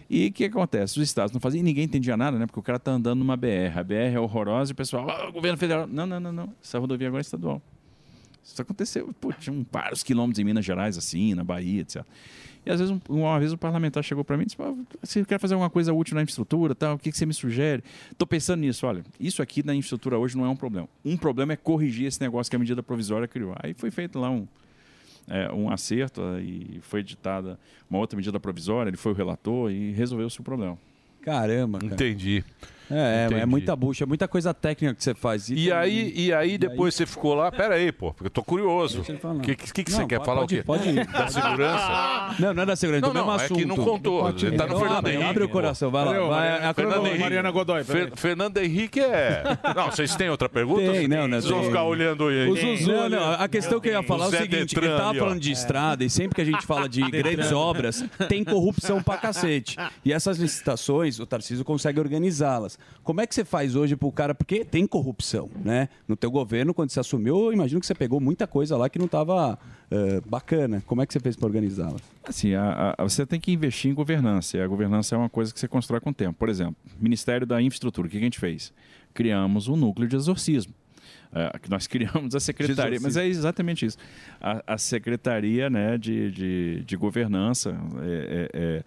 E 0.09 0.27
o 0.27 0.32
que 0.32 0.44
acontece? 0.44 0.99
Os 0.99 1.09
estados 1.09 1.32
não 1.32 1.40
faziam 1.40 1.61
e 1.61 1.65
ninguém 1.65 1.85
entendia 1.85 2.16
nada, 2.16 2.39
né? 2.39 2.47
Porque 2.47 2.61
o 2.61 2.62
cara 2.62 2.77
está 2.77 2.93
andando 2.93 3.19
numa 3.20 3.36
BR. 3.36 3.77
A 3.77 3.82
BR 3.82 4.15
é 4.15 4.20
horrorosa 4.20 4.70
e 4.70 4.74
o 4.74 4.77
pessoal, 4.77 5.09
ah, 5.11 5.31
governo 5.31 5.57
federal. 5.57 5.86
Não, 5.86 6.07
não, 6.07 6.20
não, 6.20 6.32
não. 6.32 6.55
Essa 6.62 6.78
rodovia 6.78 7.09
agora 7.09 7.20
é 7.20 7.23
estadual. 7.23 7.62
Isso 8.44 8.60
aconteceu, 8.60 9.14
pô, 9.20 9.32
tinha 9.32 9.64
vários 9.70 10.02
quilômetros 10.02 10.39
em 10.39 10.44
Minas 10.44 10.64
Gerais, 10.64 10.98
assim, 10.98 11.35
na 11.35 11.44
Bahia, 11.44 11.81
etc. 11.82 12.05
E 12.66 12.70
às 12.70 12.78
vezes, 12.81 12.94
um- 12.94 13.14
uma 13.16 13.39
vez 13.40 13.52
um 13.52 13.56
parlamentar 13.56 14.02
chegou 14.05 14.24
para 14.24 14.36
mim 14.36 14.43
e 14.43 14.47
disse: 14.47 14.56
"Pô, 14.56 14.77
você 15.02 15.24
quer 15.24 15.39
fazer 15.40 15.55
alguma 15.55 15.70
coisa 15.70 15.93
útil 15.93 16.14
na 16.14 16.23
infraestrutura, 16.23 16.74
tal? 16.74 16.94
O 16.94 16.98
que, 16.98 17.10
que 17.10 17.16
você 17.19 17.27
me 17.27 17.35
sugere? 17.35 17.82
Estou 18.10 18.27
pensando 18.27 18.60
nisso. 18.60 18.86
Olha, 18.86 19.02
isso 19.19 19.43
aqui 19.43 19.64
na 19.64 19.74
infraestrutura 19.74 20.19
hoje 20.19 20.36
não 20.36 20.44
é 20.44 20.48
um 20.48 20.56
problema. 20.56 20.89
Um 21.05 21.16
problema 21.16 21.52
é 21.52 21.56
corrigir 21.56 22.06
esse 22.06 22.20
negócio 22.20 22.51
que 22.51 22.56
a 22.56 22.59
medida 22.59 22.82
provisória 22.82 23.27
criou. 23.27 23.55
Aí 23.60 23.74
foi 23.74 23.90
feito 23.90 24.19
lá 24.19 24.31
um, 24.31 24.47
é, 25.28 25.52
um 25.52 25.70
acerto 25.70 26.20
e 26.40 26.78
foi 26.82 27.01
editada 27.01 27.59
uma 27.90 27.98
outra 27.98 28.16
medida 28.16 28.39
provisória, 28.40 28.90
ele 28.90 28.97
foi 28.97 29.12
o 29.12 29.14
relator 29.14 29.70
e 29.70 29.93
resolveu-se 29.93 30.40
o 30.40 30.43
problema. 30.44 30.78
Caramba, 31.20 31.78
cara. 31.78 31.94
Entendi. 31.94 32.44
É, 32.93 33.23
é, 33.23 33.27
Entendi. 33.27 33.40
é 33.40 33.47
muita 33.47 33.74
bucha, 33.74 34.05
é 34.05 34.06
muita 34.06 34.28
coisa 34.28 34.52
técnica 34.52 34.94
que 34.94 35.02
você 35.02 35.14
faz. 35.14 35.48
E 35.48 35.73
aí, 35.73 36.12
e 36.14 36.32
aí 36.32 36.59
depois 36.59 36.94
você 36.94 37.06
ficou 37.06 37.35
lá, 37.35 37.51
pera 37.51 37.74
aí, 37.77 37.90
pô, 37.90 38.12
porque 38.12 38.27
eu 38.27 38.31
tô 38.31 38.43
curioso. 38.43 39.01
O 39.01 39.40
que, 39.40 39.56
que, 39.56 39.85
que 39.85 39.90
você 39.90 40.01
Não, 40.02 40.06
quer 40.09 40.16
pode- 40.19 40.27
falar 40.27 40.40
pode 40.43 40.55
o 40.55 40.59
quê? 40.59 40.62
pode 40.64 40.89
ir. 40.90 41.06
Da 41.06 41.28
segurança? 41.28 42.35
Não, 42.39 42.55
não 42.55 42.62
é 42.62 42.66
da 42.66 42.77
segurança, 42.77 43.01
Não, 43.06 43.09
do 43.12 43.14
mesmo 43.14 43.27
não, 43.28 43.39
é 43.40 43.44
assunto. 43.44 43.59
que 43.59 43.64
não 43.64 43.77
contou. 43.77 44.23
Tá 44.32 44.66
no 44.66 44.78
Fernando 44.78 44.93
abre, 44.98 45.12
Henrique. 45.12 45.28
Abre 45.31 45.44
o 45.44 45.48
coração, 45.48 45.90
vai 45.90 46.05
lá. 46.05 46.12
Vai, 46.12 46.28
Mariana- 46.28 46.70
a 46.70 46.74
Fernando. 46.74 47.06
Henrique. 47.06 47.20
Mariana 47.20 47.51
Godoy. 47.51 47.85
Fer- 47.85 48.12
Fernando 48.16 48.59
Henrique 48.59 49.01
é. 49.01 49.43
Não, 49.77 49.90
vocês 49.90 50.14
têm 50.16 50.28
outra 50.31 50.48
pergunta? 50.48 50.81
Tem, 50.93 51.09
não, 51.09 51.28
não, 51.28 51.40
Vocês 51.40 51.51
vão 51.52 51.64
ficar 51.64 51.85
olhando 51.85 52.28
aí. 52.28 52.48
O 52.48 52.56
Zuzu, 52.56 52.90
não, 52.93 53.09
não, 53.09 53.32
a 53.35 53.48
questão 53.48 53.81
que 53.81 53.89
eu 53.89 53.93
ia 53.93 54.02
falar 54.02 54.27
é 54.27 54.28
o 54.28 54.31
seguinte, 54.31 54.77
ele 54.78 54.89
tava 54.89 55.14
falando 55.14 55.40
de 55.40 55.52
estrada 55.52 56.05
e 56.05 56.10
sempre 56.10 56.35
que 56.35 56.40
a 56.40 56.44
gente 56.44 56.64
fala 56.66 56.89
de 56.89 57.01
grandes 57.10 57.52
obras, 57.52 58.05
tem 58.28 58.43
corrupção 58.44 59.02
pra 59.02 59.16
cacete. 59.16 59.77
E 60.05 60.12
essas 60.12 60.39
licitações, 60.39 61.19
o 61.20 61.27
Tarcísio 61.27 61.64
consegue 61.64 62.01
organizá-las. 62.01 62.78
Como 63.02 63.20
é 63.20 63.26
que 63.26 63.34
você 63.34 63.44
faz 63.44 63.74
hoje 63.74 63.96
pro 63.96 64.12
cara, 64.12 64.32
porque 64.34 64.64
tem 64.64 64.86
corrupção, 64.86 65.50
né? 65.64 65.88
No 66.06 66.14
teu 66.14 66.30
governo, 66.30 66.72
quando 66.72 66.90
você 66.90 67.00
assumiu, 67.00 67.46
eu 67.46 67.52
imagino 67.52 67.80
que 67.80 67.86
você 67.86 67.94
pegou 67.96 68.20
muita 68.20 68.46
coisa 68.46 68.76
lá 68.76 68.88
que 68.88 68.98
não 68.98 69.09
tava 69.09 69.59
eh, 69.90 70.20
bacana. 70.24 70.82
Como 70.86 71.02
é 71.02 71.06
que 71.06 71.12
você 71.12 71.18
fez 71.18 71.34
pra 71.34 71.46
organizá-las? 71.46 72.00
Assim, 72.22 72.54
a- 72.54 72.94
a- 72.96 73.02
você 73.02 73.26
tem 73.26 73.40
que 73.40 73.50
investir 73.52 73.90
em 73.90 73.94
governança. 73.94 74.56
E 74.56 74.60
a 74.62 74.66
governança 74.68 75.14
é 75.16 75.18
uma 75.18 75.28
coisa 75.28 75.52
que 75.52 75.59
você 75.59 75.66
constrói 75.66 76.00
com 76.00 76.10
o 76.10 76.14
tempo. 76.14 76.38
Por 76.38 76.48
exemplo, 76.48 76.76
Ministério 77.00 77.44
da 77.46 77.60
Infraestrutura, 77.60 78.06
o 78.06 78.10
que 78.10 78.16
a 78.18 78.20
gente 78.20 78.38
fez? 78.38 78.72
Criamos 79.12 79.66
um 79.68 79.76
núcleo 79.76 80.06
de 80.09 80.14
exorcismo. 80.14 80.72
É, 81.34 81.59
que 81.59 81.68
nós 81.70 81.86
criamos 81.88 82.34
a 82.36 82.40
secretaria, 82.40 82.98
mas 83.02 83.16
é 83.16 83.26
exatamente 83.26 83.84
isso. 83.86 83.96
A, 84.40 84.74
a 84.74 84.78
secretaria 84.78 85.68
né, 85.70 85.98
de, 85.98 86.30
de, 86.30 86.84
de 86.84 86.96
governança, 86.96 87.70
é, 88.02 88.48
é, 88.54 88.60
é, 88.78 88.84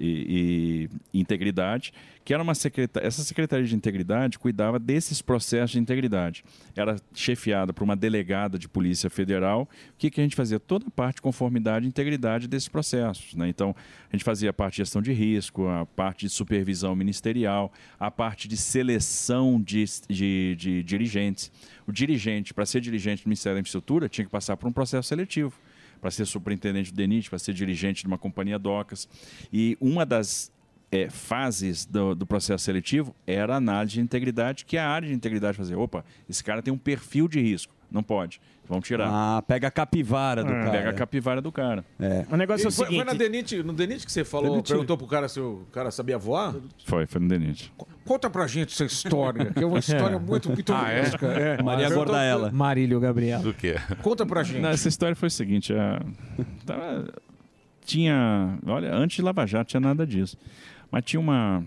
e, 0.00 0.88
e 1.12 1.20
Integridade, 1.20 1.92
que 2.24 2.32
era 2.32 2.42
uma 2.42 2.54
secretaria. 2.54 3.06
Essa 3.06 3.22
Secretaria 3.22 3.66
de 3.66 3.74
Integridade 3.74 4.38
cuidava 4.38 4.78
desses 4.78 5.20
processos 5.20 5.72
de 5.72 5.78
integridade. 5.78 6.44
Era 6.76 6.96
chefiada 7.12 7.72
por 7.72 7.82
uma 7.82 7.96
delegada 7.96 8.58
de 8.58 8.68
Polícia 8.68 9.10
Federal. 9.10 9.62
O 9.62 9.96
que, 9.98 10.10
que 10.10 10.20
a 10.20 10.24
gente 10.24 10.36
fazia? 10.36 10.60
Toda 10.60 10.86
a 10.86 10.90
parte 10.90 11.16
de 11.16 11.22
conformidade 11.22 11.84
e 11.84 11.88
integridade 11.88 12.46
desses 12.46 12.68
processos. 12.68 13.34
Né? 13.34 13.48
Então, 13.48 13.74
a 14.10 14.16
gente 14.16 14.24
fazia 14.24 14.50
a 14.50 14.52
parte 14.52 14.74
de 14.74 14.78
gestão 14.78 15.02
de 15.02 15.12
risco, 15.12 15.66
a 15.66 15.84
parte 15.84 16.26
de 16.26 16.32
supervisão 16.32 16.94
ministerial, 16.94 17.72
a 17.98 18.10
parte 18.10 18.46
de 18.46 18.56
seleção 18.56 19.60
de, 19.60 19.84
de, 20.08 20.56
de 20.56 20.82
dirigentes. 20.82 21.50
O 21.86 21.92
dirigente, 21.92 22.54
para 22.54 22.64
ser 22.64 22.80
dirigente 22.80 23.24
do 23.24 23.28
Ministério 23.28 23.56
da 23.56 23.60
Infraestrutura, 23.60 24.08
tinha 24.08 24.24
que 24.24 24.30
passar 24.30 24.56
por 24.56 24.68
um 24.68 24.72
processo 24.72 25.08
seletivo 25.08 25.54
para 26.00 26.10
ser 26.10 26.26
superintendente 26.26 26.92
do 26.92 26.96
DENIT, 26.96 27.30
para 27.30 27.38
ser 27.38 27.54
dirigente 27.54 28.02
de 28.02 28.08
uma 28.08 28.18
companhia 28.18 28.58
docas. 28.58 29.08
E 29.52 29.78
uma 29.80 30.04
das 30.04 30.50
é, 30.92 31.08
fases 31.10 31.86
do, 31.86 32.14
do 32.14 32.26
processo 32.26 32.62
seletivo 32.64 33.16
era 33.26 33.54
a 33.54 33.56
análise 33.56 33.94
de 33.94 34.00
integridade, 34.02 34.64
que 34.66 34.76
a 34.76 34.86
área 34.88 35.08
de 35.08 35.14
integridade 35.14 35.56
fazia. 35.56 35.78
Opa, 35.78 36.04
esse 36.28 36.44
cara 36.44 36.60
tem 36.62 36.72
um 36.72 36.78
perfil 36.78 37.26
de 37.26 37.40
risco. 37.40 37.72
Não 37.90 38.02
pode. 38.02 38.40
Vamos 38.66 38.86
tirar. 38.86 39.06
Ah, 39.10 39.42
pega 39.42 39.68
a 39.68 39.70
capivara 39.70 40.42
do 40.42 40.48
cara. 40.50 40.70
Pega 40.70 40.90
a 40.90 40.92
capivara 40.94 41.42
do 41.42 41.52
cara. 41.52 41.84
É. 42.00 42.24
O 42.30 42.36
negócio 42.38 42.64
é 42.64 42.68
o 42.68 42.70
E 42.70 42.72
foi, 42.72 42.86
seguinte. 42.86 43.04
foi 43.04 43.12
na 43.12 43.18
Denite, 43.18 43.62
no 43.62 43.72
Denite 43.74 44.06
que 44.06 44.12
você 44.12 44.24
falou, 44.24 44.50
Denite. 44.50 44.68
perguntou 44.70 44.96
pro 44.96 45.06
cara 45.06 45.28
se 45.28 45.38
o 45.40 45.66
cara 45.72 45.90
sabia 45.90 46.16
voar? 46.16 46.54
Foi, 46.86 47.04
foi 47.06 47.20
no 47.20 47.28
DENIT. 47.28 47.70
Conta 48.06 48.30
pra 48.30 48.46
gente 48.46 48.72
essa 48.72 48.84
história, 48.86 49.52
que 49.52 49.62
é 49.62 49.66
uma 49.66 49.78
história 49.78 50.16
muito 50.20 50.50
pitoresca. 50.52 51.26
é. 51.26 51.62
Maria 51.62 51.88
Perguntou- 51.88 52.04
Gordaela. 52.06 52.48
Marílio 52.54 52.98
Gabriel. 52.98 53.40
Do 53.42 53.52
quê? 53.52 53.74
Conta 54.00 54.24
pra 54.24 54.42
gente. 54.42 54.60
Não, 54.60 54.70
essa 54.70 54.88
história 54.88 55.14
foi 55.14 55.26
o 55.28 55.30
seguinte: 55.30 55.74
a- 55.74 56.00
tava- 56.64 57.04
tinha. 57.84 58.58
Olha, 58.66 58.94
antes 58.94 59.16
de 59.16 59.22
Lava 59.22 59.46
Jato 59.46 59.68
tinha 59.70 59.80
nada 59.80 60.06
disso. 60.06 60.36
Mas 60.92 61.04
tinha 61.04 61.18
uma. 61.18 61.64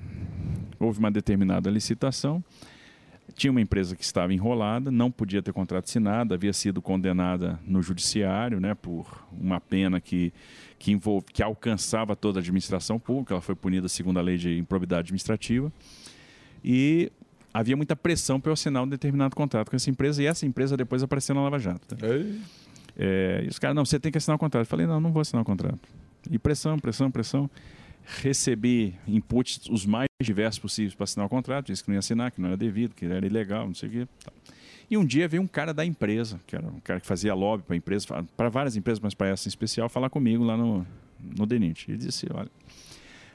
Houve 0.79 0.99
uma 0.99 1.11
determinada 1.11 1.69
licitação. 1.71 2.43
Tinha 3.33 3.49
uma 3.49 3.59
empresa 3.59 3.95
que 3.95 4.03
estava 4.03 4.31
enrolada, 4.33 4.91
não 4.91 5.09
podia 5.11 5.41
ter 5.41 5.51
contrato 5.51 5.85
assinado, 5.85 6.33
havia 6.33 6.53
sido 6.53 6.81
condenada 6.81 7.59
no 7.65 7.81
judiciário 7.81 8.61
né, 8.61 8.75
por 8.75 9.25
uma 9.31 9.59
pena 9.59 9.99
que, 9.99 10.31
que, 10.77 10.91
envolve, 10.91 11.25
que 11.33 11.41
alcançava 11.41 12.15
toda 12.15 12.39
a 12.39 12.41
administração 12.41 12.99
pública. 12.99 13.33
Ela 13.33 13.41
foi 13.41 13.55
punida 13.55 13.89
segundo 13.89 14.19
a 14.19 14.21
lei 14.21 14.37
de 14.37 14.57
improbidade 14.57 15.07
administrativa. 15.07 15.73
E 16.63 17.11
havia 17.53 17.75
muita 17.75 17.95
pressão 17.95 18.39
para 18.39 18.51
eu 18.51 18.53
assinar 18.53 18.83
um 18.83 18.87
determinado 18.87 19.35
contrato 19.35 19.69
com 19.69 19.75
essa 19.75 19.89
empresa, 19.89 20.21
e 20.21 20.27
essa 20.27 20.45
empresa 20.45 20.77
depois 20.77 21.01
apareceu 21.01 21.33
na 21.33 21.41
Lava 21.41 21.57
Jato. 21.59 21.95
tá? 21.95 21.97
É, 22.97 23.41
e 23.43 23.47
os 23.47 23.59
caras, 23.59 23.75
não, 23.75 23.83
você 23.83 23.99
tem 23.99 24.11
que 24.11 24.17
assinar 24.17 24.35
o 24.35 24.39
contrato. 24.39 24.65
Eu 24.65 24.69
falei, 24.69 24.85
não, 24.85 25.01
não 25.01 25.11
vou 25.11 25.21
assinar 25.21 25.41
o 25.41 25.45
contrato. 25.45 25.79
E 26.29 26.37
pressão, 26.39 26.79
pressão, 26.79 27.11
pressão. 27.11 27.49
Recebi 28.21 28.95
inputs 29.07 29.67
os 29.69 29.85
mais 29.85 30.07
diversos 30.21 30.59
possíveis 30.59 30.93
para 30.93 31.05
assinar 31.05 31.25
o 31.25 31.29
contrato. 31.29 31.67
Disse 31.67 31.83
que 31.83 31.89
não 31.89 31.95
ia 31.95 31.99
assinar, 31.99 32.31
que 32.31 32.39
não 32.39 32.49
era 32.49 32.57
devido, 32.57 32.93
que 32.93 33.05
era 33.05 33.25
ilegal, 33.25 33.67
não 33.67 33.73
sei 33.73 33.89
o 33.89 33.91
quê. 33.91 34.07
E 34.89 34.97
um 34.97 35.05
dia 35.05 35.27
veio 35.27 35.41
um 35.41 35.47
cara 35.47 35.73
da 35.73 35.83
empresa, 35.83 36.39
que 36.45 36.55
era 36.55 36.65
um 36.67 36.79
cara 36.79 36.99
que 36.99 37.07
fazia 37.07 37.33
lobby 37.33 37.63
para 37.63 37.75
empresa, 37.75 38.23
para 38.37 38.49
várias 38.49 38.75
empresas, 38.75 38.99
mas 38.99 39.13
para 39.13 39.27
essa 39.27 39.47
em 39.47 39.49
especial, 39.49 39.89
falar 39.89 40.09
comigo 40.09 40.43
lá 40.43 40.55
no, 40.55 40.85
no 41.19 41.45
DENIT. 41.45 41.89
Ele 41.89 41.97
disse, 41.97 42.27
olha, 42.31 42.49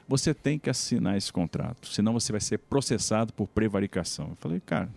você 0.07 0.33
tem 0.33 0.57
que 0.57 0.69
assinar 0.69 1.17
esse 1.17 1.31
contrato, 1.31 1.87
senão 1.87 2.13
você 2.13 2.31
vai 2.31 2.41
ser 2.41 2.57
processado 2.57 3.33
por 3.33 3.47
prevaricação. 3.47 4.29
Eu 4.29 4.37
falei, 4.37 4.61
cara, 4.61 4.89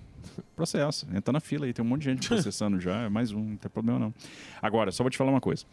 processo, 0.55 1.06
entra 1.14 1.32
na 1.32 1.40
fila 1.40 1.66
aí, 1.66 1.72
tem 1.72 1.84
um 1.84 1.88
monte 1.88 2.02
de 2.02 2.10
gente 2.10 2.28
processando 2.28 2.80
já, 2.80 3.02
é 3.02 3.09
mais 3.09 3.32
um, 3.32 3.40
não 3.40 3.56
tem 3.56 3.70
problema 3.70 3.98
não. 3.98 4.14
Agora, 4.62 4.92
só 4.92 5.02
vou 5.02 5.10
te 5.10 5.16
falar 5.16 5.30
uma 5.30 5.40
coisa. 5.40 5.64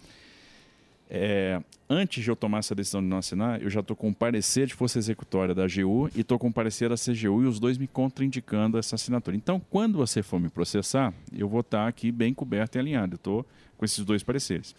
É, 1.13 1.61
antes 1.89 2.23
de 2.23 2.29
eu 2.29 2.37
tomar 2.37 2.59
essa 2.59 2.73
decisão 2.73 3.01
de 3.01 3.07
não 3.07 3.17
assinar, 3.17 3.61
eu 3.61 3.69
já 3.69 3.81
estou 3.81 3.97
com 3.97 4.07
um 4.07 4.13
parecer 4.13 4.65
de 4.65 4.73
força 4.73 4.97
executória 4.97 5.53
da 5.53 5.65
AGU 5.65 6.09
e 6.15 6.21
estou 6.21 6.39
com 6.39 6.47
um 6.47 6.51
parecer 6.53 6.87
da 6.87 6.95
CGU 6.95 7.43
e 7.43 7.47
os 7.47 7.59
dois 7.59 7.77
me 7.77 7.85
contraindicando 7.85 8.77
essa 8.77 8.95
assinatura. 8.95 9.35
Então, 9.35 9.61
quando 9.69 9.97
você 9.97 10.23
for 10.23 10.39
me 10.39 10.47
processar, 10.47 11.13
eu 11.35 11.49
vou 11.49 11.59
estar 11.59 11.85
aqui 11.85 12.13
bem 12.13 12.33
coberto 12.33 12.77
e 12.77 12.79
alinhado. 12.79 13.15
Eu 13.15 13.17
estou 13.17 13.45
com 13.77 13.83
esses 13.83 14.05
dois 14.05 14.23
pareceres. 14.23 14.73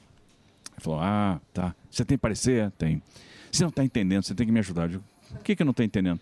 Ele 0.72 0.80
falou: 0.80 1.00
Ah, 1.02 1.38
tá. 1.52 1.74
Você 1.90 2.02
tem 2.02 2.16
parecer? 2.16 2.70
Tem. 2.78 3.02
Você 3.50 3.62
não 3.62 3.68
está 3.68 3.84
entendendo, 3.84 4.22
você 4.22 4.34
tem 4.34 4.46
que 4.46 4.52
me 4.52 4.60
ajudar. 4.60 4.84
Eu 4.84 4.88
digo, 4.88 5.04
o 5.32 5.42
que, 5.42 5.54
que 5.54 5.60
eu 5.60 5.66
não 5.66 5.72
estou 5.72 5.84
entendendo? 5.84 6.18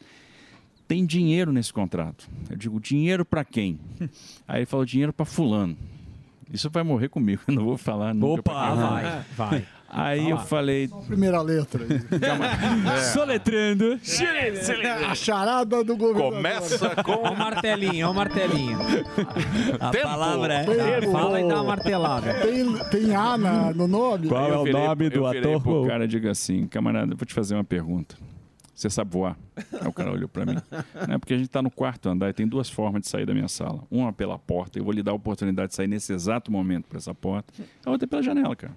Tem 0.89 1.07
dinheiro 1.07 1.53
nesse 1.53 1.73
contrato. 1.73 2.29
Eu 2.51 2.57
digo, 2.57 2.81
dinheiro 2.81 3.25
para 3.25 3.45
quem? 3.45 3.79
Aí 4.49 4.59
ele 4.59 4.67
falou, 4.67 4.85
dinheiro 4.85 5.13
para 5.13 5.25
fulano. 5.25 5.77
Isso 6.53 6.69
vai 6.69 6.83
morrer 6.83 7.09
comigo, 7.09 7.43
eu 7.47 7.55
não 7.55 7.65
vou 7.65 7.79
falar 7.79 8.13
nunca. 8.13 8.41
Opa, 8.41 8.75
vai, 8.75 9.25
vai. 9.37 9.67
Aí 9.93 10.23
Vai 10.23 10.33
eu 10.33 10.39
falei, 10.39 10.89
Primeira 11.09 11.43
letra. 11.43 11.85
Soletrando. 13.13 13.99
A 15.09 15.15
charada 15.15 15.83
do 15.83 15.97
governador. 15.97 16.33
Começa 16.37 16.95
com 17.03 17.13
o 17.29 17.37
martelinho, 17.37 18.07
ó 18.09 18.11
o 18.11 18.15
martelinho. 18.15 18.79
A 19.81 19.91
Tempo. 19.91 20.05
palavra 20.05 20.55
é. 20.55 20.65
Tempo. 21.01 21.13
Fala 21.13 21.41
e 21.41 21.49
dá 21.49 21.55
uma 21.57 21.65
martelada. 21.65 22.35
Tem, 22.35 22.73
tem 22.91 23.15
A 23.15 23.37
na- 23.37 23.73
no 23.73 23.89
nome? 23.89 24.29
Qual 24.29 24.47
é 24.47 24.51
eu 24.55 24.61
o 24.61 24.65
virei- 24.65 24.81
nome 24.87 25.11
do 25.11 25.17
eu 25.19 25.27
ator? 25.27 25.63
Pro 25.63 25.87
cara 25.87 26.07
digo 26.07 26.29
assim, 26.29 26.67
camarada, 26.67 27.13
eu 27.13 27.17
vou 27.17 27.27
te 27.27 27.35
fazer 27.35 27.55
uma 27.55 27.65
pergunta. 27.65 28.17
Você 28.75 28.89
sabe 28.89 29.11
voar? 29.13 29.37
Aí 29.79 29.87
o 29.87 29.93
cara 29.93 30.11
olhou 30.11 30.27
pra 30.29 30.47
mim. 30.47 30.57
Não 31.07 31.15
é 31.17 31.19
porque 31.19 31.35
a 31.35 31.37
gente 31.37 31.51
tá 31.51 31.61
no 31.61 31.71
quarto 31.71 32.09
andar 32.09 32.31
e 32.31 32.33
tem 32.33 32.47
duas 32.47 32.71
formas 32.71 33.03
de 33.03 33.09
sair 33.09 33.27
da 33.27 33.35
minha 33.35 33.49
sala. 33.49 33.83
Uma 33.91 34.11
pela 34.11 34.39
porta, 34.39 34.79
eu 34.79 34.85
vou 34.85 34.93
lhe 34.95 35.03
dar 35.03 35.11
a 35.11 35.15
oportunidade 35.15 35.69
de 35.71 35.75
sair 35.75 35.87
nesse 35.89 36.13
exato 36.15 36.51
momento 36.51 36.87
por 36.87 36.97
essa 36.97 37.15
porta. 37.15 37.53
A 37.85 37.91
outra 37.91 38.07
é 38.07 38.09
pela 38.09 38.23
janela, 38.23 38.57
cara. 38.57 38.73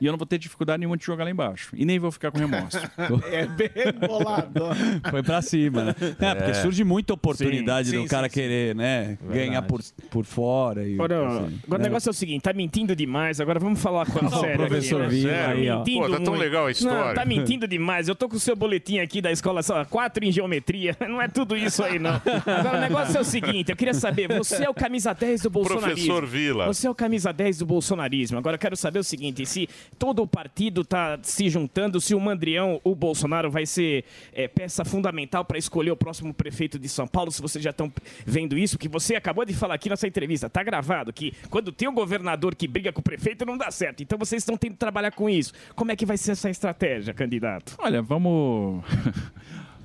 E 0.00 0.06
eu 0.06 0.12
não 0.12 0.18
vou 0.18 0.26
ter 0.26 0.38
dificuldade 0.38 0.78
nenhuma 0.80 0.96
de 0.96 1.04
jogar 1.04 1.24
lá 1.24 1.30
embaixo. 1.30 1.70
E 1.74 1.84
nem 1.84 1.98
vou 1.98 2.10
ficar 2.10 2.30
com 2.30 2.38
remorso. 2.38 2.78
É 3.30 3.46
bem 3.46 3.70
bolado. 4.06 4.66
Foi 5.10 5.22
pra 5.22 5.42
cima, 5.42 5.84
né? 5.84 5.94
É, 6.20 6.34
porque 6.34 6.54
surge 6.54 6.84
muita 6.84 7.14
oportunidade 7.14 7.90
Sim, 7.90 7.96
do 7.96 8.02
sim, 8.02 8.08
cara 8.08 8.28
sim, 8.28 8.34
querer, 8.34 8.74
né? 8.74 9.18
Ganhar 9.30 9.62
por, 9.62 9.80
por 10.10 10.24
fora. 10.24 10.86
E, 10.86 10.94
Agora, 10.94 11.26
assim, 11.26 11.36
agora 11.36 11.58
o 11.68 11.78
né? 11.78 11.84
negócio 11.84 12.08
é 12.08 12.10
o 12.10 12.14
seguinte, 12.14 12.42
tá 12.42 12.52
mentindo 12.52 12.94
demais, 12.94 13.40
agora 13.40 13.58
vamos 13.58 13.80
falar 13.80 14.06
com 14.06 14.24
a 14.24 14.30
sério. 14.40 14.56
professor 14.66 15.02
aqui, 15.02 15.24
né? 15.24 15.30
Vila 15.30 15.38
Tá 15.38 15.50
aí, 15.50 15.70
ó. 15.70 15.78
mentindo 15.78 16.00
Pô, 16.00 16.10
tá 16.10 16.16
tão 16.16 16.24
muito. 16.34 16.38
legal 16.40 16.66
a 16.66 16.70
história. 16.70 17.04
Não, 17.08 17.14
tá 17.14 17.24
mentindo 17.24 17.66
demais. 17.68 18.08
Eu 18.08 18.14
tô 18.14 18.28
com 18.28 18.36
o 18.36 18.40
seu 18.40 18.56
boletim 18.56 18.98
aqui 18.98 19.20
da 19.20 19.30
escola, 19.32 19.62
só 19.62 19.84
quatro 19.84 20.24
em 20.24 20.32
geometria. 20.32 20.96
Não 21.08 21.20
é 21.20 21.28
tudo 21.28 21.56
isso 21.56 21.82
aí, 21.82 21.98
não. 21.98 22.20
Agora 22.46 22.78
o 22.78 22.80
negócio 22.80 23.16
é 23.16 23.20
o 23.20 23.24
seguinte, 23.24 23.70
eu 23.70 23.76
queria 23.76 23.94
saber, 23.94 24.28
você 24.28 24.64
é 24.64 24.70
o 24.70 24.74
camisa 24.74 25.12
10 25.14 25.42
do 25.42 25.50
bolsonarismo. 25.50 26.06
Professor 26.14 26.26
Vila. 26.26 26.66
Você 26.66 26.86
é 26.86 26.90
o 26.90 26.94
camisa 26.94 27.32
10 27.32 27.58
do 27.58 27.66
bolsonarismo. 27.66 28.38
Agora 28.38 28.56
eu 28.56 28.58
quero 28.60 28.76
saber 28.76 28.98
o 28.98 29.04
seguinte, 29.04 29.44
se 29.46 29.68
todo 29.98 30.22
o 30.22 30.26
partido 30.26 30.84
tá 30.84 31.18
se 31.22 31.48
juntando, 31.48 32.00
se 32.00 32.14
o 32.14 32.20
Mandrião, 32.20 32.80
o 32.82 32.94
Bolsonaro 32.94 33.50
vai 33.50 33.64
ser 33.66 34.04
é, 34.32 34.48
peça 34.48 34.84
fundamental 34.84 35.44
para 35.44 35.58
escolher 35.58 35.90
o 35.90 35.96
próximo 35.96 36.34
prefeito 36.34 36.78
de 36.78 36.88
São 36.88 37.06
Paulo, 37.06 37.30
se 37.30 37.40
vocês 37.40 37.62
já 37.62 37.70
estão 37.70 37.92
vendo 38.26 38.58
isso, 38.58 38.78
que 38.78 38.88
você 38.88 39.14
acabou 39.14 39.44
de 39.44 39.54
falar 39.54 39.74
aqui 39.74 39.88
nessa 39.88 40.06
entrevista, 40.08 40.48
tá 40.50 40.62
gravado, 40.62 41.12
que 41.12 41.32
quando 41.50 41.70
tem 41.70 41.88
um 41.88 41.94
governador 41.94 42.54
que 42.54 42.66
briga 42.66 42.92
com 42.92 43.00
o 43.00 43.04
prefeito 43.04 43.44
não 43.46 43.56
dá 43.56 43.70
certo. 43.70 44.02
Então 44.02 44.18
vocês 44.18 44.42
estão 44.42 44.56
tendo 44.56 44.72
que 44.72 44.78
trabalhar 44.78 45.12
com 45.12 45.28
isso. 45.30 45.52
Como 45.74 45.92
é 45.92 45.96
que 45.96 46.06
vai 46.06 46.16
ser 46.16 46.32
essa 46.32 46.50
estratégia, 46.50 47.14
candidato? 47.14 47.74
Olha, 47.78 48.02
vamos. 48.02 48.82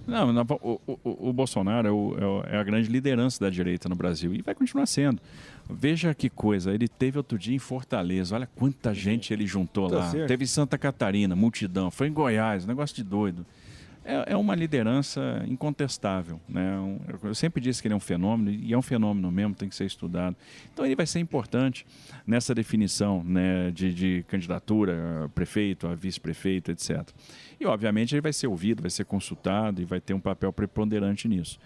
Não, 0.05 0.33
não, 0.33 0.45
o, 0.61 0.81
o- 0.85 1.29
o 1.29 1.31
Bolsonaro 1.31 1.87
é, 1.87 1.89
é 1.89 2.25
o- 2.25 2.43
é 2.45 2.57
a 2.57 2.63
grande 2.63 2.89
liderança 2.89 3.39
da 3.39 3.49
direita 3.49 3.87
no 3.87 3.95
Brasil 3.95 4.33
e 4.35 4.41
vai 4.41 4.53
continuar 4.53 4.85
sendo. 4.85 5.21
Veja 5.69 6.13
que 6.13 6.29
coisa, 6.29 6.73
ele 6.73 6.87
teve 6.87 7.17
outro 7.17 7.37
dia 7.37 7.55
em 7.55 7.59
Fortaleza, 7.59 8.35
olha 8.35 8.47
quanta 8.47 8.93
gente 8.93 9.33
ele 9.33 9.47
juntou 9.47 9.89
Tá 9.89 9.95
lá. 9.97 10.11
certo. 10.11 10.27
Teve 10.27 10.43
em 10.43 10.47
Santa 10.47 10.77
Catarina, 10.77 11.35
multidão, 11.35 11.89
foi 11.89 12.07
em 12.07 12.13
Goiás, 12.13 12.65
negócio 12.65 12.95
de 12.95 13.03
doido. 13.03 13.45
É, 14.05 14.33
é 14.33 14.35
uma 14.37 14.53
liderança 14.53 15.45
incontestável. 15.47 16.37
Né? 16.49 16.75
Eu 17.23 17.33
sempre 17.33 17.61
disse 17.61 17.81
que 17.81 17.87
ele 17.87 17.93
é 17.93 17.97
um 17.97 18.01
fenômeno, 18.01 18.51
e 18.51 18.73
é 18.73 18.77
um 18.77 18.81
fenômeno 18.81 19.31
mesmo, 19.31 19.55
tem 19.55 19.69
que 19.69 19.75
ser 19.75 19.85
estudado. 19.85 20.35
Então 20.73 20.85
ele 20.85 20.93
vai 20.95 21.05
ser 21.07 21.19
importante 21.19 21.85
nessa 22.27 22.53
definição 22.53 23.23
né, 23.23 23.71
de, 23.71 23.93
de 23.93 24.25
candidatura 24.27 25.23
a 25.23 25.29
prefeito, 25.29 25.87
a 25.87 25.95
vice-prefeito, 25.95 26.69
etc. 26.71 27.07
E, 27.57 27.65
obviamente, 27.65 28.13
ele 28.13 28.21
vai 28.21 28.33
ser 28.33 28.47
ouvido, 28.47 28.81
vai 28.81 28.91
ser 28.91 29.05
consultado 29.05 29.81
e 29.81 29.85
vai 29.85 30.01
ter 30.01 30.13
um 30.13 30.19
papel 30.19 30.51
preponderante 30.51 31.29
nisso. 31.29 31.57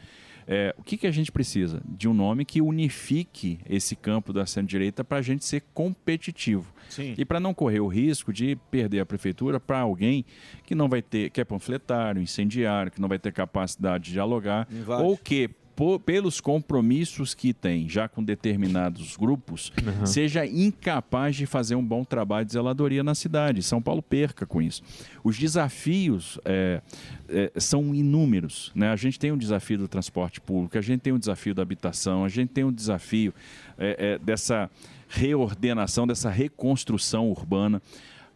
É, 0.47 0.73
o 0.77 0.83
que, 0.83 0.95
que 0.95 1.05
a 1.05 1.11
gente 1.11 1.29
precisa? 1.29 1.81
De 1.85 2.07
um 2.07 2.13
nome 2.13 2.45
que 2.45 2.61
unifique 2.61 3.59
esse 3.69 3.97
campo 3.97 4.31
da 4.31 4.45
centro-direita 4.45 5.03
para 5.03 5.17
a 5.17 5.21
gente 5.21 5.43
ser 5.43 5.61
competitivo. 5.73 6.73
Sim. 6.89 7.13
E 7.17 7.25
para 7.25 7.37
não 7.37 7.53
correr 7.53 7.81
o 7.81 7.87
risco 7.87 8.31
de 8.31 8.55
perder 8.71 9.01
a 9.01 9.05
prefeitura 9.05 9.59
para 9.59 9.79
alguém 9.79 10.23
que 10.63 10.73
não 10.73 10.87
vai 10.87 11.01
ter, 11.01 11.29
que 11.31 11.41
é 11.41 11.43
panfletário, 11.43 12.21
incendiário, 12.21 12.89
que 12.89 13.01
não 13.01 13.09
vai 13.09 13.19
ter 13.19 13.33
capacidade 13.33 14.05
de 14.05 14.13
dialogar, 14.13 14.65
Invade. 14.71 15.03
ou 15.03 15.17
que 15.17 15.49
po- 15.77 15.99
pelos 15.99 16.41
compromissos 16.41 17.33
que 17.33 17.53
tem 17.53 17.87
já 17.87 18.09
com 18.09 18.21
determinados 18.23 19.15
grupos, 19.15 19.71
seja 20.05 20.45
incapaz 20.45 21.35
de 21.35 21.45
fazer 21.45 21.75
um 21.75 21.85
bom 21.85 22.03
trabalho 22.03 22.45
de 22.45 22.51
zeladoria 22.53 23.03
na 23.03 23.13
cidade. 23.15 23.61
São 23.63 23.81
Paulo 23.81 24.01
perca 24.01 24.45
com 24.45 24.59
isso. 24.61 24.81
Os 25.23 25.37
desafios 25.37 26.39
é, 26.43 26.81
é, 27.29 27.51
são 27.59 27.93
inúmeros. 27.93 28.71
Né? 28.75 28.89
A 28.89 28.95
gente 28.95 29.19
tem 29.19 29.31
um 29.31 29.37
desafio 29.37 29.77
do 29.77 29.87
transporte 29.87 30.41
público, 30.41 30.77
a 30.77 30.81
gente 30.81 31.01
tem 31.01 31.13
um 31.13 31.19
desafio 31.19 31.53
da 31.53 31.61
habitação, 31.61 32.25
a 32.25 32.29
gente 32.29 32.49
tem 32.49 32.63
um 32.63 32.71
desafio 32.73 33.33
é, 33.77 34.13
é, 34.15 34.17
dessa 34.19 34.69
reordenação, 35.07 36.07
dessa 36.07 36.29
reconstrução 36.29 37.29
urbana. 37.29 37.81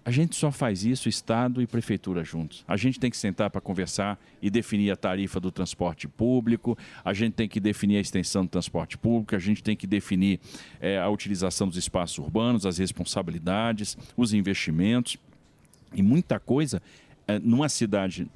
A 0.03 0.09
gente 0.09 0.35
só 0.35 0.51
faz 0.51 0.83
isso 0.83 1.07
Estado 1.07 1.61
e 1.61 1.67
Prefeitura 1.67 2.23
juntos. 2.23 2.65
A 2.67 2.75
gente 2.75 2.99
tem 2.99 3.11
que 3.11 3.17
sentar 3.17 3.51
para 3.51 3.61
conversar 3.61 4.19
e 4.41 4.49
definir 4.49 4.89
a 4.89 4.95
tarifa 4.95 5.39
do 5.39 5.51
transporte 5.51 6.07
público, 6.07 6.75
a 7.05 7.13
gente 7.13 7.33
tem 7.33 7.47
que 7.47 7.59
definir 7.59 7.97
a 7.97 7.99
extensão 7.99 8.43
do 8.43 8.49
transporte 8.49 8.97
público, 8.97 9.35
a 9.35 9.39
gente 9.39 9.61
tem 9.61 9.75
que 9.75 9.85
definir 9.85 10.39
eh, 10.79 10.97
a 10.97 11.07
utilização 11.07 11.67
dos 11.67 11.77
espaços 11.77 12.17
urbanos, 12.17 12.65
as 12.65 12.79
responsabilidades, 12.79 13.95
os 14.17 14.33
investimentos 14.33 15.17
e 15.93 16.01
muita 16.01 16.39
coisa 16.39 16.81
eh, 17.27 17.37
numa 17.37 17.69
cidade 17.69 18.27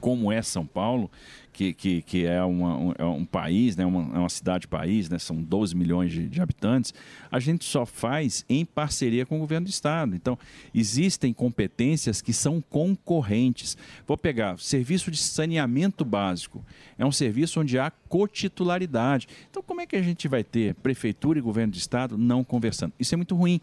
como 0.00 0.32
é 0.32 0.42
São 0.42 0.66
Paulo, 0.66 1.10
que, 1.52 1.74
que, 1.74 2.00
que 2.02 2.24
é, 2.24 2.42
uma- 2.42 2.78
um, 2.78 2.92
é 2.98 3.04
um 3.04 3.24
país, 3.26 3.76
né, 3.76 3.84
uma, 3.84 4.16
é 4.16 4.18
uma 4.20 4.28
cidade-país, 4.28 5.10
né, 5.10 5.18
são 5.18 5.36
12 5.42 5.76
milhões 5.76 6.10
de, 6.10 6.26
de 6.26 6.40
habitantes, 6.40 6.94
a 7.30 7.38
gente 7.38 7.64
só 7.64 7.84
faz 7.84 8.42
em 8.48 8.64
parceria 8.64 9.26
com 9.26 9.36
o 9.36 9.40
governo 9.40 9.66
do 9.66 9.70
Estado. 9.70 10.16
Então, 10.16 10.38
existem 10.74 11.32
competências 11.32 12.22
que 12.22 12.32
são 12.32 12.60
concorrentes. 12.60 13.76
Vou 14.06 14.16
pegar 14.16 14.58
serviço 14.58 15.10
de 15.10 15.18
saneamento 15.18 16.04
básico. 16.06 16.64
É 16.96 17.04
um 17.04 17.12
serviço 17.12 17.60
onde 17.60 17.78
há 17.78 17.90
cotitularidade. 18.08 19.28
Então, 19.50 19.62
como 19.62 19.80
é 19.80 19.86
que 19.86 19.96
a 19.96 20.02
gente 20.02 20.26
vai 20.28 20.42
ter 20.42 20.74
prefeitura 20.76 21.38
e 21.38 21.42
governo 21.42 21.72
do 21.72 21.78
Estado 21.78 22.16
não 22.16 22.42
conversando? 22.42 22.92
Isso 22.98 23.14
é 23.14 23.16
muito 23.16 23.34
ruim 23.36 23.60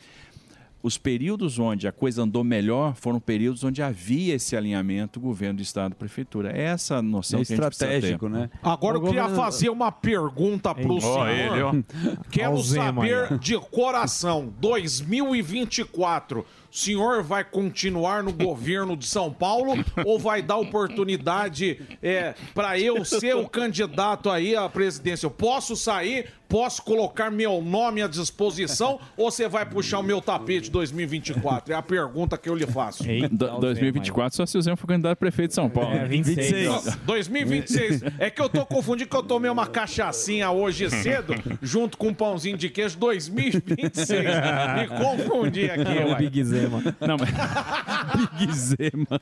os 0.82 0.98
períodos 0.98 1.60
onde 1.60 1.88
a 1.88 1.92
coisa 1.92 2.24
andou 2.24 2.44
melhor 2.44 2.96
foram 2.96 3.20
períodos 3.20 3.64
onde 3.64 3.82
havia 3.82 4.36
esse 4.36 4.56
alinhamento 4.56 5.20
governo, 5.20 5.60
estado, 5.60 5.96
prefeitura. 5.96 6.52
É 6.58 6.64
essa 6.64 6.96
a 6.98 7.02
noção 7.02 7.42
É 7.42 7.46
que 7.46 7.54
a 7.54 7.56
gente 7.56 7.66
precisa 7.66 7.86
ter. 7.88 7.96
estratégico, 7.96 8.30
né? 8.30 8.50
Agora 8.64 8.98
eu 8.98 9.02
queria 9.02 9.28
fazer 9.30 9.70
uma 9.70 9.92
pergunta 9.92 10.74
pro 10.74 10.96
Ó, 10.96 11.00
senhor. 11.00 11.28
ele. 11.30 11.86
Quero 12.32 12.54
o 12.54 12.64
saber 12.64 13.38
de 13.40 13.58
coração, 13.60 14.54
2024, 14.60 16.46
o 16.72 16.76
senhor 16.76 17.24
vai 17.24 17.44
continuar 17.44 18.24
no 18.24 18.32
governo 18.32 18.96
de 18.96 19.06
São 19.06 19.34
Paulo 19.34 19.74
ou 20.06 20.18
vai 20.20 20.42
dar 20.42 20.58
oportunidade 20.58 21.82
é, 22.02 22.36
para 22.54 22.80
eu 22.80 23.04
ser 23.04 23.36
o 23.36 23.48
candidato 23.50 24.30
aí 24.30 24.56
à 24.56 24.70
presidência? 24.70 25.26
Eu 25.26 25.32
posso 25.32 25.76
sair, 25.76 26.28
posso 26.50 26.82
colocar 26.82 27.30
meu 27.32 27.62
nome 27.62 28.02
à 28.02 28.08
disposição 28.08 29.00
ou 29.16 29.32
você 29.32 29.48
vai 29.48 29.66
puxar 29.66 30.00
o 30.00 30.04
meu 30.04 30.20
tapete 30.22 30.70
2024? 30.70 31.72
É 31.74 31.78
a 31.78 31.82
pergunta 31.82 32.38
que 32.38 32.50
eu 32.50 32.56
lhe 32.56 32.66
faço. 32.68 33.04
Do- 33.32 33.60
2024, 33.60 34.36
só 34.36 34.46
se 34.46 34.58
o 34.58 34.62
Zé 34.62 34.76
for 34.76 34.88
candidato 34.88 35.14
a 35.14 35.16
prefeito 35.16 35.50
de 35.50 35.56
São 35.56 35.70
Paulo. 35.70 35.96
É, 35.96 36.06
26. 36.06 36.98
2026. 37.06 38.02
É 38.18 38.30
que 38.30 38.42
eu 38.42 38.50
tô 38.50 38.66
confundindo 38.66 39.10
que 39.10 39.16
eu 39.16 39.24
tomei 39.24 39.50
uma 39.50 39.68
cachaçinha 39.68 40.50
hoje 40.52 40.90
cedo, 40.90 41.36
junto 41.62 41.98
com 41.98 42.08
um 42.10 42.14
pãozinho 42.14 42.58
de 42.58 42.70
queijo. 42.70 42.98
2026. 42.98 44.10
Me 44.20 44.88
confundi 44.98 45.70
aqui, 45.70 45.98
É 45.98 46.06
o. 46.06 46.16
Big 46.18 46.44
Zema. 46.44 46.82
Não, 47.00 47.18
mas... 47.18 47.30
Big 48.40 48.54
Zema. 48.54 49.20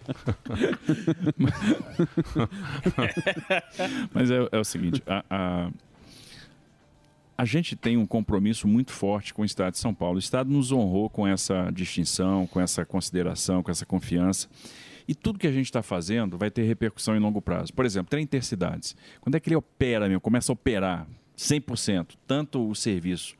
Mas 4.13 4.31
é, 4.31 4.47
é 4.51 4.57
o 4.59 4.63
seguinte, 4.63 5.03
a, 5.05 5.23
a, 5.29 5.69
a 7.37 7.45
gente 7.45 7.75
tem 7.75 7.97
um 7.97 8.05
compromisso 8.05 8.67
muito 8.67 8.91
forte 8.91 9.33
com 9.33 9.43
o 9.43 9.45
Estado 9.45 9.73
de 9.73 9.79
São 9.79 9.93
Paulo. 9.93 10.15
O 10.15 10.19
Estado 10.19 10.49
nos 10.49 10.71
honrou 10.71 11.07
com 11.07 11.27
essa 11.27 11.69
distinção, 11.71 12.47
com 12.47 12.59
essa 12.59 12.83
consideração, 12.83 13.61
com 13.61 13.69
essa 13.69 13.85
confiança. 13.85 14.49
E 15.07 15.13
tudo 15.13 15.37
que 15.37 15.45
a 15.45 15.51
gente 15.51 15.65
está 15.65 15.83
fazendo 15.83 16.37
vai 16.37 16.49
ter 16.49 16.63
repercussão 16.63 17.15
em 17.15 17.19
longo 17.19 17.41
prazo. 17.41 17.71
Por 17.73 17.85
exemplo, 17.85 18.09
trem 18.09 18.23
intercidades. 18.23 18.95
Quando 19.21 19.35
é 19.35 19.39
que 19.39 19.49
ele 19.49 19.55
opera 19.55 20.07
mesmo, 20.07 20.19
começa 20.19 20.51
a 20.51 20.53
operar 20.53 21.07
100%, 21.37 22.15
tanto 22.25 22.67
o 22.67 22.75
serviço 22.75 23.35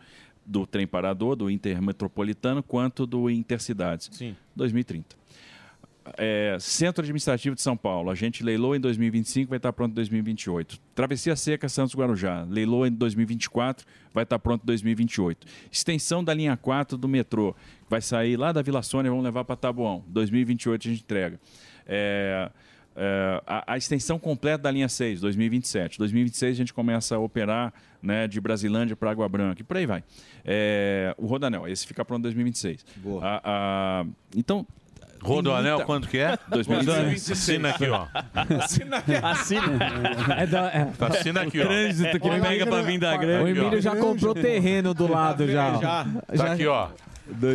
do 0.45 0.65
trem 0.65 0.86
parador, 0.86 1.36
do 1.36 1.49
intermetropolitano, 1.49 2.61
quanto 2.61 3.06
do 3.07 3.30
intercidades? 3.30 4.10
Sim. 4.14 4.36
2030. 4.56 5.15
É, 6.17 6.57
Centro 6.59 7.01
Administrativo 7.01 7.55
de 7.55 7.61
São 7.61 7.75
Paulo, 7.75 8.09
a 8.09 8.15
gente 8.15 8.43
leilou 8.43 8.75
em 8.75 8.79
2025, 8.79 9.49
vai 9.49 9.57
estar 9.57 9.73
pronto 9.73 9.91
em 9.91 9.95
2028. 9.95 10.79
Travessia 10.95 11.35
Seca 11.35 11.67
Santos 11.67 11.95
Guarujá, 11.95 12.45
leilou 12.49 12.85
em 12.85 12.91
2024, 12.91 13.85
vai 14.13 14.23
estar 14.23 14.39
pronto 14.39 14.63
em 14.63 14.65
2028. 14.65 15.47
Extensão 15.71 16.23
da 16.23 16.34
linha 16.34 16.55
4 16.55 16.97
do 16.97 17.07
metrô, 17.07 17.55
vai 17.89 18.01
sair 18.01 18.38
lá 18.38 18.51
da 18.51 18.61
Vila 18.61 18.81
Sônia, 18.81 19.09
vamos 19.11 19.25
levar 19.25 19.43
para 19.43 19.55
Taboão. 19.55 20.03
2028 20.07 20.88
a 20.88 20.91
gente 20.91 21.03
entrega. 21.03 21.39
É, 21.85 22.49
é, 22.95 23.41
a, 23.45 23.73
a 23.73 23.77
extensão 23.77 24.17
completa 24.17 24.63
da 24.63 24.71
linha 24.71 24.89
6, 24.89 25.21
2027. 25.21 25.97
2026 25.99 26.51
a 26.51 26.57
gente 26.57 26.73
começa 26.73 27.15
a 27.15 27.19
operar 27.19 27.73
né, 28.01 28.27
de 28.27 28.39
Brasilândia 28.41 28.95
para 28.95 29.11
Água 29.11 29.27
Branca 29.29 29.61
e 29.61 29.63
por 29.63 29.77
aí 29.77 29.85
vai. 29.85 30.03
É, 30.45 31.13
o 31.17 31.25
Rodanel, 31.27 31.67
esse 31.67 31.85
fica 31.88 32.03
pronto 32.05 32.19
em 32.19 32.23
2026. 32.23 32.85
A- 33.21 33.41
a- 33.43 34.05
então. 34.35 34.65
Rodoanel, 35.23 35.72
muita- 35.77 35.85
quanto 35.85 36.07
que 36.07 36.18
é? 36.18 36.38
2026. 36.49 37.31
Assina 37.31 37.69
aqui, 37.69 37.89
ó. 37.89 38.06
Assina 38.53 38.98
aqui. 38.98 39.11
É 40.38 40.45
da, 40.48 40.60
é. 40.68 40.85
Tá 40.98 41.07
Assina 41.07 41.41
aqui, 41.41 41.60
ó. 41.61 41.64
Trânsito 41.65 42.19
que 42.19 42.30
pega 42.30 42.65
pra 42.68 42.81
vir 42.81 42.99
da 42.99 43.18
grande. 43.18 43.44
O 43.44 43.48
Emílio 43.48 43.81
já 43.81 43.95
comprou 43.95 44.34
terreno 44.34 44.94
do 44.94 45.07
lado 45.11 45.48
já. 45.52 46.06
Tá 46.35 46.53
aqui, 46.53 46.68
ó. 46.68 46.88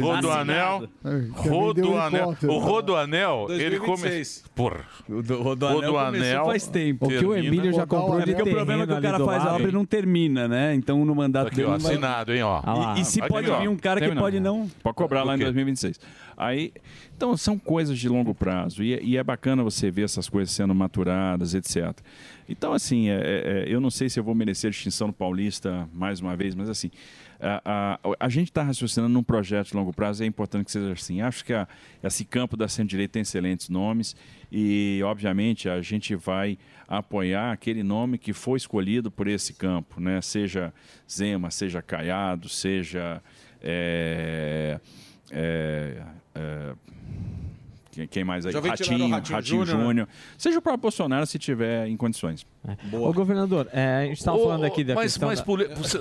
Rodoanel. 0.00 0.88
Rodoanel. 1.32 2.36
O 2.48 2.58
Rodoanel, 2.58 3.46
ele 3.50 3.78
come... 3.78 4.02
2026. 4.02 4.44
Porra. 4.54 4.80
O 5.08 5.22
do- 5.22 5.42
Rodoanel 5.42 5.92
começou 5.92 6.44
faz 6.46 6.66
tempo. 6.66 7.06
O 7.06 7.08
que 7.08 7.24
o 7.24 7.34
Emílio 7.34 7.72
já 7.72 7.86
comprou 7.86 8.20
É 8.20 8.24
de 8.24 8.34
porque 8.34 8.50
o 8.50 8.54
problema 8.54 8.82
é 8.82 8.86
que 8.86 8.92
o 8.92 8.96
terreno 8.96 9.02
cara 9.12 9.18
do 9.18 9.24
faz 9.24 9.46
a 9.46 9.54
obra 9.54 9.68
e 9.68 9.72
não 9.72 9.84
termina, 9.84 10.46
né? 10.46 10.74
Então 10.74 11.04
no 11.04 11.14
mandato 11.14 11.48
Aqui, 11.48 11.56
dele 11.56 11.68
ó, 11.68 11.74
assinado, 11.74 12.32
hein, 12.32 12.42
ó. 12.42 12.62
E, 12.96 13.00
e 13.00 13.04
se 13.04 13.20
pode 13.26 13.50
vir 13.50 13.68
um 13.68 13.76
cara 13.76 14.00
que 14.00 14.14
pode 14.14 14.40
não... 14.40 14.68
Pode 14.82 14.96
cobrar 14.96 15.22
lá 15.24 15.34
em 15.34 15.38
quê? 15.38 15.44
2026. 15.44 15.98
Aí, 16.36 16.72
então, 17.16 17.36
são 17.36 17.58
coisas 17.58 17.96
de 17.98 18.08
longo 18.08 18.34
prazo. 18.34 18.82
E, 18.82 18.94
é- 18.94 19.02
e 19.02 19.16
é 19.16 19.22
bacana 19.22 19.62
você 19.62 19.90
ver 19.90 20.04
essas 20.04 20.28
coisas 20.28 20.52
sendo 20.52 20.74
maturadas, 20.74 21.54
etc. 21.54 21.92
Então, 22.48 22.72
assim, 22.72 23.08
é- 23.10 23.14
é- 23.14 23.20
é, 23.20 23.64
eu 23.68 23.80
não 23.80 23.90
sei 23.90 24.08
se 24.08 24.18
eu 24.18 24.24
vou 24.24 24.34
merecer 24.34 24.68
a 24.68 24.70
distinção 24.70 25.06
no 25.08 25.12
Paulista 25.12 25.88
mais 25.92 26.20
uma 26.20 26.34
vez, 26.34 26.54
mas 26.54 26.68
assim, 26.68 26.90
a, 27.64 27.98
a- 28.20 28.28
gente 28.28 28.48
está 28.50 28.62
raciocinando 28.62 29.12
num 29.12 29.22
projeto 29.22 29.68
de 29.68 29.76
longo 29.76 29.92
prazo, 29.92 30.22
é 30.22 30.26
importante 30.26 30.66
que 30.66 30.70
seja 30.70 30.92
assim. 30.92 31.20
Acho 31.20 31.44
que 31.44 31.52
a- 31.52 31.66
esse 32.02 32.24
campo 32.24 32.56
da 32.56 32.68
centro-direita 32.68 33.14
tem 33.14 33.22
excelentes 33.22 33.68
nomes 33.68 34.14
e, 34.50 35.00
obviamente, 35.04 35.68
a 35.68 35.80
gente 35.82 36.14
vai 36.14 36.56
apoiar 36.86 37.52
aquele 37.52 37.82
nome 37.82 38.18
que 38.18 38.32
foi 38.32 38.56
escolhido 38.58 39.10
por 39.10 39.26
esse 39.26 39.54
campo, 39.54 40.00
né? 40.00 40.20
Seja 40.20 40.72
Zema, 41.10 41.50
seja 41.50 41.82
Caiado, 41.82 42.48
seja... 42.48 43.22
é, 43.60 44.78
é, 45.30 46.02
é, 46.34 46.74
quem- 48.10 48.24
mais 48.24 48.46
aí? 48.46 48.52
Ratinho, 48.52 49.08
Ratinho, 49.08 49.36
Ratinho 49.36 49.42
Júnior. 49.66 49.86
Júnior, 49.86 50.08
Seja 50.38 50.58
o 50.58 50.62
próprio 50.62 50.82
Bolsonaro 50.82 51.26
se 51.26 51.38
tiver 51.38 51.86
em 51.86 51.96
condições. 51.96 52.46
Ô, 52.92 53.12
governador, 53.12 53.68
é, 53.72 54.02
a 54.02 54.04
gente 54.06 54.18
estava 54.18 54.38
falando 54.38 54.64
aqui 54.64 54.84
da 54.84 54.94
mas, 54.94 55.12
questão 55.12 55.28
mas 55.28 55.40
da- 55.40 55.44
poli- 55.44 55.66
você- 55.74 55.98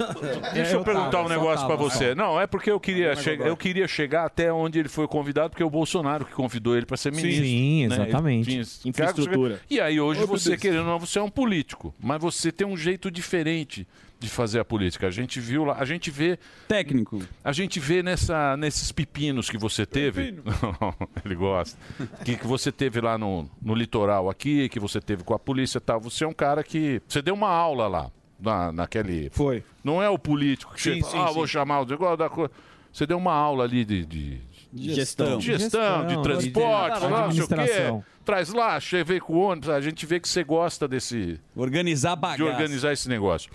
Deixa 0.54 0.72
É, 0.72 0.74
eu 0.76 0.80
eu 0.80 0.84
perguntar 0.84 1.10
tava, 1.10 1.26
um 1.26 1.30
negócio 1.30 1.66
pra 1.68 1.76
tava, 1.76 1.90
você. 1.90 2.10
só. 2.10 2.16
Não, 2.16 2.40
é 2.40 2.46
porque 2.48 2.70
eu 2.72 2.80
queria, 2.80 3.12
agora. 3.14 3.50
eu 3.50 3.58
queria 3.58 3.88
chegar 3.88 4.26
até 4.26 4.54
onde 4.54 4.78
ele 4.80 4.90
foi 4.90 5.08
convidado, 5.08 5.50
porque 5.50 5.64
é 5.64 5.66
o 5.66 5.70
Bolsonaro 5.70 6.24
que 6.26 6.34
convidou 6.34 6.78
ele 6.78 6.86
para 6.86 6.98
ser 6.98 7.12
ministro. 7.12 7.46
Sim, 7.46 7.88
né? 7.88 7.96
exatamente. 7.96 8.50
Ele 8.52 8.64
tinha 8.66 8.90
Infraestrutura. 8.90 9.60
E 9.70 9.80
aí 9.80 10.00
hoje 10.00 10.22
Ô, 10.24 10.28
você, 10.28 10.56
querendo 10.56 10.82
ou 10.82 10.86
não, 10.86 11.00
você 11.00 11.18
é 11.20 11.22
um 11.22 11.30
político. 11.30 11.94
Mas 12.00 12.22
você 12.22 12.52
tem 12.52 12.66
um 12.68 12.78
jeito 12.78 13.10
diferente 13.12 13.88
de 14.22 14.30
fazer 14.30 14.60
a 14.60 14.64
política. 14.66 15.08
A 15.08 15.12
gente 15.12 15.40
viu 15.40 15.66
lá, 15.66 15.78
a 15.80 15.84
gente 15.84 16.12
vê... 16.12 16.38
Técnico. 16.68 17.24
A 17.44 17.52
gente 17.52 17.80
vê 17.80 18.04
nessa, 18.04 18.56
nesses 18.56 18.92
pepinos 18.92 19.50
que 19.50 19.58
você 19.58 19.84
teve... 19.84 20.36
ele 21.26 21.34
gosta. 21.34 21.76
Que, 22.24 22.38
que 22.38 22.46
você 22.46 22.72
teve 22.72 23.02
lá 23.02 23.18
no, 23.18 23.50
no 23.60 23.74
litoral 23.74 24.30
aqui, 24.30 24.70
que 24.70 24.80
você 24.80 25.02
teve 25.02 25.24
com 25.24 25.34
a 25.34 25.40
polícia 25.40 25.80
e 25.80 25.82
tal. 25.82 26.00
Você 26.02 26.24
é 26.24 26.28
um 26.28 26.34
cara 26.34 26.64
que... 26.64 27.02
Você 27.08 27.20
deu 27.20 27.34
uma 27.34 27.50
aula 27.50 27.88
lá. 27.88 28.12
Na, 28.40 28.72
naquele... 28.72 29.32
Foi. 29.32 29.64
Não 29.84 30.02
é 30.02 30.08
o 30.10 30.20
político 30.20 30.76
que 30.76 30.82
Sim, 30.82 30.94
chega, 30.96 31.06
sim, 31.08 31.18
ah, 31.20 31.28
sim. 31.30 31.34
vou 31.34 31.48
chamar 31.48 31.82
o 31.82 31.86
negócio 31.86 32.18
da 32.18 32.30
coisa. 32.30 32.52
Você 32.94 33.08
deu 33.08 33.18
uma 33.18 33.34
aula 33.34 33.64
ali 33.64 33.84
de, 33.84 34.06
de, 34.06 34.40
De 34.72 34.94
gestão. 34.94 35.40
de 35.40 35.46
gestão, 35.48 36.06
de 36.06 36.22
transporte, 36.22 36.94
de- 36.94 37.00
falar, 37.00 37.26
não 37.28 37.32
sei 37.32 37.44
o 37.44 37.48
quê. 37.48 38.06
Traz 38.24 38.54
lá, 38.54 38.80
che- 38.80 39.04
vem 39.04 39.20
com 39.20 39.34
o 39.34 39.40
ônibus. 39.40 39.70
A 39.70 39.82
gente 39.82 40.06
vê 40.06 40.20
que 40.20 40.30
você 40.30 40.44
gosta 40.44 40.88
desse. 40.88 41.40
Organizar 41.56 42.14
De 42.16 42.22
bagaça. 42.22 42.44
organizar 42.44 42.94
esse 42.94 43.10
negócio. 43.10 43.50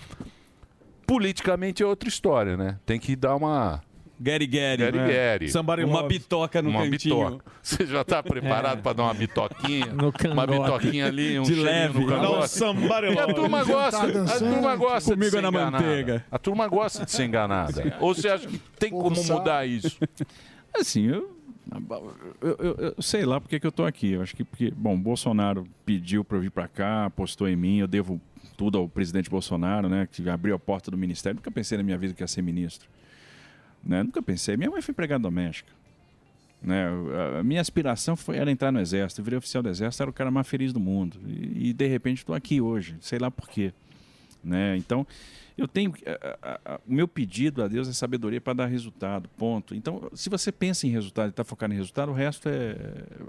Politicamente 1.07 1.83
é 1.83 1.87
outra 1.87 2.09
história, 2.09 2.57
né? 2.57 2.78
Tem 2.85 2.99
que 2.99 3.15
dar 3.15 3.37
uma. 3.37 3.83
Gary 4.19 4.47
Gary. 4.47 4.78
Gary 4.78 4.99
Gary. 4.99 5.85
Uma 5.85 6.03
bitoca 6.05 6.62
no 6.62 6.70
uma 6.70 6.89
cantinho. 6.89 7.16
bitoca. 7.28 7.45
Você 7.62 7.85
já 7.85 8.03
tá 8.03 8.23
preparado 8.23 8.78
É. 8.78 8.81
para 8.83 8.93
dar 8.95 9.03
uma 9.05 9.15
bitoquinha? 9.15 9.87
No 9.87 10.11
uma 10.33 10.47
bitoquinha 10.47 11.07
ali, 11.07 11.39
um 11.39 11.43
De 11.43 11.55
leve. 11.55 12.01
no 12.01 12.07
Dá 12.07 12.16
um 12.16 12.20
cangote. 12.23 12.49
somebody 12.49 13.07
E 13.09 13.19
a 13.19 13.27
turma 13.35 13.62
gosta, 13.62 13.91
Tá 13.99 14.05
a 14.05 14.07
dançando. 14.07 14.53
turma 14.55 14.77
gosta 14.77 15.11
Comigo 15.11 15.24
de 15.27 15.31
ser 15.37 15.43
na 15.43 15.49
enganada. 15.51 15.70
manteiga. 15.85 16.24
A 16.33 16.39
turma 16.39 16.66
gosta 16.66 17.05
de 17.05 17.11
ser 17.11 17.24
enganada. 17.27 17.97
Ou 18.01 18.15
você 18.15 18.28
acha 18.31 18.49
que 18.49 18.59
tem 18.78 18.89
como 18.91 19.23
mudar 19.23 19.66
isso? 19.66 19.99
Assim, 20.74 21.07
eu, 21.09 21.37
eu, 22.41 22.57
eu- 22.59 22.74
eu 22.97 23.03
sei 23.03 23.27
lá 23.27 23.39
porque 23.39 23.61
que 23.61 23.66
eu 23.66 23.73
tô 23.73 23.85
aqui. 23.85 24.12
Eu 24.12 24.23
acho 24.23 24.35
que 24.35 24.45
porque, 24.45 24.70
bom, 24.74 24.99
Bolsonaro 24.99 25.66
pediu 25.85 26.24
para 26.24 26.39
eu 26.39 26.41
vir 26.41 26.51
para 26.51 26.69
cá, 26.69 27.05
apostou 27.05 27.47
em 27.49 27.57
mim, 27.57 27.78
eu 27.81 27.87
devo 27.87 28.19
tudo 28.57 28.78
ao 28.78 28.89
presidente 28.89 29.28
Bolsonaro, 29.31 29.89
né, 29.89 30.09
que 30.11 30.28
abriu 30.28 30.55
a 30.55 30.59
porta 30.59 30.91
do 30.91 30.97
ministério. 30.97 31.37
Nunca 31.37 31.51
pensei 31.51 31.77
na 31.78 31.85
minha 31.85 31.99
vida 31.99 32.15
que 32.15 32.23
ia 32.23 32.27
ser 32.28 32.43
ministro. 32.43 32.89
Né? 33.85 34.03
Nunca 34.03 34.20
pensei. 34.23 34.57
Minha 34.57 34.70
mãe 34.70 34.83
foi 34.83 34.93
empregada 34.93 35.23
doméstica. 35.23 35.70
Né? 36.62 36.87
A- 37.39 37.43
minha 37.45 37.61
aspiração 37.61 38.16
foi, 38.16 38.37
era 38.37 38.51
entrar 38.51 38.73
no 38.73 38.81
exército. 38.81 39.20
Eu 39.20 39.24
virei 39.24 39.39
oficial 39.39 39.62
do 39.62 39.69
exército, 39.69 40.03
era 40.03 40.11
o 40.11 40.12
cara 40.12 40.31
mais 40.31 40.49
feliz 40.49 40.73
do 40.73 40.81
mundo. 40.81 41.19
E, 41.27 41.69
e, 41.69 41.73
de 41.73 41.87
repente 41.87 42.19
estou 42.19 42.35
aqui 42.35 42.61
hoje, 42.61 42.97
sei 43.01 43.19
lá 43.19 43.31
por 43.31 43.49
quê. 43.49 43.73
Né? 44.43 44.77
Então, 44.77 45.07
eu 45.57 45.66
tenho. 45.69 45.93
a- 46.07 46.39
a- 46.43 46.61
a- 46.74 46.81
o 46.87 46.93
meu 46.93 47.07
pedido 47.09 47.62
a 47.62 47.69
Deus 47.69 47.89
é 47.89 47.93
sabedoria 47.93 48.41
para 48.41 48.53
dar 48.53 48.66
resultado, 48.66 49.28
ponto. 49.37 49.74
Então, 49.74 50.11
se 50.15 50.28
você 50.28 50.51
pensa 50.53 50.87
em 50.87 50.91
resultado 50.91 51.28
e 51.28 51.31
está 51.31 51.45
focado 51.45 51.73
em 51.73 51.77
resultado, 51.77 52.11
o 52.11 52.15
resto 52.15 52.49
é, 52.49 52.77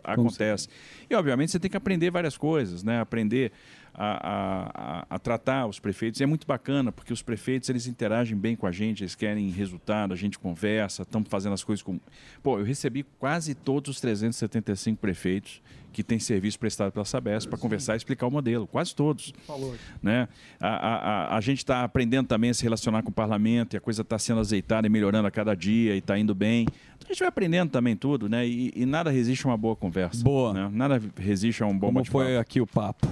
acontece. 0.04 0.68
E, 1.10 1.16
obviamente, 1.16 1.52
você 1.52 1.60
tem 1.60 1.70
que 1.72 1.78
aprender 1.78 2.10
várias 2.12 2.36
coisas, 2.38 2.84
né? 2.84 2.99
Aprender 2.99 3.52
a, 3.98 5.02
a- 5.02 5.06
a- 5.10 5.19
tratar 5.19 5.65
os 5.65 5.80
prefeitos. 5.80 6.19
E 6.19 6.24
é 6.24 6.28
muito 6.28 6.45
bacana, 6.45 6.91
porque 6.91 7.11
os 7.11 7.24
prefeitos 7.24 7.68
eles 7.68 7.88
interagem 7.88 8.38
bem 8.38 8.56
com 8.56 8.68
a 8.68 8.72
gente, 8.72 9.02
eles 9.03 9.15
querem 9.15 9.49
resultado, 9.49 10.14
a 10.14 10.15
gente 10.15 10.38
conversa, 10.38 11.02
estamos 11.02 11.28
fazendo 11.30 11.53
as 11.53 11.64
coisas 11.64 11.82
com. 11.82 11.99
Pô, 12.44 12.60
eu 12.60 12.64
recebi 12.64 13.03
quase 13.18 13.56
todos 13.56 13.95
os 13.95 13.99
375 14.02 14.99
prefeitos 15.02 15.61
que 15.91 16.03
têm 16.03 16.19
serviço 16.19 16.60
prestado 16.60 16.91
pela 16.91 17.03
Sabesp 17.06 17.49
para 17.49 17.57
conversar 17.57 17.95
e 17.95 17.98
explicar 17.98 18.28
o 18.28 18.32
modelo, 18.32 18.68
quase 18.68 18.94
todos 18.94 19.34
Falou. 19.48 19.74
né? 20.03 20.28
A, 20.60 20.68
a, 20.68 21.38
a, 21.38 21.41
gente 21.41 21.57
está 21.60 21.84
aprendendo 21.84 22.28
também 22.28 22.52
a 22.52 22.53
se 22.53 22.61
relacionar 22.61 23.02
com 23.02 23.10
o 23.10 23.14
parlamento 23.14 23.74
e 23.74 23.78
a 23.78 23.82
coisa 23.82 24.03
está 24.03 24.19
sendo 24.19 24.40
azeitada 24.40 24.86
e 24.86 24.90
melhorando 24.91 25.28
a 25.28 25.32
cada 25.32 25.56
dia 25.56 25.95
e 25.95 25.98
está 25.98 26.15
indo 26.19 26.36
bem. 26.36 26.68
Então 26.98 27.07
a 27.07 27.14
gente 27.14 27.19
vai 27.19 27.30
aprendendo 27.30 27.72
também 27.72 27.95
tudo, 27.95 28.30
né? 28.30 28.48
E, 28.48 28.72
e 28.76 28.86
nada 28.86 29.10
resiste 29.10 29.48
a 29.48 29.49
uma 29.49 29.57
boa 29.57 29.76
conversa. 29.76 30.24
Boa. 30.24 30.53
Né? 30.53 30.69
Nada 30.72 31.02
resiste 31.15 31.64
a 31.64 31.65
um 31.65 31.76
bom 31.76 31.88
Como 31.88 32.06
foi 32.06 32.38
aqui 32.38 32.61
o 32.61 32.68
papo? 32.68 33.07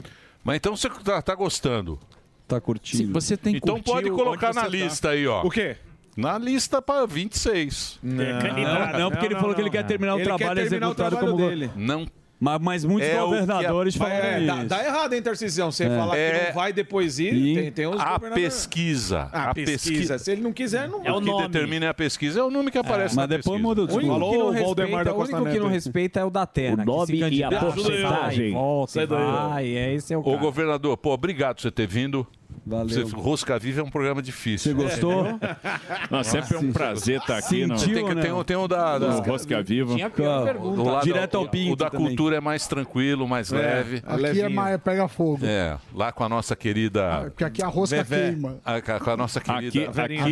Mas 0.46 0.58
então 0.58 0.78
você 0.78 0.88
tá, 0.88 1.20
tá 1.24 1.34
gostando? 1.34 2.00
Tá 2.48 2.62
curtindo. 2.62 3.12
Você 3.14 3.36
tem 3.36 3.56
Então 3.56 3.82
pode 3.82 4.12
colocar 4.12 4.50
onde 4.50 4.56
na 4.58 4.62
você 4.62 4.78
tá. 4.78 4.86
lista 4.86 5.10
aí, 5.10 5.28
ó. 5.28 5.42
O 5.42 5.50
quê? 5.50 5.76
Na 6.16 6.38
lista 6.38 6.80
para 6.84 7.08
26. 7.08 8.00
Não, 8.04 9.00
não, 9.00 9.10
porque 9.12 9.26
ele 9.26 9.36
falou 9.36 9.56
que 9.56 9.62
ele 9.62 9.72
quer 9.72 9.84
terminar 9.84 10.14
o 10.14 10.20
Ele 10.20 10.26
quer 10.26 10.38
trabalho 10.38 10.62
executado 10.62 11.16
trabalho 11.18 11.32
como... 11.34 11.50
dele. 11.50 11.72
Não. 11.76 12.06
Mas, 12.46 12.62
mas 12.62 12.86
muitos 12.86 13.10
É 13.10 13.22
o 13.22 13.26
governadores 13.26 13.96
a- 13.96 13.98
falam 13.98 14.14
É, 14.14 14.46
dá, 14.46 14.56
isso. 14.58 14.66
dá 14.68 14.86
errado, 14.86 15.14
hein, 15.14 15.22
Tarcísio? 15.22 15.66
Você 15.66 15.86
É. 15.86 15.90
falar 15.90 16.16
É. 16.18 16.32
que 16.40 16.46
não 16.48 16.54
vai 16.54 16.72
depois 16.72 17.18
ir, 17.18 17.34
E 17.34 17.56
tem, 17.56 17.72
tem 17.72 17.88
uns 17.88 18.00
A 18.00 18.14
governadores- 18.14 18.44
pesquisa. 18.56 19.30
Ah, 19.34 19.50
a 19.50 19.54
pesquisa. 19.56 20.18
Se 20.20 20.32
ele 20.32 20.42
não 20.42 20.54
quiser, 20.54 20.88
não 20.88 21.04
É 21.04 21.12
o 21.12 21.20
que 21.22 21.38
determina 21.48 21.90
a 21.90 21.94
pesquisa, 21.94 22.40
é 22.40 22.44
o 22.44 22.52
nome 22.52 22.70
que 22.70 22.78
aparece 22.78 23.16
mas 23.16 23.24
na 23.24 23.26
depois 23.38 23.44
pesquisa. 23.46 23.64
muda 23.64 23.82
o 23.82 23.86
O 23.86 23.88
único 23.88 24.00
que 24.02 24.06
não 24.08 24.14
Falou 24.20 24.30
o 24.30 24.52
respeita, 24.52 25.14
o 25.14 25.20
único 25.22 25.46
que 25.52 25.60
não 25.60 25.68
respeita 25.70 26.20
é 26.20 26.24
o 26.24 26.30
da 26.30 26.42
Atena. 26.44 26.84
O 26.84 26.86
nome 26.86 27.08
que 27.14 27.30
se 27.30 27.36
e 27.36 27.44
a 27.44 27.50
porcentagem. 27.50 28.54
volta, 28.54 29.06
vai, 29.08 29.68
é 29.76 29.94
esse 29.96 30.14
é 30.14 30.18
o 30.18 30.22
Ô, 30.22 30.38
governador, 30.38 30.96
pô, 30.98 31.14
obrigado 31.14 31.56
por 31.56 31.62
você 31.64 31.72
ter 31.72 31.88
vindo. 31.88 32.28
Valeu. 32.66 32.88
Você, 32.90 33.16
Rosca 33.16 33.60
Viva 33.60 33.82
é 33.82 33.84
um 33.84 33.90
programa 33.90 34.22
difícil. 34.22 34.76
Você 34.76 34.84
gostou? 34.84 35.26
Não, 36.10 36.24
sempre 36.24 36.56
é 36.56 36.60
um 36.60 36.72
prazer 36.72 37.20
estar 37.20 37.38
aqui 37.38 37.66
no, 37.66 37.78
Você 37.78 37.86
tem, 37.86 37.94
que, 37.96 38.00
Sentiu, 38.02 38.22
tem, 38.22 38.32
né? 38.32 38.34
o- 38.34 38.44
tem 38.44 38.56
o 38.56 38.68
da. 38.68 38.98
da 38.98 39.12
Rosca 39.22 39.62
Viva. 39.62 39.94
Tinha 39.94 40.08
a 40.08 40.10
pergunta. 40.10 40.82
o 40.82 40.84
lado- 40.86 41.04
Direto 41.04 41.36
ao 41.38 41.48
pinto 41.48 41.74
O 41.74 41.76
da 41.76 41.90
também. 41.90 42.08
cultura 42.08 42.38
é 42.38 42.40
mais 42.40 42.68
tranquilo, 42.68 43.28
mais 43.28 43.52
leve. 43.52 44.02
É 44.06 44.30
Aqui 44.30 44.42
é 44.42 44.50
mais 44.50 44.82
pega 44.82 45.08
fogo. 45.08 45.46
É, 45.46 45.78
lá 45.94 46.12
com 46.12 46.24
a 46.24 46.30
nossa 46.30 46.56
querida. 46.56 47.22
Porque 47.26 47.44
aqui 47.44 47.64
a 47.64 47.68
rosca 47.68 48.04
Vevé. 48.04 48.32
queima. 48.32 48.58
a- 48.66 48.82
com 48.82 49.10
a 49.12 49.18
nossa 49.18 49.40
Aqui, 49.40 49.50
querida. 49.54 49.80
aqui, 49.80 49.88
A 49.88 49.92
Verita. 49.92 50.24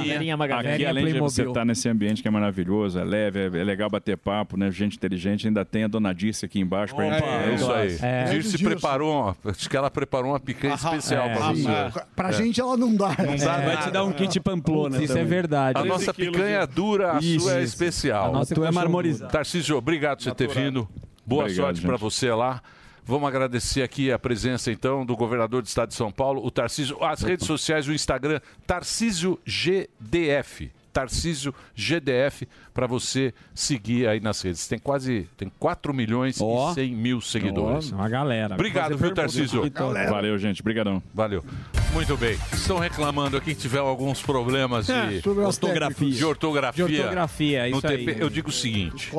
Verinha 0.00 0.36
Magalhães. 0.36 0.74
aqui 0.74 0.84
Velhinha 0.84 0.88
além 0.88 1.04
de 1.06 1.20
você 1.20 1.42
Playmobil. 1.42 1.50
estar 1.52 1.64
nesse 1.64 1.88
ambiente 1.88 2.22
que 2.22 2.28
é 2.28 2.30
maravilhoso, 2.30 2.98
é 2.98 3.04
leve, 3.04 3.38
é, 3.40 3.46
é 3.60 3.64
legal 3.64 3.90
bater 3.90 4.16
papo, 4.16 4.56
né? 4.56 4.70
Gente 4.70 4.96
inteligente, 4.96 5.46
ainda 5.46 5.64
tem 5.64 5.84
a 5.84 5.88
dona 5.88 6.14
Dirce 6.14 6.44
aqui 6.46 6.60
embaixo 6.60 6.94
pra 6.94 7.10
gente. 7.10 7.24
É 7.24 7.54
isso 7.54 7.72
aí. 7.72 7.98
É. 8.00 8.24
Dirce 8.24 8.56
preparou, 8.62 9.36
acho 9.44 9.68
que 9.68 9.76
ela 9.76 9.90
preparou 9.90 10.30
uma 10.32 10.40
picanha 10.40 10.74
especial 10.74 11.26
é, 11.26 11.34
pra 11.34 11.48
você. 11.52 11.73
Ah, 11.74 12.06
Pra 12.14 12.32
gente 12.32 12.60
ela 12.60 12.76
não 12.76 12.94
dá. 12.94 13.08
Não 13.18 13.36
dá 13.36 13.58
Vai 13.58 13.82
te 13.82 13.90
dar 13.90 14.04
um 14.04 14.12
kit 14.12 14.38
pamplona. 14.40 15.02
Isso 15.02 15.16
é 15.16 15.24
verdade. 15.24 15.78
A 15.78 15.84
nossa 15.84 16.12
picanha 16.14 16.58
é 16.60 16.66
dura, 16.66 17.16
a 17.16 17.20
Isso, 17.20 17.40
sua 17.40 17.58
é 17.58 17.62
especial. 17.62 18.28
A 18.30 18.32
nossa 18.32 18.54
Tu 18.54 18.62
é 18.62 18.66
coxão 18.66 18.82
marmorizado. 18.82 19.32
Tarcísio, 19.32 19.76
obrigado 19.76 20.18
por 20.18 20.24
você 20.24 20.34
ter 20.34 20.48
vindo. 20.48 20.88
Boa 21.26 21.44
Obrigado, 21.44 21.64
sorte 21.66 21.80
para 21.80 21.96
você 21.96 22.30
lá. 22.32 22.62
Vamos 23.06 23.28
agradecer 23.28 23.82
aqui 23.82 24.10
a 24.10 24.18
presença, 24.18 24.72
então, 24.72 25.04
do 25.04 25.14
governador 25.14 25.60
do 25.60 25.66
estado 25.66 25.88
de 25.88 25.94
São 25.94 26.10
Paulo, 26.10 26.44
o 26.44 26.50
Tarcísio. 26.50 27.02
As 27.04 27.20
redes 27.22 27.46
sociais, 27.46 27.86
o 27.86 27.92
Instagram, 27.92 28.40
Tarcísio 28.66 29.38
GDF. 29.44 30.70
Tarcísio 30.94 31.52
GDF, 31.74 32.46
para 32.72 32.86
você 32.86 33.34
seguir 33.52 34.06
aí 34.06 34.20
nas 34.20 34.40
redes. 34.40 34.66
Tem 34.68 34.78
quase 34.78 35.28
tem 35.36 35.50
4 35.58 35.92
milhões 35.92 36.40
Ó. 36.40 36.70
e 36.70 36.74
100 36.74 36.94
mil 36.94 37.20
seguidores. 37.20 37.90
Uma 37.90 38.08
galera. 38.08 38.54
Obrigado, 38.54 38.96
viu, 38.96 39.12
Tarcísio? 39.12 39.70
Valeu, 40.08 40.38
gente. 40.38 40.60
Obrigadão. 40.62 41.02
Valeu. 41.12 41.44
Muito 41.92 42.16
bem. 42.16 42.38
Estão 42.52 42.78
reclamando 42.78 43.36
aqui 43.36 43.54
que 43.54 43.60
tiver 43.60 43.78
alguns 43.78 44.22
problemas 44.22 44.86
de, 44.86 45.20
Sobre 45.20 45.42
as 45.44 45.48
Ortografia. 45.56 46.10
de 46.10 46.24
ortografia. 46.24 46.86
De 46.86 46.96
ortografia, 46.96 47.68
no 47.68 47.76
isso 47.78 47.86
aí. 47.86 48.04
TP. 48.06 48.22
Eu 48.22 48.30
digo 48.30 48.48
o 48.48 48.52
seguinte: 48.52 49.10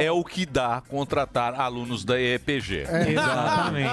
é 0.00 0.10
o 0.12 0.24
que 0.24 0.44
dá 0.46 0.82
contratar 0.88 1.54
alunos 1.60 2.04
da 2.04 2.20
EPG. 2.20 2.86
Exatamente. 3.08 3.90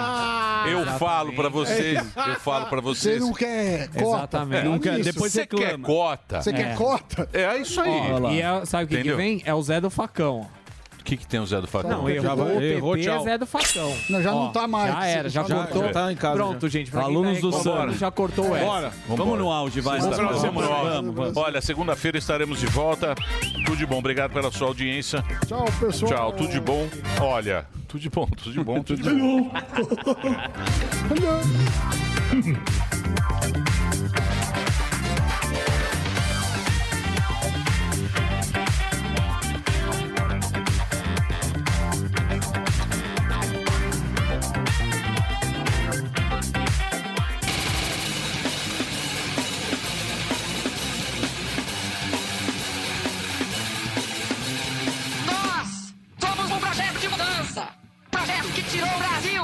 Eu 0.71 0.85
falo 0.99 1.33
pra 1.33 1.49
vocês, 1.49 1.97
eu 2.15 2.35
falo 2.35 2.65
pra 2.67 2.81
Você 2.81 3.09
vocês. 3.17 3.21
não 3.21 3.33
quer 3.33 3.87
cota? 3.89 4.01
Exatamente. 4.17 4.61
Fala 4.61 4.73
Nunca- 4.73 4.91
nisso. 4.97 5.03
depois 5.13 5.31
Você 5.31 5.45
quer 5.47 5.57
reclama. 5.59 5.85
cota? 5.85 6.41
Você 6.41 6.53
quer 6.53 6.71
É. 6.71 6.75
cota? 6.75 7.26
É 7.33 7.57
isso 7.57 7.79
aí. 7.81 7.91
Ó, 8.21 8.31
e 8.31 8.41
é- 8.41 8.65
sabe 8.65 8.85
o 8.85 8.87
que, 8.87 8.93
que 8.95 8.99
Entendeu? 9.01 9.17
vem? 9.17 9.41
É 9.45 9.53
o 9.53 9.61
Zé 9.61 9.79
do 9.81 9.89
Facão. 9.89 10.47
O 10.99 11.03
que, 11.07 11.15
que 11.15 11.25
tem 11.25 11.39
o 11.39 11.45
Zé 11.45 11.61
do 11.61 11.67
Facão? 11.67 11.89
Não, 11.89 12.09
errou, 12.09 12.35
vai- 12.35 12.55
o 12.57 12.59
PP 12.59 13.03
tchau. 13.03 13.23
Zé 13.23 13.37
do 13.37 13.45
Facão. 13.45 13.93
Não, 14.09 14.21
já 14.21 14.29
não 14.31 14.51
tá 14.51 14.67
mais. 14.67 14.93
Já 14.93 15.05
era, 15.05 15.29
já, 15.29 15.43
Já- 15.43 15.55
cortou. 15.55 15.83
já 15.85 15.91
tá 15.93 16.11
em 16.11 16.15
casa, 16.17 16.35
Pronto, 16.35 16.67
gente. 16.67 16.91
pra 16.91 16.99
quem 17.03 17.09
Alunos 17.09 17.35
tá 17.35 17.41
do 17.41 17.49
reclamando, 17.57 17.91
Sam. 17.93 17.97
Já 17.97 18.11
cortou 18.11 18.53
essa. 18.57 18.65
Bora. 18.65 18.91
Vamos 19.07 19.39
no 19.39 19.49
auge, 19.49 19.79
vai. 19.79 19.99
Vamos, 20.01 20.17
Vamos, 20.17 20.41
vamos, 20.41 20.65
vamos, 20.65 20.89
vamos. 20.93 21.15
vamos. 21.15 21.37
Olha, 21.37 21.61
segunda-feira 21.61 22.17
estaremos 22.17 22.59
de 22.59 22.65
volta. 22.65 23.15
Tudo 23.65 23.77
de 23.77 23.85
bom. 23.85 23.99
Obrigado 23.99 24.33
pela 24.33 24.51
sua 24.51 24.67
audiência. 24.67 25.23
Tchau, 25.47 25.63
pessoal. 25.79 26.11
Tchau, 26.11 26.31
tudo 26.33 26.49
de 26.51 26.59
bom. 26.59 26.85
Olha, 27.21 27.65
tudo 27.87 28.01
de 28.01 28.09
bom, 28.09 28.25
tudo 28.27 28.51
de 28.51 28.59
bom, 28.63 28.83
tudo 28.83 29.01
de 29.01 29.09
bom. 29.15 29.49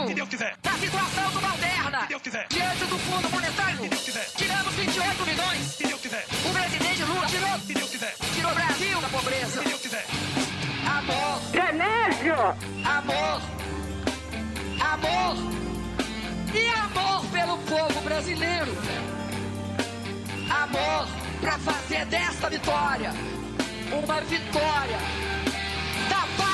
Brasil 0.04 0.08
Se 0.08 0.14
Deus 0.16 0.30
quiser. 0.30 0.56
da 0.62 0.72
situação 0.74 1.32
subalterna. 1.32 2.02
Se 2.02 2.08
Deus 2.08 2.22
quiser. 2.22 2.48
Diante 2.50 2.86
do 2.86 2.98
Fundo 3.00 3.30
Monetário. 3.30 3.78
Se 3.82 3.88
Deus 3.90 4.02
quiser. 4.02 4.26
Tiramos 4.36 4.74
28 4.74 5.26
milhões. 5.26 5.62
Se 5.78 5.88
Deus 5.88 6.02
quiser. 6.02 6.26
O 6.46 6.54
presidente 6.54 7.04
Lula 7.04 7.26
tirou, 7.28 7.60
Se 7.60 7.74
Deus 7.74 7.90
quiser. 7.90 8.16
tirou 8.34 8.52
o 8.52 8.56
Brasil 8.56 9.02
da 9.02 9.08
pobreza. 9.10 9.62
Se 9.62 9.68
Deus 9.70 9.82
quiser. 9.82 10.06
Amor. 10.86 11.42
Genésio. 11.54 12.36
Amor. 12.86 13.42
Amor. 14.94 15.36
E 16.54 16.68
amor 16.68 17.26
pelo 17.32 17.58
povo 17.60 18.02
brasileiro. 18.02 18.78
Amor 20.50 21.08
para 21.42 21.58
fazer 21.60 22.06
desta 22.06 22.50
vitória 22.50 23.12
uma 23.92 24.22
vitória 24.22 24.98
da 26.10 26.28
paz. 26.38 26.53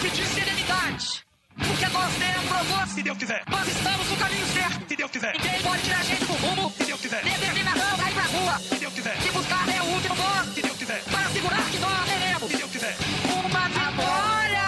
Pedir 0.00 0.26
serenidade. 0.26 1.24
Porque 1.56 1.86
nós 1.88 2.12
temos 2.14 2.90
Se 2.92 3.02
Deus 3.02 3.18
quiser. 3.18 3.42
nós 3.48 3.66
estamos 3.68 4.08
no 4.10 4.16
caminho 4.16 4.46
certo. 4.46 4.88
Se 4.88 4.96
Deus 4.96 5.10
quiser. 5.10 5.32
Ninguém 5.34 5.62
pode 5.62 5.82
tirar 5.82 5.98
a 6.00 6.02
gente 6.02 6.24
do 6.24 6.32
rumo. 6.34 6.72
Se 6.76 6.84
Deus 6.84 7.00
quiser. 7.00 7.22
Determinação 7.24 7.96
vai 7.96 8.12
pra 8.12 8.22
rua. 8.24 8.58
Se 8.58 8.74
Deus 8.76 8.92
quiser. 8.94 9.16
Se 9.22 9.30
buscar 9.30 9.62
até 9.62 9.82
o 9.82 9.86
último 9.86 10.14
voto. 10.14 10.52
Se 10.54 10.62
Deus 10.62 10.76
quiser. 10.76 11.02
Para 11.04 11.28
segurar 11.30 11.70
que 11.70 11.78
nós 11.78 12.04
teremos. 12.08 12.50
Se 12.50 12.56
Deus 12.56 12.70
quiser. 12.70 12.96
Uma 13.32 13.68
vitória. 13.68 14.66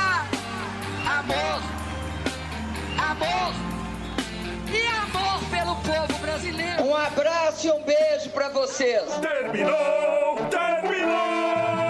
Amor. 1.19 1.63
Amor. 3.11 3.53
E 4.73 4.87
amor 4.87 5.41
pelo 5.51 5.77
povo 5.77 6.19
brasileiro. 6.21 6.85
Um 6.85 6.95
abraço 6.97 7.67
e 7.67 7.71
um 7.71 7.83
beijo 7.83 8.31
pra 8.31 8.49
vocês. 8.49 9.05
Terminou! 9.21 10.37
Terminou! 10.51 11.88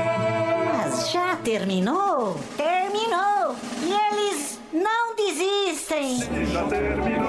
Mas 0.91 1.11
já 1.11 1.37
terminou? 1.37 2.41
Terminou! 2.57 3.55
E 3.83 3.93
eles 3.93 4.59
não 4.73 5.15
desistem! 5.15 6.17
Já 6.47 6.65
terminou! 6.67 7.29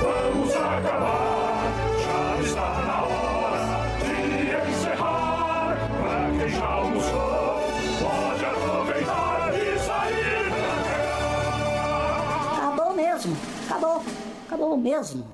Vamos 0.00 0.54
acabar! 0.54 1.64
Já 1.98 2.40
está 2.40 2.70
na 2.86 3.02
hora 3.02 3.66
de 3.98 4.70
encerrar! 4.70 5.78
Pra 6.00 6.30
quem 6.38 6.48
já 6.48 6.64
almoçou, 6.64 7.60
pode 7.98 8.44
aproveitar 8.44 9.52
e 9.52 9.78
sair 9.80 10.44
pra 10.48 10.78
cá! 10.84 12.68
Acabou 12.68 12.94
mesmo! 12.94 13.36
Acabou! 13.68 14.04
Acabou 14.46 14.76
mesmo. 14.76 15.26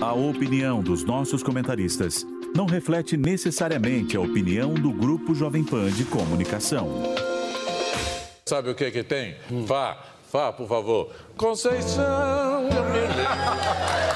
A 0.00 0.14
opinião 0.14 0.82
dos 0.82 1.04
nossos 1.04 1.42
comentaristas 1.42 2.24
não 2.54 2.66
reflete 2.66 3.16
necessariamente 3.16 4.16
a 4.16 4.20
opinião 4.20 4.74
do 4.74 4.92
Grupo 4.92 5.34
Jovem 5.34 5.64
Pan 5.64 5.90
de 5.90 6.04
Comunicação. 6.04 6.88
Sabe 8.44 8.70
o 8.70 8.74
que 8.74 8.90
que 8.90 9.02
tem? 9.04 9.36
Fá, 9.66 9.98
Fá, 10.30 10.52
por 10.52 10.68
favor. 10.68 11.10
Conceição, 11.36 12.68
eu 12.68 12.84
me... 12.94 14.09